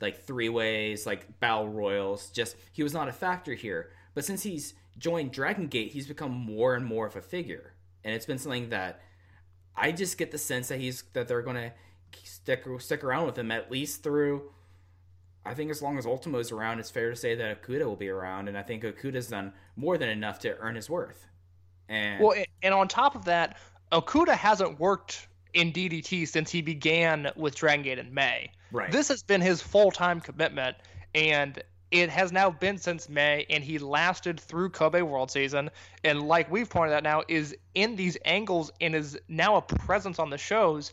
like 0.00 0.24
three 0.24 0.48
ways, 0.48 1.06
like 1.06 1.40
battle 1.40 1.68
royals. 1.68 2.30
Just 2.30 2.56
he 2.72 2.82
was 2.82 2.94
not 2.94 3.08
a 3.08 3.12
factor 3.12 3.54
here. 3.54 3.90
But 4.14 4.24
since 4.24 4.42
he's 4.42 4.74
joined 4.96 5.32
Dragon 5.32 5.68
Gate, 5.68 5.92
he's 5.92 6.06
become 6.06 6.32
more 6.32 6.74
and 6.74 6.84
more 6.84 7.06
of 7.06 7.16
a 7.16 7.22
figure. 7.22 7.74
And 8.04 8.14
it's 8.14 8.26
been 8.26 8.38
something 8.38 8.68
that 8.70 9.00
I 9.76 9.92
just 9.92 10.18
get 10.18 10.30
the 10.30 10.38
sense 10.38 10.68
that 10.68 10.80
he's 10.80 11.02
that 11.12 11.28
they're 11.28 11.42
going 11.42 11.56
to 11.56 11.72
stick 12.22 12.64
stick 12.78 13.04
around 13.04 13.26
with 13.26 13.38
him 13.38 13.50
at 13.50 13.70
least 13.70 14.02
through 14.02 14.50
I 15.48 15.54
think 15.54 15.70
as 15.70 15.80
long 15.80 15.96
as 15.96 16.04
Ultimo's 16.04 16.52
around, 16.52 16.78
it's 16.78 16.90
fair 16.90 17.08
to 17.08 17.16
say 17.16 17.34
that 17.34 17.62
Okuda 17.62 17.86
will 17.86 17.96
be 17.96 18.10
around, 18.10 18.48
and 18.48 18.58
I 18.58 18.62
think 18.62 18.82
Okuda's 18.82 19.28
done 19.28 19.54
more 19.76 19.96
than 19.96 20.10
enough 20.10 20.38
to 20.40 20.58
earn 20.58 20.74
his 20.74 20.90
worth. 20.90 21.26
And 21.88 22.22
Well, 22.22 22.42
and 22.62 22.74
on 22.74 22.88
top 22.88 23.14
of 23.14 23.24
that, 23.26 23.56
Okuda 23.92 24.34
hasn't 24.34 24.78
worked 24.78 25.28
in 25.54 25.72
DDT 25.72 26.28
since 26.28 26.50
he 26.50 26.62
began 26.62 27.30
with 27.36 27.54
Dragon 27.54 27.82
Gate 27.82 27.98
in 27.98 28.12
May. 28.12 28.50
Right. 28.70 28.90
This 28.92 29.08
has 29.08 29.22
been 29.22 29.40
his 29.40 29.62
full 29.62 29.90
time 29.90 30.20
commitment, 30.20 30.76
and 31.14 31.62
it 31.90 32.10
has 32.10 32.32
now 32.32 32.50
been 32.50 32.78
since 32.78 33.08
May, 33.08 33.46
and 33.48 33.64
he 33.64 33.78
lasted 33.78 34.38
through 34.38 34.70
Kobe 34.70 35.00
World 35.00 35.30
Season. 35.30 35.70
And 36.04 36.22
like 36.22 36.50
we've 36.50 36.68
pointed 36.68 36.94
out 36.94 37.02
now, 37.02 37.22
is 37.28 37.56
in 37.74 37.96
these 37.96 38.18
angles 38.24 38.70
and 38.80 38.94
is 38.94 39.18
now 39.28 39.56
a 39.56 39.62
presence 39.62 40.18
on 40.18 40.30
the 40.30 40.38
shows. 40.38 40.92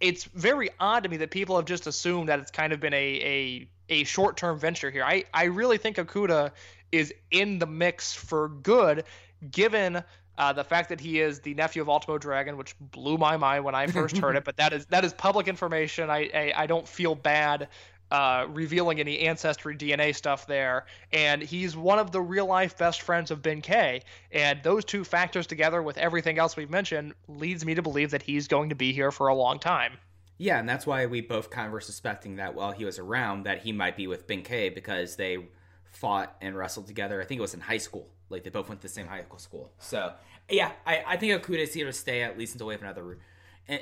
It's 0.00 0.24
very 0.24 0.70
odd 0.80 1.04
to 1.04 1.08
me 1.08 1.18
that 1.18 1.30
people 1.30 1.56
have 1.56 1.66
just 1.66 1.86
assumed 1.86 2.28
that 2.28 2.38
it's 2.38 2.50
kind 2.50 2.72
of 2.72 2.80
been 2.80 2.94
a 2.94 2.96
a, 2.96 3.68
a 3.90 4.04
short 4.04 4.36
term 4.36 4.58
venture 4.58 4.90
here. 4.90 5.04
I, 5.04 5.24
I 5.32 5.44
really 5.44 5.78
think 5.78 5.98
Okuda 5.98 6.52
is 6.90 7.12
in 7.30 7.58
the 7.58 7.66
mix 7.66 8.14
for 8.14 8.48
good, 8.48 9.04
given 9.50 10.02
uh, 10.36 10.52
the 10.52 10.64
fact 10.64 10.88
that 10.88 11.00
he 11.00 11.20
is 11.20 11.40
the 11.40 11.54
nephew 11.54 11.80
of 11.82 11.88
Ultimo 11.88 12.18
Dragon, 12.18 12.56
which 12.56 12.74
blew 12.80 13.16
my 13.18 13.36
mind 13.36 13.64
when 13.64 13.74
I 13.74 13.86
first 13.86 14.18
heard 14.18 14.36
it. 14.36 14.44
But 14.44 14.56
that 14.56 14.72
is 14.72 14.86
that 14.86 15.04
is 15.04 15.12
public 15.12 15.48
information. 15.48 16.10
I 16.10 16.30
I, 16.34 16.52
I 16.56 16.66
don't 16.66 16.86
feel 16.86 17.14
bad 17.14 17.68
uh, 18.10 18.46
revealing 18.50 19.00
any 19.00 19.20
ancestry 19.20 19.76
DNA 19.76 20.14
stuff 20.14 20.46
there. 20.46 20.86
And 21.12 21.42
he's 21.42 21.76
one 21.76 21.98
of 21.98 22.12
the 22.12 22.20
real 22.20 22.46
life 22.46 22.76
best 22.76 23.02
friends 23.02 23.30
of 23.30 23.42
Benkei. 23.42 24.02
And 24.30 24.62
those 24.62 24.84
two 24.84 25.04
factors 25.04 25.46
together 25.46 25.82
with 25.82 25.98
everything 25.98 26.38
else 26.38 26.56
we've 26.56 26.70
mentioned 26.70 27.14
leads 27.28 27.64
me 27.64 27.74
to 27.74 27.82
believe 27.82 28.10
that 28.10 28.22
he's 28.22 28.46
going 28.46 28.68
to 28.68 28.74
be 28.74 28.92
here 28.92 29.10
for 29.10 29.28
a 29.28 29.34
long 29.34 29.58
time. 29.58 29.94
yeah, 30.38 30.58
and 30.58 30.68
that's 30.68 30.86
why 30.86 31.06
we 31.06 31.20
both 31.20 31.50
kind 31.50 31.66
of 31.66 31.72
were 31.72 31.80
suspecting 31.80 32.36
that 32.36 32.54
while 32.54 32.72
he 32.72 32.84
was 32.84 32.98
around, 32.98 33.44
that 33.44 33.62
he 33.62 33.72
might 33.72 33.96
be 33.96 34.06
with 34.06 34.26
Benkei 34.26 34.74
because 34.74 35.16
they 35.16 35.38
fought 35.90 36.36
and 36.40 36.56
wrestled 36.56 36.86
together. 36.86 37.22
I 37.22 37.24
think 37.24 37.38
it 37.38 37.42
was 37.42 37.54
in 37.54 37.60
high 37.60 37.78
school. 37.78 38.08
Like 38.34 38.44
they 38.44 38.50
both 38.50 38.68
went 38.68 38.80
to 38.80 38.88
the 38.88 38.92
same 38.92 39.06
high 39.06 39.24
school. 39.36 39.72
So 39.78 40.12
yeah, 40.50 40.72
I, 40.84 41.04
I 41.06 41.16
think 41.16 41.40
Okuda 41.40 41.60
is 41.60 41.72
here 41.72 41.86
to 41.86 41.92
stay 41.92 42.22
at 42.22 42.36
least 42.36 42.54
until 42.54 42.66
we 42.66 42.74
have 42.74 42.82
another, 42.82 43.18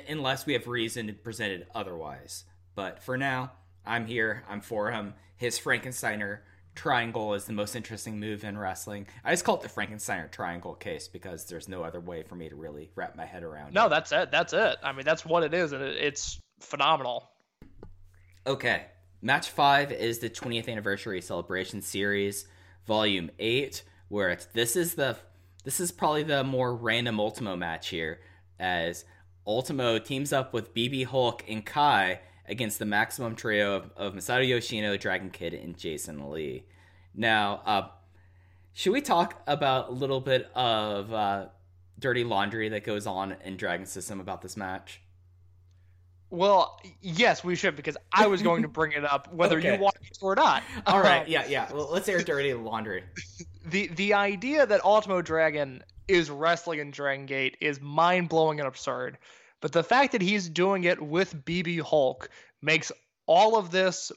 unless 0.07 0.45
we 0.45 0.53
have 0.53 0.67
reason 0.67 1.17
presented 1.23 1.65
otherwise. 1.73 2.45
But 2.75 3.03
for 3.03 3.17
now, 3.17 3.51
I'm 3.85 4.05
here. 4.05 4.43
I'm 4.47 4.61
for 4.61 4.91
him. 4.91 5.15
His 5.35 5.59
Frankensteiner 5.59 6.39
triangle 6.75 7.33
is 7.33 7.45
the 7.45 7.53
most 7.53 7.75
interesting 7.75 8.19
move 8.19 8.43
in 8.43 8.57
wrestling. 8.57 9.07
I 9.23 9.31
just 9.31 9.43
call 9.43 9.55
it 9.55 9.61
the 9.63 9.69
Frankensteiner 9.69 10.31
triangle 10.31 10.75
case 10.75 11.07
because 11.07 11.45
there's 11.45 11.67
no 11.67 11.83
other 11.83 11.99
way 11.99 12.23
for 12.23 12.35
me 12.35 12.49
to 12.49 12.55
really 12.55 12.91
wrap 12.95 13.15
my 13.15 13.25
head 13.25 13.43
around. 13.43 13.73
No, 13.73 13.87
it. 13.87 13.89
that's 13.89 14.11
it. 14.11 14.31
That's 14.31 14.53
it. 14.53 14.77
I 14.83 14.91
mean, 14.91 15.05
that's 15.05 15.25
what 15.25 15.43
it 15.43 15.53
is, 15.53 15.71
and 15.71 15.83
it's 15.83 16.39
phenomenal. 16.59 17.29
Okay. 18.45 18.85
Match 19.21 19.49
five 19.49 19.91
is 19.91 20.19
the 20.19 20.29
20th 20.29 20.67
anniversary 20.67 21.21
celebration 21.21 21.81
series, 21.81 22.45
volume 22.85 23.31
eight, 23.39 23.83
where 24.13 24.29
it's 24.29 24.45
this 24.53 24.75
is 24.75 24.93
the 24.93 25.17
this 25.63 25.79
is 25.79 25.91
probably 25.91 26.21
the 26.21 26.43
more 26.43 26.75
random 26.75 27.19
Ultimo 27.19 27.55
match 27.55 27.89
here, 27.89 28.19
as 28.59 29.05
Ultimo 29.47 29.97
teams 29.97 30.31
up 30.31 30.53
with 30.53 30.73
BB 30.73 31.05
Hulk 31.05 31.43
and 31.49 31.65
Kai 31.65 32.19
against 32.47 32.77
the 32.77 32.85
maximum 32.85 33.35
trio 33.35 33.75
of, 33.77 33.91
of 33.97 34.13
Masato 34.13 34.47
Yoshino, 34.47 34.97
Dragon 34.97 35.31
Kid, 35.31 35.55
and 35.55 35.75
Jason 35.75 36.29
Lee. 36.29 36.65
Now, 37.15 37.61
uh, 37.65 37.87
should 38.73 38.91
we 38.91 39.01
talk 39.01 39.41
about 39.47 39.89
a 39.89 39.93
little 39.93 40.21
bit 40.21 40.51
of 40.53 41.11
uh, 41.11 41.47
dirty 41.97 42.23
laundry 42.23 42.69
that 42.69 42.83
goes 42.83 43.07
on 43.07 43.35
in 43.43 43.57
Dragon 43.57 43.87
System 43.87 44.19
about 44.19 44.43
this 44.43 44.55
match? 44.55 45.01
Well, 46.33 46.79
yes, 46.99 47.43
we 47.43 47.55
should 47.55 47.75
because 47.75 47.95
I 48.11 48.25
was 48.25 48.41
going 48.41 48.63
to 48.63 48.67
bring 48.67 48.93
it 48.93 49.05
up 49.05 49.31
whether 49.33 49.59
Okay. 49.59 49.75
you 49.75 49.79
want 49.79 49.95
it 50.01 50.17
or 50.19 50.33
not. 50.33 50.63
All 50.87 50.99
right, 50.99 51.21
Um, 51.21 51.27
yeah, 51.27 51.45
yeah. 51.47 51.71
Well, 51.71 51.89
let's 51.91 52.09
air 52.09 52.23
dirty 52.23 52.55
laundry. 52.55 53.03
the 53.67 53.87
the 53.89 54.15
idea 54.15 54.65
that 54.65 54.83
Ultimo 54.83 55.21
Dragon 55.21 55.83
is 56.07 56.31
wrestling 56.31 56.79
in 56.79 56.89
Dragon 56.89 57.27
Gate 57.27 57.55
is 57.61 57.79
mind 57.79 58.29
blowing 58.29 58.59
and 58.59 58.67
absurd. 58.67 59.19
But 59.61 59.73
the 59.73 59.83
fact 59.83 60.11
that 60.13 60.21
he's 60.23 60.49
doing 60.49 60.85
it 60.85 60.99
with 60.99 61.45
BB 61.45 61.81
Hulk 61.81 62.29
makes 62.63 62.91
all 63.27 63.55
of 63.55 63.69
this 63.69 64.11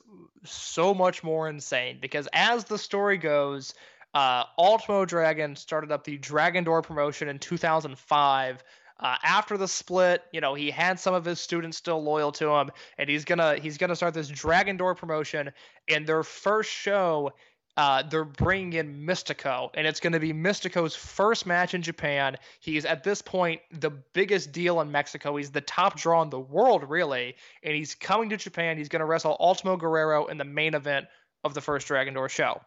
so 0.44 0.94
much 0.94 1.22
more 1.22 1.50
insane. 1.50 1.98
Because 2.00 2.28
as 2.32 2.64
the 2.64 2.78
story 2.78 3.18
goes, 3.18 3.74
uh, 4.14 4.44
Ultimo 4.58 5.04
Dragon 5.04 5.54
started 5.54 5.92
up 5.92 6.04
the 6.04 6.16
Dragon 6.16 6.64
Door 6.64 6.80
promotion 6.82 7.28
in 7.28 7.38
2005. 7.38 8.64
Uh, 8.98 9.16
after 9.22 9.58
the 9.58 9.68
split, 9.68 10.22
you 10.32 10.40
know, 10.40 10.54
he 10.54 10.70
had 10.70 10.98
some 10.98 11.12
of 11.12 11.24
his 11.24 11.38
students 11.38 11.76
still 11.76 12.02
loyal 12.02 12.32
to 12.32 12.48
him, 12.48 12.70
and 12.96 13.10
he's 13.10 13.24
gonna 13.24 13.56
he's 13.56 13.76
gonna 13.76 13.96
start 13.96 14.14
this 14.14 14.28
Dragon 14.28 14.76
Door 14.76 14.94
promotion. 14.94 15.52
And 15.88 16.06
their 16.06 16.22
first 16.22 16.70
show 16.70 17.32
uh, 17.76 18.02
they're 18.02 18.24
bringing 18.24 18.72
in 18.72 19.06
Místico, 19.06 19.68
and 19.74 19.86
it's 19.86 20.00
to 20.00 20.20
be 20.20 20.32
Místico's 20.32 20.96
first 20.96 21.44
match 21.44 21.74
in 21.74 21.82
Japan. 21.82 22.36
He's 22.60 22.86
at 22.86 23.04
this 23.04 23.20
point 23.20 23.60
the 23.70 23.90
biggest 23.90 24.52
deal 24.52 24.80
in 24.80 24.90
Mexico. 24.90 25.36
He's 25.36 25.50
the 25.50 25.60
top 25.60 25.96
draw 25.96 26.22
in 26.22 26.30
the 26.30 26.40
world, 26.40 26.88
really, 26.88 27.36
and 27.62 27.74
he's 27.74 27.94
coming 27.94 28.30
to 28.30 28.38
Japan. 28.38 28.78
He's 28.78 28.88
to 28.88 29.04
wrestle 29.04 29.36
Ultimo 29.38 29.76
Guerrero 29.76 30.26
in 30.26 30.38
the 30.38 30.44
main 30.44 30.74
event 30.74 31.06
of 31.44 31.52
the 31.52 31.60
first 31.60 31.86
Dragon 31.86 32.14
Door 32.14 32.30
show. 32.30 32.62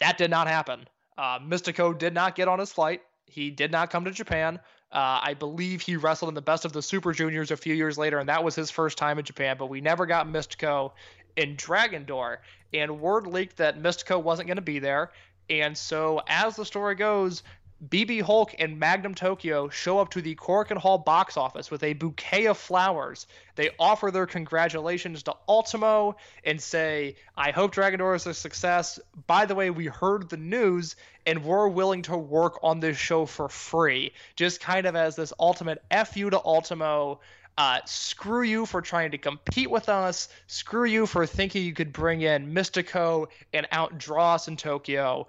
That 0.00 0.18
did 0.18 0.30
not 0.30 0.48
happen. 0.48 0.88
Uh, 1.16 1.38
Mystico 1.38 1.96
did 1.96 2.12
not 2.12 2.34
get 2.34 2.48
on 2.48 2.58
his 2.58 2.72
flight. 2.72 3.02
He 3.26 3.50
did 3.50 3.70
not 3.70 3.90
come 3.90 4.06
to 4.06 4.10
Japan. 4.10 4.58
Uh, 4.92 5.20
I 5.22 5.34
believe 5.34 5.80
he 5.80 5.96
wrestled 5.96 6.30
in 6.30 6.34
the 6.34 6.42
best 6.42 6.64
of 6.64 6.72
the 6.72 6.82
Super 6.82 7.12
Juniors 7.12 7.50
a 7.50 7.56
few 7.56 7.74
years 7.74 7.96
later, 7.96 8.18
and 8.18 8.28
that 8.28 8.42
was 8.42 8.56
his 8.56 8.70
first 8.70 8.98
time 8.98 9.18
in 9.18 9.24
Japan. 9.24 9.56
But 9.56 9.66
we 9.66 9.80
never 9.80 10.04
got 10.04 10.26
Místico 10.26 10.92
in 11.36 11.54
Dragon 11.56 12.04
Door, 12.04 12.40
and 12.74 13.00
word 13.00 13.26
leaked 13.26 13.58
that 13.58 13.80
Místico 13.80 14.20
wasn't 14.20 14.48
going 14.48 14.56
to 14.56 14.62
be 14.62 14.80
there. 14.80 15.12
And 15.48 15.76
so, 15.76 16.22
as 16.26 16.56
the 16.56 16.64
story 16.64 16.94
goes, 16.94 17.42
BB 17.88 18.20
Hulk 18.20 18.54
and 18.58 18.78
Magnum 18.78 19.14
Tokyo 19.14 19.70
show 19.70 20.00
up 20.00 20.10
to 20.10 20.20
the 20.20 20.34
Korakuen 20.34 20.76
Hall 20.76 20.98
box 20.98 21.38
office 21.38 21.70
with 21.70 21.82
a 21.82 21.94
bouquet 21.94 22.44
of 22.46 22.58
flowers. 22.58 23.26
They 23.54 23.70
offer 23.78 24.10
their 24.10 24.26
congratulations 24.26 25.22
to 25.22 25.36
Ultimo 25.48 26.16
and 26.44 26.60
say, 26.60 27.16
I 27.38 27.52
hope 27.52 27.72
Dragon 27.72 27.98
Door 27.98 28.16
is 28.16 28.26
a 28.26 28.34
success. 28.34 29.00
By 29.26 29.46
the 29.46 29.54
way, 29.54 29.70
we 29.70 29.86
heard 29.86 30.28
the 30.28 30.36
news 30.36 30.94
and 31.24 31.42
we're 31.42 31.68
willing 31.68 32.02
to 32.02 32.18
work 32.18 32.58
on 32.62 32.80
this 32.80 32.98
show 32.98 33.24
for 33.24 33.48
free. 33.48 34.12
Just 34.36 34.60
kind 34.60 34.84
of 34.84 34.94
as 34.94 35.16
this 35.16 35.32
ultimate 35.40 35.82
F 35.90 36.18
you 36.18 36.28
to 36.28 36.44
Ultimo. 36.44 37.20
Uh, 37.56 37.80
screw 37.86 38.42
you 38.42 38.66
for 38.66 38.82
trying 38.82 39.10
to 39.12 39.18
compete 39.18 39.70
with 39.70 39.88
us. 39.88 40.28
Screw 40.48 40.84
you 40.84 41.06
for 41.06 41.24
thinking 41.24 41.64
you 41.64 41.72
could 41.72 41.94
bring 41.94 42.20
in 42.20 42.52
Místico 42.52 43.28
and 43.54 43.66
outdraw 43.72 44.34
us 44.34 44.48
in 44.48 44.56
Tokyo. 44.56 45.26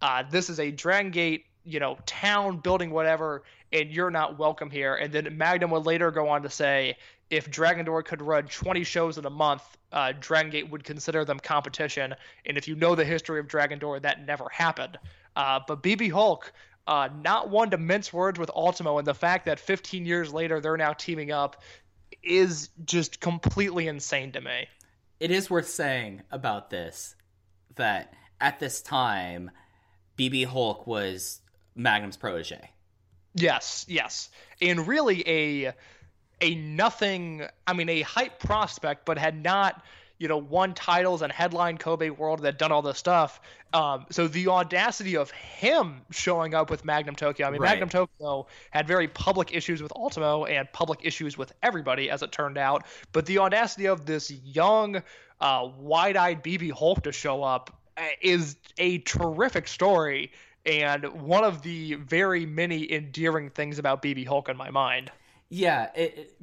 Uh, 0.00 0.24
this 0.28 0.50
is 0.50 0.58
a 0.58 0.72
Dragon 0.72 1.12
Gate 1.12 1.46
you 1.64 1.80
know, 1.80 1.98
town, 2.06 2.58
building, 2.58 2.90
whatever, 2.90 3.42
and 3.72 3.90
you're 3.90 4.10
not 4.10 4.38
welcome 4.38 4.70
here. 4.70 4.94
And 4.94 5.12
then 5.12 5.36
Magnum 5.36 5.70
would 5.70 5.86
later 5.86 6.10
go 6.10 6.28
on 6.28 6.42
to 6.42 6.50
say 6.50 6.96
if 7.30 7.50
Dragon 7.50 7.84
Door 7.86 8.02
could 8.02 8.20
run 8.20 8.46
20 8.46 8.84
shows 8.84 9.16
in 9.18 9.24
a 9.24 9.30
month, 9.30 9.62
uh, 9.92 10.12
Dragon 10.20 10.50
Gate 10.50 10.70
would 10.70 10.84
consider 10.84 11.24
them 11.24 11.38
competition. 11.38 12.14
And 12.44 12.58
if 12.58 12.68
you 12.68 12.74
know 12.74 12.94
the 12.94 13.04
history 13.04 13.40
of 13.40 13.48
Dragon 13.48 13.78
Door, 13.78 14.00
that 14.00 14.26
never 14.26 14.48
happened. 14.50 14.98
Uh, 15.34 15.60
but 15.66 15.82
BB 15.82 16.12
Hulk, 16.12 16.52
uh, 16.86 17.08
not 17.22 17.48
one 17.48 17.70
to 17.70 17.78
mince 17.78 18.12
words 18.12 18.38
with 18.38 18.50
Ultimo, 18.50 18.98
and 18.98 19.06
the 19.06 19.14
fact 19.14 19.46
that 19.46 19.60
15 19.60 20.04
years 20.04 20.32
later 20.32 20.60
they're 20.60 20.76
now 20.76 20.92
teaming 20.92 21.30
up 21.30 21.62
is 22.22 22.70
just 22.84 23.20
completely 23.20 23.88
insane 23.88 24.32
to 24.32 24.40
me. 24.40 24.68
It 25.20 25.30
is 25.30 25.48
worth 25.48 25.68
saying 25.68 26.22
about 26.30 26.70
this 26.70 27.14
that 27.76 28.12
at 28.40 28.58
this 28.58 28.82
time, 28.82 29.50
BB 30.18 30.46
Hulk 30.46 30.86
was 30.86 31.40
Magnum's 31.74 32.16
protege. 32.16 32.70
Yes, 33.34 33.86
yes, 33.88 34.30
and 34.60 34.86
really 34.86 35.26
a 35.26 35.72
a 36.40 36.54
nothing. 36.54 37.46
I 37.66 37.72
mean, 37.72 37.88
a 37.88 38.02
hype 38.02 38.38
prospect, 38.38 39.06
but 39.06 39.16
had 39.16 39.42
not 39.42 39.82
you 40.18 40.28
know 40.28 40.36
won 40.36 40.74
titles 40.74 41.22
and 41.22 41.32
headline 41.32 41.78
Kobe 41.78 42.10
World 42.10 42.42
that 42.42 42.58
done 42.58 42.72
all 42.72 42.82
this 42.82 42.98
stuff. 42.98 43.40
Um, 43.72 44.06
so 44.10 44.28
the 44.28 44.48
audacity 44.48 45.16
of 45.16 45.30
him 45.30 46.02
showing 46.10 46.54
up 46.54 46.70
with 46.70 46.84
Magnum 46.84 47.16
Tokyo. 47.16 47.46
I 47.46 47.50
mean, 47.50 47.62
Right. 47.62 47.70
Magnum 47.70 47.88
Tokyo 47.88 48.46
had 48.70 48.86
very 48.86 49.08
public 49.08 49.54
issues 49.54 49.82
with 49.82 49.92
Ultimo 49.96 50.44
and 50.44 50.70
public 50.72 51.00
issues 51.02 51.38
with 51.38 51.52
everybody, 51.62 52.10
as 52.10 52.22
it 52.22 52.32
turned 52.32 52.58
out. 52.58 52.84
But 53.12 53.26
the 53.26 53.38
audacity 53.38 53.86
of 53.86 54.04
this 54.04 54.30
young, 54.30 55.02
uh, 55.40 55.68
wide-eyed 55.78 56.44
BB 56.44 56.70
Hulk 56.72 57.02
to 57.04 57.12
show 57.12 57.42
up 57.42 57.74
uh, 57.96 58.02
is 58.20 58.56
a 58.78 58.98
terrific 58.98 59.66
story 59.66 60.32
and 60.64 61.04
one 61.22 61.44
of 61.44 61.62
the 61.62 61.94
very 61.94 62.46
many 62.46 62.90
endearing 62.92 63.50
things 63.50 63.78
about 63.78 64.02
BB 64.02 64.26
Hulk 64.26 64.48
in 64.48 64.56
my 64.56 64.70
mind. 64.70 65.10
Yeah, 65.48 65.90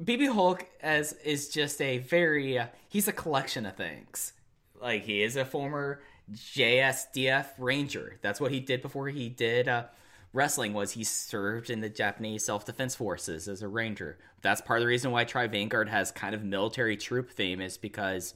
BB 0.02 0.32
Hulk 0.32 0.66
as 0.80 1.14
is 1.24 1.48
just 1.48 1.80
a 1.80 1.98
very 1.98 2.58
uh, 2.58 2.66
he's 2.88 3.08
a 3.08 3.12
collection 3.12 3.66
of 3.66 3.76
things. 3.76 4.32
Like 4.80 5.04
he 5.04 5.22
is 5.22 5.36
a 5.36 5.44
former 5.44 6.00
JSDF 6.32 7.46
Ranger. 7.58 8.18
That's 8.22 8.40
what 8.40 8.52
he 8.52 8.60
did 8.60 8.82
before 8.82 9.08
he 9.08 9.28
did 9.28 9.68
uh, 9.68 9.84
wrestling. 10.32 10.74
Was 10.74 10.92
he 10.92 11.02
served 11.02 11.70
in 11.70 11.80
the 11.80 11.88
Japanese 11.88 12.44
Self 12.44 12.64
Defense 12.64 12.94
Forces 12.94 13.48
as 13.48 13.62
a 13.62 13.68
Ranger? 13.68 14.18
That's 14.42 14.60
part 14.60 14.78
of 14.78 14.82
the 14.82 14.88
reason 14.88 15.10
why 15.10 15.24
Tribe 15.24 15.52
Vanguard 15.52 15.88
has 15.88 16.12
kind 16.12 16.34
of 16.34 16.44
military 16.44 16.96
troop 16.96 17.30
theme 17.32 17.60
is 17.60 17.76
because 17.76 18.34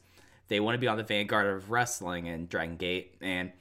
they 0.48 0.60
want 0.60 0.74
to 0.74 0.78
be 0.78 0.88
on 0.88 0.96
the 0.96 1.04
vanguard 1.04 1.46
of 1.46 1.70
wrestling 1.70 2.28
and 2.28 2.48
Dragon 2.48 2.76
Gate 2.76 3.14
and 3.20 3.52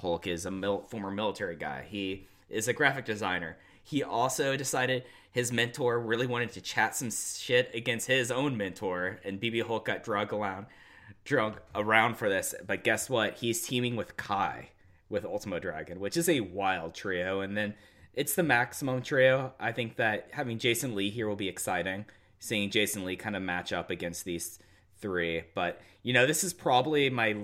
Hulk 0.00 0.26
is 0.26 0.46
a 0.46 0.50
mil- 0.50 0.84
former 0.88 1.10
military 1.10 1.56
guy. 1.56 1.84
He 1.88 2.26
is 2.48 2.68
a 2.68 2.72
graphic 2.72 3.04
designer. 3.04 3.56
He 3.82 4.02
also 4.02 4.56
decided 4.56 5.04
his 5.32 5.52
mentor 5.52 5.98
really 5.98 6.26
wanted 6.26 6.52
to 6.52 6.60
chat 6.60 6.96
some 6.96 7.10
shit 7.10 7.70
against 7.74 8.06
his 8.06 8.30
own 8.30 8.56
mentor, 8.56 9.20
and 9.24 9.40
BB 9.40 9.66
Hulk 9.66 9.86
got 9.86 10.02
drug 10.02 10.32
around, 10.32 10.66
drug 11.24 11.60
around 11.74 12.16
for 12.16 12.28
this. 12.28 12.54
But 12.66 12.84
guess 12.84 13.08
what? 13.08 13.38
He's 13.38 13.62
teaming 13.62 13.96
with 13.96 14.16
Kai 14.16 14.70
with 15.08 15.24
Ultimo 15.24 15.58
Dragon, 15.58 16.00
which 16.00 16.16
is 16.16 16.28
a 16.28 16.40
wild 16.40 16.94
trio. 16.94 17.40
And 17.40 17.56
then 17.56 17.74
it's 18.14 18.34
the 18.34 18.42
maximum 18.42 19.02
trio. 19.02 19.52
I 19.60 19.72
think 19.72 19.96
that 19.96 20.28
having 20.32 20.58
Jason 20.58 20.94
Lee 20.94 21.10
here 21.10 21.28
will 21.28 21.36
be 21.36 21.48
exciting. 21.48 22.06
Seeing 22.38 22.70
Jason 22.70 23.04
Lee 23.04 23.16
kind 23.16 23.36
of 23.36 23.42
match 23.42 23.72
up 23.72 23.90
against 23.90 24.24
these 24.24 24.58
three. 25.00 25.44
But 25.54 25.80
you 26.02 26.12
know, 26.12 26.26
this 26.26 26.44
is 26.44 26.52
probably 26.52 27.10
my 27.10 27.36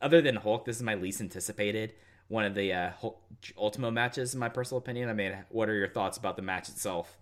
other 0.00 0.20
than 0.20 0.36
Hulk, 0.36 0.64
this 0.64 0.76
is 0.76 0.82
my 0.82 0.94
least 0.94 1.20
anticipated 1.20 1.94
one 2.28 2.44
of 2.44 2.54
the 2.54 2.72
uh, 2.72 2.90
Hulk, 3.00 3.20
Ultimo 3.56 3.90
matches, 3.90 4.34
in 4.34 4.40
my 4.40 4.48
personal 4.48 4.78
opinion. 4.78 5.08
I 5.08 5.12
mean, 5.12 5.36
what 5.50 5.68
are 5.68 5.74
your 5.74 5.88
thoughts 5.88 6.16
about 6.16 6.36
the 6.36 6.42
match 6.42 6.68
itself? 6.68 7.16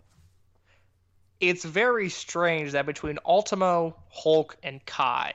It's 1.40 1.64
very 1.64 2.08
strange 2.08 2.72
that 2.72 2.86
between 2.86 3.18
Ultimo, 3.24 3.96
Hulk, 4.10 4.56
and 4.62 4.84
Kai, 4.86 5.34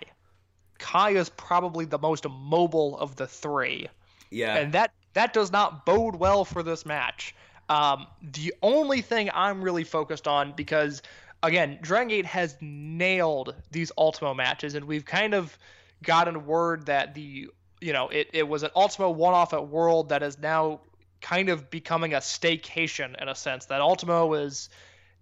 Kai 0.79 1.11
is 1.11 1.29
probably 1.29 1.85
the 1.85 1.99
most 1.99 2.25
mobile 2.29 2.97
of 2.97 3.15
the 3.17 3.27
three. 3.27 3.87
Yeah, 4.29 4.55
and 4.55 4.71
that 4.73 4.91
that 5.13 5.33
does 5.33 5.51
not 5.51 5.85
bode 5.85 6.15
well 6.15 6.45
for 6.45 6.63
this 6.63 6.85
match. 6.85 7.35
Um, 7.69 8.07
the 8.21 8.53
only 8.61 9.01
thing 9.01 9.29
I'm 9.33 9.61
really 9.61 9.83
focused 9.83 10.27
on 10.27 10.53
because 10.55 11.01
again, 11.47 11.79
Dragon 11.81 12.09
Gate 12.09 12.25
has 12.25 12.55
nailed 12.61 13.55
these 13.71 13.91
Ultimo 13.97 14.33
matches, 14.33 14.75
and 14.75 14.85
we've 14.85 15.05
kind 15.05 15.33
of 15.33 15.57
gotten 16.03 16.45
word 16.45 16.85
that 16.85 17.15
the 17.15 17.49
you 17.79 17.93
know 17.93 18.09
it, 18.09 18.29
it 18.33 18.47
was 18.47 18.63
an 18.63 18.71
Ultimo 18.75 19.09
one-off 19.09 19.53
at 19.53 19.67
World 19.67 20.09
that 20.09 20.21
is 20.21 20.37
now 20.37 20.81
kind 21.21 21.49
of 21.49 21.69
becoming 21.69 22.13
a 22.13 22.17
staycation 22.17 23.19
in 23.19 23.27
a 23.27 23.35
sense 23.35 23.65
that 23.65 23.81
Ultimo 23.81 24.33
is 24.33 24.69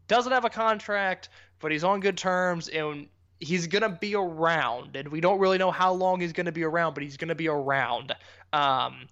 doesn't 0.08 0.32
have 0.32 0.46
a 0.46 0.50
contract, 0.50 1.30
but 1.60 1.72
he's 1.72 1.84
on 1.84 2.00
good 2.00 2.18
terms 2.18 2.68
and 2.68 3.08
he's 3.40 3.68
gonna 3.68 3.90
be 3.90 4.16
around, 4.16 4.96
and 4.96 5.10
we 5.10 5.22
don't 5.22 5.40
really 5.40 5.58
know 5.58 5.72
how 5.72 5.94
long 5.94 6.20
he's 6.20 6.34
gonna 6.34 6.52
be 6.52 6.64
around, 6.64 6.96
but 6.96 7.04
he's 7.04 7.18
gonna 7.18 7.36
be 7.36 7.48
around. 7.48 8.16
Um, 8.52 9.08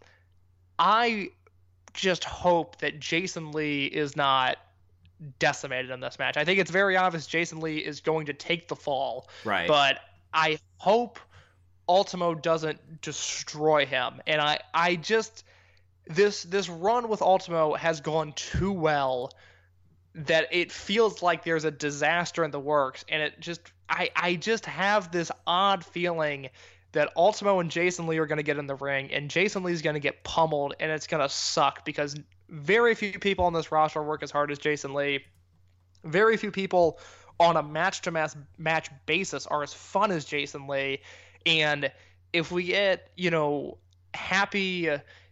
I 0.80 1.30
just 1.94 2.24
hope 2.24 2.80
that 2.80 3.00
Jason 3.00 3.52
Lee 3.52 3.86
is 3.86 4.16
not 4.16 4.58
decimated 5.40 5.92
in 5.92 6.00
this 6.00 6.20
match. 6.20 6.38
I 6.38 6.46
think 6.46 6.60
it's 6.60 6.72
very 6.72 6.98
obvious 6.98 7.28
Jason 7.28 7.60
Lee 7.60 7.78
is 7.78 8.02
going 8.02 8.28
to 8.28 8.34
take 8.34 8.68
the 8.68 8.76
fall, 8.76 9.30
right. 9.44 9.68
but 9.68 10.00
I 10.34 10.60
hope 10.78 11.20
Ultimo 11.88 12.36
doesn't 12.36 13.02
destroy 13.02 13.86
him. 13.86 14.22
And 14.28 14.42
I, 14.42 14.60
I 14.74 14.96
just 14.96 15.44
this 16.06 16.44
this 16.44 16.70
run 16.70 17.08
with 17.08 17.22
Ultimo 17.22 17.76
has 17.76 18.02
gone 18.02 18.34
too 18.34 18.72
well 18.72 19.32
that 20.16 20.48
it 20.52 20.72
feels 20.72 21.24
like 21.24 21.44
there's 21.44 21.66
a 21.66 21.72
disaster 21.72 22.44
in 22.44 22.52
the 22.52 22.60
works 22.60 23.04
and 23.10 23.22
it 23.22 23.40
just 23.40 23.62
I, 23.90 24.10
I 24.16 24.36
just 24.36 24.66
have 24.66 25.12
this 25.12 25.32
odd 25.48 25.86
feeling 25.86 26.50
that 26.92 27.12
Ultimo 27.16 27.60
and 27.60 27.72
Jason 27.72 28.08
Lee 28.08 28.18
are 28.20 28.26
going 28.26 28.38
to 28.38 28.44
get 28.44 28.58
in 28.58 28.68
the 28.68 28.76
ring 28.76 29.12
and 29.12 29.30
Jason 29.30 29.64
Lee's 29.64 29.82
going 29.82 29.96
to 29.96 30.00
get 30.00 30.24
pummeled 30.24 30.76
and 30.80 30.92
it's 30.92 31.08
going 31.08 31.22
to 31.22 31.30
suck 31.30 31.86
because 31.86 32.16
very 32.50 32.96
few 32.96 33.20
people 33.20 33.46
on 33.46 33.54
this 33.54 33.72
roster 33.72 34.04
work 34.04 34.24
as 34.24 34.32
hard 34.32 34.52
as 34.52 34.60
Jason 34.60 34.94
Lee. 34.94 35.24
Very 36.04 36.38
few 36.38 36.52
people 36.52 37.00
on 37.40 37.58
a 37.58 37.64
match 37.64 38.02
to 38.02 38.12
match 38.58 38.90
basis 39.06 39.48
are 39.48 39.64
as 39.64 39.74
fun 39.74 40.12
as 40.12 40.26
Jason 40.26 40.68
Lee 40.68 41.00
and 41.46 41.92
if 42.32 42.52
we 42.52 42.64
get, 42.64 43.10
you 43.16 43.30
know, 43.30 43.78
happy, 44.14 44.90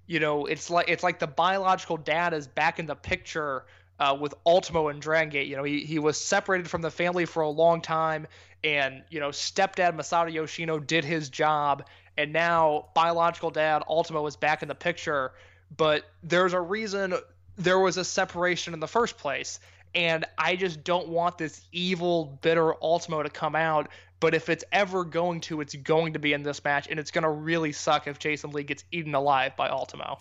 you 0.07 0.19
know, 0.19 0.45
it's 0.45 0.69
like 0.69 0.89
it's 0.89 1.03
like 1.03 1.19
the 1.19 1.27
biological 1.27 1.97
dad 1.97 2.33
is 2.33 2.47
back 2.47 2.79
in 2.79 2.85
the 2.85 2.95
picture 2.95 3.65
uh, 3.99 4.15
with 4.19 4.33
Ultimo 4.45 4.89
and 4.89 5.01
Dragon 5.01 5.29
Gate. 5.29 5.47
You 5.47 5.57
know, 5.57 5.63
he, 5.63 5.81
he 5.81 5.99
was 5.99 6.19
separated 6.19 6.69
from 6.69 6.81
the 6.81 6.91
family 6.91 7.25
for 7.25 7.41
a 7.41 7.49
long 7.49 7.81
time, 7.81 8.27
and 8.63 9.03
you 9.09 9.19
know, 9.19 9.29
stepdad 9.29 9.95
Masato 9.95 10.31
Yoshino 10.31 10.79
did 10.79 11.03
his 11.03 11.29
job, 11.29 11.85
and 12.17 12.31
now 12.33 12.89
biological 12.93 13.51
dad 13.51 13.83
Ultimo 13.87 14.25
is 14.27 14.35
back 14.35 14.61
in 14.61 14.67
the 14.67 14.75
picture. 14.75 15.33
But 15.75 16.05
there's 16.23 16.53
a 16.53 16.61
reason 16.61 17.13
there 17.57 17.79
was 17.79 17.97
a 17.97 18.03
separation 18.03 18.73
in 18.73 18.79
the 18.79 18.87
first 18.87 19.17
place, 19.17 19.59
and 19.95 20.25
I 20.37 20.55
just 20.55 20.83
don't 20.83 21.09
want 21.09 21.37
this 21.37 21.65
evil, 21.71 22.39
bitter 22.41 22.73
Ultimo 22.83 23.23
to 23.23 23.29
come 23.29 23.55
out. 23.55 23.89
But 24.19 24.35
if 24.35 24.49
it's 24.49 24.63
ever 24.71 25.03
going 25.03 25.41
to, 25.41 25.61
it's 25.61 25.73
going 25.75 26.13
to 26.13 26.19
be 26.19 26.33
in 26.33 26.43
this 26.43 26.63
match, 26.63 26.87
and 26.89 26.99
it's 26.99 27.11
going 27.11 27.23
to 27.23 27.29
really 27.29 27.71
suck 27.71 28.07
if 28.07 28.19
Jason 28.19 28.51
Lee 28.51 28.63
gets 28.63 28.83
eaten 28.91 29.15
alive 29.15 29.55
by 29.55 29.69
Ultimo. 29.69 30.19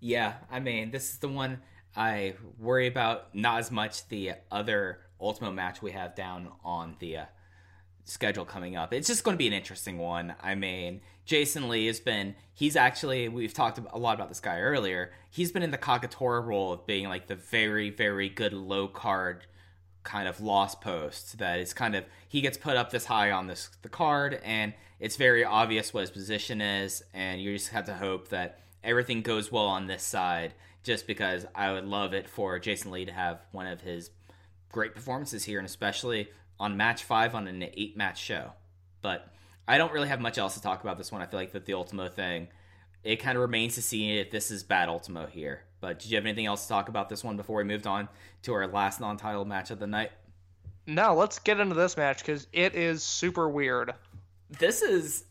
Yeah, 0.00 0.34
I 0.50 0.58
mean, 0.58 0.90
this 0.90 1.10
is 1.10 1.18
the 1.18 1.28
one 1.28 1.60
I 1.94 2.34
worry 2.58 2.86
about. 2.86 3.34
Not 3.34 3.60
as 3.60 3.70
much 3.70 4.08
the 4.08 4.32
other 4.50 5.00
Ultimo 5.20 5.52
match 5.52 5.82
we 5.82 5.92
have 5.92 6.14
down 6.14 6.48
on 6.64 6.96
the 6.98 7.18
uh, 7.18 7.24
schedule 8.04 8.44
coming 8.44 8.76
up. 8.76 8.92
It's 8.92 9.08
just 9.08 9.24
going 9.24 9.34
to 9.34 9.38
be 9.38 9.46
an 9.46 9.52
interesting 9.52 9.98
one. 9.98 10.34
I 10.40 10.54
mean, 10.54 11.00
Jason 11.24 11.68
Lee 11.68 11.86
has 11.86 12.00
been, 12.00 12.34
he's 12.52 12.76
actually, 12.76 13.28
we've 13.28 13.54
talked 13.54 13.78
a 13.78 13.98
lot 13.98 14.14
about 14.14 14.28
this 14.28 14.40
guy 14.40 14.60
earlier. 14.60 15.12
He's 15.30 15.52
been 15.52 15.62
in 15.62 15.70
the 15.70 15.78
Kagetora 15.78 16.44
role 16.44 16.72
of 16.72 16.86
being 16.86 17.08
like 17.08 17.28
the 17.28 17.36
very, 17.36 17.90
very 17.90 18.28
good 18.28 18.52
low 18.52 18.88
card 18.88 19.46
kind 20.02 20.26
of 20.26 20.40
lost 20.40 20.80
post 20.80 21.38
that 21.38 21.60
is 21.60 21.72
kind 21.72 21.94
of 21.94 22.04
he 22.28 22.40
gets 22.40 22.58
put 22.58 22.76
up 22.76 22.90
this 22.90 23.04
high 23.04 23.30
on 23.30 23.46
this 23.46 23.70
the 23.82 23.88
card 23.88 24.40
and 24.42 24.74
it's 24.98 25.16
very 25.16 25.44
obvious 25.44 25.94
what 25.94 26.00
his 26.00 26.10
position 26.10 26.60
is 26.60 27.04
and 27.14 27.40
you 27.40 27.52
just 27.56 27.68
have 27.68 27.84
to 27.84 27.94
hope 27.94 28.28
that 28.28 28.58
everything 28.82 29.22
goes 29.22 29.52
well 29.52 29.66
on 29.66 29.86
this 29.86 30.02
side 30.02 30.54
just 30.82 31.06
because 31.06 31.46
I 31.54 31.72
would 31.72 31.84
love 31.84 32.14
it 32.14 32.28
for 32.28 32.58
Jason 32.58 32.90
Lee 32.90 33.04
to 33.04 33.12
have 33.12 33.40
one 33.52 33.68
of 33.68 33.80
his 33.80 34.10
great 34.72 34.94
performances 34.94 35.44
here 35.44 35.58
and 35.58 35.66
especially 35.66 36.28
on 36.62 36.76
match 36.76 37.04
5 37.04 37.34
on 37.34 37.48
an 37.48 37.62
8 37.62 37.96
match 37.96 38.18
show 38.18 38.52
but 39.02 39.28
I 39.66 39.78
don't 39.78 39.92
really 39.92 40.08
have 40.08 40.20
much 40.20 40.38
else 40.38 40.54
to 40.54 40.62
talk 40.62 40.82
about 40.82 40.98
this 40.98 41.12
one 41.12 41.20
I 41.20 41.26
feel 41.26 41.40
like 41.40 41.52
that 41.52 41.66
the 41.66 41.74
Ultimo 41.74 42.08
thing 42.08 42.48
it 43.04 43.16
kind 43.16 43.36
of 43.36 43.42
remains 43.42 43.74
to 43.74 43.82
see 43.82 44.18
if 44.18 44.30
this 44.30 44.50
is 44.50 44.62
bad 44.62 44.88
Ultimo 44.88 45.26
here 45.26 45.64
but 45.82 45.98
did 45.98 46.10
you 46.10 46.16
have 46.16 46.24
anything 46.24 46.46
else 46.46 46.62
to 46.62 46.68
talk 46.68 46.88
about 46.88 47.08
this 47.08 47.24
one 47.24 47.36
before 47.36 47.56
we 47.56 47.64
moved 47.64 47.88
on 47.88 48.08
to 48.42 48.54
our 48.54 48.68
last 48.68 49.00
non-title 49.00 49.44
match 49.44 49.72
of 49.72 49.80
the 49.80 49.86
night? 49.88 50.12
Now 50.86 51.12
let's 51.12 51.40
get 51.40 51.58
into 51.58 51.74
this 51.74 51.96
match 51.96 52.18
because 52.18 52.46
it 52.52 52.76
is 52.76 53.02
super 53.02 53.48
weird. 53.48 53.92
This 54.48 54.80
is, 54.80 55.24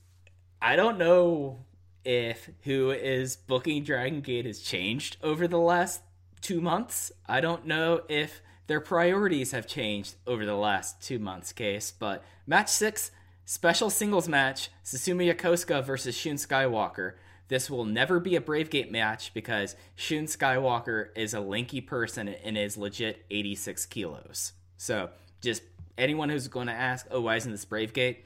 I 0.61 0.75
don't 0.75 0.97
know 0.97 1.63
if 2.03 2.49
who 2.63 2.91
is 2.91 3.37
booking 3.37 3.85
Dragon 3.85 4.19
Gate 4.19 4.45
has 4.45 4.59
changed 4.59 5.15
over 5.23 5.47
the 5.47 5.57
last 5.57 6.01
two 6.41 6.59
months. 6.59 7.13
I 7.27 7.39
don't 7.39 7.65
know 7.65 8.01
if 8.09 8.41
their 8.71 8.79
priorities 8.79 9.51
have 9.51 9.67
changed 9.67 10.15
over 10.25 10.45
the 10.45 10.55
last 10.55 11.01
two 11.01 11.19
months. 11.19 11.51
Case, 11.51 11.91
but 11.91 12.23
match 12.47 12.69
six, 12.69 13.11
special 13.43 13.89
singles 13.89 14.29
match: 14.29 14.69
Susumu 14.85 15.29
Yokosuka 15.29 15.83
versus 15.83 16.15
Shun 16.15 16.35
Skywalker. 16.35 17.15
This 17.49 17.69
will 17.69 17.83
never 17.83 18.21
be 18.21 18.37
a 18.37 18.41
Brave 18.41 18.69
Gate 18.69 18.89
match 18.89 19.33
because 19.33 19.75
Shun 19.97 20.23
Skywalker 20.23 21.09
is 21.17 21.33
a 21.33 21.41
lanky 21.41 21.81
person 21.81 22.29
and 22.29 22.57
is 22.57 22.77
legit 22.77 23.25
86 23.29 23.87
kilos. 23.87 24.53
So, 24.77 25.09
just 25.41 25.63
anyone 25.97 26.29
who's 26.29 26.47
going 26.47 26.67
to 26.67 26.73
ask, 26.73 27.05
oh, 27.11 27.19
why 27.19 27.35
isn't 27.35 27.51
this 27.51 27.65
Brave 27.65 27.91
Gate? 27.91 28.23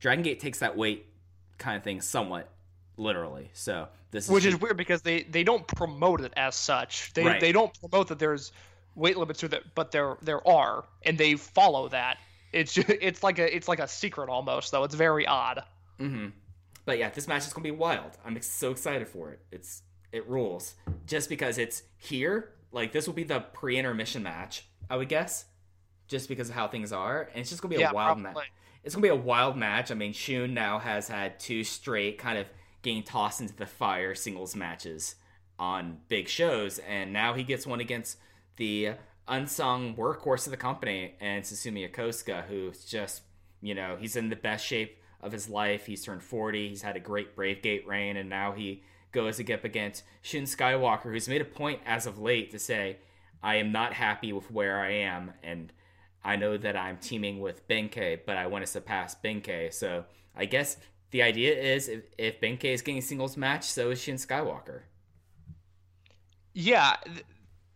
Dragon 0.00 0.24
Gate 0.24 0.40
takes 0.40 0.58
that 0.58 0.76
weight 0.76 1.06
kind 1.58 1.76
of 1.76 1.84
thing 1.84 2.00
somewhat 2.00 2.50
literally. 2.96 3.50
So, 3.52 3.86
this 4.10 4.24
is. 4.24 4.30
Which 4.32 4.44
is 4.44 4.60
weird 4.60 4.76
because 4.76 5.02
they, 5.02 5.22
they 5.22 5.44
don't 5.44 5.64
promote 5.68 6.22
it 6.22 6.32
as 6.36 6.56
such. 6.56 7.12
They, 7.14 7.24
Right. 7.24 7.40
they 7.40 7.52
don't 7.52 7.72
promote 7.78 8.08
that 8.08 8.18
there's 8.18 8.50
weight 8.96 9.16
limits 9.16 9.40
to 9.40 9.48
that, 9.48 9.74
but 9.74 9.92
there 9.92 10.16
there 10.22 10.46
are, 10.48 10.84
and 11.04 11.16
they 11.16 11.36
follow 11.36 11.88
that. 11.90 12.18
It's 12.52 12.72
ju- 12.72 12.82
it's 12.88 13.22
like 13.22 13.38
a 13.38 13.54
it's 13.54 13.68
like 13.68 13.78
a 13.78 13.86
secret 13.86 14.28
almost, 14.28 14.72
though. 14.72 14.82
It's 14.82 14.94
very 14.94 15.26
odd. 15.26 15.62
Mm-hmm. 16.00 16.28
But 16.84 16.98
yeah, 16.98 17.10
this 17.10 17.28
match 17.28 17.46
is 17.46 17.52
gonna 17.52 17.62
be 17.62 17.70
wild. 17.70 18.12
I'm 18.24 18.40
so 18.42 18.72
excited 18.72 19.06
for 19.06 19.30
it. 19.30 19.40
It's 19.52 19.82
it 20.12 20.26
rules. 20.28 20.74
Just 21.06 21.28
because 21.28 21.58
it's 21.58 21.82
here, 21.98 22.54
like 22.72 22.92
this 22.92 23.06
will 23.06 23.14
be 23.14 23.24
the 23.24 23.40
pre-intermission 23.40 24.22
match, 24.22 24.64
I 24.90 24.96
would 24.96 25.08
guess, 25.08 25.44
just 26.08 26.28
because 26.28 26.48
of 26.48 26.54
how 26.54 26.68
things 26.68 26.92
are, 26.92 27.28
and 27.32 27.40
it's 27.40 27.50
just 27.50 27.62
gonna 27.62 27.76
be 27.76 27.82
a 27.82 27.92
wild 27.92 28.22
probably. 28.22 28.22
match. 28.22 28.52
It's 28.82 28.94
gonna 28.94 29.02
be 29.02 29.08
a 29.08 29.16
wild 29.16 29.56
match. 29.56 29.90
I 29.90 29.94
mean, 29.94 30.12
Shun 30.12 30.54
now 30.54 30.78
has 30.78 31.08
had 31.08 31.38
two 31.38 31.64
straight 31.64 32.18
kind 32.18 32.38
of 32.38 32.46
getting 32.82 33.02
tossed 33.02 33.40
into 33.40 33.54
the 33.54 33.66
fire 33.66 34.14
singles 34.14 34.54
matches 34.54 35.16
on 35.58 35.98
big 36.08 36.28
shows, 36.28 36.78
and 36.78 37.12
now 37.12 37.34
he 37.34 37.42
gets 37.42 37.66
one 37.66 37.80
against 37.80 38.18
the 38.56 38.92
unsung 39.28 39.94
workhorse 39.96 40.46
of 40.46 40.50
the 40.50 40.56
company 40.56 41.14
and 41.20 41.44
Susumu 41.44 41.90
Yokosuka, 41.90 42.46
who's 42.46 42.84
just 42.84 43.22
you 43.60 43.74
know 43.74 43.96
he's 43.98 44.16
in 44.16 44.28
the 44.28 44.36
best 44.36 44.66
shape 44.66 44.98
of 45.20 45.32
his 45.32 45.48
life. 45.48 45.86
He's 45.86 46.04
turned 46.04 46.22
forty. 46.22 46.68
He's 46.68 46.82
had 46.82 46.96
a 46.96 47.00
great 47.00 47.34
Brave 47.34 47.62
Gate 47.62 47.86
reign, 47.86 48.16
and 48.16 48.28
now 48.28 48.52
he 48.52 48.82
goes 49.12 49.40
up 49.40 49.64
against 49.64 50.04
Shun 50.22 50.42
Skywalker, 50.42 51.12
who's 51.12 51.28
made 51.28 51.40
a 51.40 51.46
point 51.46 51.80
as 51.86 52.06
of 52.06 52.18
late 52.18 52.50
to 52.50 52.58
say, 52.58 52.98
"I 53.42 53.56
am 53.56 53.72
not 53.72 53.94
happy 53.94 54.32
with 54.32 54.50
where 54.50 54.80
I 54.80 54.92
am, 54.92 55.32
and 55.42 55.72
I 56.24 56.36
know 56.36 56.56
that 56.56 56.76
I'm 56.76 56.98
teaming 56.98 57.40
with 57.40 57.66
Benkei, 57.68 58.20
but 58.26 58.36
I 58.36 58.46
want 58.46 58.64
to 58.64 58.70
surpass 58.70 59.14
Benkei." 59.14 59.72
So 59.72 60.04
I 60.34 60.44
guess 60.44 60.76
the 61.10 61.22
idea 61.22 61.54
is 61.54 61.88
if, 61.88 62.04
if 62.18 62.40
Benkei 62.40 62.74
is 62.74 62.82
getting 62.82 62.98
a 62.98 63.02
singles 63.02 63.36
match, 63.36 63.64
so 63.64 63.90
is 63.90 64.00
Shun 64.00 64.16
Skywalker. 64.16 64.82
Yeah, 66.52 66.96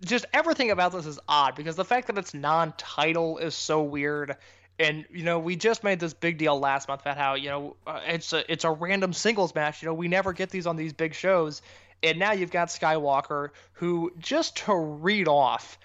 just 0.04 0.24
everything 0.32 0.70
about 0.70 0.92
this 0.92 1.06
is 1.06 1.18
odd 1.28 1.54
because 1.54 1.76
the 1.76 1.84
fact 1.84 2.06
that 2.06 2.18
it's 2.18 2.34
non-title 2.34 3.38
is 3.38 3.54
so 3.54 3.82
weird. 3.82 4.36
And 4.78 5.04
you 5.10 5.24
know, 5.24 5.38
we 5.38 5.56
just 5.56 5.84
made 5.84 6.00
this 6.00 6.14
big 6.14 6.38
deal 6.38 6.58
last 6.58 6.88
month 6.88 7.02
about 7.02 7.18
how 7.18 7.34
you 7.34 7.50
know 7.50 7.76
uh, 7.86 8.00
it's 8.06 8.32
a 8.32 8.50
it's 8.50 8.64
a 8.64 8.70
random 8.70 9.12
singles 9.12 9.54
match. 9.54 9.82
You 9.82 9.88
know, 9.88 9.94
we 9.94 10.08
never 10.08 10.32
get 10.32 10.50
these 10.50 10.66
on 10.66 10.76
these 10.76 10.92
big 10.92 11.14
shows, 11.14 11.60
and 12.02 12.18
now 12.18 12.32
you've 12.32 12.50
got 12.50 12.68
Skywalker, 12.68 13.50
who 13.72 14.10
just 14.18 14.56
to 14.58 14.74
read 14.74 15.28
off 15.28 15.78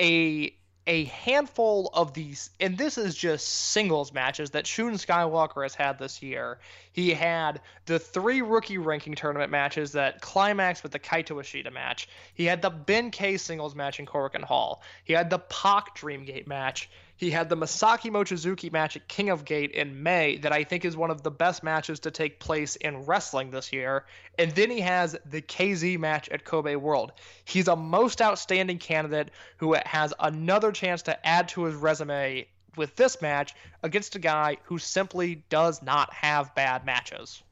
a 0.00 0.54
a 0.86 1.04
handful 1.04 1.90
of 1.94 2.12
these, 2.12 2.50
and 2.60 2.76
this 2.76 2.98
is 2.98 3.14
just 3.14 3.48
singles 3.48 4.12
matches 4.12 4.50
that 4.50 4.66
Shun 4.66 4.94
Skywalker 4.94 5.62
has 5.62 5.74
had 5.74 5.98
this 5.98 6.22
year. 6.22 6.58
He 6.92 7.10
had 7.10 7.60
the 7.86 7.98
three 7.98 8.42
rookie 8.42 8.78
ranking 8.78 9.14
tournament 9.14 9.50
matches 9.50 9.92
that 9.92 10.20
climaxed 10.20 10.82
with 10.82 10.92
the 10.92 10.98
Kaito 10.98 11.40
Ishida 11.40 11.70
match. 11.70 12.08
He 12.34 12.44
had 12.44 12.60
the 12.60 12.70
Benkei 12.70 13.40
singles 13.40 13.74
match 13.74 13.98
in 13.98 14.06
Korakuen 14.06 14.42
Hall. 14.42 14.82
He 15.04 15.14
had 15.14 15.30
the 15.30 15.38
Pac 15.38 15.96
Dreamgate 15.96 16.46
match. 16.46 16.90
He 17.16 17.30
had 17.30 17.48
the 17.48 17.56
Masaki 17.56 18.10
Mochizuki 18.10 18.72
match 18.72 18.96
at 18.96 19.06
King 19.06 19.30
of 19.30 19.44
Gate 19.44 19.70
in 19.70 20.02
May, 20.02 20.36
that 20.38 20.52
I 20.52 20.64
think 20.64 20.84
is 20.84 20.96
one 20.96 21.10
of 21.10 21.22
the 21.22 21.30
best 21.30 21.62
matches 21.62 22.00
to 22.00 22.10
take 22.10 22.40
place 22.40 22.74
in 22.76 23.04
wrestling 23.06 23.50
this 23.50 23.72
year. 23.72 24.04
And 24.38 24.50
then 24.52 24.68
he 24.70 24.80
has 24.80 25.16
the 25.24 25.40
KZ 25.40 25.96
match 25.98 26.28
at 26.30 26.44
Kobe 26.44 26.74
World. 26.74 27.12
He's 27.44 27.68
a 27.68 27.76
most 27.76 28.20
outstanding 28.20 28.78
candidate 28.78 29.30
who 29.58 29.74
has 29.86 30.12
another 30.18 30.72
chance 30.72 31.02
to 31.02 31.26
add 31.26 31.48
to 31.50 31.64
his 31.64 31.76
resume 31.76 32.48
with 32.76 32.96
this 32.96 33.22
match 33.22 33.54
against 33.84 34.16
a 34.16 34.18
guy 34.18 34.56
who 34.64 34.78
simply 34.78 35.44
does 35.50 35.80
not 35.82 36.12
have 36.12 36.52
bad 36.56 36.84
matches. 36.84 37.42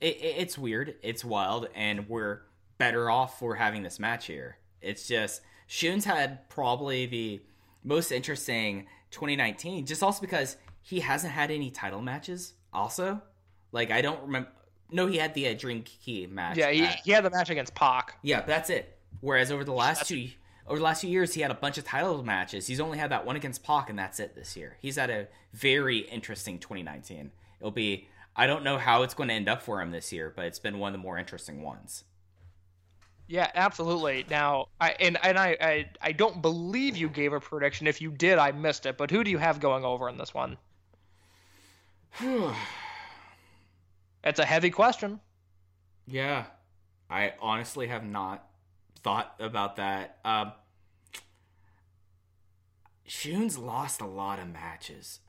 it, 0.00 0.16
it- 0.16 0.36
it's 0.38 0.56
weird, 0.58 0.94
it's 1.02 1.22
wild, 1.24 1.68
and 1.74 2.08
we're 2.08 2.40
better 2.78 3.10
off 3.10 3.38
for 3.38 3.54
having 3.56 3.82
this 3.82 4.00
match 4.00 4.26
here. 4.26 4.56
It's 4.80 5.06
just 5.06 5.42
Shun's 5.66 6.06
had 6.06 6.48
probably 6.48 7.04
the 7.06 7.42
most 7.84 8.10
interesting 8.10 8.86
2019, 9.12 9.86
just 9.86 10.02
also 10.02 10.20
because 10.20 10.56
he 10.80 11.00
hasn't 11.00 11.32
had 11.32 11.50
any 11.50 11.70
title 11.70 12.00
matches. 12.02 12.54
Also, 12.72 13.22
like 13.70 13.90
I 13.90 14.00
don't 14.02 14.20
remember. 14.22 14.48
No, 14.90 15.06
he 15.06 15.16
had 15.16 15.32
the 15.34 15.48
uh, 15.48 15.54
Dream 15.54 15.84
Gate 16.04 16.30
match. 16.30 16.58
Yeah, 16.58 16.70
he, 16.70 16.82
at- 16.82 16.96
he 17.04 17.12
had 17.12 17.24
the 17.24 17.30
match 17.30 17.48
against 17.50 17.74
Pac. 17.74 18.18
yeah, 18.22 18.42
that's 18.42 18.68
it. 18.70 18.98
Whereas 19.20 19.50
over 19.52 19.64
the 19.64 19.72
last 19.72 20.08
two 20.08 20.28
over 20.66 20.78
the 20.78 20.84
last 20.84 21.00
few 21.00 21.10
years, 21.10 21.34
he 21.34 21.40
had 21.40 21.50
a 21.50 21.54
bunch 21.54 21.76
of 21.78 21.84
title 21.84 22.22
matches. 22.22 22.66
He's 22.66 22.80
only 22.80 22.98
had 22.98 23.10
that 23.10 23.26
one 23.26 23.36
against 23.36 23.62
Pac, 23.64 23.90
and 23.90 23.98
that's 23.98 24.20
it 24.20 24.34
this 24.34 24.56
year. 24.56 24.76
He's 24.80 24.96
had 24.96 25.10
a 25.10 25.28
very 25.52 25.98
interesting 25.98 26.58
2019. 26.58 27.30
It'll 27.60 27.70
be 27.70 28.08
I 28.34 28.46
don't 28.46 28.64
know 28.64 28.78
how 28.78 29.02
it's 29.02 29.14
going 29.14 29.28
to 29.28 29.34
end 29.34 29.48
up 29.48 29.62
for 29.62 29.80
him 29.80 29.90
this 29.90 30.12
year, 30.12 30.32
but 30.34 30.46
it's 30.46 30.58
been 30.58 30.78
one 30.78 30.94
of 30.94 30.98
the 30.98 31.02
more 31.02 31.18
interesting 31.18 31.62
ones. 31.62 32.04
Yeah, 33.28 33.50
absolutely. 33.54 34.26
Now, 34.28 34.66
I 34.80 34.90
and 35.00 35.18
and 35.22 35.38
I, 35.38 35.56
I 35.60 35.90
I 36.00 36.12
don't 36.12 36.42
believe 36.42 36.96
you 36.96 37.08
gave 37.08 37.32
a 37.32 37.40
prediction. 37.40 37.86
If 37.86 38.00
you 38.00 38.10
did, 38.10 38.38
I 38.38 38.52
missed 38.52 38.84
it. 38.86 38.98
But 38.98 39.10
who 39.10 39.24
do 39.24 39.30
you 39.30 39.38
have 39.38 39.60
going 39.60 39.84
over 39.84 40.08
in 40.08 40.18
this 40.18 40.34
one? 40.34 40.58
it's 44.24 44.38
a 44.38 44.44
heavy 44.44 44.70
question. 44.70 45.20
Yeah, 46.06 46.44
I 47.08 47.34
honestly 47.40 47.86
have 47.86 48.04
not 48.04 48.46
thought 49.02 49.34
about 49.38 49.76
that. 49.76 50.18
Um, 50.24 50.52
Shun's 53.06 53.56
lost 53.56 54.00
a 54.00 54.06
lot 54.06 54.38
of 54.38 54.48
matches 54.48 55.20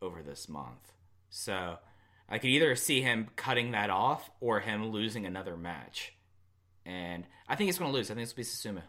over 0.00 0.22
this 0.22 0.48
month, 0.48 0.92
so 1.30 1.78
I 2.28 2.38
could 2.38 2.50
either 2.50 2.74
see 2.74 3.02
him 3.02 3.28
cutting 3.36 3.72
that 3.72 3.90
off 3.90 4.30
or 4.40 4.60
him 4.60 4.88
losing 4.90 5.26
another 5.26 5.56
match. 5.56 6.13
And 6.86 7.24
I 7.48 7.56
think 7.56 7.68
it's 7.70 7.78
going 7.78 7.90
to 7.90 7.96
lose. 7.96 8.10
I 8.10 8.14
think 8.14 8.24
it's 8.24 8.32
going 8.32 8.44
to 8.46 8.72
be 8.72 8.80
Susumu. 8.80 8.82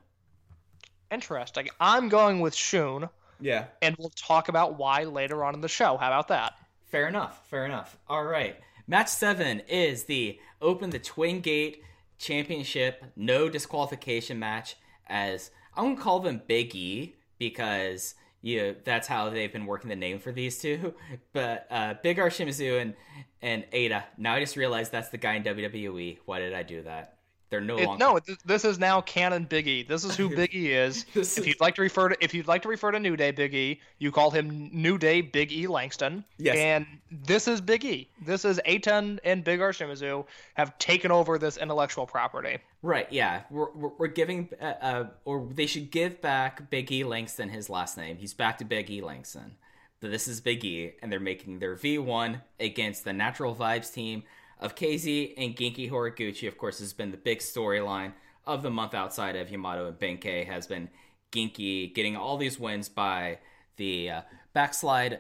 Interesting. 1.11 1.69
I'm 1.80 2.09
going 2.09 2.39
with 2.41 2.55
Shun, 2.55 3.09
Yeah. 3.39 3.65
and 3.81 3.95
we'll 3.97 4.09
talk 4.09 4.49
about 4.49 4.77
why 4.77 5.03
later 5.03 5.43
on 5.43 5.53
in 5.53 5.61
the 5.61 5.67
show. 5.69 5.97
How 5.97 6.07
about 6.07 6.27
that? 6.30 6.53
Fair 6.85 7.07
enough. 7.07 7.47
Fair 7.49 7.65
enough. 7.65 7.97
All 8.07 8.23
right. 8.23 8.57
Match 8.88 9.09
seven 9.09 9.61
is 9.61 10.03
the 10.05 10.39
Open 10.61 10.89
the 10.89 10.99
Twin 10.99 11.41
Gate 11.41 11.81
Championship 12.17 13.03
no 13.15 13.49
disqualification 13.49 14.39
match. 14.39 14.76
As 15.07 15.51
I'm 15.76 15.84
gonna 15.95 16.01
call 16.01 16.19
them 16.19 16.41
Big 16.47 16.76
E 16.76 17.15
because 17.39 18.15
you 18.41 18.76
that's 18.84 19.07
how 19.07 19.30
they've 19.30 19.51
been 19.51 19.65
working 19.65 19.89
the 19.89 19.95
name 19.95 20.19
for 20.19 20.31
these 20.31 20.59
two. 20.59 20.93
But 21.34 21.67
uh, 21.69 21.95
Big 22.03 22.19
R 22.19 22.30
Shimizu 22.30 22.80
and 22.81 22.93
and 23.41 23.65
Eita. 23.73 24.03
Now 24.17 24.35
I 24.35 24.39
just 24.39 24.55
realized 24.55 24.91
that's 24.91 25.09
the 25.09 25.17
guy 25.17 25.34
in 25.35 25.43
WWE. 25.43 26.19
Why 26.26 26.39
did 26.39 26.53
I 26.53 26.63
do 26.63 26.84
that? 26.84 27.15
They're 27.56 27.61
no 27.64 27.77
It, 27.77 27.86
longer. 27.86 28.03
no, 28.06 28.19
th- 28.19 28.38
this 28.44 28.65
is 28.65 28.77
now 28.80 28.99
canon 28.99 29.45
Biggie. 29.45 29.88
This 29.88 30.03
is 30.03 30.15
who 30.15 30.30
Biggie 30.36 30.72
is. 30.76 31.06
If 31.15 31.48
you'd 31.48 31.61
like 31.61 31.76
to 31.76 31.82
refer 31.82 32.10
to 32.10 32.18
if 32.23 32.34
you'd 32.34 32.48
like 32.48 32.61
to 32.64 32.68
refer 32.68 32.91
to 32.91 32.99
New 32.99 33.15
Day 33.15 33.32
Biggie, 33.32 33.80
you 33.99 34.11
call 34.11 34.30
him 34.32 34.69
New 34.73 34.98
Day 34.98 35.22
Big 35.22 35.53
E 35.53 35.68
Langston. 35.68 36.26
Yes. 36.38 36.57
And 36.57 36.86
this 37.10 37.48
is 37.48 37.61
Biggie. 37.61 38.07
This 38.26 38.44
is 38.44 38.60
Eita 38.68 39.19
and 39.23 39.44
Big 39.44 39.61
R 39.61 39.72
Shimizu 39.72 40.26
have 40.56 40.77
taken 40.80 41.11
over 41.11 41.38
this 41.38 41.56
intellectual 41.56 42.06
property. 42.06 42.57
Right, 42.82 43.07
yeah. 43.11 43.44
We're, 43.49 43.72
we're, 43.72 43.91
we're 43.98 44.07
giving, 44.07 44.49
uh, 44.61 44.65
uh, 44.82 45.06
or 45.23 45.48
they 45.52 45.65
should 45.65 45.90
give 45.91 46.22
back 46.22 46.69
Big 46.69 46.91
E 46.91 47.03
Langston 47.06 47.48
his 47.49 47.69
last 47.69 47.98
name. 47.98 48.18
He's 48.18 48.34
back 48.34 48.57
to 48.57 48.65
Big 48.65 48.91
E 48.91 49.02
Langston. 49.02 49.56
But 50.02 50.11
this 50.11 50.27
is 50.27 50.41
Big 50.41 50.64
E, 50.65 50.91
and 51.02 51.10
they're 51.11 51.19
making 51.22 51.60
their 51.60 51.76
V1 51.76 52.41
against 52.60 53.06
the 53.06 53.14
Natural 53.14 53.56
Vibes 53.56 53.91
team 53.94 54.23
of 54.60 54.76
KZ 54.76 55.34
and 55.38 55.56
Genki 55.56 55.90
Horiguchi. 55.90 56.48
Of 56.48 56.57
course, 56.57 56.80
has 56.80 56.94
been 56.94 57.11
the 57.11 57.18
big 57.18 57.40
storyline 57.40 58.14
of 58.45 58.61
the 58.61 58.69
month 58.69 58.94
outside 58.94 59.36
of 59.36 59.49
Yamato 59.49 59.88
and 59.88 59.99
Benkei 59.99 60.45
has 60.45 60.68
been 60.68 60.90
Genki 61.32 61.94
getting 61.94 62.15
all 62.15 62.38
these 62.38 62.60
wins 62.60 62.90
by 62.90 63.40
the 63.77 64.10
uh, 64.10 64.22
backslide 64.53 65.19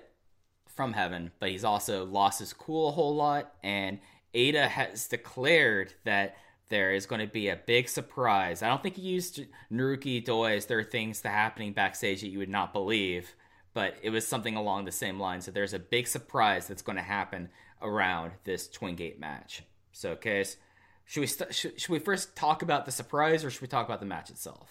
from 0.67 0.93
heaven, 0.93 1.31
but 1.39 1.49
he's 1.49 1.63
also 1.63 2.05
lost 2.05 2.39
his 2.39 2.53
cool 2.53 2.89
a 2.89 2.91
whole 2.91 3.15
lot. 3.15 3.53
And 3.63 3.99
Eita 4.33 4.67
has 4.67 5.07
declared 5.07 5.93
that 6.03 6.37
there 6.69 6.93
is 6.93 7.05
going 7.05 7.21
to 7.21 7.31
be 7.31 7.49
a 7.49 7.55
big 7.55 7.87
surprise. 7.89 8.61
I 8.61 8.67
don't 8.67 8.81
think 8.81 8.95
he 8.95 9.01
used 9.01 9.41
Naruki 9.71 10.23
Doi 10.23 10.57
as 10.57 10.65
there 10.65 10.79
are 10.79 10.83
things 10.83 11.21
that 11.21 11.29
happening 11.29 11.73
backstage 11.73 12.21
that 12.21 12.29
you 12.29 12.39
would 12.39 12.49
not 12.49 12.73
believe, 12.73 13.35
but 13.73 13.95
it 14.01 14.09
was 14.09 14.27
something 14.27 14.55
along 14.55 14.85
the 14.85 14.91
same 14.91 15.19
lines. 15.19 15.45
So 15.45 15.51
there's 15.51 15.73
a 15.73 15.79
big 15.79 16.07
surprise 16.07 16.67
that's 16.67 16.81
going 16.81 16.97
to 16.97 17.03
happen 17.03 17.49
around 17.81 18.31
this 18.43 18.67
Twin 18.67 18.95
Gate 18.95 19.19
match. 19.19 19.63
So, 19.91 20.15
Case, 20.15 20.57
should 21.05 21.21
we 21.21 21.27
st- 21.27 21.53
should, 21.55 21.79
should 21.79 21.89
we 21.91 21.99
first 21.99 22.35
talk 22.35 22.61
about 22.61 22.85
the 22.85 22.91
surprise, 22.91 23.43
or 23.45 23.49
should 23.51 23.61
we 23.61 23.67
talk 23.67 23.85
about 23.85 23.99
the 23.99 24.05
match 24.05 24.29
itself? 24.29 24.69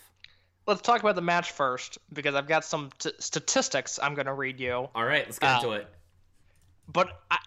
Let's 0.67 0.81
talk 0.83 1.01
about 1.01 1.15
the 1.15 1.23
match 1.23 1.53
first 1.53 1.99
because 2.13 2.35
I've 2.35 2.49
got 2.49 2.65
some 2.65 2.91
t- 2.99 3.13
statistics 3.19 3.99
I'm 4.03 4.15
going 4.15 4.27
to 4.27 4.33
read 4.33 4.59
you. 4.61 4.89
All 4.95 5.05
right, 5.05 5.25
let's 5.27 5.39
get 5.39 5.51
Uh, 5.51 5.57
into 5.57 5.73
it. 5.73 5.89
but 6.89 7.09
I, 7.31 7.39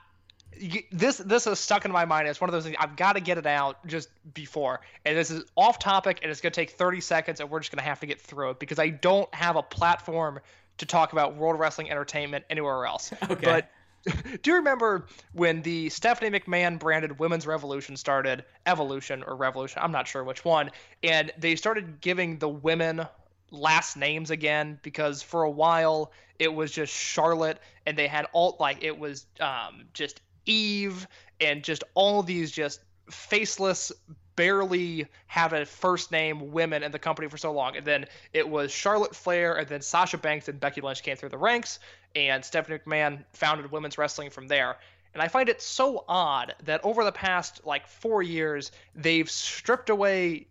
y- 0.62 0.84
this 0.92 1.18
this 1.18 1.48
is 1.48 1.60
stuck 1.60 1.86
in 1.86 1.92
my 1.92 2.06
mind. 2.06 2.28
It's 2.28 2.40
one 2.40 2.50
of 2.50 2.54
those 2.54 2.64
things 2.64 2.76
I've 2.80 2.96
got 2.96 3.14
to 3.14 3.20
get 3.20 3.38
it 3.38 3.46
out 3.48 3.86
just 3.88 4.10
before, 4.34 4.82
and 5.06 5.18
this 5.18 5.32
is 5.32 5.44
off 5.56 5.80
topic, 5.80 6.20
and 6.22 6.32
it's 6.32 6.42
going 6.42 6.52
to 6.54 6.60
take 6.62 6.72
30 6.72 7.02
seconds, 7.02 7.40
and 7.40 7.50
we're 7.50 7.60
just 7.60 7.72
going 7.72 7.84
to 7.84 7.88
have 7.90 8.00
to 8.02 8.06
get 8.06 8.22
through 8.22 8.52
it 8.52 8.60
because 8.60 8.80
I 8.80 8.90
don't 8.90 9.34
have 9.34 9.56
a 9.56 9.64
platform 9.64 10.40
to 10.78 10.86
talk 10.86 11.12
about 11.12 11.36
World 11.36 11.60
Wrestling 11.60 11.90
Entertainment 11.90 12.46
anywhere 12.50 12.86
else. 12.86 13.12
Okay. 13.32 13.46
But 13.46 13.72
do 14.42 14.52
you 14.52 14.56
remember 14.58 15.08
when 15.34 15.62
the 15.62 15.90
Stephanie 15.90 16.38
McMahon 16.38 16.80
branded 16.80 17.20
Women's 17.20 17.48
Revolution 17.48 17.96
started, 17.98 18.46
Evolution 18.66 19.24
or 19.24 19.36
Revolution? 19.36 19.82
I'm 19.84 19.92
not 19.92 20.08
sure 20.08 20.24
which 20.24 20.46
one, 20.46 20.72
and 21.04 21.32
they 21.38 21.56
started 21.56 22.02
giving 22.02 22.38
the 22.40 22.50
women 22.50 23.06
last 23.52 23.98
names 23.98 24.32
again 24.32 24.80
because 24.82 25.22
for 25.22 25.44
a 25.44 25.50
while 25.50 26.12
it 26.38 26.54
was 26.54 26.72
just 26.72 26.94
Charlotte 26.94 27.60
and 27.86 27.98
they 27.98 28.08
had 28.08 28.26
all 28.34 28.58
like 28.60 28.84
it 28.84 28.98
was 28.98 29.26
um, 29.40 29.86
just 29.94 30.22
Eve 30.46 31.08
and 31.40 31.64
just 31.64 31.84
all 31.94 32.24
these 32.24 32.52
just 32.52 32.82
faceless 33.10 33.92
barely 34.36 35.08
have 35.26 35.54
a 35.54 35.66
first 35.66 36.12
name 36.12 36.52
women 36.52 36.84
in 36.84 36.92
the 36.92 37.00
company 37.00 37.28
for 37.28 37.38
so 37.38 37.52
long. 37.52 37.76
And 37.76 37.86
then 37.86 38.06
it 38.34 38.48
was 38.48 38.72
Charlotte 38.72 39.16
Flair 39.16 39.56
and 39.56 39.68
then 39.68 39.82
Sasha 39.82 40.18
Banks 40.18 40.48
and 40.48 40.60
Becky 40.60 40.80
Lynch 40.80 41.02
came 41.02 41.18
through 41.18 41.30
the 41.30 41.38
ranks 41.38 41.80
and 42.18 42.44
Stephanie 42.44 42.80
McMahon 42.80 43.24
founded 43.34 43.72
women's 43.72 43.98
wrestling 43.98 44.30
from 44.30 44.48
there 44.48 44.78
and 45.14 45.24
I 45.24 45.30
find 45.30 45.50
it 45.50 45.62
so 45.62 46.04
odd 46.08 46.54
that 46.66 46.82
over 46.84 47.04
the 47.04 47.12
past 47.12 47.62
like 47.66 47.88
4 47.88 48.22
years 48.22 48.72
they've 48.96 49.30
stripped 49.30 49.90
away 49.90 50.48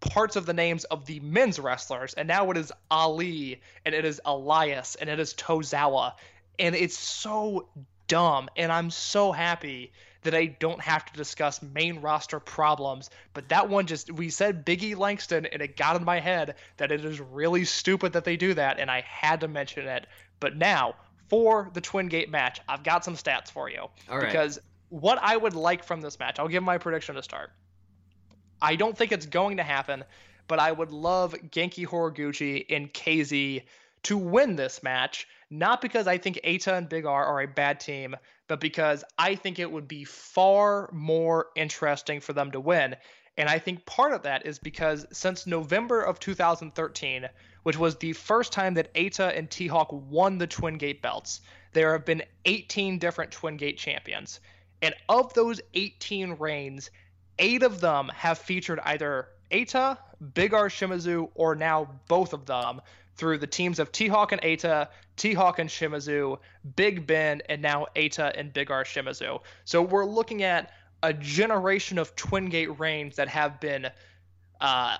parts 0.00 0.36
of 0.36 0.46
the 0.46 0.52
names 0.52 0.84
of 0.84 1.06
the 1.06 1.20
men's 1.20 1.58
wrestlers, 1.58 2.14
and 2.14 2.26
now 2.26 2.50
it 2.50 2.56
is 2.56 2.72
Ali, 2.90 3.60
and 3.84 3.94
it 3.94 4.04
is 4.04 4.20
Elias, 4.24 4.96
and 4.96 5.08
it 5.08 5.20
is 5.20 5.34
Tozawa, 5.34 6.14
and 6.58 6.74
it's 6.74 6.98
so 6.98 7.68
dumb, 8.08 8.48
and 8.56 8.72
I'm 8.72 8.90
so 8.90 9.32
happy 9.32 9.92
that 10.22 10.34
I 10.34 10.46
don't 10.46 10.80
have 10.80 11.04
to 11.04 11.12
discuss 11.12 11.62
main 11.62 12.00
roster 12.00 12.38
problems. 12.38 13.10
But 13.34 13.48
that 13.48 13.68
one 13.68 13.86
just 13.86 14.10
we 14.10 14.30
said 14.30 14.64
Biggie 14.64 14.96
Langston, 14.96 15.46
and 15.46 15.62
it 15.62 15.76
got 15.76 15.96
in 15.96 16.04
my 16.04 16.20
head 16.20 16.54
that 16.76 16.92
it 16.92 17.04
is 17.04 17.20
really 17.20 17.64
stupid 17.64 18.12
that 18.12 18.24
they 18.24 18.36
do 18.36 18.54
that, 18.54 18.78
and 18.78 18.90
I 18.90 19.00
had 19.02 19.40
to 19.40 19.48
mention 19.48 19.86
it. 19.86 20.06
But 20.42 20.56
now 20.56 20.96
for 21.28 21.70
the 21.72 21.80
Twin 21.80 22.08
Gate 22.08 22.28
match, 22.28 22.60
I've 22.68 22.82
got 22.82 23.04
some 23.04 23.14
stats 23.14 23.48
for 23.48 23.70
you 23.70 23.86
All 24.10 24.18
right. 24.18 24.26
because 24.26 24.58
what 24.88 25.18
I 25.22 25.36
would 25.36 25.54
like 25.54 25.84
from 25.84 26.00
this 26.00 26.18
match, 26.18 26.40
I'll 26.40 26.48
give 26.48 26.64
my 26.64 26.78
prediction 26.78 27.14
to 27.14 27.22
start. 27.22 27.52
I 28.60 28.74
don't 28.74 28.98
think 28.98 29.12
it's 29.12 29.24
going 29.24 29.58
to 29.58 29.62
happen, 29.62 30.02
but 30.48 30.58
I 30.58 30.72
would 30.72 30.90
love 30.90 31.32
Genki 31.50 31.86
Horiguchi 31.86 32.66
and 32.68 32.92
KZ 32.92 33.62
to 34.02 34.18
win 34.18 34.56
this 34.56 34.82
match, 34.82 35.28
not 35.48 35.80
because 35.80 36.08
I 36.08 36.18
think 36.18 36.40
Eita 36.44 36.76
and 36.76 36.88
Big 36.88 37.06
R 37.06 37.24
are 37.24 37.42
a 37.42 37.46
bad 37.46 37.78
team, 37.78 38.16
but 38.48 38.58
because 38.58 39.04
I 39.16 39.36
think 39.36 39.60
it 39.60 39.70
would 39.70 39.86
be 39.86 40.02
far 40.02 40.90
more 40.92 41.46
interesting 41.54 42.18
for 42.20 42.32
them 42.32 42.50
to 42.50 42.58
win. 42.58 42.96
And 43.38 43.48
I 43.48 43.60
think 43.60 43.86
part 43.86 44.12
of 44.12 44.24
that 44.24 44.44
is 44.44 44.58
because 44.58 45.06
since 45.12 45.46
November 45.46 46.02
of 46.02 46.18
2013, 46.18 47.28
which 47.62 47.78
was 47.78 47.96
the 47.96 48.12
first 48.12 48.52
time 48.52 48.74
that 48.74 48.92
Eita 48.94 49.36
and 49.36 49.50
T 49.50 49.66
Hawk 49.66 49.88
won 49.90 50.38
the 50.38 50.46
Twin 50.46 50.78
Gate 50.78 51.02
belts, 51.02 51.40
there 51.72 51.92
have 51.92 52.04
been 52.04 52.22
18 52.44 52.98
different 52.98 53.30
Twin 53.30 53.56
Gate 53.56 53.78
champions. 53.78 54.40
And 54.80 54.94
of 55.08 55.32
those 55.34 55.60
18 55.74 56.34
reigns, 56.34 56.90
eight 57.38 57.62
of 57.62 57.80
them 57.80 58.10
have 58.14 58.38
featured 58.38 58.80
either 58.84 59.28
Eita, 59.50 59.98
Big 60.34 60.54
R 60.54 60.68
Shimizu, 60.68 61.30
or 61.34 61.54
now 61.54 61.88
both 62.08 62.32
of 62.32 62.46
them 62.46 62.80
through 63.14 63.38
the 63.38 63.46
teams 63.46 63.78
of 63.78 63.92
T 63.92 64.08
Hawk 64.08 64.32
and 64.32 64.40
Eita, 64.42 64.88
T 65.16 65.34
Hawk 65.34 65.58
and 65.58 65.68
Shimizu, 65.68 66.38
Big 66.76 67.06
Ben, 67.06 67.42
and 67.48 67.62
now 67.62 67.86
Eita 67.94 68.32
and 68.38 68.52
Big 68.52 68.70
R 68.70 68.84
Shimizu. 68.84 69.40
So 69.64 69.82
we're 69.82 70.06
looking 70.06 70.42
at 70.42 70.72
a 71.02 71.12
generation 71.12 71.98
of 71.98 72.14
Twin 72.16 72.48
Gate 72.48 72.78
reigns 72.78 73.16
that 73.16 73.28
have 73.28 73.60
been. 73.60 73.88
Uh, 74.60 74.98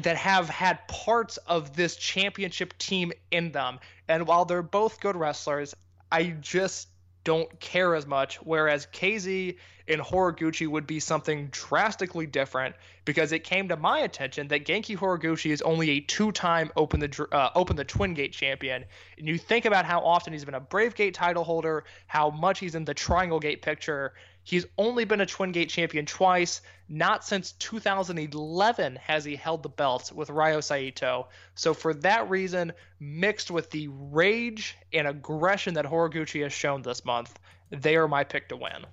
that 0.00 0.16
have 0.16 0.48
had 0.48 0.86
parts 0.88 1.36
of 1.38 1.74
this 1.76 1.96
championship 1.96 2.76
team 2.78 3.12
in 3.30 3.52
them. 3.52 3.78
And 4.08 4.26
while 4.26 4.44
they're 4.44 4.62
both 4.62 5.00
good 5.00 5.16
wrestlers, 5.16 5.74
I 6.10 6.36
just 6.40 6.88
don't 7.24 7.60
care 7.60 7.94
as 7.94 8.06
much. 8.06 8.36
Whereas 8.36 8.86
KZ 8.92 9.56
and 9.88 10.00
Horiguchi 10.00 10.66
would 10.66 10.86
be 10.86 11.00
something 11.00 11.48
drastically 11.50 12.26
different 12.26 12.74
because 13.04 13.32
it 13.32 13.44
came 13.44 13.68
to 13.68 13.76
my 13.76 14.00
attention 14.00 14.48
that 14.48 14.66
Genki 14.66 14.96
Horiguchi 14.96 15.50
is 15.50 15.62
only 15.62 15.90
a 15.90 16.00
two-time 16.00 16.70
Open 16.76 17.00
the 17.00 17.28
uh, 17.32 17.50
Open 17.54 17.76
the 17.76 17.84
Twin 17.84 18.14
Gate 18.14 18.32
champion, 18.32 18.84
and 19.16 19.26
you 19.26 19.38
think 19.38 19.64
about 19.64 19.84
how 19.84 20.00
often 20.00 20.32
he's 20.32 20.44
been 20.44 20.54
a 20.54 20.60
Brave 20.60 20.94
Gate 20.94 21.14
title 21.14 21.44
holder, 21.44 21.84
how 22.06 22.30
much 22.30 22.58
he's 22.58 22.74
in 22.74 22.84
the 22.84 22.94
Triangle 22.94 23.40
Gate 23.40 23.62
picture. 23.62 24.12
He's 24.48 24.64
only 24.78 25.04
been 25.04 25.20
a 25.20 25.26
Twin 25.26 25.52
Gate 25.52 25.68
champion 25.68 26.06
twice. 26.06 26.62
Not 26.88 27.22
since 27.22 27.52
2011 27.52 28.96
has 28.96 29.22
he 29.22 29.36
held 29.36 29.62
the 29.62 29.68
belt 29.68 30.10
with 30.10 30.30
Ryo 30.30 30.62
Saito. 30.62 31.28
So 31.54 31.74
for 31.74 31.92
that 31.92 32.30
reason, 32.30 32.72
mixed 32.98 33.50
with 33.50 33.68
the 33.68 33.88
rage 33.88 34.74
and 34.94 35.06
aggression 35.06 35.74
that 35.74 35.84
Horiguchi 35.84 36.42
has 36.44 36.54
shown 36.54 36.80
this 36.80 37.04
month, 37.04 37.38
they 37.68 37.96
are 37.96 38.08
my 38.08 38.24
pick 38.24 38.48
to 38.48 38.56
win. 38.56 38.86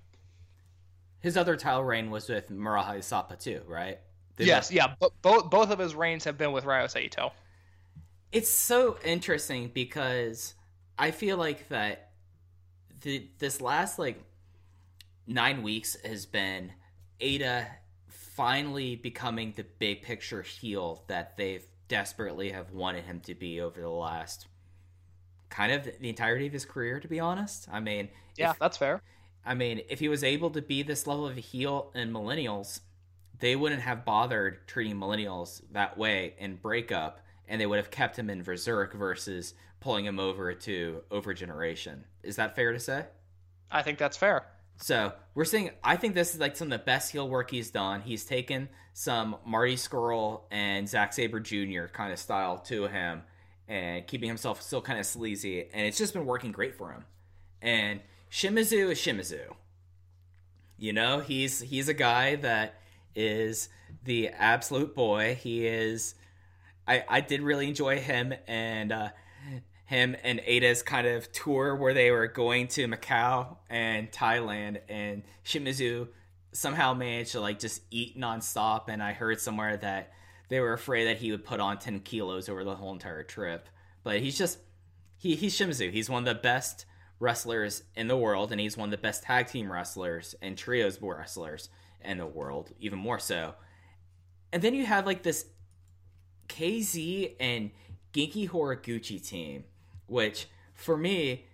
His 1.22 1.38
other 1.38 1.56
title 1.56 1.86
reign 1.86 2.10
was 2.10 2.27
with 2.27 2.49
Muraha 2.49 3.02
Sapa 3.02 3.38
too, 3.38 3.61
right? 3.65 3.99
They 4.36 4.44
yes, 4.44 4.73
yeah, 4.73 4.95
but 4.99 5.14
both 5.22 5.49
both 5.49 5.69
of 5.69 5.80
his 5.80 5.95
reigns 5.95 6.26
have 6.26 6.38
been 6.38 6.52
with 6.52 6.65
Ryo 6.65 6.88
Saito. 6.88 7.32
It's 8.34 8.49
so 8.49 8.98
interesting 9.06 9.72
because 9.73 10.53
I 10.99 11.11
feel 11.11 11.38
like 11.38 11.69
that 11.69 12.10
the 12.99 13.30
this 13.40 13.61
last 13.61 13.98
like 13.98 14.22
nine 15.27 15.64
weeks 15.64 15.95
has 16.03 16.26
been 16.26 16.72
Eita 17.19 17.68
finally 18.07 18.95
becoming 18.95 19.53
the 19.56 19.64
big 19.80 20.02
picture 20.02 20.41
heel 20.41 21.03
that 21.07 21.38
they've 21.38 21.65
desperately 21.88 22.52
have 22.52 22.72
wanted 22.72 23.06
him 23.06 23.19
to 23.22 23.35
be 23.35 23.61
over 23.61 23.80
the 23.80 23.89
last 23.89 24.47
kind 25.49 25.72
of 25.72 25.84
the 25.99 26.10
entirety 26.10 26.47
of 26.47 26.53
his 26.53 26.65
career 26.65 26.99
to 26.99 27.07
be 27.07 27.19
honest. 27.19 27.68
I 27.72 27.80
mean, 27.80 28.10
Yeah, 28.35 28.52
if- 28.52 28.60
that's 28.60 28.77
fair. 28.77 29.02
I 29.47 29.53
mean, 29.53 29.81
if 29.89 29.99
he 29.99 30.10
was 30.10 30.23
able 30.23 30.49
to 30.52 30.61
be 30.61 30.81
this 30.81 31.06
level 31.06 31.27
of 31.27 31.38
a 31.38 31.41
heel 31.41 31.91
in 31.93 32.11
millennials, 32.11 32.80
they 33.39 33.56
wouldn't 33.56 33.81
have 33.84 34.03
bothered 34.03 34.68
treating 34.68 34.95
millennials 34.95 35.61
that 35.72 35.97
way 35.97 36.34
in 36.39 36.56
breakup, 36.56 37.19
and 37.47 37.61
they 37.61 37.68
would 37.68 37.77
have 37.77 37.91
kept 37.91 38.18
him 38.18 38.30
in 38.31 38.41
Berserk 38.41 38.95
versus 38.95 39.53
pulling 39.80 40.06
him 40.06 40.19
over 40.19 40.52
to 40.56 41.03
over 41.11 41.34
generation. 41.35 42.06
Is 42.23 42.38
that 42.38 42.56
fair 42.56 42.72
to 42.73 42.80
say? 42.80 43.06
I 43.69 43.84
think 43.84 43.99
that's 43.99 44.18
fair. 44.18 44.47
So 44.77 45.14
we're 45.34 45.45
seeing. 45.45 45.72
I 45.84 45.95
think 45.95 46.15
this 46.15 46.34
is 46.34 46.39
like 46.39 46.56
some 46.56 46.72
of 46.72 46.80
the 46.80 46.84
best 46.84 47.11
heel 47.11 47.27
work 47.27 47.52
he's 47.52 47.72
done. 47.72 48.02
He's 48.02 48.26
taken 48.26 48.69
some 48.93 49.38
Marty 49.45 49.76
Scurll 49.76 50.41
and 50.52 50.88
Zack 50.88 51.14
Sabre 51.14 51.39
Jr. 51.39 51.85
kind 51.91 52.11
of 52.11 52.19
style 52.19 52.57
to 52.60 52.88
him, 52.88 53.23
and 53.68 54.06
keeping 54.06 54.27
himself 54.27 54.61
still 54.61 54.81
kind 54.81 54.99
of 54.99 55.06
sleazy, 55.06 55.61
and 55.73 55.85
it's 55.85 55.97
just 55.97 56.14
been 56.14 56.26
working 56.26 56.52
great 56.52 56.76
for 56.76 56.91
him. 56.91 57.06
And 57.61 58.02
Shimizu 58.30 58.91
is 58.91 58.99
Shimizu. 58.99 59.53
You 60.77 60.93
know, 60.93 61.19
he's 61.19 61.61
he's 61.61 61.88
a 61.88 61.93
guy 61.93 62.35
that 62.38 62.76
is 63.15 63.69
the 64.03 64.30
absolute 64.30 64.93
boy. 64.93 65.38
He 65.41 65.65
is. 65.65 66.15
I 66.88 67.03
I 67.07 67.22
did 67.22 67.41
really 67.41 67.68
enjoy 67.68 67.99
him 67.99 68.34
and 68.47 68.91
uh, 68.91 69.10
him 69.86 70.16
and 70.24 70.40
Eita's 70.40 70.82
kind 70.82 71.07
of 71.07 71.32
tour 71.32 71.76
where 71.76 71.94
they 71.94 72.12
were 72.12 72.28
going 72.28 72.68
to 72.70 72.88
Macau 72.88 73.57
and 73.70 74.12
Thailand, 74.12 74.80
and 74.90 75.24
Shimizu 75.45 76.07
somehow 76.52 76.94
managed 76.94 77.34
to 77.34 77.40
like 77.40 77.60
just 77.60 77.82
eat 77.91 78.18
nonstop. 78.18 78.90
And 78.90 79.02
I 79.02 79.14
heard 79.14 79.40
somewhere 79.40 79.78
that 79.78 80.12
they 80.49 80.60
were 80.60 80.74
afraid 80.74 81.06
that 81.06 81.18
he 81.18 81.32
would 81.32 81.45
put 81.45 81.60
on 81.60 81.78
ten 81.78 81.99
kilos 81.99 82.49
over 82.49 82.64
the 82.64 82.76
whole 82.76 82.94
entire 82.94 83.24
trip. 83.24 83.70
But 84.03 84.22
he's 84.22 84.38
just 84.38 84.60
he 85.18 85.36
he's 85.36 85.57
Shimizu. 85.57 85.91
He's 85.91 86.10
one 86.10 86.28
of 86.28 86.36
the 86.36 86.41
best 86.41 86.86
wrestlers 87.20 87.84
in 87.95 88.07
the 88.07 88.18
world, 88.18 88.52
and 88.52 88.60
he's 88.60 88.78
one 88.78 88.88
of 88.88 88.91
the 88.91 88.98
best 88.98 89.24
tag 89.24 89.48
team 89.48 89.72
wrestlers 89.72 90.36
and 90.41 90.57
trios 90.57 90.99
wrestlers 91.02 91.70
in 92.03 92.18
the 92.18 92.26
world, 92.26 92.72
even 92.80 92.99
more 92.99 93.20
so. 93.20 93.53
And 94.52 94.62
then 94.62 94.74
you 94.74 94.86
have 94.86 95.06
like 95.06 95.24
this 95.24 95.45
KZ 96.48 97.36
and 97.40 97.72
Genki 98.14 98.49
Horiguchi 98.49 99.26
team, 99.26 99.66
which 100.07 100.48
for 100.73 100.98
me, 100.98 101.45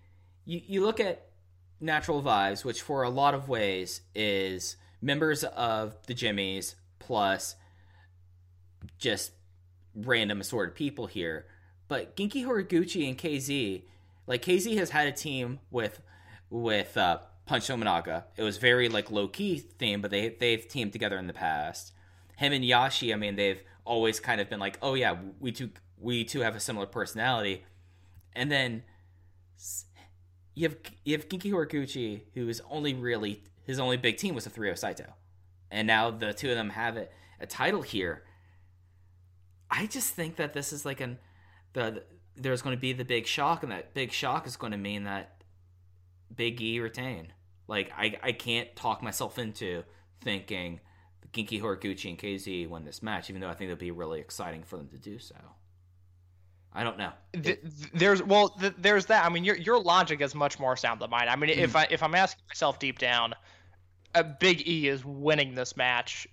you, 0.45 0.61
you 0.65 0.85
look 0.85 0.99
at 0.99 1.27
Natural 1.79 2.21
Vibes, 2.21 2.63
which 2.63 2.81
for 2.81 3.03
a 3.03 3.09
lot 3.09 3.33
of 3.33 3.49
ways 3.49 4.01
is 4.13 4.75
members 5.01 5.43
of 5.43 5.95
the 6.07 6.13
Jimmyz 6.13 6.75
plus 6.99 7.55
just 8.97 9.31
random 9.95 10.41
assorted 10.41 10.75
people 10.75 11.07
here. 11.07 11.45
But 11.87 12.15
Genki 12.15 12.45
Horiguchi 12.45 13.07
and 13.07 13.17
KZ, 13.17 13.83
like 14.27 14.43
KZ 14.43 14.77
has 14.77 14.91
had 14.91 15.07
a 15.07 15.11
team 15.11 15.59
with 15.69 16.01
with 16.49 16.95
uh, 16.97 17.19
Punch 17.45 17.67
Tominaga. 17.67 18.25
It 18.37 18.43
was 18.43 18.57
very 18.57 18.87
like 18.87 19.11
low 19.11 19.27
key 19.27 19.57
theme, 19.57 20.01
but 20.01 20.11
they 20.11 20.29
they've 20.29 20.65
teamed 20.67 20.93
together 20.93 21.17
in 21.17 21.27
the 21.27 21.33
past. 21.33 21.93
Him 22.37 22.53
and 22.53 22.63
Yashi, 22.63 23.13
I 23.13 23.17
mean, 23.17 23.35
they've 23.35 23.61
always 23.83 24.19
kind 24.19 24.39
of 24.39 24.49
been 24.49 24.59
like, 24.59 24.77
oh 24.81 24.93
yeah, 24.93 25.17
we 25.39 25.51
two 25.51 25.71
we 25.99 26.23
two 26.23 26.41
have 26.41 26.55
a 26.55 26.59
similar 26.59 26.85
personality. 26.85 27.63
And 28.33 28.51
then 28.51 28.83
you 30.55 30.69
have 30.69 30.77
you 31.03 31.15
have 31.17 31.27
Genki 31.29 31.51
Horiguchi, 31.51 32.21
who 32.33 32.47
is 32.49 32.61
only 32.69 32.93
really 32.93 33.43
his 33.63 33.79
only 33.79 33.97
big 33.97 34.17
team 34.17 34.35
was 34.35 34.45
the 34.45 34.49
Three 34.49 34.69
O 34.69 34.75
Saito, 34.75 35.13
and 35.69 35.87
now 35.87 36.11
the 36.11 36.33
two 36.33 36.49
of 36.49 36.55
them 36.55 36.71
have 36.71 36.97
a, 36.97 37.07
a 37.39 37.45
title 37.45 37.81
here. 37.81 38.23
I 39.69 39.85
just 39.85 40.13
think 40.13 40.35
that 40.35 40.53
this 40.53 40.73
is 40.73 40.85
like 40.85 41.01
an 41.01 41.19
the 41.73 42.03
there's 42.35 42.61
going 42.61 42.75
to 42.75 42.79
be 42.79 42.93
the 42.93 43.05
big 43.05 43.27
shock, 43.27 43.63
and 43.63 43.71
that 43.71 43.93
big 43.93 44.11
shock 44.11 44.47
is 44.47 44.55
going 44.55 44.71
to 44.71 44.77
mean 44.77 45.03
that 45.03 45.43
Big 46.35 46.61
E 46.61 46.79
retain. 46.79 47.33
Like 47.67 47.91
I 47.95 48.17
I 48.21 48.31
can't 48.31 48.73
talk 48.75 49.01
myself 49.01 49.37
into 49.37 49.83
thinking 50.21 50.79
Genki 51.33 51.61
Horiguchi 51.61 52.09
and 52.09 52.19
KZ 52.19 52.69
win 52.69 52.83
this 52.83 53.01
match, 53.01 53.29
even 53.29 53.41
though 53.41 53.49
I 53.49 53.53
think 53.53 53.69
it'll 53.69 53.79
be 53.79 53.91
really 53.91 54.19
exciting 54.19 54.63
for 54.63 54.77
them 54.77 54.87
to 54.89 54.97
do 54.97 55.19
so. 55.19 55.35
I 56.73 56.83
don't 56.83 56.97
know. 56.97 57.11
Th- 57.33 57.59
there's 57.93 58.23
well, 58.23 58.49
th- 58.49 58.73
there's 58.77 59.07
that. 59.07 59.25
I 59.25 59.29
mean, 59.29 59.43
your 59.43 59.57
your 59.57 59.79
logic 59.79 60.21
is 60.21 60.33
much 60.33 60.59
more 60.59 60.77
sound 60.77 61.01
than 61.01 61.09
mine. 61.09 61.27
I 61.27 61.35
mean, 61.35 61.49
if 61.49 61.75
I 61.75 61.87
if 61.89 62.01
I'm 62.01 62.15
asking 62.15 62.43
myself 62.49 62.79
deep 62.79 62.97
down, 62.97 63.33
a 64.15 64.23
Big 64.23 64.67
E 64.67 64.87
is 64.87 65.03
winning 65.03 65.53
this 65.53 65.75
match, 65.75 66.27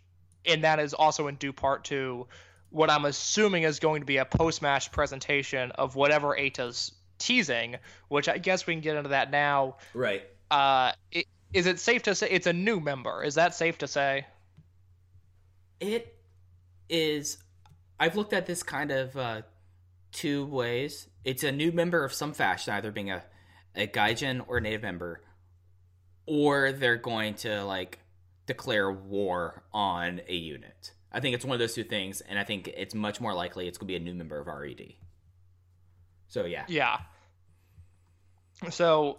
and 0.46 0.62
that 0.62 0.78
is 0.78 0.94
also 0.94 1.26
in 1.26 1.34
due 1.36 1.52
part 1.52 1.84
to 1.86 2.26
what 2.70 2.90
I'm 2.90 3.04
assuming 3.04 3.64
is 3.64 3.80
going 3.80 4.00
to 4.00 4.06
be 4.06 4.18
a 4.18 4.24
post 4.24 4.62
match 4.62 4.92
presentation 4.92 5.72
of 5.72 5.96
whatever 5.96 6.36
Eita's 6.36 6.92
teasing, 7.18 7.76
which 8.08 8.28
I 8.28 8.38
guess 8.38 8.66
we 8.66 8.74
can 8.74 8.80
get 8.80 8.96
into 8.96 9.10
that 9.10 9.30
now. 9.30 9.76
Right. 9.94 10.22
Uh, 10.50 10.92
it, 11.10 11.26
is 11.52 11.66
it 11.66 11.80
safe 11.80 12.02
to 12.04 12.14
say 12.14 12.28
it's 12.30 12.46
a 12.46 12.52
new 12.52 12.78
member? 12.78 13.24
Is 13.24 13.34
that 13.34 13.54
safe 13.54 13.78
to 13.78 13.88
say? 13.88 14.26
It 15.80 16.14
is. 16.88 17.38
I've 17.98 18.16
looked 18.16 18.32
at 18.32 18.46
this 18.46 18.62
kind 18.62 18.90
of 18.90 19.16
uh, 19.16 19.42
two 20.12 20.46
ways. 20.46 21.08
It's 21.24 21.42
a 21.42 21.52
new 21.52 21.72
member 21.72 22.04
of 22.04 22.12
some 22.12 22.32
fashion, 22.32 22.72
either 22.74 22.90
being 22.90 23.10
a, 23.10 23.22
a 23.74 23.86
Gaijin 23.86 24.44
or 24.46 24.58
a 24.58 24.60
native 24.60 24.82
member, 24.82 25.22
or 26.26 26.72
they're 26.72 26.96
going 26.96 27.34
to 27.34 27.64
like 27.64 27.98
declare 28.46 28.90
war 28.90 29.64
on 29.72 30.20
a 30.28 30.34
unit. 30.34 30.92
I 31.10 31.20
think 31.20 31.34
it's 31.34 31.44
one 31.44 31.54
of 31.54 31.60
those 31.60 31.74
two 31.74 31.84
things, 31.84 32.20
and 32.20 32.38
I 32.38 32.44
think 32.44 32.68
it's 32.68 32.94
much 32.94 33.20
more 33.20 33.34
likely 33.34 33.66
it's 33.66 33.78
going 33.78 33.86
to 33.88 33.92
be 33.92 33.96
a 33.96 34.00
new 34.00 34.14
member 34.14 34.38
of 34.38 34.46
RED. 34.46 34.94
So 36.28 36.44
yeah, 36.44 36.64
Yeah. 36.68 36.98
So 38.70 39.18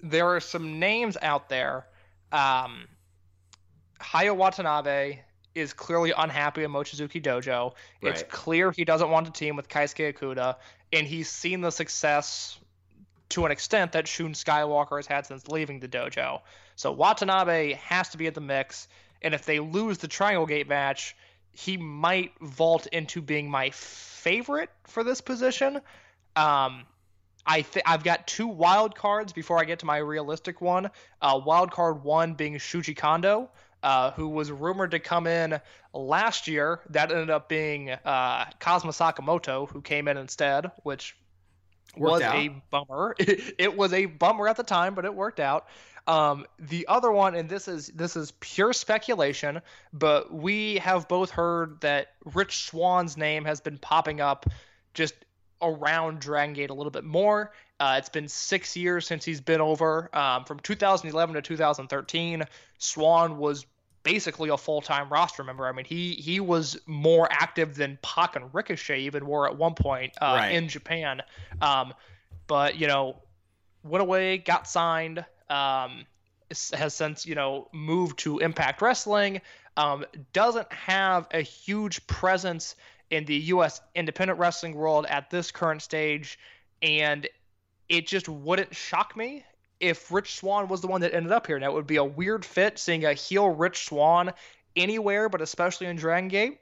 there 0.00 0.28
are 0.34 0.40
some 0.40 0.78
names 0.78 1.16
out 1.20 1.48
there. 1.48 1.86
Um, 2.30 2.86
Hyo 4.00 4.36
Watanabe 4.36 5.20
is 5.58 5.72
clearly 5.72 6.12
unhappy 6.16 6.64
in 6.64 6.70
Mochizuki 6.70 7.22
Dojo. 7.22 7.74
It's 8.00 8.22
Right. 8.22 8.30
clear 8.30 8.70
he 8.70 8.84
doesn't 8.84 9.10
want 9.10 9.26
to 9.26 9.32
team 9.32 9.56
with 9.56 9.68
Keisuke 9.68 10.14
Okuda, 10.14 10.56
and 10.92 11.06
he's 11.06 11.28
seen 11.28 11.60
the 11.60 11.70
success 11.70 12.58
to 13.30 13.44
an 13.44 13.52
extent 13.52 13.92
that 13.92 14.08
Shun 14.08 14.32
Skywalker 14.32 14.96
has 14.96 15.06
had 15.06 15.26
since 15.26 15.48
leaving 15.48 15.80
the 15.80 15.88
dojo. 15.88 16.40
So 16.76 16.92
Watanabe 16.92 17.74
has 17.74 18.08
to 18.10 18.18
be 18.18 18.26
at 18.26 18.34
the 18.34 18.40
mix, 18.40 18.88
and 19.20 19.34
if 19.34 19.44
they 19.44 19.58
lose 19.60 19.98
the 19.98 20.08
Triangle 20.08 20.46
Gate 20.46 20.68
match, 20.68 21.14
he 21.52 21.76
might 21.76 22.32
vault 22.40 22.86
into 22.86 23.20
being 23.20 23.50
my 23.50 23.70
favorite 23.70 24.70
for 24.84 25.04
this 25.04 25.20
position. 25.20 25.80
Um, 26.36 26.86
I 27.44 27.62
th- 27.62 27.84
I've 27.86 28.04
got 28.04 28.26
two 28.26 28.46
wild 28.46 28.94
cards 28.94 29.32
before 29.32 29.58
I 29.58 29.64
get 29.64 29.80
to 29.80 29.86
my 29.86 29.96
realistic 29.96 30.60
one. 30.60 30.90
Uh, 31.20 31.40
wild 31.44 31.70
card 31.70 32.04
one 32.04 32.34
being 32.34 32.54
Shuji 32.54 32.96
Kondo, 32.96 33.50
uh, 33.82 34.10
who 34.12 34.28
was 34.28 34.50
rumored 34.50 34.90
to 34.92 34.98
come 34.98 35.26
in 35.26 35.60
last 35.92 36.48
year. 36.48 36.80
That 36.90 37.10
ended 37.10 37.30
up 37.30 37.48
being 37.48 37.90
uh, 37.90 38.46
Kazma 38.60 38.92
Sakamoto, 38.92 39.68
who 39.68 39.80
came 39.80 40.08
in 40.08 40.16
instead, 40.16 40.70
which 40.82 41.16
was 41.96 42.22
out. 42.22 42.34
a 42.36 42.48
bummer. 42.70 43.14
it 43.18 43.76
was 43.76 43.92
a 43.92 44.06
bummer 44.06 44.48
at 44.48 44.56
the 44.56 44.62
time, 44.62 44.94
but 44.94 45.04
it 45.04 45.14
worked 45.14 45.40
out. 45.40 45.66
Um, 46.06 46.46
the 46.58 46.86
other 46.88 47.12
one, 47.12 47.34
and 47.34 47.50
this 47.50 47.68
is 47.68 47.88
this 47.88 48.16
is 48.16 48.32
pure 48.40 48.72
speculation, 48.72 49.60
but 49.92 50.32
we 50.32 50.76
have 50.76 51.06
both 51.06 51.30
heard 51.30 51.82
that 51.82 52.12
Rich 52.24 52.64
Swann's 52.64 53.18
name 53.18 53.44
has 53.44 53.60
been 53.60 53.76
popping 53.76 54.20
up 54.20 54.46
just 54.94 55.14
around 55.60 56.20
Dragon 56.20 56.54
Gate 56.54 56.70
a 56.70 56.74
little 56.74 56.90
bit 56.90 57.04
more. 57.04 57.52
Uh, 57.80 57.96
it's 57.98 58.08
been 58.08 58.28
six 58.28 58.76
years 58.76 59.06
since 59.06 59.24
he's 59.24 59.40
been 59.40 59.60
over. 59.60 60.10
Um, 60.16 60.44
from 60.44 60.58
2011 60.60 61.34
to 61.36 61.42
2013, 61.42 62.44
Swann 62.78 63.38
was 63.38 63.66
basically 64.02 64.48
a 64.48 64.56
full-time 64.56 65.08
roster 65.10 65.44
member. 65.44 65.66
I 65.66 65.72
mean, 65.72 65.84
he 65.84 66.14
he 66.14 66.40
was 66.40 66.78
more 66.86 67.28
active 67.30 67.74
than 67.76 67.98
Pac 68.02 68.36
and 68.36 68.52
Ricochet 68.52 69.00
even 69.00 69.26
were 69.26 69.46
at 69.46 69.56
one 69.56 69.74
point 69.74 70.12
uh, 70.20 70.36
Right. 70.38 70.52
in 70.52 70.68
Japan. 70.68 71.22
Um, 71.60 71.92
but 72.46 72.76
you 72.76 72.86
know, 72.86 73.16
went 73.84 74.02
away, 74.02 74.38
got 74.38 74.66
signed, 74.66 75.24
um, 75.50 76.04
has 76.72 76.94
since 76.94 77.26
you 77.26 77.34
know 77.34 77.68
moved 77.72 78.18
to 78.20 78.38
Impact 78.38 78.82
Wrestling. 78.82 79.40
Um, 79.76 80.04
doesn't 80.32 80.72
have 80.72 81.28
a 81.30 81.42
huge 81.42 82.04
presence 82.08 82.74
in 83.10 83.24
the 83.26 83.36
U.S. 83.36 83.80
independent 83.94 84.38
wrestling 84.40 84.74
world 84.74 85.06
at 85.08 85.30
this 85.30 85.52
current 85.52 85.82
stage, 85.82 86.38
and 86.82 87.28
it 87.88 88.06
just 88.06 88.28
wouldn't 88.28 88.74
shock 88.74 89.16
me 89.16 89.44
if 89.80 90.10
Rich 90.10 90.36
Swann 90.36 90.68
was 90.68 90.80
the 90.80 90.86
one 90.86 91.00
that 91.02 91.14
ended 91.14 91.32
up 91.32 91.46
here. 91.46 91.58
Now 91.58 91.70
it 91.70 91.74
would 91.74 91.86
be 91.86 91.96
a 91.96 92.04
weird 92.04 92.44
fit 92.44 92.78
seeing 92.78 93.04
a 93.04 93.14
heel 93.14 93.48
Rich 93.48 93.86
Swann 93.86 94.32
anywhere, 94.76 95.28
but 95.28 95.40
especially 95.40 95.86
in 95.86 95.96
Dragon 95.96 96.28
Gate. 96.28 96.60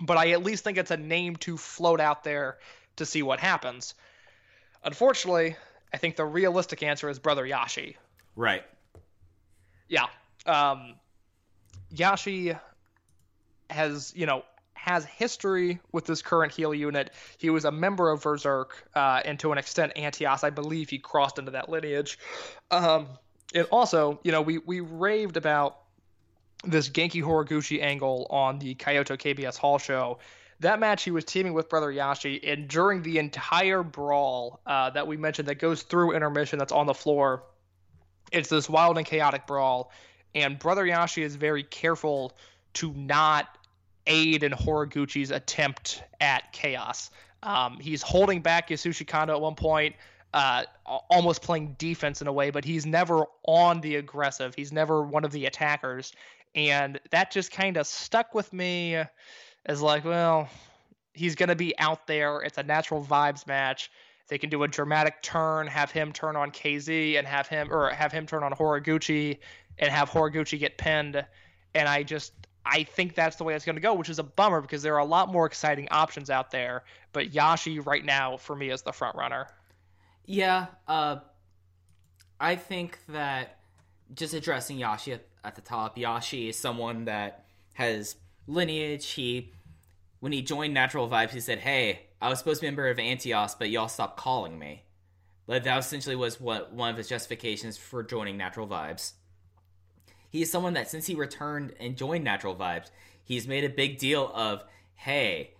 But 0.00 0.16
I 0.16 0.30
at 0.30 0.42
least 0.42 0.64
think 0.64 0.78
it's 0.78 0.90
a 0.90 0.96
name 0.96 1.36
to 1.36 1.56
float 1.56 2.00
out 2.00 2.24
there 2.24 2.58
to 2.96 3.06
see 3.06 3.22
what 3.22 3.40
happens. 3.40 3.94
Unfortunately, 4.84 5.56
I 5.92 5.98
think 5.98 6.16
the 6.16 6.24
realistic 6.24 6.82
answer 6.82 7.08
is 7.08 7.18
Brother 7.18 7.44
Yashi. 7.44 7.96
right. 8.34 8.64
Yeah. 9.88 10.06
Um, 10.46 10.94
Yashi 11.94 12.58
has, 13.68 14.12
you 14.16 14.24
know, 14.24 14.42
has 14.82 15.04
history 15.04 15.78
with 15.92 16.06
this 16.06 16.22
current 16.22 16.52
heel 16.52 16.74
unit. 16.74 17.12
He 17.38 17.50
was 17.50 17.64
a 17.64 17.70
member 17.70 18.10
of 18.10 18.22
Berserk, 18.22 18.88
uh, 18.96 19.20
and 19.24 19.38
to 19.38 19.52
an 19.52 19.58
extent, 19.58 19.92
Antias. 19.94 20.42
I 20.42 20.50
believe 20.50 20.90
he 20.90 20.98
crossed 20.98 21.38
into 21.38 21.52
that 21.52 21.68
lineage. 21.68 22.18
Um, 22.72 23.06
and 23.54 23.64
also, 23.70 24.18
you 24.24 24.32
know, 24.32 24.42
we 24.42 24.58
we 24.58 24.80
raved 24.80 25.36
about 25.36 25.78
this 26.64 26.88
Genki 26.88 27.22
Horiguchi 27.22 27.80
angle 27.80 28.26
on 28.28 28.58
the 28.58 28.74
Kyoto 28.74 29.16
KBS 29.16 29.56
Hall 29.56 29.78
show. 29.78 30.18
That 30.58 30.80
match, 30.80 31.04
he 31.04 31.12
was 31.12 31.24
teaming 31.24 31.52
with 31.52 31.68
Brother 31.68 31.92
Yashi, 31.92 32.40
and 32.42 32.66
during 32.66 33.02
the 33.02 33.18
entire 33.18 33.84
brawl 33.84 34.60
uh, 34.66 34.90
that 34.90 35.06
we 35.06 35.16
mentioned 35.16 35.46
that 35.46 35.60
goes 35.60 35.82
through 35.82 36.12
intermission, 36.12 36.58
that's 36.58 36.72
on 36.72 36.86
the 36.86 36.94
floor, 36.94 37.44
it's 38.32 38.48
this 38.48 38.68
wild 38.68 38.98
and 38.98 39.06
chaotic 39.06 39.46
brawl, 39.46 39.92
and 40.34 40.58
Brother 40.58 40.84
Yashi 40.84 41.22
is 41.22 41.36
very 41.36 41.62
careful 41.62 42.32
to 42.74 42.92
not 42.94 43.58
aid 44.06 44.42
in 44.42 44.52
Horiguchi's 44.52 45.30
attempt 45.30 46.02
at 46.20 46.52
chaos. 46.52 47.10
Um, 47.42 47.78
he's 47.80 48.02
holding 48.02 48.40
back 48.40 48.68
Yasushi 48.68 49.06
Kanda 49.06 49.34
at 49.34 49.40
one 49.40 49.54
point, 49.54 49.96
uh, 50.32 50.64
almost 50.86 51.42
playing 51.42 51.74
defense 51.78 52.20
in 52.20 52.26
a 52.26 52.32
way, 52.32 52.50
but 52.50 52.64
he's 52.64 52.86
never 52.86 53.24
on 53.46 53.80
the 53.80 53.96
aggressive. 53.96 54.54
He's 54.54 54.72
never 54.72 55.02
one 55.02 55.24
of 55.24 55.32
the 55.32 55.46
attackers, 55.46 56.12
and 56.54 57.00
that 57.10 57.30
just 57.30 57.50
kind 57.50 57.76
of 57.76 57.86
stuck 57.86 58.34
with 58.34 58.52
me 58.52 59.02
as 59.66 59.82
like, 59.82 60.04
well, 60.04 60.48
he's 61.14 61.34
gonna 61.34 61.56
be 61.56 61.76
out 61.78 62.06
there. 62.06 62.40
It's 62.40 62.58
a 62.58 62.62
natural 62.62 63.04
vibes 63.04 63.46
match. 63.46 63.90
They 64.28 64.38
can 64.38 64.48
do 64.48 64.62
a 64.62 64.68
dramatic 64.68 65.20
turn, 65.22 65.66
have 65.66 65.90
him 65.90 66.12
turn 66.12 66.36
on 66.36 66.50
KZ, 66.52 67.18
and 67.18 67.26
have 67.26 67.48
him 67.48 67.70
or 67.70 67.90
have 67.90 68.12
him 68.12 68.26
turn 68.26 68.42
on 68.42 68.52
Horiguchi, 68.52 69.38
and 69.78 69.90
have 69.90 70.10
Horiguchi 70.10 70.58
get 70.58 70.78
pinned. 70.78 71.24
And 71.74 71.88
I 71.88 72.02
just 72.02 72.32
I 72.64 72.84
think 72.84 73.14
that's 73.14 73.36
the 73.36 73.44
way 73.44 73.54
it's 73.54 73.64
going 73.64 73.76
to 73.76 73.82
go, 73.82 73.94
which 73.94 74.08
is 74.08 74.18
a 74.18 74.22
bummer 74.22 74.60
because 74.60 74.82
there 74.82 74.94
are 74.94 75.00
a 75.00 75.04
lot 75.04 75.32
more 75.32 75.46
exciting 75.46 75.88
options 75.90 76.30
out 76.30 76.50
there. 76.50 76.84
But 77.12 77.32
Yashi 77.32 77.84
right 77.84 78.04
now 78.04 78.36
for 78.36 78.54
me 78.54 78.70
is 78.70 78.82
the 78.82 78.92
front 78.92 79.16
runner. 79.16 79.48
Yeah, 80.24 80.66
uh, 80.86 81.16
I 82.40 82.56
think 82.56 82.98
that 83.08 83.58
just 84.14 84.34
addressing 84.34 84.78
Yashi 84.78 85.14
at, 85.14 85.26
at 85.44 85.56
the 85.56 85.60
top, 85.60 85.96
Yashi 85.96 86.50
is 86.50 86.56
someone 86.56 87.06
that 87.06 87.44
has 87.74 88.16
lineage. 88.46 89.10
He, 89.10 89.52
when 90.20 90.32
he 90.32 90.42
joined 90.42 90.74
Natural 90.74 91.08
Vibes, 91.08 91.30
he 91.30 91.40
said, 91.40 91.58
"Hey, 91.58 92.06
I 92.20 92.28
was 92.28 92.38
supposed 92.38 92.60
to 92.60 92.62
be 92.62 92.68
a 92.68 92.70
member 92.70 92.88
of 92.88 92.98
Antias, 92.98 93.56
but 93.58 93.70
y'all 93.70 93.88
stopped 93.88 94.16
calling 94.16 94.58
me." 94.58 94.84
Like 95.48 95.64
that 95.64 95.78
essentially 95.78 96.16
was 96.16 96.40
what 96.40 96.72
one 96.72 96.90
of 96.90 96.96
his 96.96 97.08
justifications 97.08 97.76
for 97.76 98.02
joining 98.02 98.36
Natural 98.36 98.68
Vibes. 98.68 99.12
He 100.32 100.40
is 100.40 100.50
someone 100.50 100.72
that 100.72 100.88
since 100.88 101.06
he 101.06 101.14
returned 101.14 101.74
and 101.78 101.94
joined 101.94 102.24
Natural 102.24 102.56
Vibes, 102.56 102.90
he's 103.22 103.46
made 103.46 103.64
a 103.64 103.68
big 103.68 103.98
deal 103.98 104.32
of, 104.34 104.64
"Hey, 104.94 105.52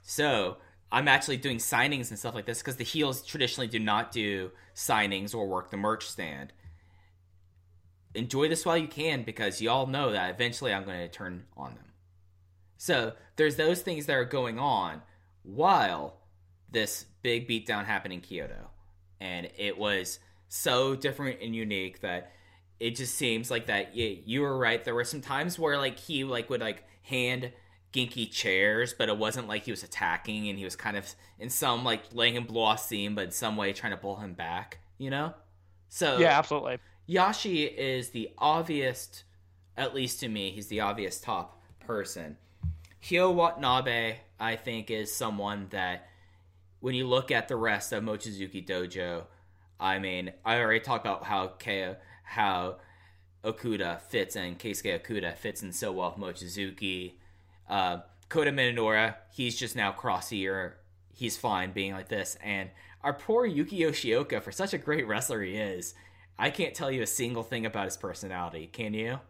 so 0.00 0.56
I'm 0.90 1.06
actually 1.06 1.36
doing 1.36 1.58
signings 1.58 2.08
and 2.08 2.18
stuff 2.18 2.34
like 2.34 2.46
this 2.46 2.60
because 2.60 2.76
the 2.76 2.84
heels 2.84 3.22
traditionally 3.22 3.68
do 3.68 3.78
not 3.78 4.12
do 4.12 4.52
signings 4.74 5.34
or 5.34 5.46
work 5.46 5.70
the 5.70 5.76
merch 5.76 6.08
stand. 6.08 6.54
Enjoy 8.14 8.48
this 8.48 8.64
while 8.64 8.78
you 8.78 8.88
can 8.88 9.22
because 9.22 9.60
y'all 9.60 9.86
know 9.86 10.12
that 10.12 10.30
eventually 10.30 10.72
I'm 10.72 10.84
going 10.84 11.00
to 11.00 11.08
turn 11.08 11.44
on 11.54 11.74
them. 11.74 11.92
So 12.78 13.12
there's 13.36 13.56
those 13.56 13.82
things 13.82 14.06
that 14.06 14.14
are 14.14 14.24
going 14.24 14.58
on 14.58 15.02
while 15.42 16.20
this 16.70 17.04
big 17.22 17.46
beatdown 17.46 17.84
happened 17.84 18.14
in 18.14 18.22
Kyoto. 18.22 18.70
And 19.20 19.50
it 19.58 19.76
was 19.76 20.20
so 20.48 20.96
different 20.96 21.42
and 21.42 21.54
unique 21.54 22.00
that 22.00 22.32
it 22.78 22.96
just 22.96 23.14
seems 23.14 23.50
like 23.50 23.66
that 23.66 23.96
yeah, 23.96 24.10
you 24.24 24.42
were 24.42 24.56
right. 24.56 24.84
There 24.84 24.94
were 24.94 25.04
some 25.04 25.20
times 25.20 25.58
where 25.58 25.78
like 25.78 25.98
he 25.98 26.24
like 26.24 26.50
would 26.50 26.60
like 26.60 26.84
hand 27.02 27.52
Genki 27.92 28.30
chairs, 28.30 28.94
but 28.96 29.08
it 29.08 29.16
wasn't 29.16 29.48
like 29.48 29.64
he 29.64 29.70
was 29.70 29.82
attacking 29.82 30.48
and 30.48 30.58
he 30.58 30.64
was 30.64 30.76
kind 30.76 30.96
of 30.96 31.06
in 31.38 31.48
some 31.48 31.84
like 31.84 32.02
letting 32.12 32.34
him 32.34 32.44
blow 32.44 32.62
off 32.62 32.80
steam, 32.80 33.14
but 33.14 33.24
in 33.26 33.30
some 33.30 33.56
way 33.56 33.72
trying 33.72 33.92
to 33.92 33.96
pull 33.96 34.16
him 34.16 34.34
back, 34.34 34.78
you 34.98 35.10
know? 35.10 35.32
So 35.88 36.18
Yeah, 36.18 36.38
absolutely. 36.38 36.78
Yashi 37.08 37.72
is 37.72 38.10
the 38.10 38.30
obvious, 38.36 39.24
at 39.76 39.94
least 39.94 40.20
to 40.20 40.28
me, 40.28 40.50
he's 40.50 40.66
the 40.66 40.80
obvious 40.80 41.20
top 41.20 41.62
person. 41.80 42.36
Hyo 43.02 43.32
Watanabe, 43.32 44.16
I 44.40 44.56
think, 44.56 44.90
is 44.90 45.14
someone 45.14 45.68
that 45.70 46.08
when 46.80 46.94
you 46.94 47.06
look 47.06 47.30
at 47.30 47.48
the 47.48 47.56
rest 47.56 47.92
of 47.92 48.02
Mochizuki 48.02 48.66
Dojo, 48.66 49.24
I 49.78 49.98
mean, 49.98 50.32
I 50.44 50.58
already 50.58 50.80
talked 50.80 51.06
about 51.06 51.24
how 51.24 51.48
Ko, 51.58 51.96
how 52.26 52.76
Okuda 53.44 54.00
fits 54.02 54.36
and 54.36 54.58
Keisuke 54.58 55.00
Okuda 55.00 55.34
fits 55.36 55.62
in 55.62 55.72
so 55.72 55.92
well 55.92 56.14
with 56.16 56.36
Mochizuki. 56.36 57.14
Uh, 57.68 57.98
Kota 58.28 58.50
Minoura, 58.50 59.14
he's 59.32 59.56
just 59.56 59.76
now 59.76 59.92
crossier. 59.92 60.74
He's 61.14 61.36
fine 61.36 61.72
being 61.72 61.92
like 61.92 62.08
this. 62.08 62.36
And 62.42 62.70
our 63.02 63.14
poor 63.14 63.46
Yuki 63.46 63.78
Yoshioka, 63.78 64.42
for 64.42 64.52
such 64.52 64.74
a 64.74 64.78
great 64.78 65.06
wrestler 65.06 65.42
he 65.42 65.56
is, 65.56 65.94
I 66.38 66.50
can't 66.50 66.74
tell 66.74 66.90
you 66.90 67.02
a 67.02 67.06
single 67.06 67.44
thing 67.44 67.64
about 67.64 67.84
his 67.84 67.96
personality. 67.96 68.66
Can 68.66 68.92
you? 68.92 69.20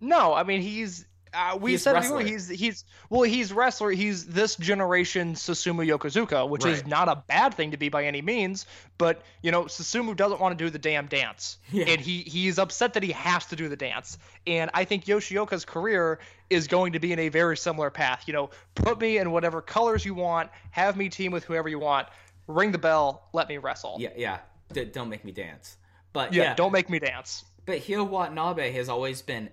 No, 0.00 0.34
I 0.34 0.42
mean 0.42 0.60
he's. 0.60 1.06
Uh, 1.34 1.56
we 1.60 1.72
He's 1.72 1.82
said 1.82 1.92
wrestler. 1.94 2.18
before 2.18 2.30
he's 2.32 2.48
he's 2.48 2.84
well 3.10 3.22
he's 3.22 3.52
wrestler 3.52 3.90
he's 3.90 4.26
this 4.26 4.56
generation 4.56 5.34
Susumu 5.34 5.86
Yokosuka 5.86 6.48
which 6.48 6.64
is 6.64 6.86
not 6.86 7.08
a 7.08 7.16
bad 7.26 7.54
thing 7.54 7.72
to 7.72 7.76
be 7.76 7.88
by 7.88 8.04
any 8.04 8.22
means 8.22 8.66
but 8.98 9.22
you 9.42 9.50
know 9.50 9.64
Susumu 9.64 10.14
doesn't 10.16 10.40
want 10.40 10.56
to 10.56 10.64
do 10.64 10.70
the 10.70 10.78
damn 10.78 11.06
dance 11.06 11.58
Yeah. 11.72 11.86
and 11.88 12.00
he 12.00 12.18
he's 12.22 12.58
upset 12.58 12.94
that 12.94 13.02
he 13.02 13.12
has 13.12 13.46
to 13.46 13.56
do 13.56 13.68
the 13.68 13.76
dance 13.76 14.16
and 14.46 14.70
I 14.74 14.84
think 14.84 15.06
Yoshioka's 15.06 15.64
career 15.64 16.20
is 16.50 16.68
going 16.68 16.92
to 16.92 17.00
be 17.00 17.12
in 17.12 17.18
a 17.18 17.28
very 17.30 17.56
similar 17.56 17.90
path 17.90 18.24
you 18.26 18.32
know 18.32 18.50
put 18.74 19.00
me 19.00 19.18
in 19.18 19.30
whatever 19.32 19.60
colors 19.60 20.04
you 20.04 20.14
want 20.14 20.50
have 20.70 20.96
me 20.96 21.08
team 21.08 21.32
with 21.32 21.44
whoever 21.44 21.68
you 21.68 21.78
want 21.80 22.06
ring 22.46 22.70
the 22.72 22.78
bell 22.78 23.28
let 23.32 23.48
me 23.48 23.58
wrestle 23.58 23.96
Yeah, 23.98 24.10
yeah. 24.16 24.38
D- 24.72 24.84
don't 24.86 25.08
make 25.08 25.24
me 25.24 25.32
dance. 25.32 25.76
But 26.12 26.32
yeah, 26.32 26.42
yeah, 26.44 26.54
don't 26.54 26.72
make 26.72 26.88
me 26.88 26.98
dance 26.98 27.44
But 27.66 27.78
Hyo 27.80 28.04
Watanabe 28.08 28.70
has 28.72 28.88
always 28.88 29.20
been, 29.22 29.48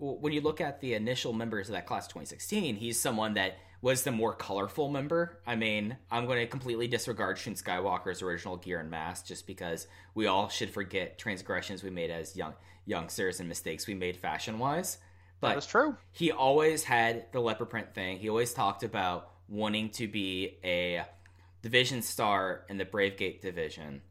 when 0.00 0.32
you 0.32 0.40
look 0.40 0.60
at 0.60 0.80
the 0.80 0.94
initial 0.94 1.32
members 1.32 1.68
of 1.68 1.74
that 1.74 1.86
class 1.86 2.06
2016, 2.06 2.76
he's 2.76 2.98
someone 2.98 3.34
that 3.34 3.58
was 3.82 4.02
the 4.02 4.10
more 4.10 4.34
colorful 4.34 4.88
member. 4.88 5.38
I 5.46 5.56
mean, 5.56 5.96
I'm 6.10 6.26
going 6.26 6.40
to 6.40 6.46
completely 6.46 6.88
disregard 6.88 7.38
Shun 7.38 7.54
Skywalker's 7.54 8.22
original 8.22 8.56
gear 8.56 8.80
and 8.80 8.90
mask 8.90 9.26
just 9.26 9.46
because 9.46 9.86
we 10.14 10.26
all 10.26 10.48
should 10.48 10.70
forget 10.70 11.18
transgressions 11.18 11.82
we 11.82 11.90
made 11.90 12.10
as 12.10 12.36
young 12.36 12.54
youngsters 12.86 13.40
and 13.40 13.48
mistakes 13.48 13.86
we 13.86 13.94
made 13.94 14.16
fashion 14.16 14.58
wise. 14.58 14.98
But 15.40 15.50
that 15.50 15.58
is 15.58 15.66
true 15.66 15.96
he 16.12 16.32
always 16.32 16.82
had 16.82 17.30
the 17.32 17.40
leopard 17.40 17.70
print 17.70 17.94
thing. 17.94 18.18
He 18.18 18.28
always 18.28 18.52
talked 18.52 18.82
about 18.82 19.30
wanting 19.48 19.90
to 19.90 20.08
be 20.08 20.58
a 20.64 21.04
division 21.62 22.02
star 22.02 22.64
in 22.68 22.78
the 22.78 22.84
Brave 22.84 23.16
Gate 23.16 23.42
division. 23.42 24.02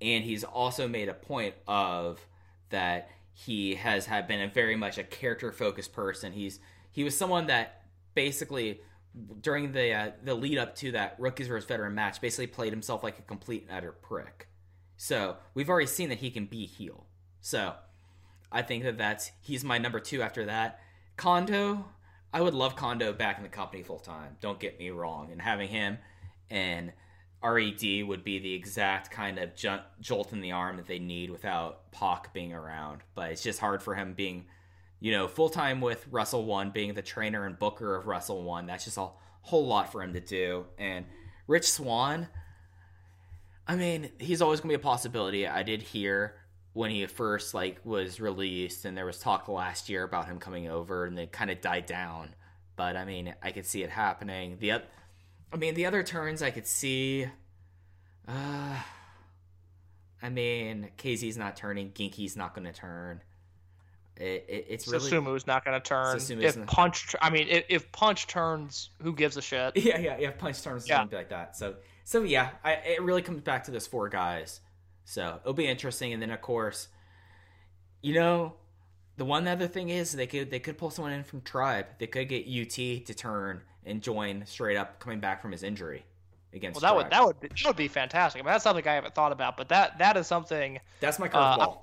And 0.00 0.24
he's 0.24 0.44
also 0.44 0.88
made 0.88 1.08
a 1.08 1.14
point 1.14 1.54
of 1.66 2.20
that 2.68 3.10
he 3.38 3.74
has 3.74 4.06
had 4.06 4.26
been 4.26 4.40
a 4.40 4.48
very 4.48 4.76
much 4.76 4.96
a 4.96 5.04
character 5.04 5.52
focused 5.52 5.92
person. 5.92 6.32
He's 6.32 6.58
he 6.90 7.04
was 7.04 7.14
someone 7.14 7.48
that 7.48 7.82
basically 8.14 8.80
during 9.42 9.72
the 9.72 9.92
uh, 9.92 10.10
the 10.24 10.34
lead 10.34 10.56
up 10.56 10.74
to 10.76 10.92
that 10.92 11.16
rookies 11.18 11.46
versus 11.46 11.68
veteran 11.68 11.94
match 11.94 12.18
basically 12.22 12.46
played 12.46 12.72
himself 12.72 13.02
like 13.02 13.18
a 13.18 13.22
complete 13.22 13.66
and 13.68 13.76
utter 13.76 13.92
prick. 13.92 14.48
So 14.96 15.36
we've 15.52 15.68
already 15.68 15.86
seen 15.86 16.08
that 16.08 16.18
he 16.18 16.30
can 16.30 16.46
be 16.46 16.64
heel. 16.64 17.04
So 17.42 17.74
I 18.50 18.62
think 18.62 18.84
that 18.84 18.96
that's 18.96 19.32
he's 19.42 19.62
my 19.62 19.76
number 19.76 20.00
two 20.00 20.22
after 20.22 20.46
that. 20.46 20.80
Kondo, 21.18 21.84
I 22.32 22.40
would 22.40 22.54
love 22.54 22.74
Kondo 22.74 23.12
back 23.12 23.36
in 23.36 23.42
the 23.42 23.50
company 23.50 23.82
full 23.82 23.98
time. 23.98 24.38
Don't 24.40 24.58
get 24.58 24.78
me 24.78 24.88
wrong, 24.88 25.30
and 25.30 25.42
having 25.42 25.68
him 25.68 25.98
and 26.48 26.94
Red 27.42 28.04
would 28.06 28.24
be 28.24 28.38
the 28.38 28.54
exact 28.54 29.10
kind 29.10 29.38
of 29.38 29.50
jolt 30.00 30.32
in 30.32 30.40
the 30.40 30.52
arm 30.52 30.76
that 30.76 30.86
they 30.86 30.98
need 30.98 31.30
without 31.30 31.90
Pac 31.92 32.32
being 32.32 32.52
around. 32.52 33.02
But 33.14 33.30
it's 33.30 33.42
just 33.42 33.60
hard 33.60 33.82
for 33.82 33.94
him 33.94 34.14
being, 34.14 34.46
you 35.00 35.12
know, 35.12 35.28
full 35.28 35.48
time 35.48 35.80
with 35.80 36.06
Wrestle-1, 36.10 36.72
being 36.72 36.94
the 36.94 37.02
trainer 37.02 37.46
and 37.46 37.58
booker 37.58 37.94
of 37.94 38.06
Wrestle-1. 38.06 38.66
That's 38.66 38.84
just 38.84 38.98
a 38.98 39.08
whole 39.42 39.66
lot 39.66 39.92
for 39.92 40.02
him 40.02 40.12
to 40.14 40.20
do. 40.20 40.66
And 40.78 41.06
Rich 41.46 41.70
Swann, 41.70 42.28
I 43.68 43.76
mean, 43.76 44.10
he's 44.18 44.42
always 44.42 44.60
going 44.60 44.70
to 44.70 44.78
be 44.78 44.82
a 44.82 44.84
possibility. 44.84 45.46
I 45.46 45.62
did 45.62 45.82
hear 45.82 46.34
when 46.72 46.90
he 46.90 47.06
first 47.06 47.54
like 47.54 47.80
was 47.84 48.20
released, 48.20 48.84
and 48.84 48.96
there 48.96 49.06
was 49.06 49.18
talk 49.18 49.48
last 49.48 49.88
year 49.88 50.02
about 50.02 50.26
him 50.26 50.38
coming 50.38 50.68
over, 50.68 51.04
and 51.04 51.18
it 51.18 51.32
kind 51.32 51.50
of 51.50 51.60
died 51.60 51.86
down. 51.86 52.34
But 52.76 52.96
I 52.96 53.04
mean, 53.04 53.34
I 53.42 53.52
could 53.52 53.64
see 53.64 53.82
it 53.82 53.90
happening. 53.90 54.58
The, 54.60 54.72
oth- 54.72 54.86
I 55.52 55.56
mean, 55.56 55.74
the 55.74 55.86
other 55.86 56.02
turns 56.02 56.42
I 56.42 56.50
could 56.50 56.66
see. 56.66 57.26
Uh, 58.26 58.76
I 60.22 60.28
mean, 60.28 60.90
KZ's 60.98 61.36
not 61.36 61.56
turning. 61.56 61.92
Genki's 61.92 62.36
not 62.36 62.54
going 62.54 62.66
to 62.66 62.72
turn. 62.72 63.22
It, 64.16 64.46
it, 64.48 64.66
it's 64.70 64.88
really 64.88 65.10
Susumu's 65.10 65.46
not 65.46 65.64
going 65.64 65.80
to 65.80 65.86
turn. 65.86 66.16
Susumu's 66.16 66.56
if 66.56 66.66
punch, 66.66 67.14
I 67.20 67.30
mean, 67.30 67.48
if, 67.48 67.64
if 67.68 67.92
punch 67.92 68.26
turns, 68.26 68.90
who 69.02 69.14
gives 69.14 69.36
a 69.36 69.42
shit? 69.42 69.76
Yeah, 69.76 69.98
yeah, 69.98 70.16
yeah. 70.18 70.30
Punch 70.30 70.62
turns 70.62 70.88
Yeah. 70.88 71.04
be 71.04 71.16
like 71.16 71.28
that. 71.28 71.56
So, 71.56 71.76
so 72.04 72.22
yeah, 72.22 72.50
I, 72.64 72.72
it 72.72 73.02
really 73.02 73.22
comes 73.22 73.42
back 73.42 73.64
to 73.64 73.70
those 73.70 73.86
four 73.86 74.08
guys. 74.08 74.60
So 75.04 75.38
it'll 75.42 75.52
be 75.52 75.66
interesting. 75.66 76.12
And 76.12 76.22
then 76.22 76.30
of 76.30 76.40
course, 76.40 76.88
you 78.02 78.14
know, 78.14 78.54
the 79.16 79.24
one 79.24 79.46
other 79.46 79.68
thing 79.68 79.90
is 79.90 80.12
they 80.12 80.26
could 80.26 80.50
they 80.50 80.60
could 80.60 80.78
pull 80.78 80.90
someone 80.90 81.12
in 81.12 81.22
from 81.24 81.42
Tribe. 81.42 81.86
They 81.98 82.06
could 82.06 82.28
get 82.28 82.46
UT 82.46 83.06
to 83.06 83.14
turn 83.14 83.62
and 83.86 84.02
join 84.02 84.44
straight 84.44 84.76
up 84.76 84.98
coming 84.98 85.20
back 85.20 85.40
from 85.40 85.52
his 85.52 85.62
injury 85.62 86.04
against. 86.52 86.80
Well, 86.82 86.90
that 86.90 86.96
would 86.96 87.10
that 87.10 87.24
would 87.24 87.40
be, 87.40 87.48
that 87.48 87.66
would 87.66 87.76
be 87.76 87.88
fantastic. 87.88 88.42
I 88.42 88.44
mean, 88.44 88.52
that's 88.52 88.64
something 88.64 88.86
I 88.86 88.94
haven't 88.94 89.14
thought 89.14 89.32
about, 89.32 89.56
but 89.56 89.68
that 89.68 89.98
that 89.98 90.16
is 90.16 90.26
something. 90.26 90.80
That's 91.00 91.18
my 91.18 91.28
uh, 91.28 91.56
curveball. 91.56 91.78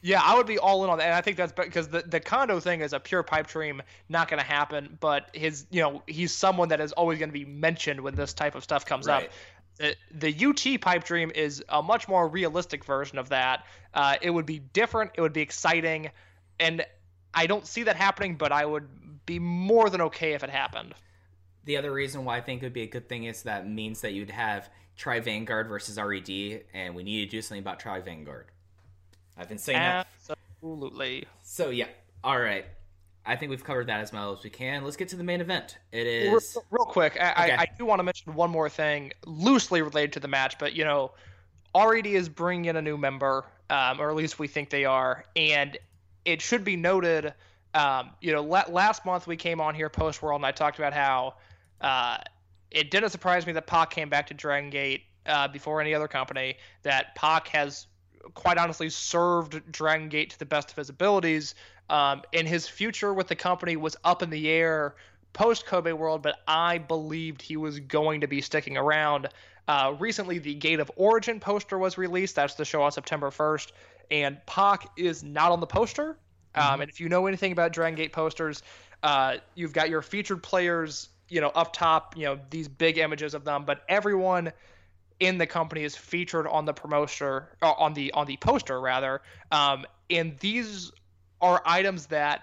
Yeah, 0.00 0.22
I 0.22 0.36
would 0.36 0.46
be 0.46 0.58
all 0.58 0.84
in 0.84 0.90
on 0.90 0.98
that, 0.98 1.06
and 1.06 1.14
I 1.14 1.20
think 1.22 1.36
that's 1.36 1.52
because 1.52 1.88
the 1.88 2.02
the 2.02 2.20
Kondo 2.20 2.60
thing 2.60 2.82
is 2.82 2.92
a 2.92 3.00
pure 3.00 3.22
pipe 3.22 3.48
dream, 3.48 3.82
not 4.08 4.28
going 4.28 4.40
to 4.40 4.46
happen. 4.46 4.96
But 5.00 5.30
his, 5.32 5.66
you 5.70 5.80
know, 5.82 6.02
he's 6.06 6.32
someone 6.32 6.68
that 6.68 6.80
is 6.80 6.92
always 6.92 7.18
going 7.18 7.30
to 7.30 7.32
be 7.32 7.44
mentioned 7.44 8.00
when 8.00 8.14
this 8.14 8.32
type 8.32 8.54
of 8.54 8.62
stuff 8.62 8.84
comes 8.86 9.06
Right. 9.08 9.24
up. 9.24 9.32
The, 9.78 9.94
the 10.12 10.46
UT 10.46 10.80
pipe 10.80 11.04
dream 11.04 11.30
is 11.34 11.64
a 11.68 11.80
much 11.82 12.08
more 12.08 12.26
realistic 12.28 12.84
version 12.84 13.16
of 13.16 13.28
that. 13.28 13.64
Uh, 13.94 14.16
it 14.20 14.30
would 14.30 14.46
be 14.46 14.58
different. 14.58 15.12
It 15.14 15.20
would 15.20 15.32
be 15.32 15.40
exciting, 15.40 16.10
and 16.60 16.84
I 17.32 17.46
don't 17.46 17.66
see 17.66 17.84
that 17.84 17.96
happening. 17.96 18.36
But 18.36 18.52
I 18.52 18.66
would 18.66 18.88
be 19.26 19.40
more 19.40 19.90
than 19.90 20.00
okay 20.02 20.32
if 20.34 20.44
it 20.44 20.50
happened. 20.50 20.94
The 21.68 21.76
other 21.76 21.92
reason 21.92 22.24
why 22.24 22.38
I 22.38 22.40
think 22.40 22.62
it 22.62 22.64
would 22.64 22.72
be 22.72 22.84
a 22.84 22.86
good 22.86 23.10
thing 23.10 23.24
is 23.24 23.42
that 23.42 23.68
means 23.68 24.00
that 24.00 24.14
you'd 24.14 24.30
have 24.30 24.70
Tribe 24.96 25.24
Vanguard 25.24 25.68
versus 25.68 25.98
RED, 25.98 26.64
and 26.72 26.94
we 26.94 27.02
need 27.02 27.26
to 27.26 27.30
do 27.30 27.42
something 27.42 27.60
about 27.60 27.78
Tribe 27.78 28.06
Vanguard. 28.06 28.46
I've 29.36 29.50
been 29.50 29.58
saying 29.58 29.78
that. 29.78 30.06
Absolutely. 30.30 31.26
So 31.42 31.68
yeah, 31.68 31.88
all 32.24 32.40
right. 32.40 32.64
I 33.26 33.36
think 33.36 33.50
we've 33.50 33.62
covered 33.62 33.88
that 33.88 34.00
as 34.00 34.14
well 34.14 34.32
as 34.32 34.42
we 34.42 34.48
can. 34.48 34.82
Let's 34.82 34.96
get 34.96 35.10
to 35.10 35.16
the 35.16 35.24
main 35.24 35.42
event. 35.42 35.76
It 35.92 36.06
is 36.06 36.56
Real, 36.56 36.64
real 36.70 36.84
quick, 36.86 37.18
I, 37.20 37.32
Okay. 37.32 37.52
I, 37.52 37.60
I 37.60 37.66
do 37.76 37.84
want 37.84 37.98
to 37.98 38.02
mention 38.02 38.32
one 38.32 38.48
more 38.48 38.70
thing, 38.70 39.12
loosely 39.26 39.82
related 39.82 40.14
to 40.14 40.20
the 40.20 40.28
match, 40.28 40.58
but 40.58 40.72
you 40.72 40.84
know, 40.84 41.12
RED 41.74 42.06
is 42.06 42.30
bringing 42.30 42.64
in 42.64 42.76
a 42.76 42.82
new 42.82 42.96
member, 42.96 43.44
um, 43.68 44.00
or 44.00 44.08
at 44.08 44.16
least 44.16 44.38
we 44.38 44.48
think 44.48 44.70
they 44.70 44.86
are, 44.86 45.26
and 45.36 45.76
it 46.24 46.40
should 46.40 46.64
be 46.64 46.76
noted. 46.76 47.34
Um, 47.74 48.12
you 48.22 48.32
know, 48.32 48.42
la- 48.42 48.70
last 48.70 49.04
month 49.04 49.26
we 49.26 49.36
came 49.36 49.60
on 49.60 49.74
here 49.74 49.90
post 49.90 50.22
World, 50.22 50.38
and 50.38 50.46
I 50.46 50.52
talked 50.52 50.78
about 50.78 50.94
how 50.94 51.34
uh, 51.80 52.18
it 52.70 52.90
didn't 52.90 53.10
surprise 53.10 53.46
me 53.46 53.52
that 53.52 53.66
Pac 53.66 53.90
came 53.90 54.08
back 54.08 54.26
to 54.28 54.34
Dragon 54.34 54.70
Gate 54.70 55.04
uh, 55.26 55.48
before 55.48 55.80
any 55.80 55.94
other 55.94 56.08
company. 56.08 56.56
That 56.82 57.14
Pac 57.14 57.48
has 57.48 57.86
quite 58.34 58.58
honestly 58.58 58.90
served 58.90 59.70
Dragon 59.70 60.08
Gate 60.08 60.30
to 60.30 60.38
the 60.38 60.46
best 60.46 60.70
of 60.70 60.76
his 60.76 60.88
abilities. 60.88 61.54
Um, 61.90 62.22
and 62.34 62.46
his 62.46 62.68
future 62.68 63.14
with 63.14 63.28
the 63.28 63.36
company 63.36 63.76
was 63.76 63.96
up 64.04 64.22
in 64.22 64.30
the 64.30 64.48
air 64.48 64.94
post 65.32 65.66
Kobe 65.66 65.92
World, 65.92 66.22
but 66.22 66.36
I 66.46 66.78
believed 66.78 67.42
he 67.42 67.56
was 67.56 67.80
going 67.80 68.20
to 68.20 68.26
be 68.26 68.40
sticking 68.40 68.76
around. 68.76 69.28
Uh, 69.66 69.94
recently, 69.98 70.38
the 70.38 70.54
Gate 70.54 70.80
of 70.80 70.90
Origin 70.96 71.40
poster 71.40 71.78
was 71.78 71.98
released. 71.98 72.34
That's 72.36 72.54
the 72.54 72.64
show 72.64 72.82
on 72.82 72.92
September 72.92 73.30
1st, 73.30 73.72
and 74.10 74.44
Pac 74.46 74.90
is 74.96 75.22
not 75.22 75.52
on 75.52 75.60
the 75.60 75.66
poster. 75.66 76.18
Um, 76.54 76.80
and 76.80 76.90
if 76.90 76.98
you 76.98 77.08
know 77.08 77.26
anything 77.26 77.52
about 77.52 77.72
Dragon 77.72 77.96
Gate 77.96 78.12
posters, 78.12 78.62
uh, 79.02 79.36
you've 79.54 79.72
got 79.72 79.90
your 79.90 80.02
featured 80.02 80.42
players, 80.42 81.10
you 81.28 81.40
know, 81.40 81.48
up 81.48 81.72
top, 81.72 82.16
you 82.16 82.24
know, 82.24 82.38
these 82.50 82.68
big 82.68 82.98
images 82.98 83.34
of 83.34 83.44
them, 83.44 83.64
but 83.64 83.82
everyone 83.88 84.52
in 85.20 85.38
the 85.38 85.46
company 85.46 85.82
is 85.82 85.96
featured 85.96 86.46
on 86.46 86.64
the 86.64 86.72
promotion 86.72 87.42
uh, 87.62 87.72
on 87.72 87.94
the 87.94 88.12
on 88.12 88.26
the 88.26 88.36
poster 88.36 88.80
rather. 88.80 89.20
Um, 89.50 89.84
and 90.10 90.38
these 90.38 90.92
are 91.40 91.62
items 91.64 92.06
that 92.06 92.42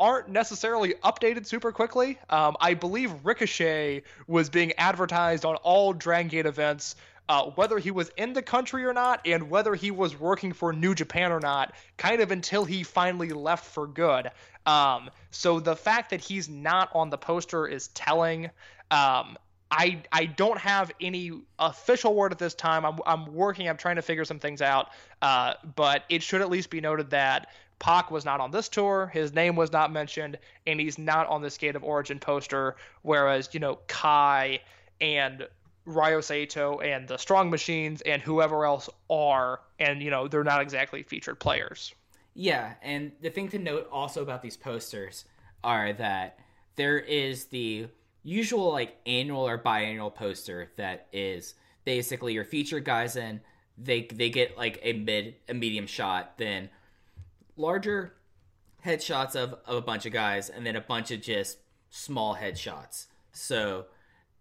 aren't 0.00 0.28
necessarily 0.28 0.94
updated 1.04 1.46
super 1.46 1.72
quickly. 1.72 2.18
Um, 2.30 2.56
i 2.60 2.74
believe 2.74 3.12
ricochet 3.24 4.02
was 4.26 4.50
being 4.50 4.72
advertised 4.72 5.44
on 5.44 5.56
all 5.56 5.92
dragon 5.92 6.28
gate 6.28 6.46
events 6.46 6.96
uh, 7.26 7.44
whether 7.52 7.78
he 7.78 7.90
was 7.90 8.10
in 8.18 8.34
the 8.34 8.42
country 8.42 8.84
or 8.84 8.92
not 8.92 9.20
and 9.24 9.48
whether 9.48 9.74
he 9.74 9.90
was 9.90 10.18
working 10.18 10.52
for 10.52 10.72
new 10.72 10.94
japan 10.94 11.32
or 11.32 11.40
not 11.40 11.74
kind 11.96 12.20
of 12.20 12.30
until 12.30 12.64
he 12.64 12.82
finally 12.82 13.30
left 13.30 13.64
for 13.64 13.86
good 13.86 14.30
um, 14.66 15.10
so 15.30 15.60
the 15.60 15.76
fact 15.76 16.10
that 16.10 16.20
he's 16.20 16.48
not 16.48 16.90
on 16.94 17.10
the 17.10 17.18
poster 17.18 17.66
is 17.66 17.88
telling 17.88 18.50
um, 18.90 19.36
I 19.70 20.02
I 20.12 20.26
don't 20.26 20.58
have 20.58 20.92
any 21.00 21.32
official 21.58 22.14
word 22.14 22.32
at 22.32 22.38
this 22.38 22.54
time. 22.54 22.84
I'm 22.84 22.98
I'm 23.06 23.34
working. 23.34 23.68
I'm 23.68 23.76
trying 23.76 23.96
to 23.96 24.02
figure 24.02 24.24
some 24.24 24.38
things 24.38 24.62
out. 24.62 24.90
Uh, 25.20 25.54
but 25.74 26.04
it 26.08 26.22
should 26.22 26.40
at 26.40 26.50
least 26.50 26.70
be 26.70 26.80
noted 26.80 27.10
that 27.10 27.48
Pac 27.78 28.10
was 28.10 28.24
not 28.24 28.40
on 28.40 28.50
this 28.50 28.68
tour. 28.68 29.10
His 29.12 29.32
name 29.34 29.56
was 29.56 29.72
not 29.72 29.92
mentioned, 29.92 30.38
and 30.66 30.78
he's 30.78 30.98
not 30.98 31.26
on 31.28 31.42
this 31.42 31.58
Gate 31.58 31.76
of 31.76 31.82
Origin 31.82 32.18
poster. 32.20 32.76
Whereas 33.02 33.50
you 33.52 33.60
know 33.60 33.80
Kai 33.88 34.60
and 35.00 35.48
Ryo 35.86 36.20
Saito 36.20 36.78
and 36.78 37.08
the 37.08 37.16
Strong 37.16 37.50
Machines 37.50 38.00
and 38.02 38.22
whoever 38.22 38.64
else 38.64 38.88
are, 39.10 39.60
and 39.78 40.02
you 40.02 40.10
know 40.10 40.28
they're 40.28 40.44
not 40.44 40.62
exactly 40.62 41.02
featured 41.02 41.40
players. 41.40 41.94
Yeah, 42.34 42.74
and 42.82 43.12
the 43.20 43.30
thing 43.30 43.48
to 43.50 43.58
note 43.58 43.88
also 43.92 44.22
about 44.22 44.42
these 44.42 44.56
posters 44.56 45.24
are 45.62 45.92
that 45.94 46.38
there 46.76 46.98
is 46.98 47.46
the 47.46 47.86
usual 48.22 48.72
like 48.72 48.96
annual 49.06 49.46
or 49.46 49.58
biannual 49.58 50.14
poster 50.14 50.70
that 50.76 51.06
is 51.12 51.54
basically 51.84 52.32
your 52.32 52.44
featured 52.44 52.84
guys 52.84 53.16
in 53.16 53.40
they 53.76 54.08
they 54.12 54.30
get 54.30 54.56
like 54.56 54.78
a 54.82 54.94
mid 54.94 55.34
a 55.48 55.54
medium 55.54 55.86
shot 55.86 56.38
then 56.38 56.70
larger 57.56 58.14
headshots 58.84 59.36
of, 59.36 59.54
of 59.66 59.76
a 59.76 59.80
bunch 59.80 60.06
of 60.06 60.12
guys 60.12 60.48
and 60.48 60.64
then 60.64 60.74
a 60.74 60.80
bunch 60.80 61.10
of 61.10 61.20
just 61.20 61.58
small 61.90 62.34
headshots 62.36 63.06
so 63.32 63.84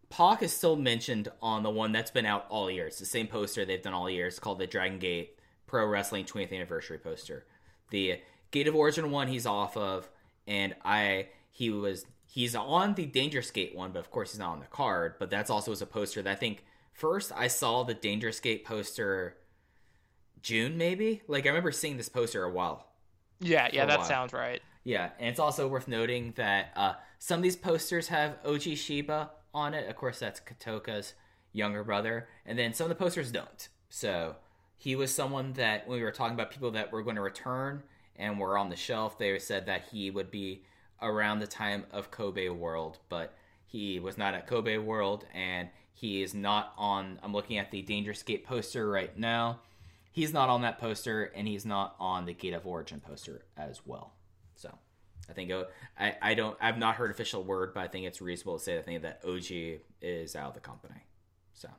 Pac 0.10 0.44
is 0.44 0.54
still 0.54 0.76
mentioned 0.76 1.30
on 1.42 1.64
the 1.64 1.72
one 1.72 1.92
that's 1.92 2.12
been 2.12 2.28
out 2.28 2.46
all 2.48 2.70
year. 2.70 2.86
It's 2.86 3.00
the 3.00 3.06
same 3.06 3.26
poster 3.26 3.66
they've 3.66 3.82
done 3.82 3.96
all 3.96 4.08
year. 4.08 4.28
It's 4.28 4.38
called 4.38 4.60
the 4.60 4.68
Dragon 4.68 5.00
Gate 5.00 5.40
Pro 5.66 5.88
Wrestling 5.88 6.26
20th 6.26 6.54
Anniversary 6.54 7.00
poster. 7.00 7.48
The 7.94 8.20
Gate 8.52 8.68
of 8.68 8.76
Origin 8.76 9.10
one 9.12 9.30
he's 9.30 9.46
off 9.46 9.78
of, 9.78 10.10
and 10.48 10.76
I 10.84 11.30
he 11.50 11.70
was 11.70 12.06
he's 12.26 12.56
on 12.56 12.96
the 12.96 13.06
Dangerous 13.06 13.52
Gate 13.52 13.76
one, 13.76 13.92
but 13.94 14.00
of 14.00 14.12
course 14.12 14.32
he's 14.32 14.40
not 14.40 14.50
on 14.52 14.60
the 14.60 14.66
card. 14.66 15.16
But 15.20 15.30
that's 15.30 15.50
also 15.50 15.72
as 15.72 15.82
a 15.82 15.86
poster 15.86 16.22
that 16.24 16.32
I 16.32 16.36
think 16.36 16.66
first 16.92 17.32
I 17.36 17.48
saw 17.48 17.84
the 17.84 17.94
Dangerous 17.94 18.40
Gate 18.42 18.66
poster 18.66 19.38
June 20.42 20.78
maybe. 20.78 21.22
Like 21.28 21.46
I 21.46 21.50
remember 21.50 21.72
seeing 21.72 21.98
this 21.98 22.10
poster 22.10 22.44
a 22.44 22.50
while 22.52 22.88
Yeah, 23.40 23.70
yeah, 23.72 23.86
that 23.86 24.00
while. 24.00 24.08
sounds 24.08 24.34
right. 24.34 24.62
yeah, 24.84 25.12
and 25.20 25.30
it's 25.30 25.40
also 25.40 25.68
worth 25.68 25.88
noting 25.88 26.34
that 26.36 26.72
uh, 26.76 26.94
some 27.20 27.40
of 27.40 27.44
these 27.44 27.56
posters 27.56 28.08
have 28.10 28.42
Oji 28.44 28.76
Shiba 28.76 29.32
on 29.54 29.74
it. 29.74 29.88
Of 29.90 29.96
course, 29.96 30.20
that's 30.20 30.40
Kotoka's 30.40 31.14
younger 31.52 31.84
brother, 31.84 32.28
and 32.46 32.58
then 32.58 32.74
some 32.74 32.86
of 32.86 32.90
the 32.90 32.96
posters 33.04 33.32
don't. 33.32 33.70
So 33.90 34.36
he 34.78 34.96
was 34.96 35.14
someone 35.14 35.54
that 35.54 35.88
when 35.88 35.98
we 35.98 36.04
were 36.04 36.12
talking 36.12 36.34
about 36.34 36.52
people 36.52 36.72
that 36.72 36.92
were 36.92 37.04
going 37.04 37.16
to 37.16 37.22
return 37.22 37.84
and 38.16 38.40
were 38.40 38.58
on 38.58 38.70
the 38.70 38.76
shelf, 38.76 39.18
they 39.18 39.38
said 39.40 39.66
that 39.66 39.86
he 39.92 40.12
would 40.12 40.30
be 40.30 40.64
around 41.02 41.40
the 41.40 41.48
time 41.48 41.86
of 41.92 42.12
Kobe 42.12 42.50
World, 42.50 43.00
but 43.10 43.34
he 43.66 44.00
was 44.00 44.18
not 44.18 44.34
at 44.34 44.48
Kobe 44.48 44.78
World, 44.78 45.26
and 45.34 45.70
he 45.94 46.22
is 46.22 46.34
not 46.34 46.74
on. 46.78 47.20
I'm 47.24 47.34
looking 47.34 47.58
at 47.58 47.72
the 47.72 47.82
Dangerous 47.82 48.24
Gate 48.24 48.46
poster 48.46 48.90
right 48.90 49.18
now. 49.18 49.60
He's 50.12 50.34
not 50.34 50.50
on 50.50 50.62
that 50.62 50.80
poster, 50.80 51.32
and 51.36 51.48
he's 51.48 51.66
not 51.66 51.96
on 52.00 52.26
the 52.26 52.34
Gate 52.34 52.54
of 52.54 52.68
Origin 52.68 53.00
poster 53.00 53.46
as 53.58 53.82
well. 53.86 54.14
So 54.56 54.70
I 55.30 55.34
think 55.34 55.52
uh, 55.52 55.66
I, 56.00 56.16
I 56.22 56.34
don't 56.34 56.58
I've 56.62 56.78
not 56.78 56.96
heard 56.96 57.12
official 57.12 57.44
word, 57.44 57.74
but 57.74 57.82
I 57.82 57.88
think 57.88 58.06
it's 58.06 58.22
reasonable 58.22 58.58
to 58.58 58.64
say 58.64 58.78
I 58.78 58.82
think 58.82 59.02
that 59.02 59.22
OG 59.26 59.82
is 60.02 60.36
out 60.36 60.50
of 60.50 60.54
the 60.54 60.60
company. 60.60 61.02
So 61.54 61.70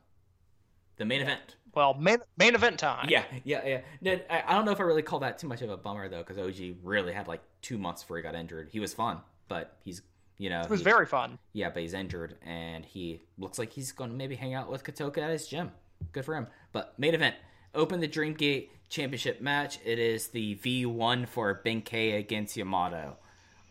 the 0.97 1.05
main 1.05 1.21
event. 1.21 1.55
Well, 1.75 1.93
main 1.95 2.19
main 2.37 2.55
event 2.55 2.79
time. 2.79 3.07
Yeah, 3.09 3.23
yeah, 3.43 3.61
yeah. 3.65 3.81
No, 4.01 4.19
I, 4.29 4.43
I 4.47 4.53
don't 4.53 4.65
know 4.65 4.71
if 4.71 4.79
I 4.79 4.83
really 4.83 5.01
call 5.01 5.19
that 5.19 5.37
too 5.37 5.47
much 5.47 5.61
of 5.61 5.69
a 5.69 5.77
bummer 5.77 6.07
though, 6.09 6.23
because 6.25 6.37
OG 6.37 6.77
really 6.83 7.13
had 7.13 7.27
like 7.27 7.41
two 7.61 7.77
months 7.77 8.01
before 8.03 8.17
he 8.17 8.23
got 8.23 8.33
injured. 8.35 8.69
He 8.71 8.79
was 8.79 8.93
fun, 8.93 9.19
but 9.47 9.75
he's 9.83 10.01
you 10.37 10.49
know 10.49 10.61
it 10.61 10.69
was 10.69 10.81
very 10.81 11.05
fun. 11.05 11.37
yeah, 11.53 11.69
but 11.69 11.81
he's 11.81 11.93
injured, 11.93 12.37
and 12.45 12.85
he 12.85 13.21
looks 13.37 13.59
like 13.59 13.71
he's 13.71 13.91
going 13.91 14.09
to 14.09 14.15
maybe 14.15 14.35
hang 14.35 14.53
out 14.53 14.71
with 14.71 14.83
Kotoka 14.83 15.17
at 15.19 15.29
his 15.31 15.47
gym. 15.47 15.71
Good 16.11 16.25
for 16.25 16.35
him. 16.35 16.47
But 16.71 16.97
main 16.97 17.13
event, 17.13 17.35
open 17.73 17.99
the 17.99 18.07
Dreamgate 18.07 18.69
Championship 18.89 19.41
match. 19.41 19.79
It 19.83 19.99
is 19.99 20.27
the 20.27 20.55
V1 20.55 21.27
for 21.27 21.61
Benkei 21.65 22.17
against 22.17 22.55
Yamato. 22.57 23.17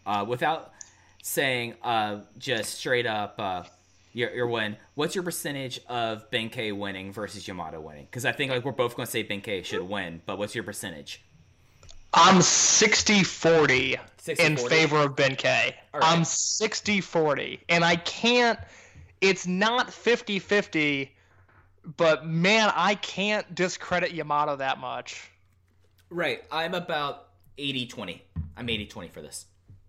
Uh, 0.06 0.24
without 0.28 0.72
saying, 1.22 1.74
uh, 1.82 2.20
just 2.38 2.74
straight 2.74 3.06
up, 3.06 3.36
uh, 3.38 3.62
your, 4.14 4.30
your 4.30 4.46
win. 4.46 4.78
What's 4.94 5.14
your 5.14 5.24
percentage 5.24 5.80
of 5.86 6.30
Benkei 6.30 6.74
winning 6.74 7.12
versus 7.12 7.46
Yamato 7.46 7.80
winning? 7.80 8.06
Because 8.06 8.24
I 8.24 8.32
think 8.32 8.50
like 8.50 8.64
we're 8.64 8.72
both 8.72 8.96
going 8.96 9.04
to 9.04 9.12
say 9.12 9.22
Benkei 9.22 9.62
should 9.64 9.82
win, 9.82 10.22
but 10.24 10.38
what's 10.38 10.54
your 10.54 10.64
percentage? 10.64 11.22
I'm 12.14 12.36
60-40 12.36 13.98
in 14.38 14.56
favor 14.56 14.98
of 14.98 15.16
Benkei. 15.16 15.74
Right. 15.92 16.02
am 16.02 16.22
60-40 16.22 17.60
and 17.68 17.84
I 17.84 17.96
can't 17.96 18.58
it's 19.20 19.46
not 19.46 19.88
50-50 19.88 21.10
but 21.96 22.26
man, 22.26 22.72
I 22.74 22.94
can't 22.94 23.54
discredit 23.54 24.12
Yamato 24.12 24.56
that 24.56 24.78
much. 24.78 25.30
Right. 26.10 26.44
I'm 26.50 26.74
about 26.74 27.28
80 27.58 27.86
20. 27.86 28.22
I'm 28.56 28.68
80 28.68 28.86
20 28.86 29.08
for 29.08 29.20
this. 29.20 29.46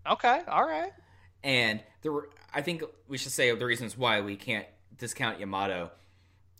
Okay, 0.09 0.41
all 0.47 0.65
right. 0.65 0.91
And 1.43 1.79
the 2.01 2.11
re- 2.11 2.27
I 2.55 2.61
think 2.61 2.83
we 3.09 3.17
should 3.17 3.33
say 3.33 3.53
the 3.53 3.65
reasons 3.65 3.97
why 3.97 4.21
we 4.21 4.37
can't 4.37 4.65
discount 4.97 5.41
Yamato. 5.41 5.91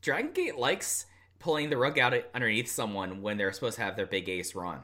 Dragon 0.01 0.33
Gate 0.33 0.57
likes 0.57 1.05
pulling 1.39 1.69
the 1.69 1.77
rug 1.77 1.97
out 1.97 2.13
underneath 2.33 2.69
someone 2.69 3.21
when 3.21 3.37
they're 3.37 3.53
supposed 3.53 3.77
to 3.77 3.81
have 3.83 3.95
their 3.95 4.05
big 4.05 4.27
ace 4.27 4.55
run. 4.55 4.81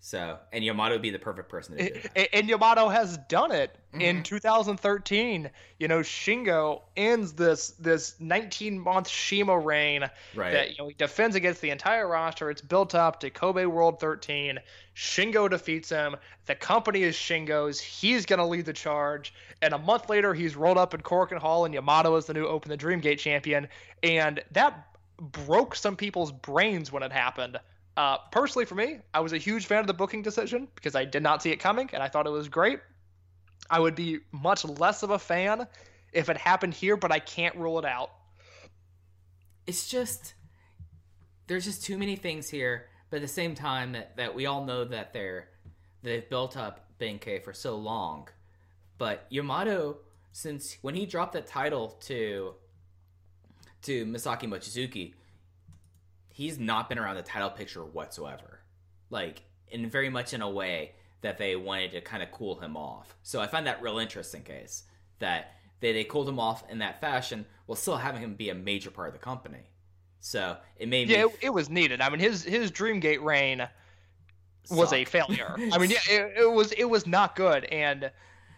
So, 0.00 0.38
and 0.52 0.64
Yamato 0.64 0.94
would 0.94 1.02
be 1.02 1.10
the 1.10 1.18
perfect 1.18 1.48
person 1.48 1.76
to 1.76 1.90
do. 1.90 2.24
And 2.32 2.48
Yamato 2.48 2.88
has 2.88 3.18
done 3.28 3.52
it 3.52 3.76
Mm-hmm. 3.94 4.02
in 4.02 4.22
2013. 4.22 5.48
You 5.78 5.88
know, 5.88 6.00
Shingo 6.00 6.82
ends 6.94 7.32
this 7.32 7.70
this 7.70 8.14
19 8.20 8.78
month 8.78 9.08
CIMA 9.08 9.58
reign 9.58 10.02
Right. 10.34 10.52
that 10.52 10.70
you 10.70 10.76
know 10.78 10.88
he 10.88 10.94
defends 10.94 11.34
against 11.36 11.62
the 11.62 11.70
entire 11.70 12.06
roster. 12.06 12.50
It's 12.50 12.60
built 12.60 12.94
up 12.94 13.20
to 13.20 13.30
Kobe 13.30 13.64
World 13.64 13.98
13. 13.98 14.58
Shingo 14.94 15.48
defeats 15.48 15.88
him. 15.88 16.16
The 16.44 16.54
company 16.54 17.02
is 17.02 17.16
Shingo's. 17.16 17.80
He's 17.80 18.26
gonna 18.26 18.46
lead 18.46 18.66
the 18.66 18.74
charge. 18.74 19.32
And 19.62 19.72
a 19.72 19.78
month 19.78 20.10
later, 20.10 20.34
he's 20.34 20.54
rolled 20.54 20.76
up 20.78 20.92
in 20.92 21.00
Korakuen 21.00 21.38
Hall, 21.38 21.64
and 21.64 21.72
Yamato 21.72 22.14
is 22.16 22.26
the 22.26 22.34
new 22.34 22.46
Open 22.46 22.68
the 22.68 22.76
Dream 22.76 23.00
Gate 23.00 23.18
champion. 23.18 23.68
And 24.02 24.42
that 24.52 24.86
broke 25.18 25.74
some 25.74 25.96
people's 25.96 26.30
brains 26.30 26.92
when 26.92 27.02
it 27.02 27.10
happened. 27.10 27.58
Uh, 27.98 28.16
personally, 28.30 28.64
for 28.64 28.76
me, 28.76 29.00
I 29.12 29.18
was 29.18 29.32
a 29.32 29.38
huge 29.38 29.66
fan 29.66 29.80
of 29.80 29.88
the 29.88 29.92
booking 29.92 30.22
decision 30.22 30.68
because 30.76 30.94
I 30.94 31.04
did 31.04 31.20
not 31.20 31.42
see 31.42 31.50
it 31.50 31.56
coming, 31.56 31.90
and 31.92 32.00
I 32.00 32.06
thought 32.06 32.28
it 32.28 32.30
was 32.30 32.48
great. 32.48 32.78
I 33.68 33.80
would 33.80 33.96
be 33.96 34.20
much 34.30 34.64
less 34.64 35.02
of 35.02 35.10
a 35.10 35.18
fan 35.18 35.66
if 36.12 36.28
it 36.28 36.36
happened 36.36 36.74
here, 36.74 36.96
but 36.96 37.10
I 37.10 37.18
can't 37.18 37.56
rule 37.56 37.76
it 37.76 37.84
out. 37.84 38.12
It's 39.66 39.88
just 39.88 40.34
there's 41.48 41.64
just 41.64 41.82
too 41.82 41.98
many 41.98 42.14
things 42.14 42.48
here, 42.48 42.86
but 43.10 43.16
at 43.16 43.22
the 43.22 43.26
same 43.26 43.56
time 43.56 43.90
that, 43.90 44.16
that 44.16 44.32
we 44.32 44.46
all 44.46 44.64
know 44.64 44.84
that 44.84 45.12
they're 45.12 45.48
they've 46.04 46.30
built 46.30 46.56
up 46.56 46.86
Benkei 47.00 47.42
for 47.42 47.52
so 47.52 47.74
long. 47.74 48.28
But 48.96 49.26
Yamato, 49.28 49.96
since 50.30 50.76
when 50.82 50.94
he 50.94 51.04
dropped 51.04 51.32
that 51.32 51.48
title 51.48 51.98
to 52.02 52.54
to 53.82 54.06
Masaki 54.06 54.44
Mochizuki, 54.44 55.14
he's 56.38 56.58
not 56.58 56.88
been 56.88 56.98
around 56.98 57.16
the 57.16 57.22
title 57.22 57.50
picture 57.50 57.84
whatsoever. 57.84 58.60
Like, 59.10 59.42
in 59.68 59.90
very 59.90 60.08
much 60.08 60.32
in 60.32 60.40
a 60.40 60.48
way 60.48 60.94
that 61.20 61.36
they 61.38 61.56
wanted 61.56 61.90
to 61.92 62.00
kind 62.00 62.22
of 62.22 62.30
cool 62.30 62.60
him 62.60 62.76
off. 62.76 63.16
So 63.22 63.40
I 63.40 63.48
find 63.48 63.66
that 63.66 63.82
real 63.82 63.98
interesting 63.98 64.42
case 64.44 64.84
that 65.18 65.56
they, 65.80 65.92
they 65.92 66.04
cooled 66.04 66.28
him 66.28 66.38
off 66.38 66.62
in 66.70 66.78
that 66.78 67.00
fashion 67.00 67.44
while 67.66 67.76
still 67.76 67.96
having 67.96 68.22
him 68.22 68.36
be 68.36 68.50
a 68.50 68.54
major 68.54 68.90
part 68.90 69.08
of 69.08 69.14
the 69.14 69.18
company. 69.20 69.64
So 70.20 70.58
it 70.76 70.88
made 70.88 71.08
Yeah, 71.08 71.24
me 71.24 71.26
it, 71.26 71.38
it 71.42 71.50
was 71.50 71.68
needed. 71.70 72.00
I 72.00 72.08
mean, 72.10 72.20
his 72.20 72.44
his 72.44 72.70
Dreamgate 72.70 73.22
reign 73.22 73.68
was 74.70 74.92
a 74.92 75.04
failure. 75.04 75.60
I 75.70 75.78
mean, 75.78 75.90
yeah, 75.90 75.98
it, 76.08 76.34
it 76.38 76.50
was 76.52 76.72
it 76.72 76.84
was 76.84 77.06
not 77.06 77.36
good, 77.36 77.64
and 77.66 78.10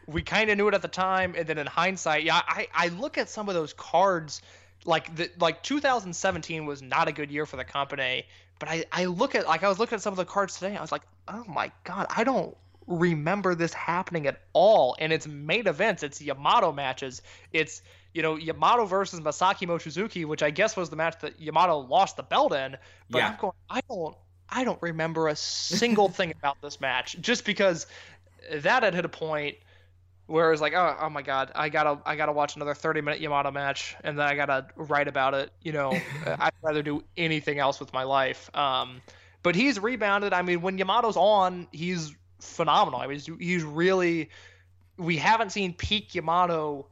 we 0.07 0.23
kind 0.23 0.51
of 0.51 0.57
knew 0.59 0.69
it 0.69 0.75
at 0.75 0.83
the 0.83 0.89
time. 0.89 1.35
And 1.37 1.47
then 1.47 1.59
in 1.59 1.67
hindsight, 1.67 2.25
yeah, 2.25 2.43
I 2.47 2.69
I 2.75 2.89
look 2.89 3.19
at 3.19 3.29
some 3.29 3.49
of 3.49 3.55
those 3.55 3.73
cards, 3.73 4.43
like 4.85 5.15
the 5.15 5.31
like 5.39 5.63
2017 5.63 6.67
was 6.67 6.83
not 6.83 7.09
a 7.09 7.13
good 7.13 7.31
year 7.31 7.47
for 7.47 7.57
the 7.57 7.65
company. 7.65 8.27
But 8.59 8.69
I 8.69 8.85
I 8.93 9.05
look 9.07 9.35
at 9.35 9.47
like 9.47 9.63
I 9.63 9.69
was 9.69 9.79
looking 9.79 9.97
at 9.97 10.03
some 10.03 10.13
of 10.13 10.19
the 10.19 10.25
cards 10.25 10.59
today. 10.59 10.77
I 10.77 10.81
was 10.81 10.93
like, 10.93 11.03
oh 11.29 11.45
my 11.49 11.71
god, 11.85 12.07
I 12.15 12.25
don't 12.25 12.57
remember 12.87 13.55
this 13.55 13.73
happening 13.73 14.27
at 14.27 14.41
all. 14.53 14.97
And 14.99 15.13
it's 15.13 15.27
main 15.27 15.67
events. 15.67 16.03
It's 16.03 16.21
Yamato 16.21 16.73
matches. 16.73 17.23
It's 17.53 17.83
you 18.13 18.23
know 18.23 18.37
Yamato 18.37 18.85
versus 18.87 19.21
Masaki 19.21 19.67
Mochizuki, 19.67 20.25
which 20.27 20.43
I 20.43 20.51
guess 20.51 20.77
was 20.77 20.91
the 20.91 20.97
match 20.97 21.21
that 21.21 21.41
Yamato 21.41 21.79
lost 21.79 22.17
the 22.17 22.23
belt 22.23 22.53
in. 22.53 22.77
But 23.09 23.19
Yeah. 23.19 23.29
I'm 23.29 23.37
going, 23.39 23.53
I 23.69 23.81
don't 23.89 24.17
I 24.49 24.65
don't 24.65 24.83
remember 24.83 25.29
a 25.29 25.37
single 25.37 26.09
thing 26.19 26.33
about 26.33 26.61
this 26.61 26.81
match 26.81 27.17
just 27.21 27.45
because 27.45 27.87
that 28.53 28.83
had 28.83 28.95
hit 28.95 29.05
a 29.05 29.09
point 29.11 29.57
where 30.31 30.47
it 30.47 30.53
was 30.53 30.61
like, 30.61 30.75
oh, 30.75 30.97
oh 31.01 31.11
my 31.11 31.23
god, 31.23 31.51
I 31.57 31.69
gotta 31.69 31.99
I 32.07 32.15
gotta 32.15 32.33
watch 32.33 32.55
another 32.55 32.73
30 32.73 33.01
minute 33.01 33.21
Yamato 33.21 33.51
match 33.51 33.97
and 34.05 34.17
then 34.17 34.27
I 34.27 34.37
gotta 34.37 34.69
write 34.77 35.09
about 35.09 35.35
it. 35.35 35.51
You 35.61 35.73
know, 35.73 35.91
I'd 36.27 36.53
rather 36.63 36.83
do 36.83 37.03
anything 37.17 37.59
else 37.59 37.81
with 37.81 37.93
my 37.93 38.05
life. 38.05 38.49
Um, 38.57 39.03
but 39.43 39.57
he's 39.57 39.81
rebounded. 39.81 40.33
I 40.33 40.43
mean, 40.43 40.63
when 40.63 40.79
Yamato's 40.79 41.17
on, 41.17 41.67
he's 41.73 42.15
phenomenal. 42.39 43.01
I 43.01 43.09
mean, 43.09 43.19
he's, 43.19 43.31
he's 43.39 43.65
really 43.65 44.31
we 44.97 45.17
haven't 45.17 45.51
seen 45.51 45.75
peak 45.75 46.15
Yamato. 46.15 46.87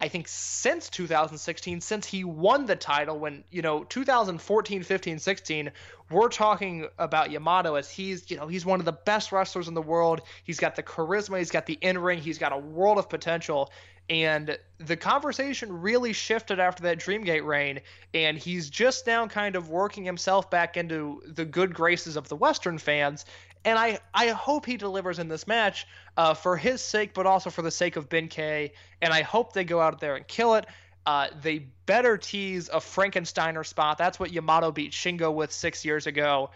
I 0.00 0.08
think 0.08 0.28
since 0.28 0.88
2016, 0.90 1.80
since 1.80 2.06
he 2.06 2.22
won 2.22 2.66
the 2.66 2.76
title, 2.76 3.18
when 3.18 3.42
you 3.50 3.62
know 3.62 3.82
2014, 3.84 4.82
15, 4.84 5.18
16, 5.18 5.70
we're 6.10 6.28
talking 6.28 6.86
about 6.98 7.30
Yamato 7.32 7.74
as 7.74 7.90
he's 7.90 8.30
you 8.30 8.36
know 8.36 8.46
he's 8.46 8.64
one 8.64 8.78
of 8.78 8.84
the 8.84 8.92
best 8.92 9.32
wrestlers 9.32 9.66
in 9.66 9.74
the 9.74 9.82
world. 9.82 10.22
He's 10.44 10.60
got 10.60 10.76
the 10.76 10.84
charisma, 10.84 11.38
he's 11.38 11.50
got 11.50 11.66
the 11.66 11.78
in 11.80 11.98
ring, 11.98 12.20
he's 12.20 12.38
got 12.38 12.52
a 12.52 12.58
world 12.58 12.98
of 12.98 13.08
potential. 13.08 13.72
And 14.10 14.58
the 14.78 14.96
conversation 14.96 15.80
really 15.80 16.14
shifted 16.14 16.58
after 16.58 16.84
that 16.84 16.98
Dreamgate 16.98 17.44
reign, 17.44 17.80
and 18.14 18.38
he's 18.38 18.70
just 18.70 19.06
now 19.06 19.26
kind 19.26 19.54
of 19.54 19.68
working 19.68 20.04
himself 20.04 20.50
back 20.50 20.76
into 20.78 21.22
the 21.26 21.44
good 21.44 21.74
graces 21.74 22.16
of 22.16 22.28
the 22.28 22.36
Western 22.36 22.78
fans. 22.78 23.26
And 23.64 23.78
I, 23.78 23.98
I 24.14 24.28
hope 24.28 24.64
he 24.64 24.76
delivers 24.76 25.18
in 25.18 25.28
this 25.28 25.46
match 25.46 25.86
uh, 26.16 26.32
for 26.32 26.56
his 26.56 26.80
sake, 26.80 27.12
but 27.12 27.26
also 27.26 27.50
for 27.50 27.60
the 27.60 27.70
sake 27.70 27.96
of 27.96 28.08
Benkei. 28.08 28.70
And 29.02 29.12
I 29.12 29.22
hope 29.22 29.52
they 29.52 29.64
go 29.64 29.80
out 29.80 30.00
there 30.00 30.16
and 30.16 30.26
kill 30.26 30.54
it. 30.54 30.64
Uh, 31.04 31.28
they 31.42 31.66
better 31.86 32.16
tease 32.16 32.68
a 32.68 32.76
Frankensteiner 32.76 33.66
spot. 33.66 33.98
That's 33.98 34.20
what 34.20 34.32
Yamato 34.32 34.70
beat 34.70 34.92
Shingo 34.92 35.32
with 35.32 35.52
six 35.52 35.84
years 35.84 36.06
ago. 36.06 36.50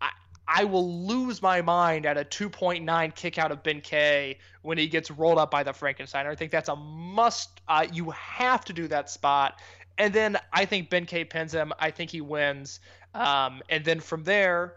I, 0.00 0.10
I 0.46 0.64
will 0.64 1.04
lose 1.04 1.42
my 1.42 1.62
mind 1.62 2.06
at 2.06 2.16
a 2.16 2.24
2.9 2.24 3.14
kick 3.14 3.38
out 3.38 3.52
of 3.52 3.62
Benkei 3.62 4.36
when 4.68 4.76
he 4.76 4.86
gets 4.86 5.10
rolled 5.10 5.38
up 5.38 5.50
by 5.50 5.62
the 5.62 5.70
Frankensteiner. 5.70 6.26
I 6.26 6.34
think 6.34 6.50
that's 6.50 6.68
a 6.68 6.76
must. 6.76 7.62
Uh, 7.66 7.86
you 7.90 8.10
have 8.10 8.66
to 8.66 8.74
do 8.74 8.86
that 8.88 9.08
spot. 9.08 9.58
And 9.96 10.12
then 10.12 10.36
I 10.52 10.66
think 10.66 10.90
Benkei 10.90 11.30
pins 11.30 11.54
him. 11.54 11.72
I 11.78 11.90
think 11.90 12.10
he 12.10 12.20
wins. 12.20 12.80
Um, 13.14 13.62
and 13.70 13.82
then 13.82 13.98
from 13.98 14.24
there, 14.24 14.74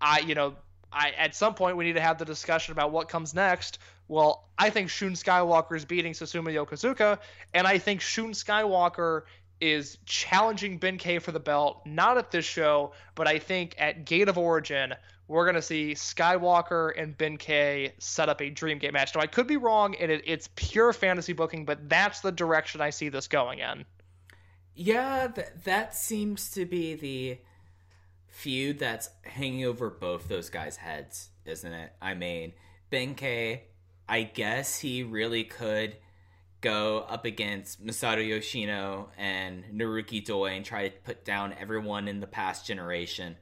I, 0.00 0.18
you 0.26 0.34
know, 0.34 0.56
I 0.92 1.10
at 1.10 1.36
some 1.36 1.54
point 1.54 1.76
we 1.76 1.84
need 1.84 1.92
to 1.92 2.00
have 2.00 2.18
the 2.18 2.24
discussion 2.24 2.72
about 2.72 2.90
what 2.90 3.08
comes 3.08 3.32
next. 3.32 3.78
Well, 4.08 4.48
I 4.58 4.70
think 4.70 4.90
Shun 4.90 5.12
Skywalker 5.12 5.76
is 5.76 5.84
beating 5.84 6.12
Susumu 6.12 6.52
Yokosuka, 6.52 7.20
and 7.54 7.64
I 7.64 7.78
think 7.78 8.00
Shun 8.00 8.32
Skywalker 8.32 9.22
is 9.60 9.98
challenging 10.04 10.80
Benkei 10.80 11.22
for 11.22 11.30
the 11.30 11.38
belt, 11.38 11.82
not 11.86 12.18
at 12.18 12.32
this 12.32 12.44
show, 12.44 12.92
but 13.14 13.28
I 13.28 13.38
think 13.38 13.76
at 13.78 14.04
Gate 14.04 14.28
of 14.28 14.36
Origin, 14.36 14.94
we're 15.28 15.44
going 15.44 15.56
to 15.56 15.62
see 15.62 15.92
Skywalker 15.94 16.92
and 16.96 17.16
Benkei 17.16 17.92
set 17.98 18.28
up 18.28 18.40
a 18.40 18.50
Dream 18.50 18.78
Gate 18.78 18.92
match. 18.92 19.14
Now, 19.14 19.20
I 19.20 19.26
could 19.26 19.46
be 19.46 19.56
wrong, 19.56 19.94
and 19.96 20.10
it, 20.10 20.22
it's 20.24 20.48
pure 20.54 20.92
fantasy 20.92 21.32
booking, 21.32 21.64
but 21.64 21.88
that's 21.88 22.20
the 22.20 22.32
direction 22.32 22.80
I 22.80 22.90
see 22.90 23.08
this 23.08 23.26
going 23.26 23.58
in. 23.58 23.84
Yeah, 24.74 25.28
th- 25.28 25.48
that 25.64 25.94
seems 25.96 26.50
to 26.52 26.64
be 26.64 26.94
the 26.94 27.38
feud 28.28 28.78
that's 28.78 29.08
hanging 29.22 29.64
over 29.64 29.90
both 29.90 30.28
those 30.28 30.50
guys' 30.50 30.76
heads, 30.76 31.30
isn't 31.44 31.72
it? 31.72 31.92
I 32.00 32.14
mean, 32.14 32.52
Benkei, 32.92 33.62
I 34.08 34.22
guess 34.22 34.78
he 34.78 35.02
really 35.02 35.44
could 35.44 35.96
go 36.60 37.04
up 37.08 37.24
against 37.24 37.84
Masato 37.84 38.26
Yoshino 38.26 39.10
and 39.16 39.64
Naruki 39.74 40.24
Doi 40.24 40.50
and 40.50 40.64
try 40.64 40.88
to 40.88 40.98
put 41.00 41.24
down 41.24 41.54
everyone 41.58 42.06
in 42.08 42.20
the 42.20 42.26
past 42.26 42.66
generation 42.66 43.36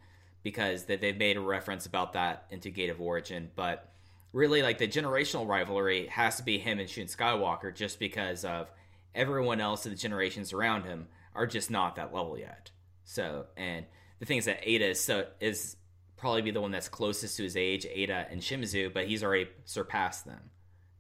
because 0.45 0.85
they, 0.85 0.95
they've 0.95 1.17
made 1.17 1.37
a 1.37 1.41
reference 1.41 1.87
about 1.87 2.13
that 2.13 2.47
into 2.51 2.71
Gate 2.71 2.91
of 2.91 3.01
Origin. 3.01 3.51
But 3.57 3.91
really, 4.33 4.63
like 4.63 4.79
the 4.79 4.87
generational 4.87 5.49
rivalry 5.49 6.07
has 6.07 6.37
to 6.37 6.45
be 6.45 6.59
him 6.59 6.79
and 6.79 6.89
Shun 6.89 7.07
Skywalker 7.07 7.75
just 7.75 7.99
because 7.99 8.45
of 8.45 8.71
everyone 9.17 9.61
else 9.61 9.87
in 9.87 9.91
the 9.91 9.99
generations 9.99 10.53
around 10.53 10.85
him 10.85 11.09
are 11.35 11.47
just 11.49 11.71
not 11.71 11.97
that 11.97 12.15
level 12.15 12.39
yet. 12.39 12.71
So, 13.05 13.47
and 13.57 13.87
the 14.21 14.27
thing 14.27 14.39
is 14.39 14.45
that 14.45 14.63
Eita 14.63 14.91
is 14.91 15.01
so 15.01 15.27
is 15.41 15.77
probably 16.17 16.43
be 16.43 16.53
the 16.53 16.61
one 16.61 16.71
that's 16.71 16.89
closest 16.89 17.37
to 17.39 17.43
his 17.43 17.57
age, 17.57 17.85
Eita 17.85 18.31
and 18.31 18.41
Shimizu, 18.41 18.93
but 18.93 19.07
he's 19.07 19.25
already 19.25 19.49
surpassed 19.65 20.25
them. 20.25 20.51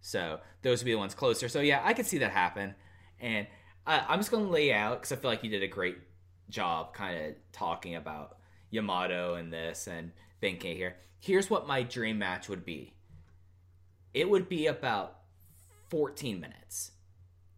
So 0.00 0.40
those 0.62 0.80
would 0.80 0.86
be 0.86 0.92
the 0.92 0.98
ones 0.98 1.14
closer. 1.14 1.48
So 1.48 1.60
yeah, 1.60 1.80
I 1.82 1.94
could 1.94 2.04
see 2.04 2.18
that 2.18 2.30
happen. 2.30 2.74
And 3.20 3.46
I'm 3.86 4.18
just 4.18 4.30
going 4.30 4.44
to 4.44 4.50
lay 4.50 4.72
out 4.72 5.00
because 5.00 5.12
I 5.12 5.16
feel 5.16 5.30
like 5.30 5.44
you 5.44 5.50
did 5.50 5.62
a 5.62 5.68
great 5.68 5.96
job 6.50 6.92
kind 6.92 7.24
of 7.24 7.34
talking 7.52 7.94
about 7.94 8.36
Yamato 8.74 9.34
and 9.34 9.52
this 9.52 9.86
and 9.86 10.10
Benkei 10.42 10.76
here. 10.76 10.96
Here's 11.20 11.48
what 11.48 11.66
my 11.66 11.82
dream 11.82 12.18
match 12.18 12.48
would 12.48 12.64
be. 12.64 12.94
It 14.12 14.28
would 14.28 14.48
be 14.48 14.66
about 14.66 15.18
14 15.90 16.40
minutes. 16.40 16.92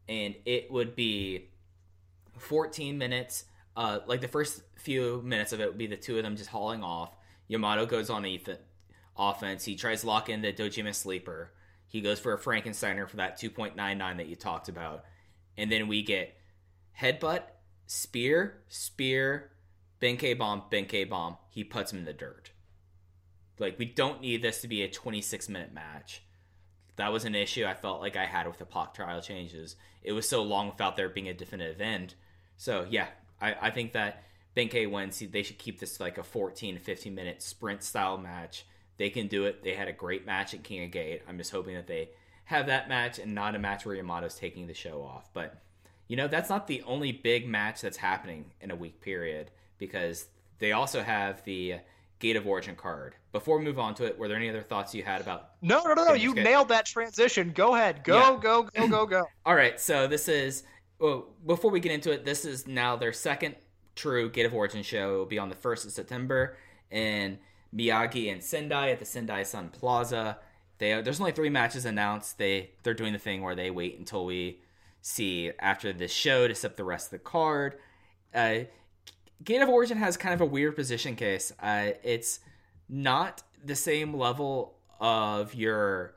And 0.09 0.37
it 0.45 0.71
would 0.71 0.95
be 0.95 1.51
14 2.39 2.99
minutes. 2.99 3.45
Uh, 3.77 4.01
like 4.07 4.21
the 4.21 4.29
first 4.29 4.63
few 4.77 5.21
minutes 5.25 5.53
of 5.53 5.61
it 5.61 5.69
would 5.69 5.79
be 5.79 5.87
the 5.87 5.97
two 5.97 6.17
of 6.17 6.23
them 6.23 6.37
just 6.37 6.51
hauling 6.51 6.85
off. 6.85 7.17
Yamato 7.49 7.87
goes 7.87 8.11
on 8.11 8.25
Ethan 8.25 8.59
offense. 9.19 9.65
He 9.65 9.75
tries 9.75 10.03
to 10.03 10.07
lock 10.07 10.29
in 10.29 10.43
the 10.43 10.53
Dojima 10.53 10.95
sleeper. 10.95 11.53
He 11.89 12.01
goes 12.01 12.21
for 12.21 12.35
a 12.35 12.39
Frankensteiner 12.39 13.09
for 13.09 13.17
that 13.17 13.41
2.99 13.41 14.19
that 14.19 14.27
you 14.27 14.37
talked 14.37 14.69
about. 14.69 15.05
And 15.57 15.73
then 15.73 15.89
we 15.89 16.03
get 16.03 16.37
headbutt, 17.01 17.43
spear, 17.87 18.59
spear, 18.69 19.51
Benkei 20.07 20.39
bomb, 20.39 20.63
Benkei 20.71 21.09
bomb. 21.09 21.37
He 21.51 21.65
puts 21.65 21.93
him 21.93 21.99
in 21.99 22.05
the 22.05 22.13
dirt. 22.13 22.51
Like, 23.59 23.77
we 23.77 23.87
don't 23.87 24.21
need 24.21 24.41
this 24.41 24.61
to 24.61 24.69
be 24.69 24.83
a 24.83 24.89
26 24.89 25.49
minute 25.49 25.75
match. 25.75 26.23
That 26.95 27.13
was 27.13 27.25
an 27.25 27.35
issue 27.35 27.65
I 27.65 27.75
felt 27.75 28.01
like 28.01 28.15
I 28.15 28.25
had 28.25 28.47
with 28.47 28.59
the 28.59 28.67
Pac 28.67 28.95
trial 28.95 29.21
changes. 29.21 29.75
It 30.05 30.13
was 30.13 30.29
so 30.29 30.45
long 30.45 30.69
without 30.69 30.97
there 30.97 31.09
being 31.09 31.29
a 31.29 31.35
definitive 31.35 31.81
end. 31.81 32.15
So, 32.57 32.87
yeah, 32.89 33.09
I, 33.41 33.57
I 33.63 33.71
think 33.71 33.95
that 33.95 34.23
Benkei 34.57 34.89
wins. 34.89 35.19
They 35.19 35.43
should 35.43 35.59
keep 35.59 35.81
this 35.81 35.99
like 35.99 36.19
a 36.19 36.23
14 36.23 36.79
15 36.79 37.15
minute 37.15 37.43
sprint 37.43 37.83
style 37.83 38.17
match. 38.17 38.65
They 38.99 39.11
can 39.11 39.27
do 39.27 39.45
it. 39.45 39.65
They 39.65 39.75
had 39.75 39.89
a 39.89 39.93
great 39.93 40.25
match 40.25 40.55
at 40.55 40.63
King 40.63 40.85
of 40.85 40.93
Gate. 40.93 41.23
I'm 41.29 41.37
just 41.37 41.51
hoping 41.51 41.75
that 41.75 41.89
they 41.89 42.11
have 42.45 42.67
that 42.67 42.89
match 42.89 43.19
and 43.19 43.35
not 43.35 43.57
a 43.57 43.59
match 43.59 43.85
where 43.85 43.97
Yamato's 43.97 44.37
taking 44.37 44.69
the 44.69 44.73
show 44.73 45.03
off. 45.03 45.29
But, 45.35 45.61
you 46.07 46.17
know, 46.17 46.29
that's 46.29 46.49
not 46.49 46.69
the 46.69 46.83
only 46.83 47.11
big 47.11 47.49
match 47.49 47.81
that's 47.81 47.97
happening 47.97 48.53
in 48.61 48.71
a 48.71 48.77
week 48.77 49.01
period 49.01 49.51
because 49.79 50.27
they 50.59 50.73
also 50.73 51.03
have 51.03 51.45
the 51.45 51.77
Gate 52.19 52.37
of 52.37 52.47
Origin 52.47 52.75
card. 52.77 53.15
Before 53.33 53.59
we 53.59 53.65
move 53.65 53.79
on 53.79 53.95
to 53.97 54.05
it, 54.05 54.19
were 54.19 54.27
there 54.29 54.37
any 54.37 54.49
other 54.49 54.63
thoughts 54.63 54.95
you 54.95 55.03
had 55.03 55.21
about 55.21 55.51
No, 55.61 55.83
no, 55.85 55.95
no, 55.95 56.05
no. 56.05 56.13
You 56.15 56.35
nailed 56.35 56.69
that 56.69 56.87
transition. 56.87 57.53
Go 57.55 57.75
ahead. 57.75 58.05
Go, 58.05 58.17
Yeah. 58.19 58.39
go, 58.41 58.63
go, 58.63 58.89
go, 58.89 59.07
go. 59.07 59.25
All 59.47 59.55
right, 59.55 59.79
so 59.79 60.07
this 60.07 60.29
is 60.29 60.65
well, 60.99 61.27
before 61.45 61.71
we 61.71 61.81
get 61.81 61.93
into 61.93 62.11
it, 62.11 62.25
this 62.25 62.47
is 62.47 62.67
now 62.67 62.97
their 62.97 63.13
second 63.13 63.57
true 63.95 64.31
Gate 64.31 64.47
of 64.47 64.55
Origin 64.55 64.83
show. 64.83 65.15
It 65.15 65.19
will 65.19 65.27
be 65.27 65.39
on 65.39 65.51
the 65.51 65.55
first 65.55 65.85
of 65.85 65.93
September 65.93 66.57
in 66.91 67.39
Miyagi 67.75 68.33
and 68.33 68.43
Sendai 68.43 68.91
at 68.91 68.99
the 68.99 69.05
Sendai 69.05 69.43
Sun 69.43 69.71
Plaza. 69.71 70.39
They 70.79 71.01
there's 71.03 71.21
only 71.21 71.33
three 71.33 71.51
matches 71.51 71.85
announced. 71.85 72.39
They 72.39 72.71
they're 72.83 72.95
doing 72.95 73.13
the 73.13 73.19
thing 73.19 73.43
where 73.43 73.55
they 73.55 73.71
wait 73.71 73.99
until 73.99 74.25
we 74.25 74.61
see 75.03 75.51
after 75.59 75.93
this 75.93 76.13
show 76.13 76.49
to 76.49 76.55
set 76.55 76.77
the 76.77 76.85
rest 76.85 77.07
of 77.09 77.11
the 77.13 77.19
card. 77.19 77.79
Uh, 78.35 78.61
Gate 79.45 79.63
of 79.63 79.69
Origin 79.69 79.99
has 79.99 80.17
kind 80.17 80.35
of 80.35 80.41
a 80.41 80.47
weird 80.47 80.77
position 80.77 81.17
case. 81.17 81.53
Uh, 81.61 81.91
it's 82.03 82.41
not 82.89 83.43
the 83.65 83.75
same 83.75 84.15
level 84.15 84.75
of 85.01 85.55
your 85.55 86.15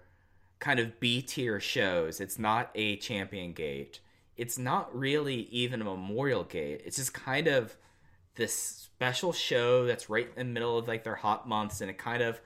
kind 0.59 0.79
of 0.79 0.99
B 0.99 1.21
tier 1.21 1.59
shows. 1.59 2.19
It's 2.19 2.39
not 2.39 2.71
a 2.75 2.97
champion 2.97 3.53
gate. 3.53 3.99
It's 4.37 4.57
not 4.57 4.95
really 4.95 5.47
even 5.51 5.81
a 5.81 5.85
memorial 5.85 6.43
gate. 6.43 6.81
It's 6.85 6.97
just 6.97 7.13
kind 7.13 7.47
of 7.47 7.75
this 8.35 8.53
special 8.53 9.33
show 9.33 9.85
that's 9.85 10.09
right 10.09 10.29
in 10.37 10.47
the 10.47 10.53
middle 10.53 10.77
of 10.77 10.87
like 10.87 11.03
their 11.03 11.15
hot 11.15 11.47
months 11.47 11.81
and 11.81 11.89
it 11.89 11.97
kind 11.97 12.21
of 12.21 12.39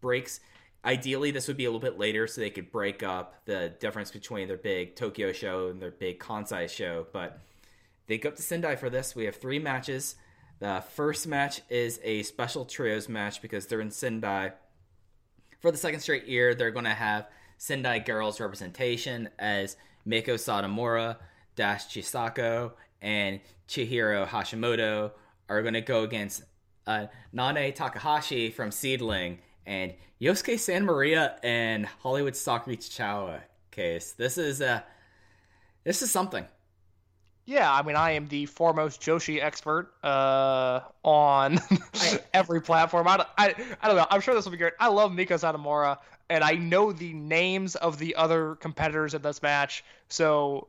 breaks 0.00 0.40
ideally 0.86 1.32
this 1.32 1.48
would 1.48 1.56
be 1.56 1.64
a 1.64 1.68
little 1.68 1.80
bit 1.80 1.98
later 1.98 2.26
so 2.26 2.40
they 2.40 2.48
could 2.48 2.70
break 2.70 3.02
up 3.02 3.34
the 3.44 3.74
difference 3.80 4.10
between 4.10 4.48
their 4.48 4.56
big 4.56 4.94
Tokyo 4.94 5.32
show 5.32 5.68
and 5.68 5.82
their 5.82 5.90
big 5.90 6.20
Kansai 6.20 6.70
show, 6.70 7.06
but 7.12 7.40
they 8.06 8.18
go 8.18 8.30
up 8.30 8.36
to 8.36 8.42
Sendai 8.42 8.76
for 8.76 8.90
this. 8.90 9.14
We 9.14 9.24
have 9.24 9.36
three 9.36 9.58
matches. 9.58 10.16
The 10.58 10.82
first 10.94 11.26
match 11.26 11.60
is 11.68 12.00
a 12.02 12.22
special 12.22 12.64
trios 12.64 13.08
match 13.08 13.42
because 13.42 13.66
they're 13.66 13.80
in 13.80 13.90
Sendai. 13.90 14.52
For 15.60 15.70
the 15.70 15.76
second 15.76 16.00
straight 16.00 16.26
year, 16.26 16.54
they're 16.54 16.70
going 16.70 16.84
to 16.84 16.90
have 16.90 17.28
Sendai 17.58 18.00
girls 18.00 18.40
representation 18.40 19.28
as 19.38 19.76
Meiko 20.06 20.34
Satomura, 20.34 21.16
Dash 21.56 21.86
Chisako, 21.88 22.72
and 23.02 23.40
Chihiro 23.68 24.26
Hashimoto 24.26 25.12
are 25.48 25.62
going 25.62 25.74
to 25.74 25.80
go 25.80 26.02
against 26.02 26.44
uh, 26.86 27.06
Nanae 27.34 27.74
Takahashi 27.74 28.50
from 28.50 28.70
SEAdLINNNG 28.70 29.38
and 29.66 29.94
Yosuke 30.20 30.58
Santa 30.58 30.84
Maria 30.84 31.36
and 31.42 31.86
Hollywood 31.86 32.36
Sakura 32.36 33.42
case. 33.70 34.12
This 34.12 34.38
is 34.38 34.62
uh, 34.62 34.80
this 35.84 36.02
is 36.02 36.10
something. 36.10 36.46
Yeah, 37.48 37.72
I 37.72 37.82
mean, 37.82 37.94
I 37.94 38.12
am 38.12 38.26
the 38.26 38.46
foremost 38.46 39.00
Joshi 39.00 39.40
expert 39.40 39.92
uh, 40.02 40.80
on 41.04 41.58
every 42.34 42.60
platform. 42.60 43.06
I, 43.06 43.16
don't- 43.18 43.28
I, 43.38 43.54
I 43.80 43.86
don't 43.86 43.96
know. 43.96 44.06
I'm 44.10 44.20
sure 44.20 44.34
this 44.34 44.44
will 44.44 44.50
be 44.52 44.58
great. 44.58 44.72
I 44.80 44.88
love 44.88 45.12
Meiko 45.12 45.38
Satomura, 45.38 45.98
and 46.28 46.42
I 46.42 46.52
know 46.52 46.90
the 46.90 47.12
names 47.12 47.76
of 47.76 47.98
the 47.98 48.16
other 48.16 48.56
competitors 48.56 49.14
in 49.14 49.22
this 49.22 49.42
match, 49.42 49.84
so 50.08 50.66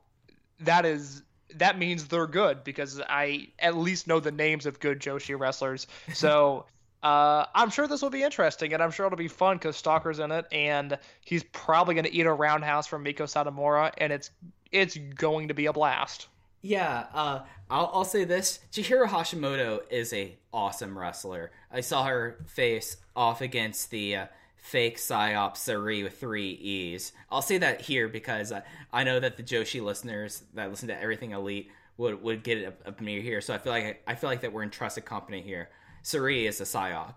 that 0.59 0.85
is 0.85 1.23
that 1.55 1.79
means 1.79 2.07
they're 2.07 2.27
good 2.27 2.63
because 2.63 3.01
I 3.07 3.47
at 3.57 3.75
least 3.75 4.05
know 4.07 4.19
the 4.19 4.31
names 4.31 4.65
of 4.67 4.79
good 4.79 4.99
Joshi 4.99 5.39
wrestlers. 5.39 5.87
So 6.13 6.65
uh, 7.01 7.45
I'm 7.55 7.71
sure 7.71 7.87
this 7.87 8.03
will 8.03 8.09
be 8.11 8.21
interesting, 8.23 8.73
and 8.73 8.83
I'm 8.83 8.91
sure 8.91 9.07
it'll 9.07 9.17
be 9.17 9.27
fun 9.29 9.57
because 9.57 9.81
Stalker's 9.81 10.19
in 10.19 10.31
it, 10.31 10.45
and 10.51 10.99
he's 11.25 11.43
probably 11.43 11.95
going 11.95 12.05
to 12.05 12.13
eat 12.13 12.25
a 12.27 12.33
roundhouse 12.33 12.85
from 12.85 13.03
Meiko 13.03 13.23
Satomura, 13.23 13.91
and 13.97 14.13
it's 14.13 14.29
it's 14.71 14.95
going 14.95 15.47
to 15.47 15.55
be 15.55 15.65
a 15.65 15.73
blast. 15.73 16.27
Yeah, 16.61 17.05
uh, 17.13 17.41
I'll, 17.69 17.91
I'll 17.93 18.05
say 18.05 18.23
this: 18.23 18.59
Chihiro 18.71 19.07
Hashimoto 19.07 19.81
is 19.89 20.13
a 20.13 20.37
awesome 20.51 20.97
wrestler. 20.97 21.51
I 21.71 21.81
saw 21.81 22.05
her 22.05 22.43
face 22.47 22.97
off 23.15 23.41
against 23.41 23.91
the 23.91 24.15
uh, 24.15 24.25
fake 24.55 24.97
psyop 24.97 25.53
Sareee 25.55 26.03
with 26.03 26.19
three 26.19 26.49
E's. 26.49 27.13
I'll 27.31 27.41
say 27.41 27.57
that 27.59 27.81
here 27.81 28.07
because 28.07 28.51
uh, 28.51 28.61
I 28.91 29.03
know 29.03 29.19
that 29.19 29.37
the 29.37 29.43
Joshi 29.43 29.81
listeners 29.81 30.43
that 30.55 30.69
listen 30.69 30.87
to 30.89 31.01
Everything 31.01 31.31
Elite 31.31 31.69
would 31.97 32.21
would 32.21 32.43
get 32.43 32.57
it 32.57 32.65
up, 32.65 32.87
up 32.87 33.01
near 33.01 33.21
here. 33.21 33.41
So 33.41 33.53
I 33.53 33.57
feel 33.59 33.73
like 33.73 34.03
I 34.07 34.15
feel 34.15 34.29
like 34.29 34.41
that 34.41 34.51
we're 34.51 34.63
in 34.63 34.69
trusted 34.69 35.05
company 35.05 35.41
here. 35.41 35.69
Sareee 36.03 36.47
is 36.47 36.59
a 36.61 36.65
psyop. 36.65 37.15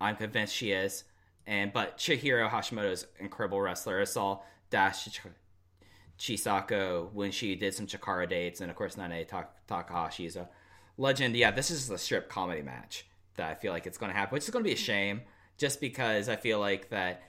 I'm 0.00 0.16
convinced 0.16 0.54
she 0.54 0.72
is. 0.72 1.04
And 1.46 1.72
but 1.72 1.98
Chihiro 1.98 2.48
Hashimoto 2.50 2.90
is 2.90 3.02
an 3.18 3.24
incredible 3.24 3.60
wrestler. 3.60 4.00
I 4.00 4.04
saw 4.04 4.40
Dash 4.70 5.08
Chisako 6.18 7.12
when 7.12 7.30
she 7.30 7.54
did 7.54 7.74
some 7.74 7.86
Chikara 7.86 8.28
dates, 8.28 8.60
and 8.60 8.70
of 8.70 8.76
course 8.76 8.96
Nane 8.96 9.26
Tak- 9.26 9.66
Takahashi 9.66 10.26
is 10.26 10.36
a 10.36 10.48
legend. 10.96 11.36
Yeah, 11.36 11.50
this 11.50 11.70
is 11.70 11.90
a 11.90 11.98
strip 11.98 12.28
comedy 12.28 12.62
match 12.62 13.06
that 13.36 13.50
I 13.50 13.54
feel 13.54 13.72
like 13.72 13.86
it's 13.86 13.98
going 13.98 14.12
to 14.12 14.16
happen, 14.16 14.34
which 14.34 14.44
is 14.44 14.50
going 14.50 14.64
to 14.64 14.68
be 14.68 14.74
a 14.74 14.76
shame, 14.76 15.22
just 15.58 15.80
because 15.80 16.28
I 16.28 16.36
feel 16.36 16.60
like 16.60 16.90
that 16.90 17.22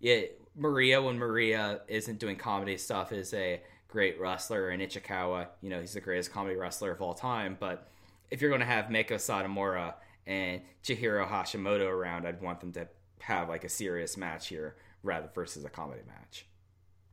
it 0.00 0.40
Maria 0.56 1.00
when 1.00 1.18
Maria 1.18 1.80
isn't 1.88 2.18
doing 2.18 2.36
comedy 2.36 2.76
stuff 2.76 3.12
is 3.12 3.32
a 3.34 3.60
great 3.88 4.20
wrestler, 4.20 4.68
and 4.70 4.82
Ichikawa, 4.82 5.48
you 5.62 5.70
know, 5.70 5.80
he's 5.80 5.94
the 5.94 6.00
greatest 6.00 6.32
comedy 6.32 6.56
wrestler 6.56 6.90
of 6.90 7.00
all 7.00 7.14
time. 7.14 7.56
But 7.58 7.88
if 8.30 8.40
you're 8.40 8.50
going 8.50 8.60
to 8.60 8.66
have 8.66 8.86
Meiko 8.86 9.14
Satomura 9.14 9.94
and 10.26 10.60
Chihiro 10.84 11.26
Hashimoto 11.28 11.88
around, 11.88 12.26
I'd 12.26 12.42
want 12.42 12.60
them 12.60 12.72
to 12.72 12.88
have 13.20 13.48
like 13.48 13.64
a 13.64 13.68
serious 13.68 14.16
match 14.16 14.48
here 14.48 14.76
rather 15.02 15.28
versus 15.34 15.64
a 15.64 15.70
comedy 15.70 16.02
match. 16.06 16.46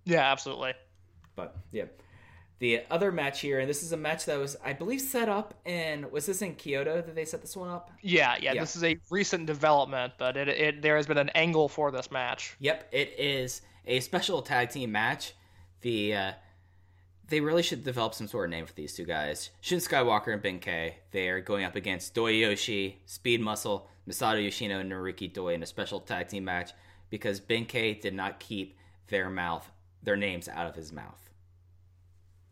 Yeah, 0.04 0.32
absolutely. 0.32 0.74
But 1.36 1.56
yeah. 1.72 1.86
The 2.60 2.84
other 2.90 3.12
match 3.12 3.42
here, 3.42 3.60
and 3.60 3.70
this 3.70 3.84
is 3.84 3.92
a 3.92 3.98
match 3.98 4.26
that 4.26 4.40
was, 4.40 4.56
I 4.64 4.72
believe, 4.72 5.02
set 5.02 5.28
up 5.28 5.54
in 5.66 6.10
was 6.10 6.26
this 6.26 6.42
in 6.42 6.56
Kyoto 6.56 7.02
that 7.02 7.14
they 7.14 7.26
set 7.26 7.42
this 7.42 7.56
one 7.56 7.70
up? 7.70 7.92
Yeah, 8.02 8.38
yeah, 8.40 8.54
Yeah. 8.54 8.62
This 8.62 8.78
is 8.78 8.84
a 8.84 8.98
recent 9.10 9.46
development, 9.46 10.14
but 10.18 10.38
it, 10.38 10.48
it 10.48 10.82
there 10.82 10.96
has 10.96 11.06
been 11.06 11.18
an 11.18 11.30
angle 11.36 11.68
for 11.68 11.92
this 11.92 12.12
match. 12.12 12.56
Yep, 12.60 12.88
it 12.94 13.14
is 13.18 13.62
a 13.86 14.00
special 14.00 14.42
tag 14.42 14.70
team 14.70 14.94
match. 14.94 15.34
The 15.82 16.16
uh, 16.16 16.32
they 17.28 17.42
really 17.42 17.64
should 17.64 17.84
develop 17.84 18.14
some 18.14 18.28
sort 18.28 18.46
of 18.46 18.52
name 18.52 18.66
for 18.66 18.74
these 18.74 18.96
two 18.96 19.06
guys. 19.06 19.50
Shun 19.62 19.80
Skywalker 19.80 20.34
and 20.34 20.42
Benkei. 20.42 20.94
They 21.12 21.28
are 21.30 21.42
going 21.42 21.66
up 21.66 21.76
against 21.76 22.14
Doi 22.14 22.32
Yoshi, 22.32 23.02
Speed 23.06 23.42
Muscle, 23.42 23.90
Masato 24.08 24.44
Yoshino, 24.44 24.80
and 24.80 24.92
Naruki 24.92 25.32
Doi 25.32 25.56
in 25.56 25.64
a 25.64 25.66
special 25.66 26.00
tag 26.00 26.30
team 26.30 26.46
match 26.46 26.72
because 27.10 27.40
Benkei 27.40 28.00
did 28.00 28.14
not 28.14 28.40
keep 28.40 28.78
their 29.08 29.30
mouth, 29.30 29.70
their 30.04 30.16
names 30.16 30.48
out 30.48 30.68
of 30.68 30.76
his 30.76 30.92
mouth. 30.92 31.25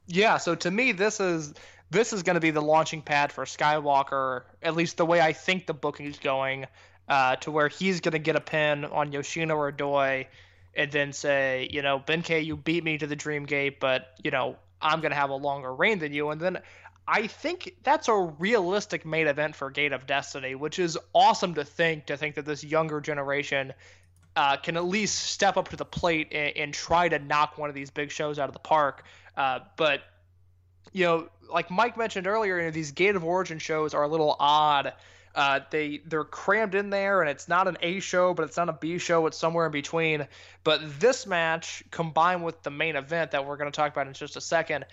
Yeah, 0.07 0.37
so 0.37 0.55
to 0.55 0.71
me, 0.71 0.91
this 0.91 1.19
is 1.19 1.53
this 1.89 2.11
is 2.11 2.23
going 2.23 2.35
to 2.35 2.41
be 2.41 2.51
the 2.51 2.61
launching 2.61 3.01
pad 3.01 3.31
for 3.31 3.45
Skywalker, 3.45 4.43
at 4.61 4.75
least 4.75 4.97
the 4.97 5.05
way 5.05 5.21
I 5.21 5.31
think 5.31 5.67
the 5.67 5.73
booking's 5.73 6.17
going, 6.19 6.65
uh, 7.07 7.35
to 7.37 7.51
where 7.51 7.67
he's 7.67 8.01
going 8.01 8.13
to 8.13 8.19
get 8.19 8.35
a 8.35 8.41
pin 8.41 8.83
on 8.85 9.11
Yoshino 9.11 9.55
or 9.55 9.71
Doi, 9.71 10.27
and 10.75 10.91
then 10.91 11.13
say, 11.13 11.69
you 11.71 11.81
know, 11.81 11.99
Benkei, 11.99 12.43
you 12.43 12.57
beat 12.57 12.83
me 12.83 12.97
to 12.97 13.07
the 13.07 13.15
Dream 13.15 13.45
Gate, 13.45 13.79
but 13.79 14.07
you 14.23 14.31
know, 14.31 14.57
I'm 14.81 15.01
going 15.01 15.11
to 15.11 15.17
have 15.17 15.29
a 15.29 15.35
longer 15.35 15.73
reign 15.73 15.99
than 15.99 16.13
you, 16.13 16.29
and 16.29 16.41
then. 16.41 16.59
I 17.05 17.27
think 17.27 17.75
that's 17.83 18.07
a 18.07 18.15
realistic 18.15 19.05
main 19.05 19.27
event 19.27 19.57
for 19.57 19.69
Gate 19.69 19.91
of 19.91 20.07
Destiny, 20.07 20.55
which 20.55 20.79
is 20.79 20.97
awesome 21.13 21.55
to 21.55 21.65
think. 21.65 22.05
To 22.05 22.15
think 22.15 22.35
that 22.35 22.45
this 22.45 22.63
younger 22.63 23.01
generation 23.01 23.73
uh, 24.35 24.57
can 24.57 24.77
at 24.77 24.85
least 24.85 25.19
step 25.19 25.57
up 25.57 25.69
to 25.69 25.75
the 25.75 25.85
plate 25.85 26.29
and, 26.31 26.55
and 26.55 26.73
try 26.73 27.09
to 27.09 27.19
knock 27.19 27.57
one 27.57 27.69
of 27.69 27.75
these 27.75 27.89
big 27.89 28.09
shows 28.09 28.39
out 28.39 28.47
of 28.49 28.53
the 28.53 28.59
park. 28.59 29.03
Uh, 29.35 29.59
but 29.77 30.01
you 30.91 31.05
know, 31.05 31.29
like 31.51 31.71
Mike 31.71 31.97
mentioned 31.97 32.27
earlier, 32.27 32.57
you 32.59 32.65
know, 32.65 32.71
these 32.71 32.91
Gate 32.91 33.15
of 33.15 33.23
Origin 33.23 33.59
shows 33.59 33.93
are 33.93 34.03
a 34.03 34.07
little 34.07 34.35
odd. 34.39 34.93
Uh, 35.35 35.61
they 35.71 35.99
they're 36.05 36.23
crammed 36.23 36.75
in 36.75 36.91
there, 36.91 37.21
and 37.21 37.29
it's 37.29 37.47
not 37.47 37.67
an 37.67 37.77
A 37.81 37.99
show, 37.99 38.33
but 38.33 38.43
it's 38.43 38.57
not 38.57 38.69
a 38.69 38.73
B 38.73 38.99
show. 38.99 39.25
It's 39.25 39.37
somewhere 39.37 39.65
in 39.65 39.71
between. 39.71 40.27
But 40.63 40.99
this 40.99 41.25
match, 41.25 41.83
combined 41.89 42.43
with 42.43 42.61
the 42.61 42.69
main 42.69 42.95
event 42.95 43.31
that 43.31 43.45
we're 43.45 43.57
going 43.57 43.71
to 43.71 43.75
talk 43.75 43.91
about 43.91 44.05
in 44.05 44.13
just 44.13 44.35
a 44.35 44.41
second, 44.41 44.85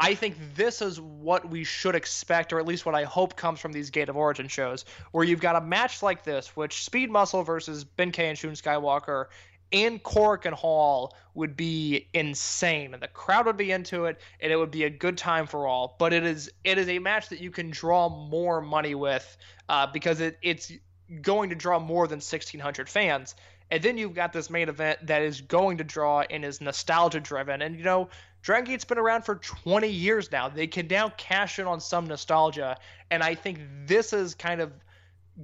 I 0.00 0.14
think 0.14 0.36
this 0.56 0.82
is 0.82 1.00
what 1.00 1.48
we 1.48 1.62
should 1.62 1.94
expect, 1.94 2.52
or 2.52 2.58
at 2.58 2.66
least 2.66 2.84
what 2.84 2.96
I 2.96 3.04
hope 3.04 3.36
comes 3.36 3.60
from 3.60 3.72
these 3.72 3.90
Gate 3.90 4.08
of 4.08 4.16
Origin 4.16 4.48
shows, 4.48 4.84
where 5.12 5.24
you've 5.24 5.40
got 5.40 5.54
a 5.54 5.60
match 5.60 6.02
like 6.02 6.24
this, 6.24 6.56
which 6.56 6.82
Speed 6.84 7.10
Muscle 7.10 7.44
versus 7.44 7.84
Benkei 7.84 8.30
and 8.30 8.36
Shun 8.36 8.52
Skywalker 8.52 9.26
in 9.70 9.98
Korakuen 9.98 10.52
Hall 10.52 11.14
would 11.34 11.56
be 11.56 12.08
insane, 12.14 12.94
and 12.94 13.02
the 13.02 13.08
crowd 13.08 13.46
would 13.46 13.56
be 13.56 13.72
into 13.72 14.04
it, 14.04 14.20
and 14.40 14.52
it 14.52 14.56
would 14.56 14.70
be 14.70 14.84
a 14.84 14.90
good 14.90 15.18
time 15.18 15.46
for 15.46 15.66
all. 15.66 15.96
But 15.98 16.12
it 16.12 16.24
is 16.24 16.50
it 16.62 16.78
is 16.78 16.88
a 16.88 16.98
match 16.98 17.28
that 17.30 17.40
you 17.40 17.50
can 17.50 17.70
draw 17.70 18.08
more 18.08 18.60
money 18.60 18.94
with 18.94 19.36
uh, 19.68 19.86
because 19.86 20.20
it, 20.20 20.38
it's 20.42 20.72
going 21.20 21.50
to 21.50 21.56
draw 21.56 21.78
more 21.78 22.06
than 22.06 22.16
1,600 22.16 22.88
fans. 22.88 23.34
And 23.70 23.82
then 23.82 23.98
you've 23.98 24.14
got 24.14 24.32
this 24.32 24.50
main 24.50 24.68
event 24.68 25.06
that 25.06 25.22
is 25.22 25.40
going 25.40 25.78
to 25.78 25.84
draw 25.84 26.20
and 26.20 26.44
is 26.44 26.60
nostalgia 26.60 27.20
driven. 27.20 27.62
And, 27.62 27.76
you 27.76 27.84
know, 27.84 28.08
Dragon 28.42 28.70
Gate's 28.70 28.84
been 28.84 28.98
around 28.98 29.24
for 29.24 29.36
20 29.36 29.88
years 29.88 30.30
now. 30.30 30.48
They 30.48 30.66
can 30.66 30.86
now 30.86 31.08
cash 31.16 31.58
in 31.58 31.66
on 31.66 31.80
some 31.80 32.06
nostalgia. 32.06 32.76
And 33.10 33.22
I 33.22 33.34
think 33.34 33.58
this 33.86 34.12
is 34.12 34.34
kind 34.34 34.60
of 34.60 34.72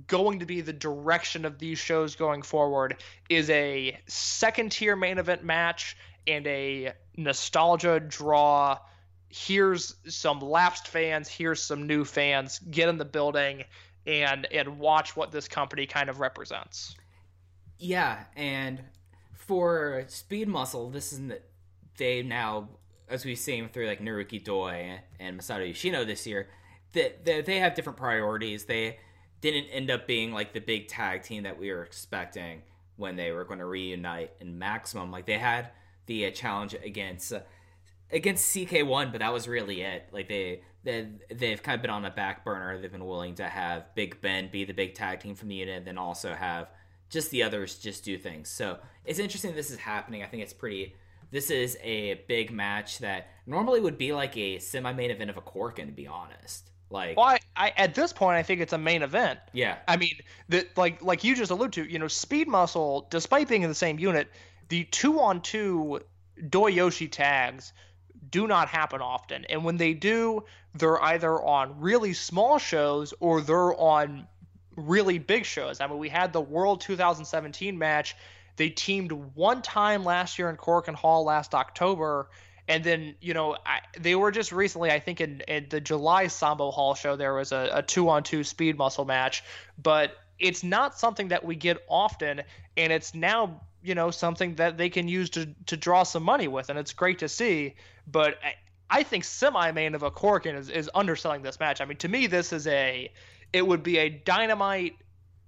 going 0.06 0.38
to 0.38 0.46
be 0.46 0.60
the 0.60 0.72
direction 0.72 1.44
of 1.44 1.58
these 1.58 1.78
shows 1.78 2.14
going 2.14 2.42
forward 2.42 3.02
is 3.28 3.50
a 3.50 3.98
second 4.06 4.70
tier 4.72 4.94
main 4.94 5.18
event 5.18 5.42
match 5.42 5.96
and 6.26 6.46
a 6.46 6.92
nostalgia 7.16 7.98
draw 7.98 8.78
here's 9.28 9.96
some 10.06 10.40
lapsed 10.40 10.86
fans 10.86 11.28
here's 11.28 11.60
some 11.60 11.86
new 11.86 12.04
fans 12.04 12.60
get 12.70 12.88
in 12.88 12.98
the 12.98 13.04
building 13.04 13.64
and 14.06 14.46
and 14.52 14.78
watch 14.78 15.16
what 15.16 15.32
this 15.32 15.48
company 15.48 15.86
kind 15.86 16.08
of 16.08 16.20
represents 16.20 16.94
Yeah, 17.80 18.24
and 18.36 18.82
for 19.32 20.04
Speed 20.06 20.48
Muscle, 20.48 20.90
this 20.90 21.14
is 21.14 21.26
the, 21.26 21.40
they 21.96 22.22
now, 22.22 22.68
as 23.08 23.24
we've 23.24 23.38
seen 23.38 23.70
through 23.70 23.86
like 23.86 24.00
Naruki 24.00 24.42
Doi 24.44 25.00
and 25.18 25.40
Masato 25.40 25.66
Yoshino 25.66 26.04
this 26.04 26.26
year, 26.26 26.50
that 26.92 27.24
they, 27.24 27.40
they 27.40 27.58
have 27.58 27.74
different 27.74 27.96
priorities. 27.98 28.66
They 28.66 28.98
didn't 29.40 29.66
end 29.68 29.90
up 29.90 30.06
being 30.06 30.32
like 30.32 30.52
the 30.52 30.60
big 30.60 30.88
tag 30.88 31.22
team 31.22 31.44
that 31.44 31.58
we 31.58 31.70
were 31.70 31.82
expecting 31.82 32.62
when 32.96 33.16
they 33.16 33.32
were 33.32 33.44
going 33.44 33.58
to 33.58 33.64
reunite 33.64 34.32
in 34.40 34.58
Maximum. 34.58 35.10
Like 35.10 35.26
they 35.26 35.38
had 35.38 35.70
the 36.06 36.26
uh, 36.26 36.30
challenge 36.30 36.74
against 36.74 37.32
uh, 37.32 37.40
against 38.12 38.54
CK1, 38.54 39.12
but 39.12 39.20
that 39.20 39.32
was 39.32 39.48
really 39.48 39.80
it. 39.80 40.08
Like 40.12 40.28
they 40.28 40.62
they 40.84 41.08
they've 41.34 41.62
kind 41.62 41.76
of 41.76 41.82
been 41.82 41.90
on 41.90 42.02
the 42.02 42.10
back 42.10 42.44
burner. 42.44 42.80
They've 42.80 42.92
been 42.92 43.06
willing 43.06 43.34
to 43.36 43.44
have 43.44 43.94
Big 43.94 44.20
Ben 44.20 44.50
be 44.50 44.64
the 44.64 44.74
big 44.74 44.94
tag 44.94 45.20
team 45.20 45.34
from 45.34 45.48
the 45.48 45.56
unit, 45.56 45.78
and 45.78 45.86
then 45.86 45.98
also 45.98 46.34
have 46.34 46.68
just 47.08 47.30
the 47.30 47.42
others 47.42 47.78
just 47.78 48.04
do 48.04 48.16
things. 48.18 48.48
So 48.48 48.78
it's 49.04 49.18
interesting 49.18 49.54
this 49.54 49.70
is 49.70 49.78
happening. 49.78 50.22
I 50.22 50.26
think 50.26 50.42
it's 50.42 50.52
pretty. 50.52 50.94
This 51.32 51.50
is 51.50 51.78
a 51.82 52.22
big 52.26 52.50
match 52.50 52.98
that 52.98 53.28
normally 53.46 53.80
would 53.80 53.96
be 53.96 54.12
like 54.12 54.36
a 54.36 54.58
semi 54.58 54.92
main 54.92 55.10
event 55.10 55.30
of 55.30 55.36
a 55.36 55.40
Korakuen, 55.40 55.86
to 55.86 55.92
be 55.92 56.06
honest. 56.06 56.69
Like, 56.90 57.16
Well, 57.16 57.26
I, 57.26 57.38
I, 57.56 57.72
at 57.76 57.94
this 57.94 58.12
point, 58.12 58.36
I 58.36 58.42
think 58.42 58.60
it's 58.60 58.72
a 58.72 58.78
main 58.78 59.02
event. 59.02 59.38
yeah, 59.52 59.76
I 59.86 59.96
mean, 59.96 60.16
that 60.48 60.76
like 60.76 61.02
like 61.02 61.24
you 61.24 61.36
just 61.36 61.50
alluded 61.50 61.72
to, 61.74 61.90
you 61.90 61.98
know, 61.98 62.08
Speed 62.08 62.48
Muscle, 62.48 63.06
despite 63.10 63.48
being 63.48 63.62
in 63.62 63.68
the 63.68 63.74
same 63.74 63.98
unit, 63.98 64.28
the 64.68 64.84
two 64.84 65.20
on 65.20 65.40
two 65.40 66.00
Doyoshi 66.40 67.10
tags 67.10 67.72
do 68.30 68.46
not 68.46 68.68
happen 68.68 69.00
often, 69.00 69.44
and 69.46 69.64
when 69.64 69.76
they 69.76 69.94
do, 69.94 70.44
they're 70.74 71.02
either 71.02 71.40
on 71.42 71.80
really 71.80 72.12
small 72.12 72.58
shows 72.58 73.14
or 73.20 73.40
they're 73.40 73.74
on 73.74 74.26
really 74.76 75.18
big 75.18 75.44
shows. 75.44 75.80
I 75.80 75.86
mean, 75.86 75.98
we 75.98 76.08
had 76.08 76.32
the 76.32 76.40
World 76.40 76.80
2017 76.80 77.78
match. 77.78 78.16
They 78.56 78.68
teamed 78.68 79.12
one 79.12 79.62
time 79.62 80.04
last 80.04 80.38
year 80.38 80.50
in 80.50 80.56
Korakuen 80.56 80.94
Hall 80.94 81.24
last 81.24 81.54
October. 81.54 82.28
And 82.70 82.84
then, 82.84 83.16
you 83.20 83.34
know, 83.34 83.56
I, 83.66 83.80
they 83.98 84.14
were 84.14 84.30
just 84.30 84.52
recently, 84.52 84.92
I 84.92 85.00
think, 85.00 85.20
in, 85.20 85.40
in 85.48 85.66
the 85.70 85.80
July 85.80 86.28
Sambo 86.28 86.70
Hall 86.70 86.94
show, 86.94 87.16
there 87.16 87.34
was 87.34 87.50
a, 87.50 87.82
two 87.84 88.08
on 88.08 88.22
two 88.22 88.44
speed 88.44 88.78
muscle 88.78 89.04
match. 89.04 89.42
But 89.82 90.16
it's 90.38 90.62
not 90.62 90.96
something 90.96 91.28
that 91.28 91.44
we 91.44 91.56
get 91.56 91.78
often. 91.88 92.42
And 92.76 92.92
it's 92.92 93.12
now, 93.12 93.60
you 93.82 93.96
know, 93.96 94.12
something 94.12 94.54
that 94.54 94.78
they 94.78 94.88
can 94.88 95.08
use 95.08 95.30
to, 95.30 95.48
to 95.66 95.76
draw 95.76 96.04
some 96.04 96.22
money 96.22 96.46
with. 96.46 96.70
And 96.70 96.78
it's 96.78 96.92
great 96.92 97.18
to 97.18 97.28
see. 97.28 97.74
But 98.06 98.38
I, 98.44 98.54
I 98.88 99.02
think 99.02 99.24
semi 99.24 99.72
main 99.72 99.96
of 99.96 100.04
a 100.04 100.10
Korakuen 100.12 100.56
is, 100.56 100.68
is 100.68 100.88
underselling 100.94 101.42
this 101.42 101.58
match. 101.58 101.80
I 101.80 101.86
mean, 101.86 101.98
to 101.98 102.08
me, 102.08 102.28
this 102.28 102.52
is 102.52 102.68
a, 102.68 103.10
it 103.52 103.66
would 103.66 103.82
be 103.82 103.98
a 103.98 104.08
dynamite, 104.08 104.94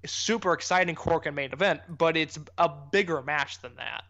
super 0.04 0.54
exciting 0.54 0.96
Korakuen 0.96 1.34
main 1.34 1.52
event, 1.52 1.82
but 1.88 2.16
it's 2.16 2.36
a 2.58 2.68
bigger 2.68 3.22
match 3.22 3.60
than 3.60 3.76
that. 3.76 4.02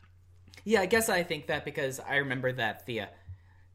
Yeah. 0.64 0.80
I 0.80 0.86
guess 0.86 1.08
I 1.08 1.22
think 1.22 1.46
that 1.46 1.64
because 1.64 2.00
I 2.00 2.16
remember 2.16 2.52
that 2.52 2.86
the 2.86 3.02
uh, 3.02 3.06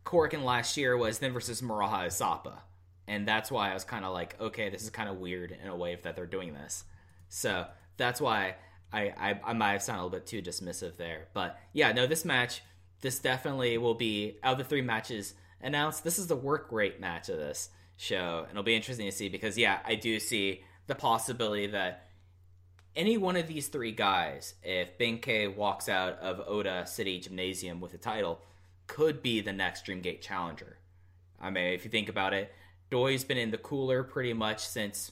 Korakuen 0.06 0.44
last 0.44 0.78
year 0.78 0.96
was 0.98 1.20
them 1.20 1.34
versus 1.34 1.62
Muraha 1.62 2.08
Zappa, 2.08 2.60
and 3.08 3.28
that's 3.28 3.52
why 3.52 3.72
I 3.72 3.74
was 3.74 3.84
kind 3.84 4.06
of 4.06 4.14
like, 4.14 4.40
okay, 4.40 4.70
this 4.70 4.84
is 4.84 4.90
kind 4.90 5.10
of 5.10 5.18
weird 5.18 5.52
in 5.52 5.68
a 5.68 5.76
way 5.76 5.98
that 6.02 6.16
they're 6.16 6.26
doing 6.26 6.54
this. 6.54 6.86
So 7.30 7.66
that's 7.98 8.22
why 8.22 8.56
I, 8.92 9.02
I 9.18 9.40
I 9.44 9.54
might 9.54 9.74
have 9.74 9.84
sounded 9.84 10.02
a 10.02 10.06
little 10.06 10.20
bit 10.20 10.28
too 10.28 10.42
dismissive 10.42 10.98
there. 10.98 11.28
But 11.34 11.60
yeah, 11.74 11.92
no, 11.92 12.08
this 12.08 12.24
match, 12.24 12.62
this 13.02 13.20
definitely 13.20 13.78
will 13.78 13.96
be 13.96 14.38
out 14.44 14.54
of 14.54 14.58
the 14.60 14.64
three 14.64 14.82
matches 14.82 15.34
announced. 15.62 16.04
This 16.04 16.20
is 16.20 16.28
the 16.28 16.36
work 16.36 16.72
rate 16.72 17.00
match 17.00 17.30
of 17.30 17.38
this 17.38 17.70
show, 17.98 18.40
and 18.44 18.52
it'll 18.52 18.64
be 18.64 18.76
interesting 18.76 19.08
to 19.08 19.12
see 19.12 19.30
because 19.30 19.58
yeah, 19.58 19.80
I 19.86 19.96
do 19.96 20.20
see 20.20 20.64
the 20.88 20.96
possibility 20.96 21.68
that 21.68 22.07
any 22.98 23.16
one 23.16 23.38
of 23.38 23.48
these 23.48 23.68
three 23.68 23.92
guys, 23.92 24.56
if 24.64 24.98
Benkei 24.98 25.56
walks 25.56 25.88
out 25.88 26.20
of 26.20 26.42
Ota 26.48 26.84
City 26.88 27.20
Gymnasium 27.20 27.80
with 27.80 27.94
a 27.94 27.98
title, 27.98 28.42
could 28.88 29.22
be 29.22 29.40
the 29.40 29.54
next 29.54 29.86
Dreamgate 29.86 30.22
challenger. 30.22 30.80
I 31.40 31.52
mean, 31.52 31.74
if 31.74 31.86
you 31.86 31.92
think 31.92 32.10
about 32.10 32.34
it, 32.34 32.52
Doi's 32.90 33.24
been 33.24 33.38
in 33.38 33.52
the 33.52 33.58
cooler 33.58 34.04
pretty 34.04 34.34
much 34.34 34.66
since 34.66 35.12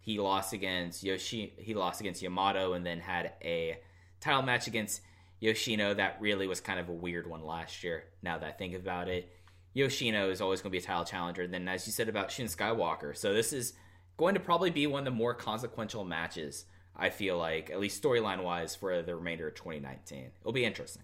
he 0.00 0.18
lost 0.18 0.54
against 0.54 1.02
Yoshi. 1.02 1.52
He 1.58 1.74
lost 1.74 2.00
against 2.00 2.22
Yamato, 2.22 2.72
and 2.72 2.86
then 2.86 3.00
had 3.00 3.34
a 3.42 3.78
title 4.20 4.42
match 4.42 4.66
against 4.66 5.02
Yoshino. 5.40 5.92
That 5.92 6.16
really 6.20 6.46
was 6.46 6.60
kind 6.62 6.80
of 6.80 6.88
a 6.88 6.92
weird 6.92 7.26
one 7.26 7.44
last 7.44 7.84
year. 7.84 8.04
Now 8.22 8.38
that 8.38 8.48
I 8.48 8.52
think 8.52 8.74
about 8.74 9.08
it, 9.08 9.30
Yoshino 9.74 10.30
is 10.30 10.40
always 10.40 10.62
going 10.62 10.70
to 10.70 10.78
be 10.78 10.82
a 10.82 10.86
title 10.86 11.04
challenger. 11.04 11.42
And 11.42 11.52
then, 11.52 11.68
as 11.68 11.86
you 11.86 11.92
said 11.92 12.08
about 12.08 12.30
Shun 12.30 12.46
Skywalker, 12.46 13.14
so 13.14 13.34
this 13.34 13.52
is 13.52 13.74
going 14.16 14.34
to 14.34 14.40
probably 14.40 14.70
be 14.70 14.86
one 14.86 15.00
of 15.00 15.04
the 15.04 15.10
more 15.10 15.34
consequential 15.34 16.04
matches. 16.04 16.64
I 17.00 17.08
feel 17.08 17.38
like, 17.38 17.70
at 17.70 17.80
least 17.80 18.02
storyline 18.02 18.44
wise, 18.44 18.76
for 18.76 19.00
the 19.00 19.16
remainder 19.16 19.48
of 19.48 19.54
2019. 19.54 20.30
It'll 20.40 20.52
be 20.52 20.64
interesting. 20.64 21.02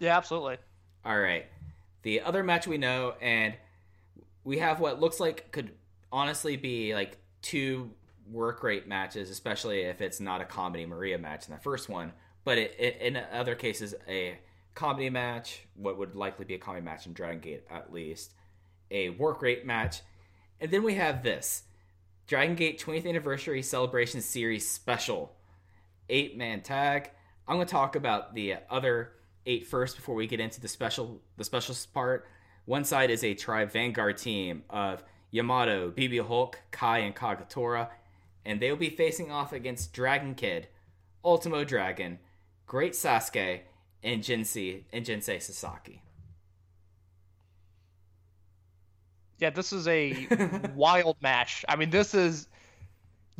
Yeah, 0.00 0.16
absolutely. 0.16 0.56
All 1.04 1.20
right. 1.20 1.46
The 2.02 2.22
other 2.22 2.42
match 2.42 2.66
we 2.66 2.78
know, 2.78 3.14
and 3.20 3.54
we 4.42 4.58
have 4.58 4.80
what 4.80 5.00
looks 5.00 5.20
like 5.20 5.52
could 5.52 5.72
honestly 6.10 6.56
be 6.56 6.94
like 6.94 7.18
two 7.42 7.90
work 8.30 8.62
rate 8.62 8.88
matches, 8.88 9.28
especially 9.28 9.82
if 9.82 10.00
it's 10.00 10.18
not 10.18 10.40
a 10.40 10.44
comedy 10.44 10.86
Maria 10.86 11.18
match 11.18 11.46
in 11.46 11.54
the 11.54 11.60
first 11.60 11.90
one. 11.90 12.12
But 12.44 12.56
it, 12.56 12.74
it, 12.78 12.98
in 13.00 13.16
other 13.32 13.54
cases, 13.54 13.94
a 14.08 14.38
comedy 14.74 15.10
match, 15.10 15.66
what 15.74 15.98
would 15.98 16.16
likely 16.16 16.46
be 16.46 16.54
a 16.54 16.58
comedy 16.58 16.84
match 16.84 17.06
in 17.06 17.12
Dragon 17.12 17.40
Gate 17.40 17.64
at 17.70 17.92
least, 17.92 18.32
a 18.90 19.10
work 19.10 19.42
rate 19.42 19.66
match. 19.66 20.00
And 20.60 20.70
then 20.70 20.82
we 20.82 20.94
have 20.94 21.22
this 21.22 21.64
Dragon 22.28 22.56
Gate 22.56 22.78
20th 22.78 23.08
Anniversary 23.08 23.62
Celebration 23.62 24.20
Series 24.20 24.68
Special 24.68 25.32
eight 26.10 26.36
man 26.36 26.60
tag. 26.60 27.10
I'm 27.48 27.56
going 27.56 27.66
to 27.66 27.72
talk 27.72 27.96
about 27.96 28.34
the 28.34 28.56
other 28.68 29.12
eight 29.46 29.66
first 29.66 29.96
before 29.96 30.14
we 30.14 30.26
get 30.26 30.38
into 30.38 30.60
the 30.60 30.68
special 30.68 31.22
the 31.38 31.44
special 31.44 31.74
part. 31.94 32.26
One 32.66 32.84
side 32.84 33.10
is 33.10 33.24
a 33.24 33.32
Tribe 33.32 33.72
Vanguard 33.72 34.18
team 34.18 34.62
of 34.68 35.02
Yamato, 35.30 35.90
BB 35.90 36.26
Hulk, 36.26 36.60
Kai, 36.70 36.98
and 36.98 37.16
Kagetora, 37.16 37.88
and 38.44 38.60
they'll 38.60 38.76
be 38.76 38.90
facing 38.90 39.32
off 39.32 39.54
against 39.54 39.94
Dragon 39.94 40.34
Kid, 40.34 40.68
Ultimo 41.24 41.64
Dragon, 41.64 42.18
Great 42.66 42.92
Sasuke, 42.92 43.60
and 44.02 44.22
Jinsei 44.22 44.82
and 44.92 45.06
Jinsei 45.06 45.38
Shinzaki. 45.38 46.00
Yeah, 49.38 49.50
this 49.50 49.72
is 49.72 49.86
a 49.88 50.26
wild 50.74 51.16
match. 51.20 51.64
I 51.68 51.76
mean, 51.76 51.90
this 51.90 52.14
is 52.14 52.48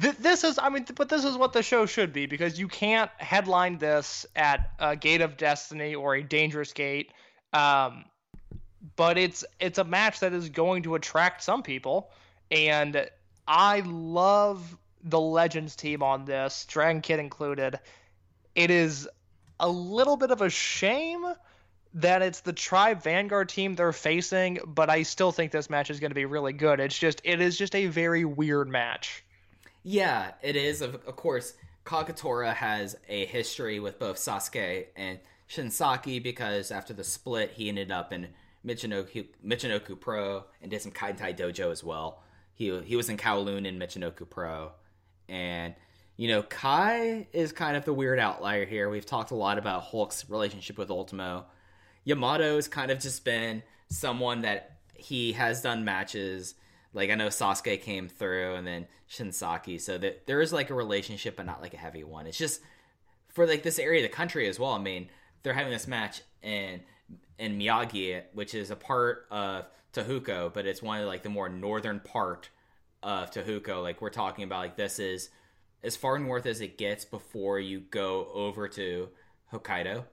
th- 0.00 0.16
this 0.16 0.44
is 0.44 0.58
I 0.58 0.68
mean, 0.68 0.86
but 0.94 1.08
this 1.08 1.24
is 1.24 1.36
what 1.36 1.52
the 1.52 1.62
show 1.62 1.86
should 1.86 2.12
be 2.12 2.26
because 2.26 2.58
you 2.58 2.68
can't 2.68 3.10
headline 3.18 3.78
this 3.78 4.26
at 4.36 4.70
a 4.78 4.96
Gate 4.96 5.20
of 5.20 5.36
Destiny 5.36 5.94
or 5.94 6.14
a 6.14 6.22
Dangerous 6.22 6.72
Gate. 6.72 7.12
Um, 7.52 8.04
but 8.96 9.18
it's 9.18 9.44
it's 9.60 9.78
a 9.78 9.84
match 9.84 10.20
that 10.20 10.32
is 10.32 10.48
going 10.48 10.84
to 10.84 10.94
attract 10.94 11.42
some 11.42 11.62
people, 11.62 12.10
and 12.50 13.08
I 13.46 13.80
love 13.80 14.76
the 15.02 15.20
Legends 15.20 15.74
team 15.76 16.02
on 16.02 16.24
this, 16.24 16.64
Dragon 16.66 17.00
Kid 17.00 17.18
included. 17.18 17.78
It 18.54 18.70
is 18.70 19.08
a 19.60 19.68
little 19.68 20.16
bit 20.16 20.30
of 20.30 20.42
a 20.42 20.50
shame 20.50 21.26
that 22.00 22.22
it's 22.22 22.40
the 22.40 22.52
Tribe 22.52 23.02
Vanguard 23.02 23.48
team 23.48 23.74
they're 23.74 23.92
facing, 23.92 24.60
but 24.66 24.88
I 24.88 25.02
still 25.02 25.32
think 25.32 25.50
this 25.50 25.68
match 25.68 25.90
is 25.90 25.98
going 25.98 26.10
to 26.12 26.14
be 26.14 26.26
really 26.26 26.52
good. 26.52 26.80
It's 26.80 26.98
just 26.98 27.20
it 27.24 27.40
is 27.40 27.58
just 27.58 27.74
a 27.74 27.86
very 27.86 28.24
weird 28.24 28.68
match. 28.68 29.24
Yeah, 29.82 30.32
it 30.42 30.54
is. 30.54 30.80
Of, 30.80 30.94
of 30.94 31.16
course, 31.16 31.54
Kagetora 31.84 32.54
has 32.54 32.96
a 33.08 33.26
history 33.26 33.80
with 33.80 33.98
both 33.98 34.16
Sasuke 34.16 34.86
and 34.96 35.18
Shinzaki 35.48 36.22
because 36.22 36.70
after 36.70 36.92
the 36.92 37.04
split, 37.04 37.52
he 37.52 37.68
ended 37.68 37.90
up 37.90 38.12
in 38.12 38.28
Michinoku, 38.64 39.26
Michinoku 39.44 39.98
Pro 39.98 40.44
and 40.62 40.70
did 40.70 40.82
some 40.82 40.92
Kaientai 40.92 41.36
Dojo 41.36 41.72
as 41.72 41.82
well. 41.82 42.22
He 42.54 42.78
he 42.82 42.94
was 42.94 43.08
in 43.08 43.16
Kowloon 43.16 43.66
in 43.66 43.78
Michinoku 43.78 44.28
Pro, 44.28 44.72
and 45.28 45.74
you 46.16 46.28
know 46.28 46.42
Kai 46.42 47.26
is 47.32 47.50
kind 47.52 47.76
of 47.76 47.84
the 47.84 47.92
weird 47.92 48.20
outlier 48.20 48.66
here. 48.66 48.88
We've 48.88 49.06
talked 49.06 49.32
a 49.32 49.36
lot 49.36 49.58
about 49.58 49.82
Hulk's 49.82 50.28
relationship 50.28 50.78
with 50.78 50.90
Ultimo. 50.90 51.46
Yamato's 52.08 52.68
kind 52.68 52.90
of 52.90 52.98
just 52.98 53.24
been 53.24 53.62
someone 53.90 54.42
that 54.42 54.78
he 54.94 55.32
has 55.32 55.62
done 55.62 55.84
matches. 55.84 56.54
Like 56.94 57.10
I 57.10 57.14
know 57.14 57.28
Sasuke 57.28 57.82
came 57.82 58.08
through, 58.08 58.54
and 58.54 58.66
then 58.66 58.86
Shinzaki. 59.10 59.80
So 59.80 59.98
that 59.98 60.26
there 60.26 60.40
is 60.40 60.52
like 60.52 60.70
a 60.70 60.74
relationship, 60.74 61.36
but 61.36 61.46
not 61.46 61.60
like 61.60 61.74
a 61.74 61.78
heavy 61.78 62.04
one. 62.04 62.26
It's 62.26 62.38
just 62.38 62.62
for 63.28 63.46
like 63.46 63.62
this 63.62 63.78
area 63.78 64.04
of 64.04 64.10
the 64.10 64.16
country 64.16 64.48
as 64.48 64.58
well. 64.58 64.72
I 64.72 64.78
mean, 64.78 65.08
they're 65.42 65.52
having 65.52 65.72
this 65.72 65.86
match 65.86 66.22
in 66.42 66.80
in 67.38 67.58
Miyagi, 67.58 68.22
which 68.32 68.54
is 68.54 68.70
a 68.70 68.76
part 68.76 69.26
of 69.30 69.66
Tohoku, 69.92 70.52
but 70.52 70.66
it's 70.66 70.82
one 70.82 71.00
of 71.00 71.06
like 71.06 71.22
the 71.22 71.28
more 71.28 71.48
northern 71.48 72.00
part 72.00 72.48
of 73.02 73.30
Tohoku. 73.30 73.82
Like 73.82 74.00
we're 74.00 74.10
talking 74.10 74.44
about, 74.44 74.58
like 74.58 74.76
this 74.76 74.98
is 74.98 75.30
as 75.82 75.96
far 75.96 76.18
north 76.18 76.46
as 76.46 76.60
it 76.60 76.76
gets 76.78 77.04
before 77.04 77.60
you 77.60 77.80
go 77.80 78.28
over 78.34 78.68
to 78.68 79.08
Hokkaido. 79.52 80.04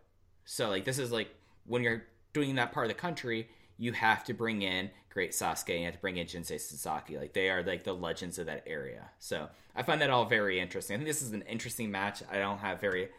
So 0.46 0.70
like 0.70 0.86
this 0.86 1.00
is 1.00 1.12
like 1.12 1.30
when 1.66 1.84
you're 1.84 2.06
doing 2.34 2.56
that 2.56 2.72
part 2.72 2.86
of 2.86 2.90
the 2.90 3.00
country, 3.00 3.50
you 3.78 3.92
have 3.94 4.24
to 4.26 4.34
bring 4.34 4.62
in 4.62 4.90
Great 5.10 5.32
Sasuke 5.32 5.70
and 5.70 5.80
you 5.80 5.86
have 5.86 5.96
to 5.96 6.02
bring 6.02 6.18
in 6.18 6.28
Jinsei 6.28 6.56
Shinzaki. 6.56 7.18
Like 7.18 7.34
they 7.34 7.50
are 7.50 7.64
like 7.64 7.84
the 7.84 7.94
legends 7.94 8.38
of 8.38 8.46
that 8.48 8.64
area. 8.68 9.10
So 9.20 9.48
I 9.76 9.84
find 9.84 10.02
that 10.02 10.10
all 10.10 10.26
very 10.26 10.60
interesting. 10.60 10.96
I 10.96 10.98
think 10.98 11.08
this 11.08 11.22
is 11.22 11.32
an 11.32 11.44
interesting 11.44 11.92
match. 11.92 12.22
I 12.30 12.38
don't 12.38 12.60
have 12.60 12.80
very 12.80 13.10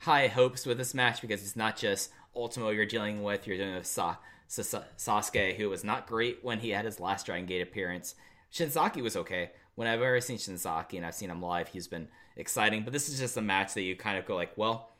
high 0.00 0.26
hopes 0.26 0.66
with 0.66 0.78
this 0.78 0.94
match 0.94 1.20
because 1.20 1.42
it's 1.42 1.56
not 1.56 1.76
just 1.76 2.10
Ultimo 2.34 2.70
you're 2.70 2.86
dealing 2.86 3.22
with. 3.22 3.46
You're 3.46 3.56
dealing 3.56 3.76
with 3.76 3.86
Sa- 3.86 4.16
Sa- 4.48 4.82
Sasuke, 4.98 5.56
who 5.56 5.70
was 5.70 5.84
not 5.84 6.06
great 6.06 6.40
when 6.42 6.58
he 6.58 6.70
had 6.70 6.84
his 6.84 7.00
last 7.00 7.26
Dragon 7.26 7.46
Gate 7.46 7.62
appearance. 7.62 8.14
Shinzaki 8.52 9.02
was 9.02 9.16
okay. 9.16 9.52
When 9.74 9.88
I've 9.88 10.02
ever 10.02 10.20
seen 10.20 10.38
Shinzaki 10.38 10.96
and 10.96 11.06
I've 11.06 11.14
seen 11.14 11.30
him 11.30 11.42
live, 11.42 11.68
he's 11.68 11.88
been 11.88 12.08
exciting. 12.36 12.84
But 12.84 12.92
this 12.92 13.08
is 13.08 13.18
just 13.18 13.36
a 13.36 13.42
match 13.42 13.74
that 13.74 13.82
you 13.82 13.96
kind 13.96 14.18
of 14.18 14.26
go 14.26 14.36
like, 14.36 14.52
well, 14.56 14.90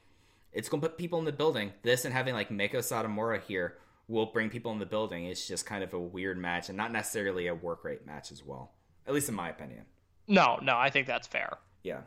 it's 0.55 0.69
going 0.69 0.81
to 0.81 0.89
put 0.89 0.97
people 0.97 1.19
in 1.19 1.25
the 1.25 1.33
building. 1.33 1.73
This 1.83 2.05
and 2.05 2.15
having 2.15 2.33
like 2.33 2.49
Meiko 2.49 2.77
Satomura 2.77 3.43
here 3.43 3.77
will 4.09 4.27
bring 4.27 4.49
people 4.49 4.73
in 4.73 4.79
the 4.79 4.87
building. 4.87 5.27
It's 5.27 5.47
just 5.47 5.67
kind 5.67 5.83
of 5.83 5.93
a 5.93 6.01
weird 6.01 6.39
match 6.39 6.69
and 6.69 6.79
not 6.79 6.93
necessarily 6.93 7.49
a 7.49 7.55
work 7.55 7.85
rate 7.85 8.07
match 8.07 8.31
as 8.31 8.45
well. 8.45 8.73
At 9.07 9.15
least 9.15 9.29
in 9.29 9.35
my 9.35 9.51
opinion. 9.51 9.85
No, 10.27 10.59
no, 10.63 10.79
I 10.79 10.91
think 10.91 11.07
that's 11.07 11.27
fair. 11.27 11.59
Yeah. 11.83 12.01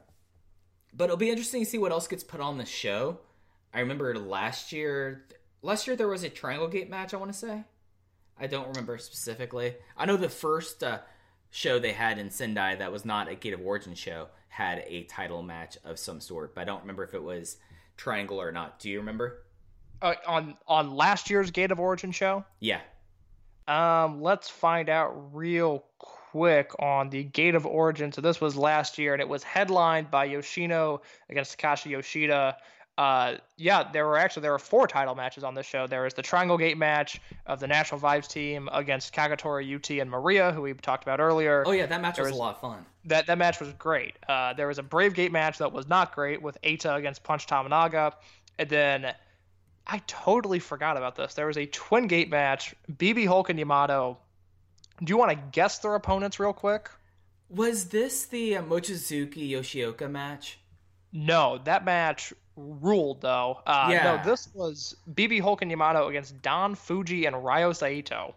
But 0.94 1.06
it'll 1.06 1.18
be 1.18 1.30
interesting 1.30 1.64
to 1.64 1.70
see 1.70 1.78
what 1.78 1.92
else 1.92 2.08
gets 2.08 2.24
put 2.24 2.40
on 2.40 2.58
the 2.58 2.66
show. 2.66 3.20
I 3.74 3.82
remember 3.82 4.18
last 4.18 4.72
year 4.72 5.26
last 5.62 5.86
year 5.86 5.96
there 5.96 6.08
was 6.08 6.24
a 6.24 6.30
Triangle 6.30 6.68
Gate 6.68 6.90
match, 6.90 7.14
I 7.14 7.18
want 7.18 7.32
to 7.32 7.38
say. 7.38 7.64
I 8.40 8.48
don't 8.48 8.70
remember 8.70 8.98
specifically. 8.98 9.76
I 9.98 10.06
know 10.06 10.18
the 10.18 10.30
first 10.30 10.84
uh, 10.84 11.00
show 11.50 11.80
they 11.80 11.92
had 11.92 12.18
in 12.18 12.30
Sendai 12.30 12.76
that 12.76 12.92
was 12.92 13.04
not 13.04 13.30
a 13.30 13.36
Gate 13.36 13.54
of 13.54 13.62
Origin 13.62 13.96
show 13.96 14.28
had 14.50 14.84
a 14.88 15.04
title 15.04 15.44
match 15.44 15.78
of 15.84 16.00
some 16.00 16.22
sort, 16.22 16.56
but 16.56 16.62
I 16.62 16.66
don't 16.66 16.82
remember 16.82 17.04
if 17.04 17.14
it 17.14 17.22
was 17.22 17.58
Triangle 17.98 18.40
or 18.40 18.52
not. 18.52 18.80
Do 18.80 18.90
you 18.90 19.00
remember? 19.00 19.44
Uh, 20.02 20.14
on 20.28 20.56
on 20.68 20.96
last 20.96 21.30
year's 21.30 21.52
Gate 21.52 21.72
of 21.72 21.80
Origin 21.80 22.12
show. 22.12 22.46
Yeah. 22.60 22.82
Um, 23.68 24.22
let's 24.22 24.50
find 24.50 24.88
out 24.88 25.36
real 25.36 25.84
quick 26.00 26.72
on 26.80 27.10
the 27.10 27.24
Gate 27.24 27.56
of 27.56 27.66
Origin. 27.66 28.12
So 28.12 28.22
this 28.22 28.40
was 28.40 28.56
last 28.56 28.98
year, 28.98 29.14
and 29.14 29.22
it 29.22 29.28
was 29.28 29.44
headlined 29.44 30.10
by 30.10 30.26
Yoshino 30.26 31.02
against 31.30 31.58
Takashi 31.58 31.90
Yoshida. 31.92 32.58
Uh, 32.98 33.36
yeah, 33.58 33.84
there 33.92 34.08
were 34.08 34.18
actually 34.18 34.42
there 34.42 34.52
were 34.52 34.58
four 34.60 34.88
title 34.88 35.14
matches 35.14 35.44
on 35.44 35.54
this 35.54 35.68
show. 35.68 35.86
There 35.86 36.02
was 36.02 36.16
the 36.16 36.24
Triangle 36.24 36.58
Gate 36.58 36.78
match 36.78 37.22
of 37.46 37.60
the 37.60 37.68
National 37.68 38.02
Vibes 38.02 38.28
team 38.28 38.68
against 38.72 39.14
Kagetora, 39.14 39.76
UT, 39.76 39.90
and 40.02 40.10
Maria, 40.10 40.52
who 40.52 40.64
we 40.64 40.74
talked 40.74 41.04
about 41.04 41.20
earlier. 41.20 41.64
Oh 41.68 41.72
yeah, 41.72 41.86
that 41.86 42.02
match 42.02 42.18
was, 42.18 42.30
was- 42.30 42.36
a 42.36 42.40
lot 42.40 42.56
of 42.56 42.62
fun. 42.62 42.84
that 43.06 43.28
that 43.28 43.38
match 43.38 43.60
was 43.60 43.72
great. 43.74 44.16
Uh, 44.28 44.54
there 44.54 44.68
was 44.68 44.80
a 44.80 44.84
Brave 44.84 45.14
Gate 45.14 45.32
match 45.32 45.60
that 45.60 45.72
was 45.72 45.88
not 45.88 46.16
great 46.16 46.42
with 46.42 46.58
Eita 46.64 46.96
against 46.98 47.24
Punch 47.24 47.46
Tominaga, 47.46 48.14
and 48.58 48.68
then 48.68 49.14
I 49.86 50.02
totally 50.08 50.58
forgot 50.60 50.98
about 50.98 51.16
this. 51.16 51.36
There 51.36 51.46
was 51.46 51.58
a 51.58 51.68
Twin 51.68 52.08
Gate 52.08 52.32
match, 52.32 52.74
BB 52.92 53.28
Hulk 53.28 53.50
and 53.50 53.60
Yamato. 53.60 54.18
Do 55.04 55.12
you 55.12 55.18
want 55.18 55.30
to 55.32 55.38
guess 55.52 55.78
their 55.78 55.94
opponents 55.94 56.40
real 56.40 56.52
quick? 56.54 56.90
Was 57.50 57.86
this 57.86 58.26
the 58.26 58.58
uh, 58.58 58.64
Mochizuki 58.64 59.52
Yoshioka 59.52 60.10
match? 60.10 60.58
No, 61.14 61.60
that 61.64 61.86
match 61.86 62.34
ruled 62.58 63.22
though. 63.22 63.62
Uh, 63.66 63.88
Yeah. 63.92 64.04
No, 64.18 64.24
this 64.30 64.50
was 64.54 64.96
BB 65.14 65.40
Hulk 65.42 65.62
and 65.62 65.72
Yamato 65.72 66.08
against 66.10 66.42
Don 66.42 66.76
Fujii 66.76 67.26
and 67.28 67.44
Ryo 67.44 67.72
Saito. 67.72 68.36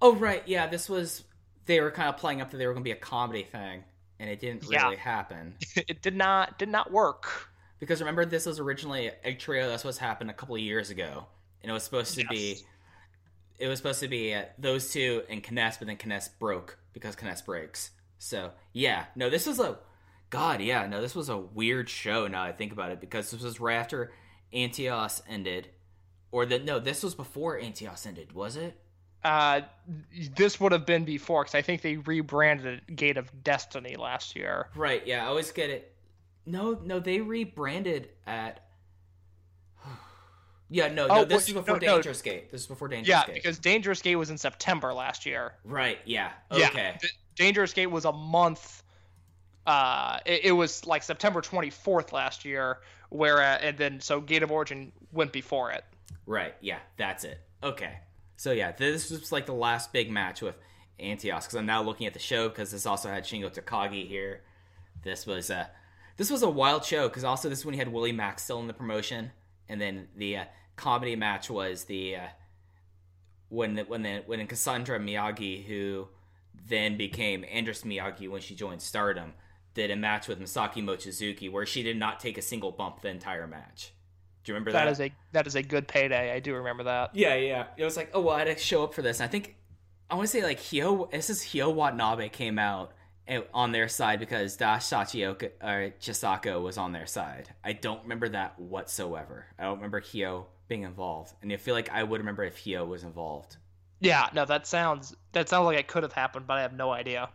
Oh 0.00 0.14
right, 0.16 0.42
yeah. 0.46 0.66
This 0.66 0.88
was 0.88 1.24
they 1.66 1.80
were 1.80 1.90
kind 1.92 2.08
of 2.08 2.16
playing 2.16 2.40
up 2.40 2.50
that 2.50 2.56
they 2.58 2.66
were 2.66 2.72
going 2.72 2.82
to 2.82 2.88
be 2.88 2.90
a 2.92 2.96
comedy 2.96 3.44
thing, 3.44 3.84
and 4.18 4.28
it 4.28 4.40
didn't 4.40 4.64
Yeah. 4.70 4.84
really 4.84 4.96
happen. 4.96 5.54
it 5.76 6.02
did 6.02 6.16
not 6.16 6.58
did 6.58 6.68
not 6.68 6.90
work. 6.92 7.48
Because 7.78 8.00
remember, 8.00 8.24
this 8.24 8.46
was 8.46 8.60
originally 8.60 9.10
a 9.24 9.34
trio 9.34 9.68
that's 9.68 9.82
supposed 9.82 9.98
happened 9.98 10.30
a 10.30 10.34
couple 10.34 10.54
of 10.54 10.60
years 10.60 10.90
ago, 10.90 11.26
and 11.62 11.70
it 11.70 11.72
was 11.72 11.82
supposed 11.82 12.16
to 12.16 12.24
be, 12.28 12.58
it 13.58 13.66
was 13.66 13.78
supposed 13.78 13.98
to 14.00 14.06
be 14.08 14.32
uh, 14.34 14.44
those 14.56 14.92
two 14.92 15.22
and 15.28 15.42
K-ness, 15.42 15.78
but 15.78 15.88
then 15.88 15.96
K-ness 15.96 16.28
broke 16.28 16.78
because 16.92 17.16
K-ness 17.16 17.42
breaks. 17.42 17.90
So 18.18 18.52
yeah, 18.72 19.06
no, 19.16 19.30
this 19.30 19.46
was 19.48 19.58
a, 19.58 19.78
God, 20.32 20.62
yeah, 20.62 20.86
no, 20.86 21.02
this 21.02 21.14
was 21.14 21.28
a 21.28 21.36
weird 21.36 21.90
show. 21.90 22.26
Now 22.26 22.42
I 22.42 22.52
think 22.52 22.72
about 22.72 22.90
it, 22.90 23.00
because 23.02 23.30
this 23.30 23.42
was 23.42 23.60
right 23.60 23.76
after 23.76 24.12
Antias 24.52 25.20
ended, 25.28 25.68
or 26.30 26.46
the 26.46 26.58
no, 26.58 26.78
this 26.78 27.02
was 27.02 27.14
before 27.14 27.60
Antias 27.60 28.06
ended, 28.06 28.32
was 28.32 28.56
it? 28.56 28.78
Uh, 29.22 29.60
this 30.34 30.58
would 30.58 30.72
have 30.72 30.86
been 30.86 31.04
before 31.04 31.42
because 31.44 31.54
I 31.54 31.60
think 31.60 31.82
they 31.82 31.98
rebranded 31.98 32.80
it 32.88 32.96
Gate 32.96 33.18
of 33.18 33.30
Destiny 33.44 33.94
last 33.96 34.34
year. 34.34 34.68
Right, 34.74 35.06
yeah, 35.06 35.22
I 35.24 35.26
always 35.28 35.52
get 35.52 35.68
it. 35.68 35.94
No, 36.46 36.80
no, 36.82 36.98
they 36.98 37.20
rebranded 37.20 38.08
at. 38.26 38.64
Yeah, 40.70 40.88
no, 40.88 41.06
no, 41.06 41.14
Oh, 41.18 41.24
this 41.26 41.46
is 41.46 41.52
before 41.52 41.78
no, 41.78 41.86
no. 41.86 41.94
Dangerous 41.96 42.22
Gate. 42.22 42.50
This 42.50 42.62
is 42.62 42.66
before 42.66 42.88
Dangerous 42.88 43.06
Yeah, 43.06 43.26
Gate. 43.26 43.34
because 43.34 43.58
Dangerous 43.58 44.00
Gate 44.00 44.16
was 44.16 44.30
in 44.30 44.38
September 44.38 44.94
last 44.94 45.26
year. 45.26 45.52
Right, 45.64 45.98
yeah. 46.06 46.30
Yeah, 46.50 46.68
Okay. 46.68 46.96
D- 47.02 47.08
Dangerous 47.36 47.74
Gate 47.74 47.88
was 47.88 48.06
a 48.06 48.12
month. 48.12 48.82
Uh, 49.66 50.18
it, 50.26 50.46
it 50.46 50.52
was 50.52 50.86
like 50.86 51.02
September 51.02 51.40
24th 51.40 52.12
last 52.12 52.44
year, 52.44 52.78
where 53.10 53.38
uh, 53.38 53.58
and 53.60 53.78
then 53.78 54.00
so 54.00 54.20
Gate 54.20 54.42
of 54.42 54.50
Origin 54.50 54.92
went 55.12 55.32
before 55.32 55.70
it. 55.70 55.84
Right, 56.26 56.54
yeah, 56.60 56.78
that's 56.96 57.24
it. 57.24 57.40
Okay. 57.62 57.98
So 58.36 58.52
yeah, 58.52 58.72
this 58.72 59.10
was 59.10 59.30
like 59.30 59.46
the 59.46 59.52
last 59.52 59.92
big 59.92 60.10
match 60.10 60.42
with 60.42 60.56
Antias 60.98 61.44
because 61.44 61.54
I'm 61.54 61.66
now 61.66 61.82
looking 61.82 62.06
at 62.06 62.12
the 62.12 62.18
show 62.18 62.48
because 62.48 62.72
this 62.72 62.86
also 62.86 63.08
had 63.08 63.24
Shingo 63.24 63.52
Takagi 63.52 64.08
here. 64.08 64.42
This 65.04 65.26
was 65.26 65.50
a 65.50 65.70
this 66.16 66.30
was 66.30 66.42
a 66.42 66.50
wild 66.50 66.84
show 66.84 67.08
because 67.08 67.24
also 67.24 67.48
this 67.48 67.60
is 67.60 67.64
when 67.64 67.74
he 67.74 67.78
had 67.78 67.92
Willie 67.92 68.12
Mack 68.12 68.38
still 68.38 68.60
in 68.60 68.66
the 68.66 68.72
promotion, 68.72 69.30
and 69.68 69.80
then 69.80 70.08
the 70.16 70.38
uh, 70.38 70.44
comedy 70.76 71.16
match 71.16 71.50
was 71.50 71.84
the 71.84 72.16
uh, 72.16 72.26
when 73.48 73.74
the, 73.74 73.82
when 73.84 74.02
the, 74.02 74.22
when 74.26 74.44
Cassandra 74.46 74.98
Miyagi, 74.98 75.64
who 75.64 76.08
then 76.68 76.96
became 76.96 77.44
Andras 77.44 77.82
Miyagi 77.82 78.28
when 78.28 78.40
she 78.40 78.54
joined 78.54 78.80
Stardom, 78.80 79.34
did 79.74 79.90
a 79.90 79.96
match 79.96 80.28
with 80.28 80.40
Masaki 80.40 80.82
Mochizuki 80.82 81.50
where 81.50 81.66
she 81.66 81.82
did 81.82 81.96
not 81.96 82.20
take 82.20 82.38
a 82.38 82.42
single 82.42 82.70
bump 82.70 83.00
the 83.00 83.08
entire 83.08 83.46
match. 83.46 83.92
Do 84.44 84.50
you 84.50 84.54
remember 84.54 84.72
that? 84.72 84.84
That 84.84 84.90
is 84.92 85.00
a 85.00 85.12
that 85.32 85.46
is 85.46 85.54
a 85.54 85.62
good 85.62 85.86
payday. 85.86 86.32
I 86.32 86.40
do 86.40 86.54
remember 86.54 86.84
that. 86.84 87.14
Yeah, 87.14 87.34
yeah. 87.34 87.66
It 87.76 87.84
was 87.84 87.96
like, 87.96 88.10
oh 88.12 88.20
well, 88.20 88.34
I 88.34 88.40
had 88.40 88.56
to 88.56 88.62
show 88.62 88.84
up 88.84 88.94
for 88.94 89.02
this. 89.02 89.20
And 89.20 89.28
I 89.28 89.30
think 89.30 89.56
I 90.10 90.14
want 90.14 90.28
to 90.28 90.32
say 90.32 90.42
like 90.42 90.58
Hyo. 90.58 91.10
This 91.10 91.30
is 91.30 91.42
Hyo 91.42 91.72
Watanabe 91.72 92.28
came 92.28 92.58
out 92.58 92.92
eh, 93.28 93.40
on 93.54 93.72
their 93.72 93.88
side 93.88 94.18
because 94.18 94.56
Dash 94.56 94.84
Sachioka 94.84 95.50
or 95.62 95.94
Chisako 96.00 96.62
was 96.62 96.76
on 96.76 96.92
their 96.92 97.06
side. 97.06 97.50
I 97.62 97.72
don't 97.72 98.02
remember 98.02 98.28
that 98.30 98.58
whatsoever. 98.58 99.46
I 99.58 99.64
don't 99.64 99.76
remember 99.76 100.00
Hyo 100.00 100.46
being 100.68 100.82
involved, 100.82 101.34
and 101.40 101.52
I 101.52 101.56
feel 101.56 101.74
like 101.74 101.90
I 101.90 102.02
would 102.02 102.20
remember 102.20 102.42
if 102.42 102.58
Hyo 102.64 102.86
was 102.86 103.04
involved. 103.04 103.56
Yeah, 104.00 104.28
no, 104.34 104.44
that 104.44 104.66
sounds 104.66 105.14
that 105.32 105.48
sounds 105.48 105.66
like 105.66 105.78
it 105.78 105.86
could 105.86 106.02
have 106.02 106.12
happened, 106.12 106.48
but 106.48 106.58
I 106.58 106.62
have 106.62 106.72
no 106.72 106.90
idea. 106.90 107.30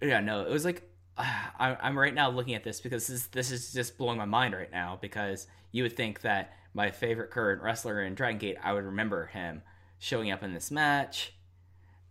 Yeah, 0.00 0.20
no, 0.20 0.42
it 0.42 0.50
was 0.50 0.64
like 0.64 0.88
I, 1.18 1.76
I'm 1.80 1.98
right 1.98 2.14
now 2.14 2.30
looking 2.30 2.54
at 2.54 2.64
this 2.64 2.80
because 2.80 3.06
this 3.06 3.26
this 3.26 3.50
is 3.50 3.72
just 3.72 3.98
blowing 3.98 4.18
my 4.18 4.24
mind 4.24 4.54
right 4.54 4.70
now 4.70 4.98
because 5.00 5.46
you 5.72 5.82
would 5.82 5.96
think 5.96 6.22
that 6.22 6.52
my 6.74 6.90
favorite 6.90 7.30
current 7.30 7.62
wrestler 7.62 8.02
in 8.02 8.14
Dragon 8.14 8.38
Gate, 8.38 8.56
I 8.62 8.72
would 8.72 8.84
remember 8.84 9.26
him 9.26 9.62
showing 9.98 10.30
up 10.30 10.42
in 10.42 10.54
this 10.54 10.70
match. 10.70 11.32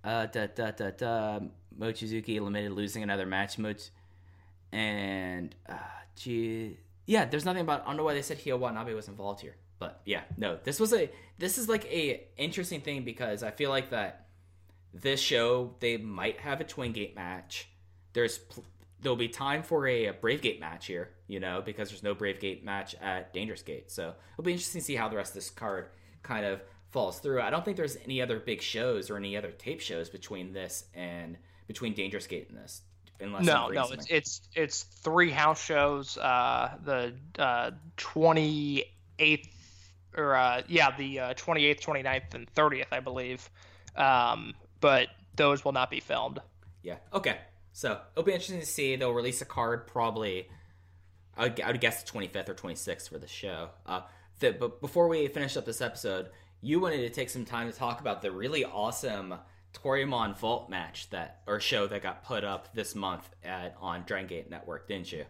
Uh, 0.04 0.26
da 0.28 0.48
da 0.48 0.72
da 0.72 0.92
da. 0.92 1.40
Mochizuki 1.78 2.42
limited 2.42 2.72
losing 2.72 3.04
another 3.04 3.26
match. 3.26 3.58
Moch 3.58 3.90
and 4.72 5.56
uh, 5.68 5.76
gee, 6.16 6.78
yeah. 7.06 7.26
There's 7.26 7.46
nothing 7.46 7.62
about. 7.62 7.84
I 7.84 7.86
don't 7.86 7.98
know 7.98 8.04
why 8.04 8.14
they 8.14 8.22
said 8.22 8.38
Hyo 8.38 8.58
Watanabe 8.58 8.94
was 8.94 9.08
involved 9.08 9.42
here, 9.42 9.56
but 9.80 10.02
yeah, 10.06 10.22
no. 10.38 10.58
This 10.64 10.80
was 10.80 10.94
a 10.94 11.10
this 11.38 11.58
is 11.58 11.68
like 11.70 11.86
a 11.86 12.28
interesting 12.38 12.82
thing 12.82 13.04
because 13.04 13.44
I 13.44 13.52
feel 13.52 13.70
like 13.70 13.90
that 13.92 14.28
this 14.94 15.20
show 15.20 15.76
they 15.80 15.98
might 15.98 16.40
have 16.42 16.62
a 16.62 16.64
twin 16.64 16.92
gate 16.92 17.16
match. 17.16 17.70
There's 18.14 18.38
pl- 18.38 18.66
there'll 19.02 19.16
be 19.16 19.28
time 19.28 19.64
for 19.64 19.88
a, 19.88 20.08
a 20.08 20.14
Brave 20.14 20.42
Gate 20.42 20.60
match 20.60 20.88
here, 20.88 21.10
you 21.28 21.40
know, 21.40 21.62
because 21.62 21.90
there's 21.90 22.04
no 22.04 22.14
Brave 22.14 22.40
Gate 22.40 22.64
match 22.64 22.96
at 23.02 23.34
Dangerous 23.34 23.62
Gate. 23.62 23.92
So 23.92 24.14
it'll 24.34 24.44
be 24.44 24.52
interesting 24.52 24.82
to 24.82 24.86
see 24.86 24.96
how 24.96 25.08
the 25.08 25.18
rest 25.18 25.32
of 25.32 25.36
this 25.36 25.50
card 25.50 25.88
kind 26.24 26.46
of 26.46 26.62
falls 26.92 27.20
through. 27.20 27.42
I 27.42 27.50
don't 27.50 27.64
think 27.64 27.78
there's 27.78 27.98
any 28.04 28.22
other 28.22 28.40
big 28.40 28.62
shows 28.62 29.10
or 29.10 29.18
any 29.18 29.38
other 29.38 29.52
tape 29.52 29.82
shows 29.82 30.10
between 30.10 30.54
this 30.54 30.86
and 30.94 31.38
between 31.68 31.94
Dangerous 31.94 32.28
Gate 32.28 32.50
and 32.50 32.58
this. 32.58 32.82
Unless 33.22 33.46
No, 33.46 33.68
no, 33.68 33.82
something. 33.82 34.00
it's 34.00 34.08
it's 34.10 34.42
it's 34.56 34.84
three 34.84 35.30
house 35.30 35.62
shows. 35.62 36.18
Uh, 36.18 36.78
the 36.84 37.14
uh, 37.38 37.72
28th 37.98 38.86
or 40.16 40.36
uh, 40.36 40.62
yeah, 40.68 40.96
the 40.96 41.20
uh, 41.20 41.34
28th, 41.34 41.82
29th, 41.82 42.34
and 42.34 42.54
30th, 42.56 42.86
I 42.92 43.00
believe. 43.02 43.50
Um, 43.96 44.54
but 44.80 45.08
those 45.36 45.66
will 45.66 45.74
not 45.74 45.92
be 45.92 46.00
filmed. 46.00 46.40
Yeah. 46.82 46.96
Okay. 47.14 47.38
So 47.80 47.98
it'll 48.12 48.26
be 48.26 48.34
interesting 48.34 48.60
to 48.60 48.66
see. 48.66 48.98
They'll 48.98 49.14
release 49.14 49.42
a 49.42 49.46
card 49.46 49.88
probably. 49.88 50.50
I 51.38 51.44
would, 51.44 51.62
I 51.62 51.72
would 51.72 51.80
guess 51.80 52.04
the 52.04 52.12
25th 52.12 52.50
or 52.50 52.54
26th 52.54 53.08
for 53.08 53.18
the 53.18 53.28
show. 53.28 53.70
Uh, 53.86 54.02
the, 54.42 54.52
but 54.52 54.82
before 54.82 55.08
we 55.08 55.26
finish 55.30 55.56
up 55.56 55.66
this 55.66 55.80
episode, 55.80 56.28
you 56.60 56.82
wanted 56.82 56.98
to 56.98 57.10
take 57.10 57.30
some 57.30 57.46
time 57.46 57.72
to 57.72 57.78
talk 57.78 58.02
about 58.02 58.22
the 58.22 58.32
really 58.34 58.66
awesome 58.66 59.34
Toryumon 59.74 60.38
Vault 60.38 60.70
match 60.70 61.10
that 61.12 61.40
or 61.48 61.62
show 61.62 61.88
that 61.88 62.04
got 62.04 62.26
put 62.26 62.44
up 62.44 62.68
this 62.74 62.96
month 62.96 63.30
at 63.46 63.78
on 63.80 64.04
Dragon 64.06 64.28
Gate 64.28 64.50
Network, 64.50 64.90
didn't 64.90 65.14
you? 65.14 65.24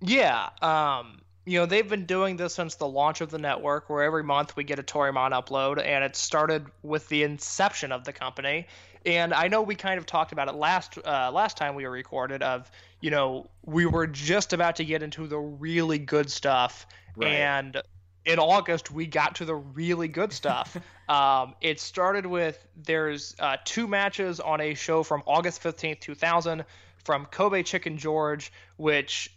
Yeah. 0.00 0.48
Um, 0.60 1.20
you 1.44 1.60
know, 1.60 1.66
they've 1.66 1.88
been 1.88 2.06
doing 2.06 2.36
this 2.36 2.52
since 2.52 2.74
the 2.74 2.88
launch 2.88 3.20
of 3.20 3.30
the 3.30 3.38
network, 3.38 3.88
where 3.88 4.02
every 4.02 4.24
month 4.24 4.56
we 4.56 4.64
get 4.64 4.80
a 4.80 4.82
Toryumon 4.82 5.30
upload, 5.30 5.80
and 5.80 6.02
it 6.02 6.16
started 6.16 6.66
with 6.82 7.08
the 7.08 7.22
inception 7.22 7.92
of 7.92 8.02
the 8.02 8.12
company. 8.12 8.66
And 9.06 9.32
I 9.32 9.46
know 9.46 9.62
we 9.62 9.76
kind 9.76 9.98
of 9.98 10.04
talked 10.04 10.32
about 10.32 10.48
it 10.48 10.56
last 10.56 10.98
uh, 10.98 11.30
last 11.32 11.56
time 11.56 11.76
we 11.76 11.84
were 11.84 11.90
recorded. 11.90 12.42
Of 12.42 12.70
you 13.00 13.10
know, 13.10 13.48
we 13.64 13.86
were 13.86 14.06
just 14.08 14.52
about 14.52 14.76
to 14.76 14.84
get 14.84 15.02
into 15.02 15.26
the 15.28 15.38
really 15.38 15.98
good 15.98 16.30
stuff, 16.30 16.86
Right. 17.16 17.28
and 17.28 17.80
in 18.24 18.40
August 18.40 18.90
we 18.90 19.06
got 19.06 19.36
to 19.36 19.44
the 19.44 19.54
really 19.54 20.08
good 20.08 20.32
stuff. 20.32 20.76
um, 21.08 21.54
it 21.60 21.78
started 21.78 22.26
with 22.26 22.66
there's 22.76 23.36
uh, 23.38 23.58
two 23.64 23.86
matches 23.86 24.40
on 24.40 24.60
a 24.60 24.74
show 24.74 25.04
from 25.04 25.22
August 25.24 25.62
fifteenth, 25.62 26.00
two 26.00 26.16
thousand, 26.16 26.64
from 27.04 27.26
Kobe 27.26 27.62
Chicken 27.62 27.98
George, 27.98 28.52
which 28.76 29.32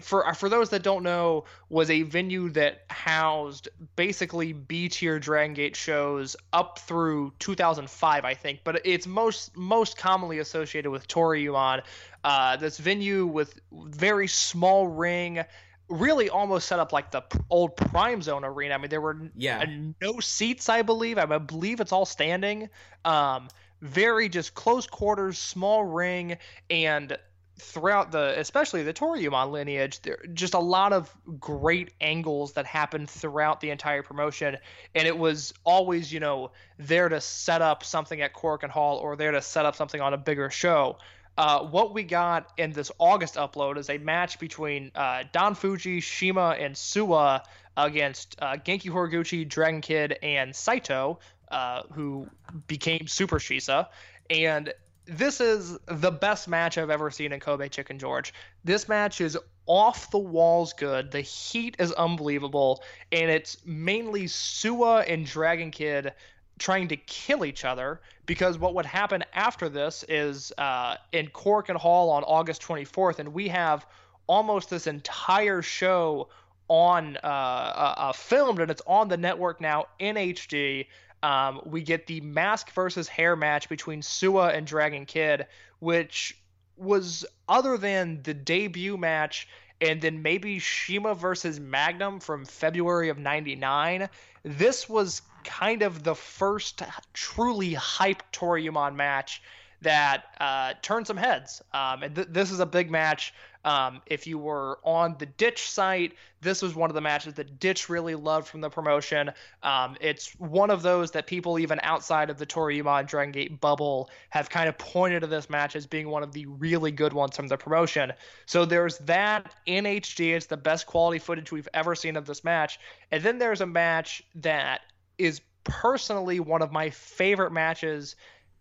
for 0.00 0.32
for 0.34 0.48
those 0.48 0.70
that 0.70 0.82
don't 0.82 1.02
know, 1.02 1.44
was 1.68 1.90
a 1.90 2.02
venue 2.02 2.48
that 2.50 2.84
housed 2.88 3.68
basically 3.96 4.52
B 4.52 4.88
tier 4.88 5.18
Dragon 5.18 5.54
Gate 5.54 5.76
shows 5.76 6.36
up 6.52 6.78
through 6.78 7.32
2005, 7.38 8.24
I 8.24 8.34
think. 8.34 8.60
But 8.64 8.80
it's 8.84 9.06
most 9.06 9.56
most 9.56 9.96
commonly 9.96 10.38
associated 10.38 10.90
with 10.90 11.06
Toryumon. 11.08 11.82
Uh, 12.24 12.56
this 12.56 12.78
venue 12.78 13.26
with 13.26 13.60
very 13.72 14.28
small 14.28 14.86
ring, 14.88 15.44
really 15.88 16.30
almost 16.30 16.66
set 16.68 16.78
up 16.78 16.92
like 16.92 17.10
the 17.10 17.22
old 17.50 17.76
Prime 17.76 18.22
Zone 18.22 18.44
arena. 18.44 18.74
I 18.74 18.78
mean, 18.78 18.90
there 18.90 19.00
were 19.00 19.30
Yeah. 19.36 19.58
uh, 19.60 19.66
no 20.00 20.20
seats, 20.20 20.68
I 20.68 20.82
believe. 20.82 21.18
I 21.18 21.26
believe 21.38 21.80
it's 21.80 21.92
all 21.92 22.06
standing. 22.06 22.70
Um, 23.04 23.48
very 23.82 24.28
just 24.28 24.54
close 24.54 24.86
quarters, 24.86 25.38
small 25.38 25.84
ring, 25.84 26.38
and 26.70 27.18
throughout 27.62 28.10
the 28.10 28.38
especially 28.38 28.82
the 28.82 28.92
Toryumon 28.92 29.50
lineage, 29.50 30.00
there 30.02 30.18
just 30.34 30.54
a 30.54 30.58
lot 30.58 30.92
of 30.92 31.14
great 31.38 31.92
angles 32.00 32.52
that 32.54 32.66
happened 32.66 33.08
throughout 33.08 33.60
the 33.60 33.70
entire 33.70 34.02
promotion, 34.02 34.58
and 34.94 35.06
it 35.06 35.16
was 35.16 35.54
always 35.64 36.12
you 36.12 36.20
know 36.20 36.50
there 36.78 37.08
to 37.08 37.20
set 37.20 37.62
up 37.62 37.84
something 37.84 38.20
at 38.20 38.34
Korakuen 38.34 38.70
Hall 38.70 38.98
or 38.98 39.16
there 39.16 39.32
to 39.32 39.40
set 39.40 39.64
up 39.64 39.76
something 39.76 40.00
on 40.00 40.12
a 40.12 40.18
bigger 40.18 40.50
show. 40.50 40.98
Uh, 41.38 41.60
what 41.64 41.94
we 41.94 42.02
got 42.02 42.52
in 42.58 42.72
this 42.72 42.90
August 42.98 43.36
upload 43.36 43.78
is 43.78 43.88
a 43.88 43.96
match 43.98 44.38
between 44.38 44.90
uh, 44.94 45.24
Don 45.32 45.54
Fujii, 45.54 46.02
CIMA, 46.02 46.56
and 46.58 46.74
Suwa 46.74 47.42
against 47.76 48.36
uh, 48.42 48.56
Genki 48.56 48.90
Horiguchi, 48.90 49.48
Dragon 49.48 49.80
Kid, 49.80 50.18
and 50.22 50.54
Saito, 50.54 51.20
uh, 51.50 51.82
who 51.92 52.28
became 52.66 53.06
Super 53.06 53.38
Shisa. 53.38 53.86
And 54.28 54.74
this 55.06 55.40
is 55.40 55.78
the 55.86 56.10
best 56.10 56.48
match 56.48 56.78
I've 56.78 56.90
ever 56.90 57.10
seen 57.10 57.32
in 57.32 57.40
Kobe 57.40 57.68
Chicken 57.68 57.98
George. 57.98 58.32
This 58.64 58.88
match 58.88 59.20
is 59.20 59.36
off 59.66 60.10
the 60.10 60.18
walls 60.18 60.72
good. 60.72 61.10
The 61.10 61.20
heat 61.20 61.76
is 61.78 61.92
unbelievable, 61.92 62.82
and 63.10 63.30
it's 63.30 63.56
mainly 63.64 64.24
Suwa 64.24 65.04
and 65.08 65.26
Dragon 65.26 65.70
Kid 65.70 66.12
trying 66.58 66.88
to 66.88 66.96
kill 66.96 67.44
each 67.44 67.64
other 67.64 68.00
because 68.26 68.58
what 68.58 68.74
would 68.74 68.86
happen 68.86 69.24
after 69.34 69.68
this 69.68 70.04
is 70.08 70.52
uh, 70.58 70.96
in 71.12 71.26
Korakuen 71.28 71.76
Hall 71.76 72.10
on 72.10 72.22
August 72.24 72.62
24th, 72.62 73.18
and 73.18 73.32
we 73.32 73.48
have 73.48 73.86
almost 74.28 74.70
this 74.70 74.86
entire 74.86 75.62
show 75.62 76.28
on 76.68 77.18
uh, 77.22 77.26
uh, 77.26 78.12
filmed 78.12 78.60
and 78.60 78.70
it's 78.70 78.82
on 78.86 79.08
the 79.08 79.16
network 79.16 79.60
now 79.60 79.86
in 79.98 80.16
HD. 80.16 80.86
Um, 81.22 81.60
we 81.64 81.82
get 81.82 82.06
the 82.06 82.20
mask 82.20 82.72
versus 82.72 83.08
hair 83.08 83.36
match 83.36 83.68
between 83.68 84.00
Suwa 84.00 84.54
and 84.54 84.66
Dragon 84.66 85.06
Kid, 85.06 85.46
which 85.78 86.36
was 86.76 87.24
other 87.48 87.76
than 87.76 88.22
the 88.22 88.34
debut 88.34 88.96
match 88.96 89.46
and 89.82 90.00
then 90.00 90.22
maybe 90.22 90.60
CIMA 90.60 91.14
versus 91.14 91.58
Magnum 91.58 92.20
from 92.20 92.44
February 92.44 93.08
of 93.08 93.18
99. 93.18 94.08
This 94.44 94.88
was 94.88 95.22
kind 95.42 95.82
of 95.82 96.04
the 96.04 96.14
first 96.14 96.82
truly 97.12 97.74
hype 97.74 98.22
Toryumon 98.32 98.94
match 98.94 99.42
that 99.82 100.24
uh, 100.40 100.74
turned 100.82 101.06
some 101.06 101.16
heads. 101.16 101.62
Um, 101.72 102.02
and 102.02 102.14
th- 102.14 102.28
this 102.30 102.50
is 102.50 102.60
a 102.60 102.66
big 102.66 102.90
match. 102.90 103.34
Um, 103.64 104.00
if 104.06 104.26
you 104.26 104.38
were 104.38 104.80
on 104.82 105.14
the 105.18 105.26
Ditch 105.26 105.70
site, 105.70 106.14
this 106.40 106.62
was 106.62 106.74
one 106.74 106.90
of 106.90 106.94
the 106.94 107.00
matches 107.00 107.34
that 107.34 107.60
Ditch 107.60 107.88
really 107.88 108.16
loved 108.16 108.48
from 108.48 108.60
the 108.60 108.68
promotion. 108.68 109.30
Um, 109.62 109.96
it's 110.00 110.32
one 110.40 110.70
of 110.70 110.82
those 110.82 111.12
that 111.12 111.26
people 111.26 111.58
even 111.58 111.78
outside 111.82 112.28
of 112.28 112.38
the 112.38 112.46
Toryumon 112.46 113.06
Dragon 113.06 113.30
Gate 113.30 113.60
bubble 113.60 114.10
have 114.30 114.50
kind 114.50 114.68
of 114.68 114.76
pointed 114.78 115.20
to 115.20 115.28
this 115.28 115.48
match 115.48 115.76
as 115.76 115.86
being 115.86 116.08
one 116.08 116.24
of 116.24 116.32
the 116.32 116.46
really 116.46 116.90
good 116.90 117.12
ones 117.12 117.36
from 117.36 117.46
the 117.46 117.56
promotion. 117.56 118.12
So 118.46 118.64
there's 118.64 118.98
that 118.98 119.54
in 119.66 119.84
HD. 119.84 120.34
It's 120.34 120.46
the 120.46 120.56
best 120.56 120.86
quality 120.86 121.20
footage 121.20 121.52
we've 121.52 121.68
ever 121.72 121.94
seen 121.94 122.16
of 122.16 122.26
this 122.26 122.42
match. 122.42 122.80
And 123.12 123.22
then 123.22 123.38
there's 123.38 123.60
a 123.60 123.66
match 123.66 124.24
that 124.36 124.80
is 125.18 125.40
personally 125.64 126.40
one 126.40 126.62
of 126.62 126.72
my 126.72 126.90
favorite 126.90 127.52
matches 127.52 128.16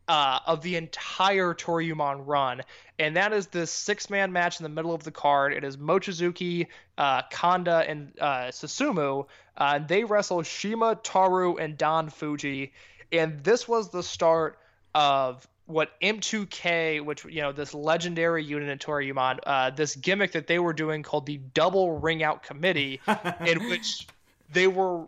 uh, 0.07 0.39
of 0.45 0.61
the 0.61 0.75
entire 0.75 1.53
Toryumon 1.53 2.23
run, 2.25 2.61
and 2.99 3.15
that 3.15 3.33
is 3.33 3.47
this 3.47 3.71
six-man 3.71 4.31
match 4.31 4.59
in 4.59 4.63
the 4.63 4.69
middle 4.69 4.93
of 4.93 5.03
the 5.03 5.11
card. 5.11 5.53
It 5.53 5.63
is 5.63 5.77
Mochizuki, 5.77 6.67
uh, 6.97 7.23
Kanda, 7.31 7.85
and 7.87 8.11
uh, 8.19 8.47
Susumu. 8.49 9.27
Uh, 9.57 9.79
they 9.79 10.03
wrestle 10.03 10.43
CIMA, 10.43 10.97
Taru, 10.97 11.59
and 11.59 11.77
Don 11.77 12.09
Fujii, 12.09 12.71
and 13.11 13.43
this 13.43 13.67
was 13.67 13.89
the 13.89 14.03
start 14.03 14.57
of 14.93 15.47
what 15.65 15.99
M2K, 16.01 17.03
which 17.03 17.23
you 17.25 17.41
know 17.41 17.51
this 17.51 17.73
legendary 17.73 18.43
unit 18.43 18.69
in 18.69 18.77
Toryumon, 18.77 19.39
uh, 19.45 19.69
this 19.69 19.95
gimmick 19.95 20.33
that 20.33 20.47
they 20.47 20.59
were 20.59 20.73
doing 20.73 21.03
called 21.03 21.25
the 21.25 21.37
Double 21.53 21.99
Ring 21.99 22.23
Out 22.23 22.43
Committee, 22.43 22.99
in 23.45 23.69
which 23.69 24.07
they 24.51 24.67
were 24.67 25.07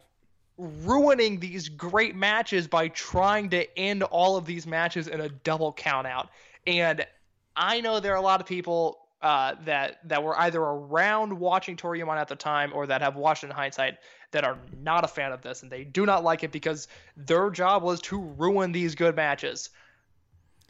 ruining 0.57 1.39
these 1.39 1.69
great 1.69 2.15
matches 2.15 2.67
by 2.67 2.87
trying 2.89 3.49
to 3.49 3.77
end 3.77 4.03
all 4.03 4.37
of 4.37 4.45
these 4.45 4.67
matches 4.67 5.07
in 5.07 5.21
a 5.21 5.29
double 5.29 5.73
count 5.73 6.07
out. 6.07 6.29
And 6.67 7.05
I 7.55 7.81
know 7.81 7.99
there 7.99 8.13
are 8.13 8.17
a 8.17 8.21
lot 8.21 8.39
of 8.39 8.47
people 8.47 8.99
uh, 9.21 9.55
that 9.63 9.99
that 10.09 10.21
were 10.21 10.37
either 10.37 10.61
around 10.61 11.31
watching 11.31 11.77
Toryumon 11.77 12.17
at 12.17 12.27
the 12.27 12.35
time 12.35 12.71
or 12.73 12.85
that 12.87 13.01
have 13.01 13.15
watched 13.15 13.43
in 13.43 13.49
hindsight 13.49 13.97
that 14.31 14.43
are 14.43 14.57
not 14.81 15.05
a 15.05 15.07
fan 15.07 15.31
of 15.31 15.41
this 15.41 15.63
and 15.63 15.71
they 15.71 15.83
do 15.85 16.05
not 16.05 16.23
like 16.23 16.43
it 16.43 16.51
because 16.51 16.87
their 17.15 17.49
job 17.49 17.83
was 17.83 18.01
to 18.01 18.19
ruin 18.19 18.73
these 18.73 18.95
good 18.95 19.15
matches. 19.15 19.69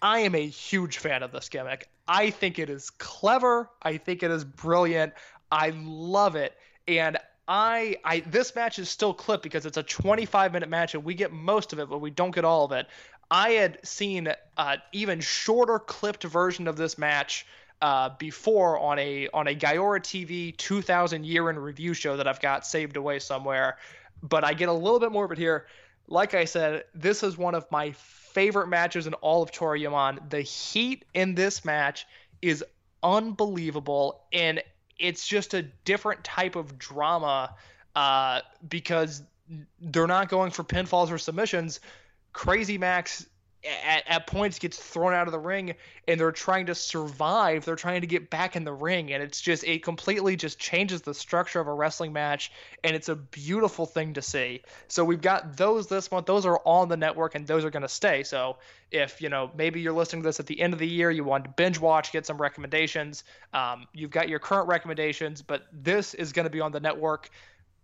I 0.03 0.19
am 0.19 0.35
a 0.35 0.45
huge 0.45 0.99
fan 0.99 1.23
of 1.23 1.31
this 1.31 1.49
gimmick. 1.49 1.89
I 2.07 2.29
think 2.29 2.59
it 2.59 2.69
is 2.69 2.89
clever. 2.91 3.69
I 3.81 3.97
think 3.97 4.21
it 4.21 4.29
is 4.29 4.43
brilliant. 4.43 5.13
I 5.51 5.71
love 5.75 6.35
it. 6.35 6.55
And 6.87 7.17
I 7.47 7.97
I 8.03 8.21
this 8.21 8.55
match 8.55 8.79
is 8.79 8.89
still 8.89 9.13
clipped 9.13 9.43
because 9.43 9.65
it's 9.65 9.77
a 9.77 9.83
25 9.83 10.53
minute 10.53 10.69
match 10.69 10.93
and 10.95 11.03
we 11.03 11.13
get 11.13 11.31
most 11.31 11.73
of 11.73 11.79
it, 11.79 11.89
but 11.89 11.99
we 11.99 12.09
don't 12.09 12.33
get 12.33 12.45
all 12.45 12.65
of 12.65 12.71
it. 12.71 12.87
I 13.29 13.51
had 13.51 13.79
seen 13.83 14.31
an 14.57 14.81
even 14.91 15.19
shorter 15.19 15.79
clipped 15.79 16.23
version 16.23 16.67
of 16.67 16.77
this 16.77 16.97
match 16.97 17.45
uh, 17.81 18.09
before 18.17 18.79
on 18.79 18.97
a 18.99 19.27
on 19.33 19.47
a 19.47 19.55
Gaora 19.55 19.99
TV 19.99 20.55
2000 20.55 21.25
year 21.25 21.49
in 21.49 21.59
review 21.59 21.93
show 21.93 22.17
that 22.17 22.27
I've 22.27 22.39
got 22.39 22.65
saved 22.65 22.95
away 22.95 23.19
somewhere, 23.19 23.77
but 24.21 24.43
I 24.45 24.53
get 24.53 24.69
a 24.69 24.73
little 24.73 24.99
bit 24.99 25.11
more 25.11 25.25
of 25.25 25.31
it 25.31 25.37
here. 25.37 25.65
Like 26.07 26.33
I 26.33 26.45
said, 26.45 26.85
this 26.93 27.23
is 27.23 27.37
one 27.37 27.55
of 27.55 27.69
my 27.71 27.91
favorite 27.91 28.67
matches 28.67 29.07
in 29.07 29.13
all 29.15 29.41
of 29.41 29.51
Toryumon. 29.51 30.29
The 30.29 30.41
heat 30.41 31.05
in 31.13 31.35
this 31.35 31.65
match 31.65 32.05
is 32.41 32.63
unbelievable, 33.01 34.21
and 34.31 34.61
it's 35.03 35.27
just 35.27 35.53
a 35.53 35.61
different 35.61 36.23
type 36.23 36.55
of 36.55 36.79
drama 36.79 37.53
uh, 37.93 38.39
because 38.67 39.21
they're 39.81 40.07
not 40.07 40.29
going 40.29 40.49
for 40.49 40.63
pinfalls 40.63 41.11
or 41.11 41.17
submissions. 41.17 41.81
Crazy 42.31 42.77
Max 42.77 43.27
at, 43.65 44.03
at 44.07 44.27
points 44.27 44.59
gets 44.59 44.77
thrown 44.77 45.13
out 45.13 45.27
of 45.27 45.31
the 45.31 45.39
ring 45.39 45.75
and 46.07 46.19
they're 46.19 46.31
trying 46.31 46.65
to 46.65 46.75
survive. 46.75 47.63
They're 47.65 47.75
trying 47.75 48.01
to 48.01 48.07
get 48.07 48.29
back 48.29 48.55
in 48.55 48.63
the 48.63 48.73
ring. 48.73 49.13
And 49.13 49.23
it's 49.23 49.39
just, 49.39 49.63
it 49.63 49.83
completely 49.83 50.35
just 50.35 50.59
changes 50.59 51.01
the 51.01 51.13
structure 51.13 51.59
of 51.59 51.67
a 51.67 51.73
wrestling 51.73 52.11
match. 52.11 52.51
And 52.83 52.95
it's 52.95 53.09
a 53.09 53.15
beautiful 53.15 53.85
thing 53.85 54.13
to 54.13 54.21
see. 54.21 54.61
So 54.87 55.05
we've 55.05 55.21
got 55.21 55.55
those 55.55 55.87
this 55.87 56.11
month. 56.11 56.25
Those 56.25 56.45
are 56.45 56.61
on 56.65 56.89
the 56.89 56.97
network 56.97 57.35
and 57.35 57.47
those 57.47 57.63
are 57.63 57.69
going 57.69 57.83
to 57.83 57.89
stay. 57.89 58.23
So 58.23 58.57
if, 58.91 59.21
you 59.21 59.29
know, 59.29 59.49
maybe 59.55 59.81
you're 59.81 59.93
listening 59.93 60.23
to 60.23 60.27
this 60.27 60.39
at 60.39 60.45
the 60.45 60.59
end 60.59 60.73
of 60.73 60.79
the 60.79 60.87
year, 60.87 61.09
you 61.09 61.23
want 61.23 61.45
to 61.45 61.49
binge 61.51 61.79
watch, 61.79 62.11
get 62.11 62.25
some 62.25 62.39
recommendations, 62.41 63.23
um, 63.53 63.87
you've 63.93 64.11
got 64.11 64.29
your 64.29 64.39
current 64.39 64.67
recommendations, 64.67 65.41
but 65.41 65.67
this 65.71 66.13
is 66.13 66.31
going 66.31 66.45
to 66.45 66.49
be 66.49 66.61
on 66.61 66.71
the 66.71 66.79
network 66.79 67.29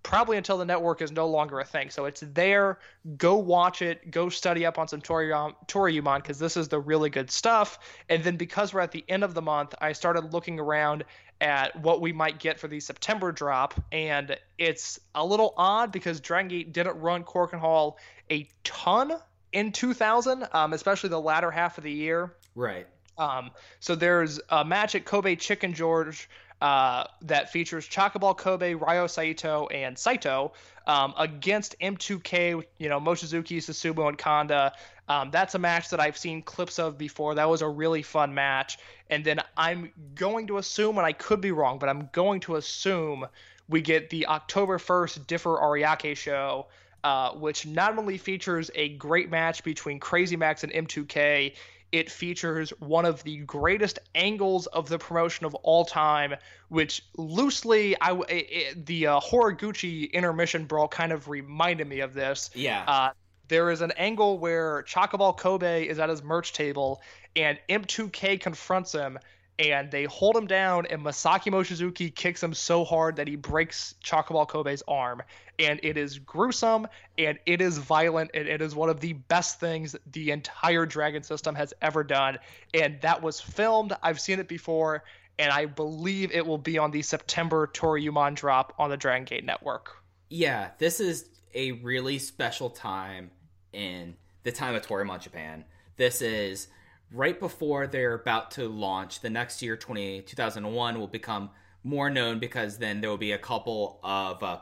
probably 0.03 0.38
until 0.38 0.57
the 0.57 0.65
network 0.65 1.01
is 1.01 1.11
no 1.11 1.27
longer 1.27 1.59
a 1.59 1.65
thing. 1.65 1.89
So 1.89 2.05
it's 2.05 2.21
there. 2.21 2.80
Go 3.17 3.35
watch 3.35 3.81
it. 3.81 4.11
Go 4.11 4.30
study 4.30 4.65
up 4.65 4.77
on 4.77 4.88
some 4.88 5.01
Toryumon 5.01 6.17
because 6.17 6.39
this 6.39 6.57
is 6.57 6.67
the 6.67 6.80
really 6.80 7.09
good 7.09 7.30
stuff. 7.30 7.80
And 8.09 8.23
then 8.23 8.38
because 8.38 8.73
we're 8.73 8.81
at 8.81 8.91
the 8.91 9.03
end 9.07 9.23
of 9.23 9.34
the 9.34 9.41
month, 9.41 9.76
I 9.81 9.93
started 9.93 10.34
looking 10.34 10.59
around 10.59 11.03
at 11.41 11.80
what 11.81 12.01
we 12.01 12.11
might 12.11 12.39
get 12.39 12.59
for 12.59 12.67
the 12.67 12.80
September 12.80 13.31
drop, 13.31 13.73
and 13.91 14.35
it's 14.57 14.99
a 15.15 15.26
little 15.26 15.53
odd 15.57 15.91
because 15.91 16.19
Dragon 16.19 16.49
Gate 16.49 16.73
didn't 16.73 16.99
run 16.99 17.23
Korakuen 17.23 17.59
Hall 17.59 17.97
a 18.30 18.47
ton 18.63 19.13
in 19.53 19.71
2000, 19.71 20.47
um, 20.51 20.73
especially 20.73 21.09
the 21.09 21.21
latter 21.21 21.49
half 21.49 21.77
of 21.77 21.84
the 21.84 21.91
year. 21.91 22.35
Right. 22.55 22.88
Um, 23.17 23.51
so 23.80 23.95
there's 23.95 24.39
a 24.49 24.63
match 24.63 24.95
at 24.95 25.05
Kobe 25.05 25.35
Chicken 25.35 25.73
George 25.73 26.30
uh, 26.61 27.06
that 27.22 27.52
features 27.52 27.88
Chocoball 27.88 28.38
Kobe, 28.38 28.73
Ryo 28.73 29.07
Saito, 29.07 29.68
and 29.68 29.98
Saito 29.98 30.53
um, 30.88 31.14
against 31.18 31.80
M2K, 31.80 32.64
you 32.77 32.90
know, 32.90 32.99
Mochizuki, 32.99 33.57
Susumu, 33.57 34.07
and 34.07 34.18
Kanda. 34.18 34.73
Um, 35.07 35.31
that's 35.31 35.56
a 35.56 35.60
match 35.60 35.90
that 35.90 35.99
I've 35.99 36.18
seen 36.18 36.41
clips 36.41 36.77
of 36.77 36.98
before. 36.98 37.36
That 37.36 37.49
was 37.49 37.61
a 37.61 37.68
really 37.68 38.02
fun 38.02 38.34
match. 38.34 38.77
And 39.10 39.23
then 39.23 39.40
I'm 39.56 39.91
going 40.15 40.48
to 40.48 40.57
assume, 40.57 40.98
and 40.98 41.06
I 41.06 41.14
could 41.14 41.41
be 41.41 41.52
wrong, 41.52 41.80
but 41.80 41.90
I'm 41.90 42.10
going 42.11 42.41
to 42.41 42.57
assume 42.57 43.26
we 43.68 43.81
get 43.81 44.10
the 44.10 44.27
October 44.27 44.77
1st 44.77 45.27
Differ 45.27 45.57
Ariake 45.57 46.15
show. 46.18 46.68
Uh, 47.02 47.31
which 47.31 47.65
not 47.65 47.98
only 47.98 48.18
features 48.18 48.69
a 48.76 48.90
great 48.90 49.31
match 49.31 49.64
between 49.64 50.02
Crazy 50.02 50.36
Max 50.36 50.65
and 50.65 50.73
M2K, 50.73 51.53
it 51.91 52.10
features 52.11 52.72
one 52.80 53.06
of 53.06 53.24
the 53.24 53.38
greatest 53.38 53.99
angles 54.16 54.68
of 54.68 54.90
the 54.90 54.99
promotion 54.99 55.45
of 55.45 55.56
all 55.56 55.86
time, 55.86 56.36
which 56.70 57.03
loosely, 57.18 57.99
I 57.99 58.20
it, 58.30 58.86
the 58.86 59.07
uh, 59.07 59.20
Horiguchi 59.20 60.11
intermission 60.11 60.66
brawl 60.66 60.88
kind 60.88 61.11
of 61.11 61.28
reminded 61.28 61.88
me 61.88 62.02
of 62.02 62.14
this. 62.14 62.52
Yeah. 62.53 62.84
Uh, 62.88 63.10
there 63.48 63.72
is 63.72 63.82
an 63.82 63.91
angle 63.98 64.38
where 64.38 64.84
Chocoball 64.84 65.36
Kobe 65.36 65.88
is 65.88 65.98
at 65.99 66.10
his 66.10 66.22
merch 66.22 66.53
table 66.53 67.02
and 67.36 67.57
M2K 67.68 68.40
confronts 68.40 68.91
him 68.91 69.18
and 69.60 69.91
they 69.91 70.06
hold 70.06 70.38
him 70.38 70.48
down 70.48 70.86
and 70.86 71.03
Masaki 71.03 71.52
Mochizuki 71.52 72.14
kicks 72.14 72.41
him 72.41 72.53
so 72.53 72.86
hard 72.86 73.18
that 73.18 73.27
he 73.27 73.36
breaks 73.36 73.94
Chocoball 74.03 74.48
Kobe's 74.48 74.81
arm 74.88 75.22
and 75.60 75.81
it 75.84 75.98
is 75.98 76.18
gruesome 76.18 76.88
and 77.18 77.38
it 77.45 77.60
is 77.60 77.77
violent 77.77 78.31
and 78.34 78.48
it 78.48 78.61
is 78.61 78.73
one 78.73 78.90
of 78.90 79.02
the 79.02 79.14
best 79.14 79.60
things 79.60 79.95
the 80.11 80.31
entire 80.31 80.86
Dragon 80.86 81.22
system 81.22 81.53
has 81.56 81.73
ever 81.81 82.06
done 82.06 82.40
and 82.73 82.99
that 83.02 83.22
was 83.22 83.41
filmed 83.41 83.94
I've 84.02 84.22
seen 84.22 84.40
it 84.40 84.48
before 84.48 85.03
and 85.38 85.52
I 85.52 85.65
believe 85.65 86.31
it 86.31 86.45
will 86.45 86.57
be 86.57 86.77
on 86.77 86.91
the 86.91 87.02
September 87.02 87.68
Toryumon 87.68 88.36
drop 88.36 88.73
on 88.80 88.90
the 88.90 88.98
Dragon 88.98 89.26
Gate 89.26 89.45
network. 89.45 89.91
Yeah, 90.30 90.72
this 90.77 90.99
is 90.99 91.30
a 91.53 91.73
really 91.73 92.19
special 92.19 92.69
time 92.69 93.31
in 93.73 94.15
the 94.44 94.52
time 94.52 94.76
of 94.76 94.86
Toryumon 94.86 95.22
Japan. 95.22 95.65
This 95.98 96.22
is 96.22 96.68
right 97.11 97.40
before 97.40 97.88
they're 97.88 98.14
about 98.14 98.52
to 98.52 98.68
launch. 98.68 99.22
The 99.22 99.30
next 99.30 99.61
year, 99.61 99.76
20, 99.76 100.22
2001, 100.22 100.99
will 100.99 101.07
become 101.07 101.49
more 101.84 102.10
known 102.10 102.40
because 102.40 102.77
then 102.77 103.02
there 103.02 103.10
will 103.10 103.18
be 103.18 103.31
a 103.31 103.38
couple 103.38 103.99
of 104.03 104.44
uh, 104.44 104.60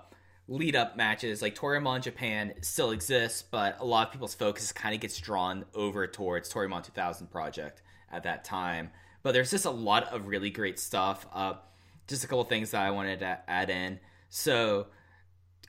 lead 0.47 0.75
up 0.75 0.95
matches. 0.95 1.41
Like 1.41 1.55
Toryumon 1.55 2.01
Japan 2.01 2.53
still 2.61 2.91
exists, 2.91 3.41
but 3.41 3.77
a 3.79 3.85
lot 3.85 4.07
of 4.07 4.13
people's 4.13 4.35
focus 4.35 4.71
kind 4.71 4.95
of 4.95 5.01
gets 5.01 5.19
drawn 5.19 5.65
over 5.73 6.07
towards 6.07 6.51
Toryumon 6.51 6.83
2000 6.83 7.27
project 7.27 7.81
at 8.11 8.23
that 8.23 8.43
time. 8.43 8.91
But 9.23 9.33
there's 9.33 9.51
just 9.51 9.65
a 9.65 9.71
lot 9.71 10.07
of 10.13 10.27
really 10.27 10.49
great 10.49 10.79
stuff. 10.79 11.27
Uh, 11.33 11.55
just 12.07 12.23
a 12.23 12.27
couple 12.27 12.43
things 12.45 12.71
that 12.71 12.81
I 12.81 12.91
wanted 12.91 13.19
to 13.19 13.39
add 13.47 13.69
in. 13.69 13.99
So, 14.29 14.87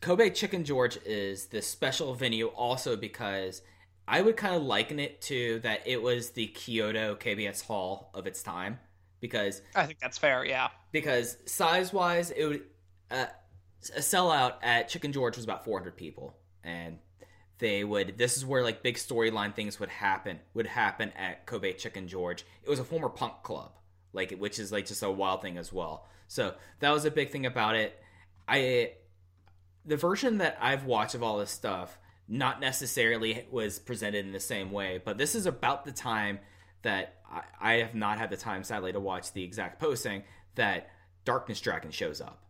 Kobe 0.01 0.31
Chicken 0.31 0.65
George 0.65 0.97
is 1.05 1.47
this 1.47 1.67
special 1.67 2.15
venue 2.15 2.47
also 2.49 2.97
because 2.97 3.63
I 4.09 4.23
would 4.23 4.37
kind 4.37 4.55
of 4.55 4.63
liken 4.63 4.99
it 4.99 5.21
to 5.23 5.61
that 5.61 5.87
it 5.87 6.03
was 6.03 6.31
the 6.31 6.47
Kyoto 6.47 7.15
KBS 7.15 7.63
Hall 7.65 8.11
of 8.15 8.27
its 8.27 8.43
time 8.43 8.79
because 9.21 9.61
I 9.75 9.87
think 9.87 9.99
that's 9.99 10.17
fair, 10.17 10.45
yeah. 10.45 10.69
because 10.93 11.37
size 11.45 11.93
wise 11.93 12.31
it 12.31 12.47
would 12.47 12.63
uh, 13.11 13.27
a 13.97 14.01
sellout 14.01 14.55
at 14.63 14.89
Chicken 14.89 15.13
George 15.13 15.37
was 15.37 15.45
about 15.45 15.65
400 15.65 15.97
people 15.97 16.35
and 16.65 16.99
they 17.59 17.85
would 17.85 18.17
this 18.17 18.37
is 18.37 18.47
where 18.47 18.63
like 18.63 18.83
big 18.83 18.97
storyline 18.97 19.55
things 19.55 19.79
would 19.79 19.89
happen 19.89 20.41
would 20.55 20.67
happen 20.67 21.13
at 21.13 21.45
Kobe 21.47 21.75
Chicken 21.75 22.09
George. 22.09 22.45
It 22.63 22.71
was 22.71 22.79
a 22.79 22.85
former 22.85 23.09
punk 23.09 23.43
club 23.43 23.73
like 24.13 24.33
which 24.33 24.59
is 24.59 24.73
like 24.73 24.87
just 24.87 25.03
a 25.03 25.11
wild 25.11 25.43
thing 25.43 25.59
as 25.59 25.73
well. 25.73 26.07
So 26.29 26.55
that 26.81 26.91
was 26.91 27.05
a 27.05 27.11
big 27.11 27.31
thing 27.31 27.47
about 27.47 27.77
it. 27.77 28.01
I 28.47 28.93
the 29.85 29.97
version 29.97 30.39
that 30.39 30.57
I've 30.61 30.85
watched 30.85 31.15
of 31.15 31.23
all 31.23 31.39
this 31.39 31.51
stuff 31.51 31.99
not 32.29 32.61
necessarily 32.61 33.47
was 33.51 33.79
presented 33.79 34.27
in 34.27 34.33
the 34.33 34.41
same 34.41 34.71
way, 34.71 35.01
but 35.03 35.17
this 35.19 35.35
is 35.35 35.47
about 35.47 35.85
the 35.85 35.93
time 35.93 36.39
that 36.83 37.15
I, 37.31 37.43
I 37.61 37.73
have 37.79 37.95
not 37.95 38.19
had 38.19 38.31
the 38.31 38.37
time, 38.37 38.63
sadly, 38.65 38.93
to 38.93 39.01
watch 39.01 39.33
the 39.33 39.43
exact 39.43 39.81
posting 39.81 40.23
that 40.55 40.91
Darkness 41.25 41.61
Dragon 41.61 41.91
shows 41.91 42.21
up. 42.21 42.45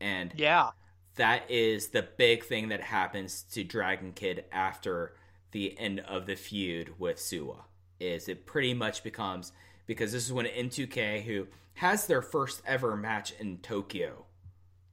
And 0.00 0.32
Yeah. 0.36 0.70
that 1.16 1.50
is 1.50 1.88
the 1.88 2.02
big 2.16 2.44
thing 2.44 2.68
that 2.68 2.80
happens 2.80 3.42
to 3.52 3.62
Dragon 3.62 4.12
Kid 4.12 4.44
after 4.50 5.14
the 5.52 5.78
end 5.78 6.00
of 6.00 6.26
the 6.26 6.34
feud 6.36 6.98
with 6.98 7.18
Suwa. 7.18 7.64
Is 8.00 8.28
it 8.28 8.46
pretty 8.46 8.74
much 8.74 9.04
becomes 9.04 9.52
because 9.86 10.12
this 10.12 10.24
is 10.26 10.32
when 10.32 10.46
M2K, 10.46 11.22
who 11.24 11.46
has 11.74 12.06
their 12.06 12.22
first 12.22 12.62
ever 12.66 12.96
match 12.96 13.32
in 13.38 13.58
Tokyo 13.58 14.24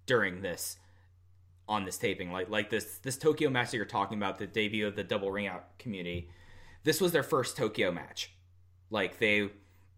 during 0.06 0.42
this 0.42 0.78
on 1.72 1.86
this 1.86 1.98
taping, 1.98 2.32
like 2.32 2.50
like 2.50 2.70
this 2.70 2.98
this 3.02 3.18
Tokyo 3.18 3.50
match 3.50 3.72
that 3.72 3.78
you're 3.78 3.86
talking 3.86 4.18
about, 4.18 4.38
the 4.38 4.46
debut 4.46 4.86
of 4.86 4.98
the 4.98 5.04
double 5.06 5.32
ring 5.32 5.48
out 5.48 5.78
community. 5.80 6.30
This 6.84 7.00
was 7.00 7.14
their 7.14 7.24
first 7.24 7.56
Tokyo 7.56 7.92
match. 7.92 8.34
Like 8.90 9.20
they 9.20 9.50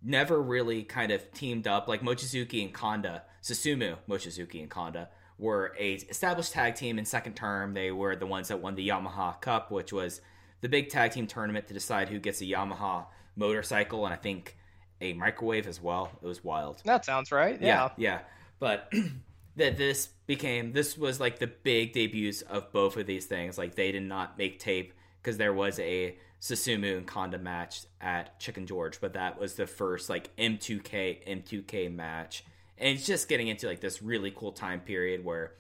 never 0.04 0.40
really 0.40 0.84
kind 0.84 1.12
of 1.12 1.32
teamed 1.34 1.66
up. 1.66 1.88
Like 1.88 2.02
Mochizuki 2.02 2.64
and 2.64 2.72
Kanda, 2.72 3.24
Susumu, 3.42 3.98
Mochizuki 4.08 4.62
and 4.62 4.70
Kanda 4.70 5.10
were 5.40 5.76
a 5.80 5.94
established 5.94 6.52
tag 6.54 6.76
team 6.76 7.00
in 7.00 7.06
second 7.06 7.34
term. 7.34 7.74
They 7.74 7.92
were 7.92 8.16
the 8.16 8.28
ones 8.28 8.50
that 8.50 8.62
won 8.62 8.76
the 8.76 8.88
Yamaha 8.88 9.42
Cup, 9.42 9.72
which 9.72 9.92
was 9.92 10.22
the 10.62 10.70
big 10.70 10.90
tag 10.90 11.12
team 11.12 11.26
tournament 11.26 11.68
to 11.70 11.74
decide 11.74 12.10
who 12.10 12.20
gets 12.20 12.40
a 12.42 12.46
Yamaha 12.46 13.08
motorcycle 13.36 14.06
and 14.06 14.14
I 14.14 14.18
think 14.18 14.56
a 15.02 15.14
microwave 15.14 15.66
as 15.66 15.82
well. 15.82 16.12
It 16.22 16.28
was 16.28 16.44
wild 16.44 16.84
That 16.86 17.04
sounds 17.04 17.32
right. 17.32 17.60
Yeah. 17.60 17.90
yeah. 17.98 18.20
But 18.60 18.94
that 19.56 19.78
this 19.78 20.08
became 20.26 20.74
this 20.74 20.98
was 20.98 21.20
like 21.20 21.40
the 21.40 21.48
big 21.48 21.94
debuts 21.94 22.42
of 22.42 22.72
both 22.72 22.98
of 22.98 23.06
these 23.06 23.26
things. 23.26 23.58
Like 23.58 23.76
they 23.76 23.92
did 23.92 24.04
not 24.04 24.38
make 24.38 24.60
tape 24.60 24.94
because 25.22 25.38
there 25.38 25.54
was 25.54 25.80
a 25.80 26.18
Susumu 26.42 26.98
and 26.98 27.08
Kanda 27.08 27.40
match 27.40 27.84
at 28.02 28.38
Chicken 28.40 28.66
George, 28.68 29.00
but 29.00 29.14
that 29.14 29.40
was 29.40 29.56
the 29.56 29.68
first 29.68 30.10
like 30.10 30.36
M2K 30.38 31.28
M2K 31.28 31.94
match. 31.94 32.44
And 32.78 32.98
it's 32.98 33.06
just 33.06 33.30
getting 33.30 33.48
into 33.48 33.68
like 33.68 33.80
this 33.80 34.02
really 34.02 34.32
cool 34.32 34.52
time 34.52 34.82
period 34.82 35.24
where 35.24 35.54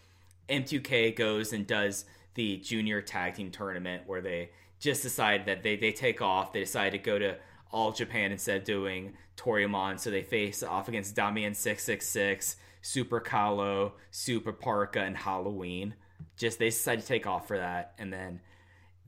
M2K 0.50 1.16
goes 1.16 1.54
and 1.54 1.66
does 1.66 2.06
the 2.34 2.58
junior 2.58 3.02
tag 3.02 3.36
team 3.36 3.52
tournament 3.52 4.04
where 4.08 4.22
they 4.22 4.50
just 4.80 5.04
decide 5.04 5.46
that 5.46 5.64
they, 5.64 5.76
they 5.76 5.92
take 5.92 6.22
off. 6.22 6.52
They 6.52 6.60
decide 6.60 6.92
to 6.92 6.98
go 6.98 7.18
to 7.18 7.38
All 7.72 7.92
Japan 7.92 8.32
instead 8.32 8.58
of 8.58 8.64
doing 8.66 9.14
Toryumon. 9.38 10.00
So 10.00 10.12
they 10.12 10.24
face 10.24 10.64
off 10.64 10.88
against 10.90 11.16
Damien 11.16 11.54
666, 11.54 12.58
Super 12.84 13.22
Calo, 13.22 13.94
Super 14.12 14.52
Parka, 14.52 15.00
and 15.00 15.18
Halloween. 15.18 15.96
Just 16.38 16.60
they 16.60 16.66
decide 16.66 17.00
to 17.00 17.06
take 17.06 17.26
off 17.26 17.48
for 17.48 17.58
that. 17.58 17.94
And 17.98 18.14
then 18.14 18.42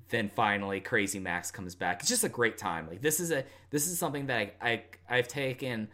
then 0.09 0.29
finally 0.29 0.79
Crazy 0.79 1.19
Max 1.19 1.51
comes 1.51 1.75
back. 1.75 1.99
It's 1.99 2.09
just 2.09 2.23
a 2.23 2.29
great 2.29 2.57
time. 2.57 2.87
Like 2.87 3.01
this 3.01 3.19
is 3.19 3.31
a 3.31 3.43
this 3.69 3.87
is 3.87 3.99
something 3.99 4.27
that 4.27 4.55
I, 4.61 4.69
I 4.71 4.83
I've 5.09 5.27
taken 5.27 5.89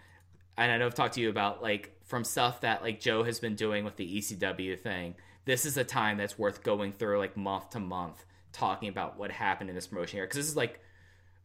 and 0.57 0.71
I 0.71 0.77
know 0.77 0.85
I've 0.85 0.95
talked 0.95 1.15
to 1.15 1.21
you 1.21 1.29
about 1.29 1.63
like 1.63 1.97
from 2.03 2.23
stuff 2.23 2.61
that 2.61 2.83
like 2.83 2.99
Joe 2.99 3.23
has 3.23 3.39
been 3.39 3.55
doing 3.55 3.83
with 3.83 3.95
the 3.95 4.17
ECW 4.17 4.79
thing. 4.79 5.15
This 5.45 5.65
is 5.65 5.75
a 5.75 5.83
time 5.83 6.17
that's 6.17 6.37
worth 6.37 6.61
going 6.61 6.91
through 6.93 7.17
like 7.17 7.35
month 7.35 7.71
to 7.71 7.79
month 7.79 8.23
talking 8.53 8.89
about 8.89 9.17
what 9.17 9.31
happened 9.31 9.69
in 9.69 9.75
this 9.75 9.87
promotion 9.87 10.17
here 10.17 10.25
because 10.25 10.37
this 10.37 10.47
is 10.47 10.55
like 10.55 10.81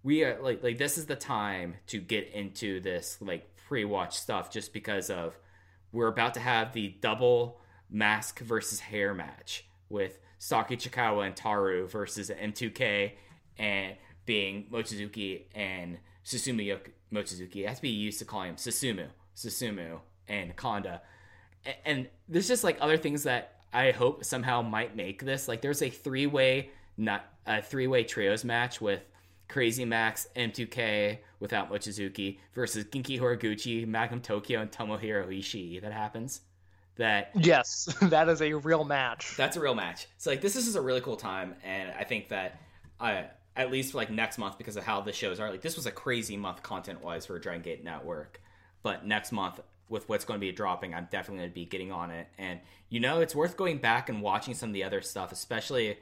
we 0.02 0.22
are 0.22 0.38
like 0.42 0.62
like 0.62 0.76
this 0.76 0.98
is 0.98 1.06
the 1.06 1.16
time 1.16 1.76
to 1.86 1.98
get 1.98 2.28
into 2.32 2.80
this 2.80 3.16
like 3.22 3.48
pre-watch 3.68 4.18
stuff 4.18 4.50
just 4.50 4.74
because 4.74 5.08
of 5.08 5.38
we're 5.92 6.08
about 6.08 6.34
to 6.34 6.40
have 6.40 6.72
the 6.72 6.94
double 7.00 7.60
mask 7.90 8.40
versus 8.40 8.80
hair 8.80 9.14
match 9.14 9.66
with 9.88 10.18
Saki 10.38 10.76
Chikawa 10.76 11.26
and 11.26 11.34
Taru 11.34 11.88
versus 11.88 12.30
M2K 12.30 13.12
and 13.58 13.96
being 14.26 14.66
Mochizuki 14.70 15.44
and 15.54 15.98
Susumu 16.24 16.78
Mochizuki. 17.12 17.56
It 17.56 17.68
has 17.68 17.78
to 17.78 17.82
be 17.82 17.88
used 17.88 18.18
to 18.18 18.24
call 18.24 18.42
him 18.42 18.56
Susumu, 18.56 19.06
Susumu 19.36 20.00
and 20.28 20.54
Kanda. 20.56 21.02
And 21.84 22.08
there's 22.28 22.48
just 22.48 22.64
like 22.64 22.78
other 22.80 22.96
things 22.96 23.22
that 23.22 23.60
I 23.72 23.92
hope 23.92 24.24
somehow 24.24 24.62
might 24.62 24.96
make 24.96 25.24
this. 25.24 25.48
Like 25.48 25.62
there's 25.62 25.82
a 25.82 25.90
three 25.90 26.26
way 26.26 26.70
not 26.96 27.26
a 27.46 27.62
three 27.62 27.86
way 27.86 28.04
trios 28.04 28.44
match 28.44 28.80
with 28.80 29.02
Crazy 29.48 29.84
Max, 29.84 30.26
M2K 30.36 31.18
without 31.40 31.70
Mochizuki 31.70 32.38
versus 32.54 32.84
Genki 32.84 33.20
Horiguchi, 33.20 33.86
Magnum 33.86 34.20
Tokyo, 34.20 34.60
and 34.60 34.70
Tomohiro 34.70 35.28
Ishii. 35.28 35.80
That 35.82 35.92
happens. 35.92 36.40
That 36.96 37.30
Yes, 37.34 37.94
that 38.02 38.28
is 38.28 38.40
a 38.42 38.54
real 38.54 38.84
match. 38.84 39.36
that's 39.36 39.56
a 39.56 39.60
real 39.60 39.74
match. 39.74 40.06
So 40.18 40.30
like 40.30 40.40
this 40.40 40.56
is 40.56 40.64
just 40.64 40.76
a 40.76 40.80
really 40.80 41.00
cool 41.00 41.16
time, 41.16 41.54
and 41.62 41.92
I 41.92 42.04
think 42.04 42.28
that 42.30 42.60
I 42.98 43.26
at 43.54 43.70
least 43.70 43.92
for 43.92 43.98
like 43.98 44.10
next 44.10 44.38
month 44.38 44.58
because 44.58 44.76
of 44.76 44.84
how 44.84 45.00
the 45.00 45.12
shows 45.12 45.38
are 45.38 45.50
like 45.50 45.62
this 45.62 45.76
was 45.76 45.86
a 45.86 45.90
crazy 45.90 46.36
month 46.36 46.62
content 46.62 47.02
wise 47.02 47.26
for 47.26 47.38
Dragon 47.38 47.62
Gate 47.62 47.84
Network, 47.84 48.40
but 48.82 49.06
next 49.06 49.30
month 49.32 49.60
with 49.88 50.08
what's 50.08 50.24
going 50.24 50.40
to 50.40 50.44
be 50.44 50.50
dropping, 50.50 50.94
I'm 50.94 51.06
definitely 51.10 51.38
going 51.38 51.50
to 51.50 51.54
be 51.54 51.64
getting 51.66 51.92
on 51.92 52.10
it, 52.10 52.28
and 52.38 52.60
you 52.88 52.98
know 52.98 53.20
it's 53.20 53.34
worth 53.34 53.56
going 53.56 53.78
back 53.78 54.08
and 54.08 54.22
watching 54.22 54.54
some 54.54 54.70
of 54.70 54.74
the 54.74 54.82
other 54.84 55.02
stuff, 55.02 55.32
especially 55.32 55.98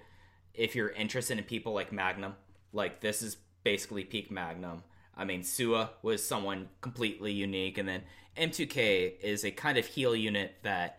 if 0.54 0.76
you're 0.76 0.90
interested 0.90 1.36
in 1.36 1.44
people 1.44 1.74
like 1.74 1.92
Magnum. 1.92 2.34
Like 2.74 3.00
this 3.00 3.22
is 3.22 3.38
basically 3.62 4.04
peak 4.04 4.30
Magnum. 4.30 4.82
I 5.16 5.24
mean, 5.24 5.42
Suwa 5.42 5.90
was 6.02 6.26
someone 6.26 6.68
completely 6.80 7.32
unique, 7.32 7.78
and 7.78 7.88
then 7.88 8.02
M2K 8.36 9.20
is 9.20 9.44
a 9.44 9.50
kind 9.52 9.78
of 9.78 9.86
heel 9.86 10.14
unit 10.14 10.56
that 10.62 10.98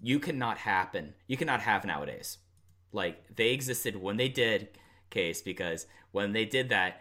you 0.00 0.18
cannot 0.18 0.58
happen. 0.58 1.14
You 1.26 1.36
cannot 1.36 1.60
have 1.60 1.84
nowadays. 1.84 2.38
Like 2.92 3.36
they 3.36 3.50
existed 3.50 3.96
when 3.96 4.16
they 4.16 4.28
did 4.28 4.68
case 5.10 5.42
because 5.42 5.86
when 6.10 6.32
they 6.32 6.46
did 6.46 6.70
that, 6.70 7.00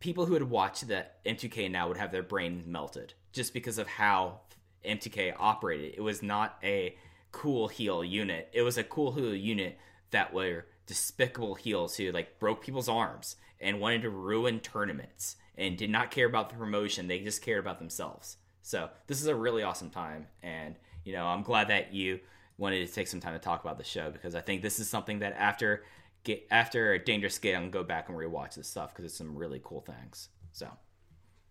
people 0.00 0.26
who 0.26 0.34
had 0.34 0.44
watched 0.44 0.88
that 0.88 1.24
M2K 1.24 1.70
now 1.70 1.88
would 1.88 1.96
have 1.96 2.12
their 2.12 2.22
brain 2.22 2.62
melted 2.66 3.14
just 3.32 3.52
because 3.52 3.78
of 3.78 3.88
how 3.88 4.40
M2K 4.84 5.34
operated. 5.38 5.94
It 5.96 6.00
was 6.00 6.22
not 6.22 6.58
a 6.62 6.96
cool 7.32 7.68
heel 7.68 8.04
unit. 8.04 8.48
It 8.52 8.62
was 8.62 8.78
a 8.78 8.84
cool 8.84 9.12
heel 9.12 9.34
unit 9.34 9.78
that 10.10 10.32
were 10.32 10.66
despicable 10.86 11.54
heels 11.54 11.96
who 11.96 12.10
like 12.12 12.38
broke 12.38 12.62
people's 12.62 12.88
arms 12.88 13.36
and 13.60 13.80
wanted 13.80 14.02
to 14.02 14.10
ruin 14.10 14.60
tournaments 14.60 15.36
and 15.56 15.76
did 15.76 15.90
not 15.90 16.10
care 16.10 16.26
about 16.26 16.48
the 16.48 16.56
promotion. 16.56 17.08
They 17.08 17.20
just 17.20 17.42
cared 17.42 17.60
about 17.60 17.78
themselves. 17.78 18.36
So 18.62 18.90
this 19.06 19.20
is 19.20 19.26
a 19.26 19.34
really 19.34 19.62
awesome 19.62 19.90
time, 19.90 20.26
and 20.42 20.74
you 21.04 21.12
know 21.12 21.26
I'm 21.26 21.42
glad 21.42 21.68
that 21.68 21.94
you 21.94 22.20
wanted 22.58 22.86
to 22.86 22.92
take 22.92 23.06
some 23.06 23.20
time 23.20 23.34
to 23.34 23.38
talk 23.38 23.62
about 23.62 23.78
the 23.78 23.84
show 23.84 24.10
because 24.10 24.34
I 24.34 24.40
think 24.40 24.62
this 24.62 24.78
is 24.78 24.88
something 24.88 25.20
that 25.20 25.34
after 25.38 25.84
get 26.24 26.46
after 26.50 26.98
Dangerous 26.98 27.38
Gate, 27.38 27.54
I'm 27.54 27.70
gonna 27.70 27.70
go 27.70 27.84
back 27.84 28.08
and 28.08 28.18
rewatch 28.18 28.54
this 28.54 28.68
stuff 28.68 28.92
because 28.92 29.04
it's 29.04 29.16
some 29.16 29.36
really 29.36 29.60
cool 29.62 29.82
things. 29.82 30.30
So 30.52 30.68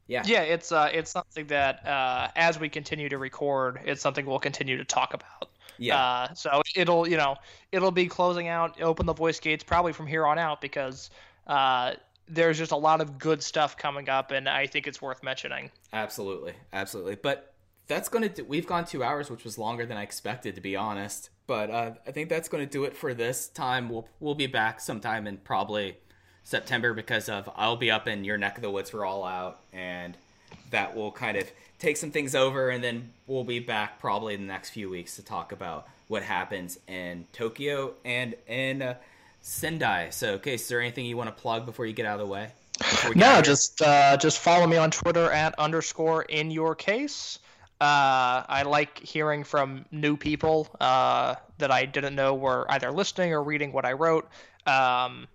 yeah, 0.07 0.23
Yeah, 0.25 0.41
it's 0.41 0.71
uh, 0.71 0.89
it's 0.91 1.09
something 1.09 1.47
that 1.47 1.85
uh, 1.85 2.29
as 2.35 2.59
we 2.59 2.69
continue 2.69 3.09
to 3.09 3.17
record, 3.17 3.79
it's 3.85 4.01
something 4.01 4.25
we'll 4.25 4.39
continue 4.39 4.77
to 4.77 4.85
talk 4.85 5.13
about. 5.13 5.49
Yeah, 5.77 5.97
Uh, 5.97 6.33
so 6.33 6.61
it'll 6.75 7.07
you 7.07 7.17
know 7.17 7.35
it'll 7.71 7.91
be 7.91 8.07
closing 8.07 8.47
out, 8.47 8.81
open 8.81 9.05
the 9.05 9.13
voice 9.13 9.39
gates 9.39 9.63
probably 9.63 9.93
from 9.93 10.07
here 10.07 10.25
on 10.25 10.37
out 10.37 10.61
because 10.61 11.09
uh, 11.47 11.93
there's 12.27 12.57
just 12.57 12.71
a 12.71 12.77
lot 12.77 13.01
of 13.01 13.17
good 13.19 13.43
stuff 13.43 13.77
coming 13.77 14.09
up, 14.09 14.31
and 14.31 14.49
I 14.49 14.67
think 14.67 14.87
it's 14.87 15.01
worth 15.01 15.23
mentioning. 15.23 15.71
absolutely, 15.93 16.53
absolutely. 16.73 17.15
But 17.15 17.53
that's 17.87 18.09
gonna 18.09 18.29
do, 18.29 18.43
we've 18.45 18.65
gone 18.65 18.85
two 18.85 19.03
hours, 19.03 19.29
which 19.29 19.43
was 19.43 19.57
longer 19.57 19.85
than 19.85 19.97
I 19.97 20.03
expected 20.03 20.55
to 20.55 20.61
be 20.61 20.75
honest. 20.75 21.29
But 21.47 21.69
uh, 21.69 21.91
I 22.07 22.11
think 22.11 22.29
that's 22.29 22.49
gonna 22.49 22.65
do 22.65 22.83
it 22.85 22.95
for 22.97 23.13
this 23.13 23.47
time. 23.47 23.89
We'll 23.89 24.07
we'll 24.19 24.35
be 24.35 24.47
back 24.47 24.79
sometime 24.79 25.27
in 25.27 25.37
probably 25.37 25.97
September 26.43 26.93
because 26.93 27.29
of 27.29 27.49
I'll 27.55 27.75
be 27.77 27.91
up 27.91 28.07
in 28.07 28.23
your 28.23 28.37
neck 28.37 28.55
of 28.57 28.63
the 28.63 28.71
woods 28.71 28.89
for 28.89 29.05
All 29.05 29.23
Out, 29.23 29.59
and 29.71 30.17
that 30.75 30.93
will 30.93 31.11
kind 31.11 31.37
of 31.37 31.49
take 31.79 31.95
some 31.95 32.11
things 32.11 32.35
over, 32.35 32.69
and 32.69 32.83
then 32.83 33.09
we'll 33.27 33.45
be 33.45 33.59
back 33.59 33.97
probably 33.97 34.33
in 34.33 34.41
the 34.41 34.47
next 34.47 34.71
few 34.71 34.89
weeks 34.89 35.15
to 35.15 35.23
talk 35.23 35.53
about 35.53 35.87
what 36.09 36.21
happens 36.21 36.77
in 36.89 37.25
Tokyo 37.31 37.93
and 38.03 38.35
in 38.45 38.81
uh, 38.81 38.95
Sendai. 39.41 40.09
So, 40.09 40.33
okay, 40.33 40.55
is 40.55 40.67
there 40.67 40.81
anything 40.81 41.05
you 41.05 41.15
want 41.15 41.33
to 41.33 41.41
plug 41.41 41.65
before 41.65 41.85
you 41.85 41.93
get 41.93 42.05
out 42.05 42.19
of 42.19 42.27
the 42.27 42.31
way? 42.31 42.49
Before 42.77 43.11
we 43.11 43.15
get 43.15 43.23
out 43.23 43.35
No, 43.37 43.41
just 43.41 43.81
uh, 43.81 44.17
just 44.17 44.39
follow 44.39 44.67
me 44.67 44.75
on 44.75 44.91
Twitter 44.91 45.31
at 45.31 45.57
underscore 45.57 46.23
in 46.23 46.51
your 46.51 46.75
case. 46.75 47.39
Uh, 47.79 48.43
I 48.47 48.63
like 48.65 48.99
hearing 48.99 49.45
from 49.45 49.85
new 49.91 50.17
people 50.17 50.67
uh, 50.81 51.35
that 51.57 51.71
I 51.71 51.85
didn't 51.85 52.15
know 52.15 52.33
were 52.33 52.65
either 52.69 52.91
listening 52.91 53.31
or 53.31 53.41
reading 53.41 53.71
what 53.71 53.85
I 53.85 53.93
wrote. 53.93 54.29
Um, 54.67 55.27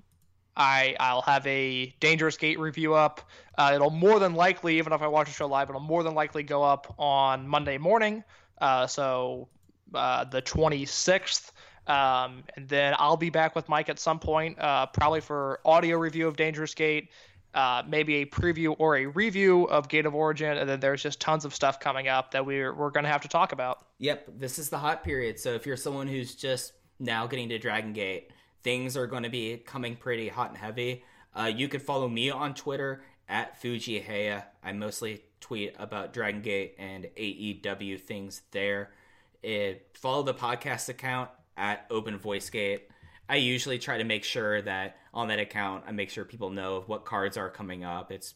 I 0.57 0.97
I'll 1.01 1.23
have 1.23 1.47
a 1.47 1.95
Dangerous 2.01 2.37
Gate 2.37 2.59
review 2.59 2.95
up. 2.95 3.21
Uh, 3.57 3.73
it'll 3.75 3.91
more 3.91 4.19
than 4.19 4.35
likely, 4.35 4.79
even 4.79 4.93
if 4.93 5.03
I 5.03 5.07
watch 5.07 5.27
the 5.29 5.33
show 5.33 5.47
live, 5.47 5.69
it'll 5.69 5.81
more 5.81 6.03
than 6.03 6.15
likely 6.15 6.43
go 6.43 6.63
up 6.63 6.95
on 6.99 7.47
Monday 7.47 7.79
morning. 7.79 8.25
Uh, 8.61 8.87
so 8.87 9.49
uh, 9.95 10.25
the 10.25 10.43
26th. 10.43 11.53
Um, 11.87 12.45
and 12.57 12.69
then 12.69 12.95
I'll 12.99 13.17
be 13.17 13.31
back 13.31 13.57
with 13.57 13.69
Mike 13.69 13.89
at 13.89 13.99
some 13.99 14.19
point, 14.19 14.59
uh, 14.61 14.87
probably 14.87 15.21
for 15.21 15.61
audio 15.65 15.97
review 15.97 16.29
of 16.29 16.37
Dangerous 16.37 16.75
Gate, 16.75 17.09
uh, 17.55 17.83
maybe 17.89 18.17
a 18.17 18.27
preview 18.27 18.77
or 18.79 18.97
a 18.97 19.07
review 19.07 19.65
of 19.65 19.89
Gate 19.89 20.07
of 20.07 20.15
Origin, 20.15 20.57
and 20.57 20.69
then 20.69 20.79
there's 20.79 21.03
just 21.03 21.21
tons 21.21 21.45
of 21.45 21.55
stuff 21.55 21.81
coming 21.81 22.07
up 22.07 22.31
that 22.31 22.47
we're 22.47 22.73
we're 22.75 22.91
gonna 22.91 23.09
have 23.09 23.23
to 23.23 23.29
talk 23.29 23.53
about. 23.53 23.87
Yep, 23.99 24.39
this 24.39 24.59
is 24.59 24.69
the 24.69 24.79
hot 24.79 25.03
period. 25.03 25.41
So 25.41 25.55
if 25.55 25.67
you're 25.67 25.77
someone 25.77 26.07
who's 26.07 26.37
just 26.37 26.75
now 27.01 27.27
getting 27.27 27.49
to 27.49 27.59
Dragon 27.59 27.93
Gate, 27.93 28.31
things 28.63 28.97
are 28.97 29.07
going 29.07 29.23
to 29.23 29.31
be 29.31 29.57
coming 29.59 29.97
pretty 29.97 30.29
hot 30.29 30.51
and 30.51 30.59
heavy. 30.59 31.05
Uh, 31.35 31.51
you 31.55 31.69
could 31.69 31.83
follow 31.83 32.09
me 32.09 32.31
on 32.31 32.55
Twitter 32.55 33.03
at 33.29 33.61
Fujiheya. 33.63 34.45
I 34.63 34.73
mostly 34.73 35.23
tweet 35.41 35.75
about 35.79 36.13
Dragon 36.13 36.43
Gate 36.43 36.75
and 36.79 37.07
AEW 37.17 38.01
things 38.01 38.43
there. 38.51 38.91
It, 39.43 39.89
follow 39.95 40.23
the 40.23 40.35
podcast 40.35 40.89
account 40.89 41.31
at 41.57 41.87
Open 41.91 42.19
Voice 42.19 42.51
Gate. 42.51 42.89
I 43.29 43.37
usually 43.37 43.79
try 43.79 43.99
to 43.99 44.05
make 44.05 44.25
sure 44.25 44.61
that 44.63 44.97
on 45.15 45.29
that 45.29 45.39
account, 45.39 45.85
I 45.87 45.93
make 45.93 46.11
sure 46.11 46.25
people 46.25 46.51
know 46.51 46.83
what 46.87 47.05
cards 47.05 47.37
are 47.37 47.49
coming 47.49 47.85
up. 47.85 48.11
It's 48.11 48.35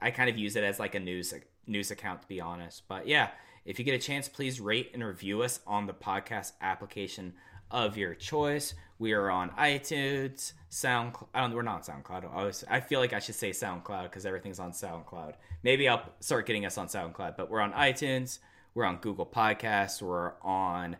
I 0.00 0.10
kind 0.10 0.30
of 0.30 0.38
use 0.38 0.56
it 0.56 0.64
as 0.64 0.78
like 0.78 0.94
a 0.94 1.00
news 1.00 1.34
news 1.66 1.90
account 1.90 2.22
to 2.22 2.28
be 2.28 2.40
honest. 2.40 2.82
But 2.86 3.08
yeah, 3.08 3.30
if 3.64 3.78
you 3.78 3.84
get 3.84 3.94
a 3.94 3.98
chance, 3.98 4.28
please 4.28 4.60
rate 4.60 4.90
and 4.94 5.02
review 5.04 5.42
us 5.42 5.58
on 5.66 5.86
the 5.86 5.94
podcast 5.94 6.52
application 6.60 7.34
of 7.70 7.96
your 7.96 8.14
choice. 8.14 8.74
We 8.98 9.12
are 9.12 9.30
on 9.30 9.50
iTunes, 9.50 10.52
SoundCloud. 10.70 11.26
I 11.34 11.42
don't, 11.42 11.54
we're 11.54 11.62
not 11.62 11.88
on 11.88 12.02
SoundCloud. 12.02 12.24
I, 12.24 12.34
always, 12.34 12.64
I 12.68 12.80
feel 12.80 13.00
like 13.00 13.12
I 13.12 13.18
should 13.18 13.34
say 13.34 13.50
SoundCloud 13.50 14.04
because 14.04 14.24
everything's 14.24 14.58
on 14.58 14.72
SoundCloud. 14.72 15.34
Maybe 15.62 15.88
I'll 15.88 16.02
start 16.20 16.46
getting 16.46 16.64
us 16.64 16.78
on 16.78 16.88
SoundCloud, 16.88 17.36
but 17.36 17.50
we're 17.50 17.60
on 17.60 17.72
iTunes. 17.72 18.38
We're 18.74 18.84
on 18.84 18.96
Google 18.96 19.26
Podcasts. 19.26 20.00
We're 20.00 20.32
on 20.42 20.96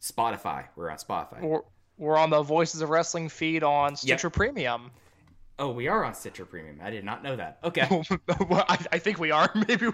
Spotify. 0.00 0.66
We're 0.76 0.90
on 0.90 0.98
Spotify. 0.98 1.40
We're, 1.40 1.62
we're 1.98 2.16
on 2.16 2.30
the 2.30 2.42
Voices 2.42 2.80
of 2.80 2.90
Wrestling 2.90 3.28
feed 3.28 3.64
on 3.64 3.96
Stitcher 3.96 4.30
Premium. 4.30 4.90
Oh, 5.58 5.70
we 5.70 5.88
are 5.88 6.04
on 6.04 6.14
Stitcher 6.14 6.44
Premium. 6.44 6.80
I 6.82 6.90
did 6.90 7.04
not 7.04 7.22
know 7.22 7.34
that. 7.34 7.58
Okay. 7.64 7.88
well, 8.48 8.64
I, 8.68 8.78
I 8.92 8.98
think 8.98 9.18
we 9.18 9.30
are. 9.30 9.50
Maybe, 9.68 9.88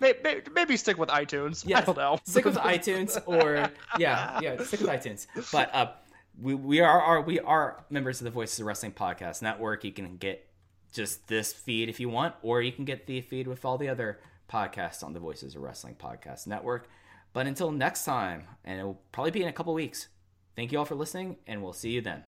maybe 0.00 0.40
maybe 0.52 0.76
stick 0.76 0.98
with 0.98 1.08
iTunes. 1.08 1.72
I 1.72 1.82
don't 1.82 1.96
know. 1.96 2.18
Stick 2.24 2.44
with 2.44 2.56
iTunes 2.74 3.22
or 3.26 3.70
yeah, 3.98 4.40
yeah, 4.42 4.62
stick 4.64 4.80
with 4.80 4.90
iTunes. 4.90 5.26
But 5.52 5.72
uh, 5.72 5.92
we 6.40 6.54
we 6.54 6.80
are, 6.80 7.00
are 7.00 7.20
we 7.20 7.40
are 7.40 7.84
members 7.90 8.20
of 8.20 8.24
the 8.24 8.30
Voices 8.30 8.60
of 8.60 8.66
Wrestling 8.66 8.92
podcast 8.92 9.42
network. 9.42 9.84
You 9.84 9.92
can 9.92 10.16
get 10.16 10.48
just 10.92 11.26
this 11.28 11.52
feed 11.52 11.88
if 11.88 12.00
you 12.00 12.08
want, 12.08 12.34
or 12.42 12.62
you 12.62 12.72
can 12.72 12.84
get 12.84 13.06
the 13.06 13.20
feed 13.20 13.46
with 13.46 13.64
all 13.64 13.78
the 13.78 13.88
other 13.88 14.20
podcasts 14.50 15.02
on 15.02 15.12
the 15.12 15.20
Voices 15.20 15.54
of 15.54 15.62
Wrestling 15.62 15.96
podcast 15.96 16.46
network. 16.46 16.88
But 17.32 17.46
until 17.46 17.72
next 17.72 18.04
time, 18.04 18.44
and 18.64 18.80
it 18.80 18.84
will 18.84 19.00
probably 19.10 19.32
be 19.32 19.42
in 19.42 19.48
a 19.48 19.52
couple 19.52 19.74
weeks. 19.74 20.08
Thank 20.54 20.70
you 20.70 20.78
all 20.78 20.84
for 20.84 20.94
listening, 20.94 21.36
and 21.46 21.62
we'll 21.62 21.72
see 21.72 21.90
you 21.90 22.00
then. 22.00 22.24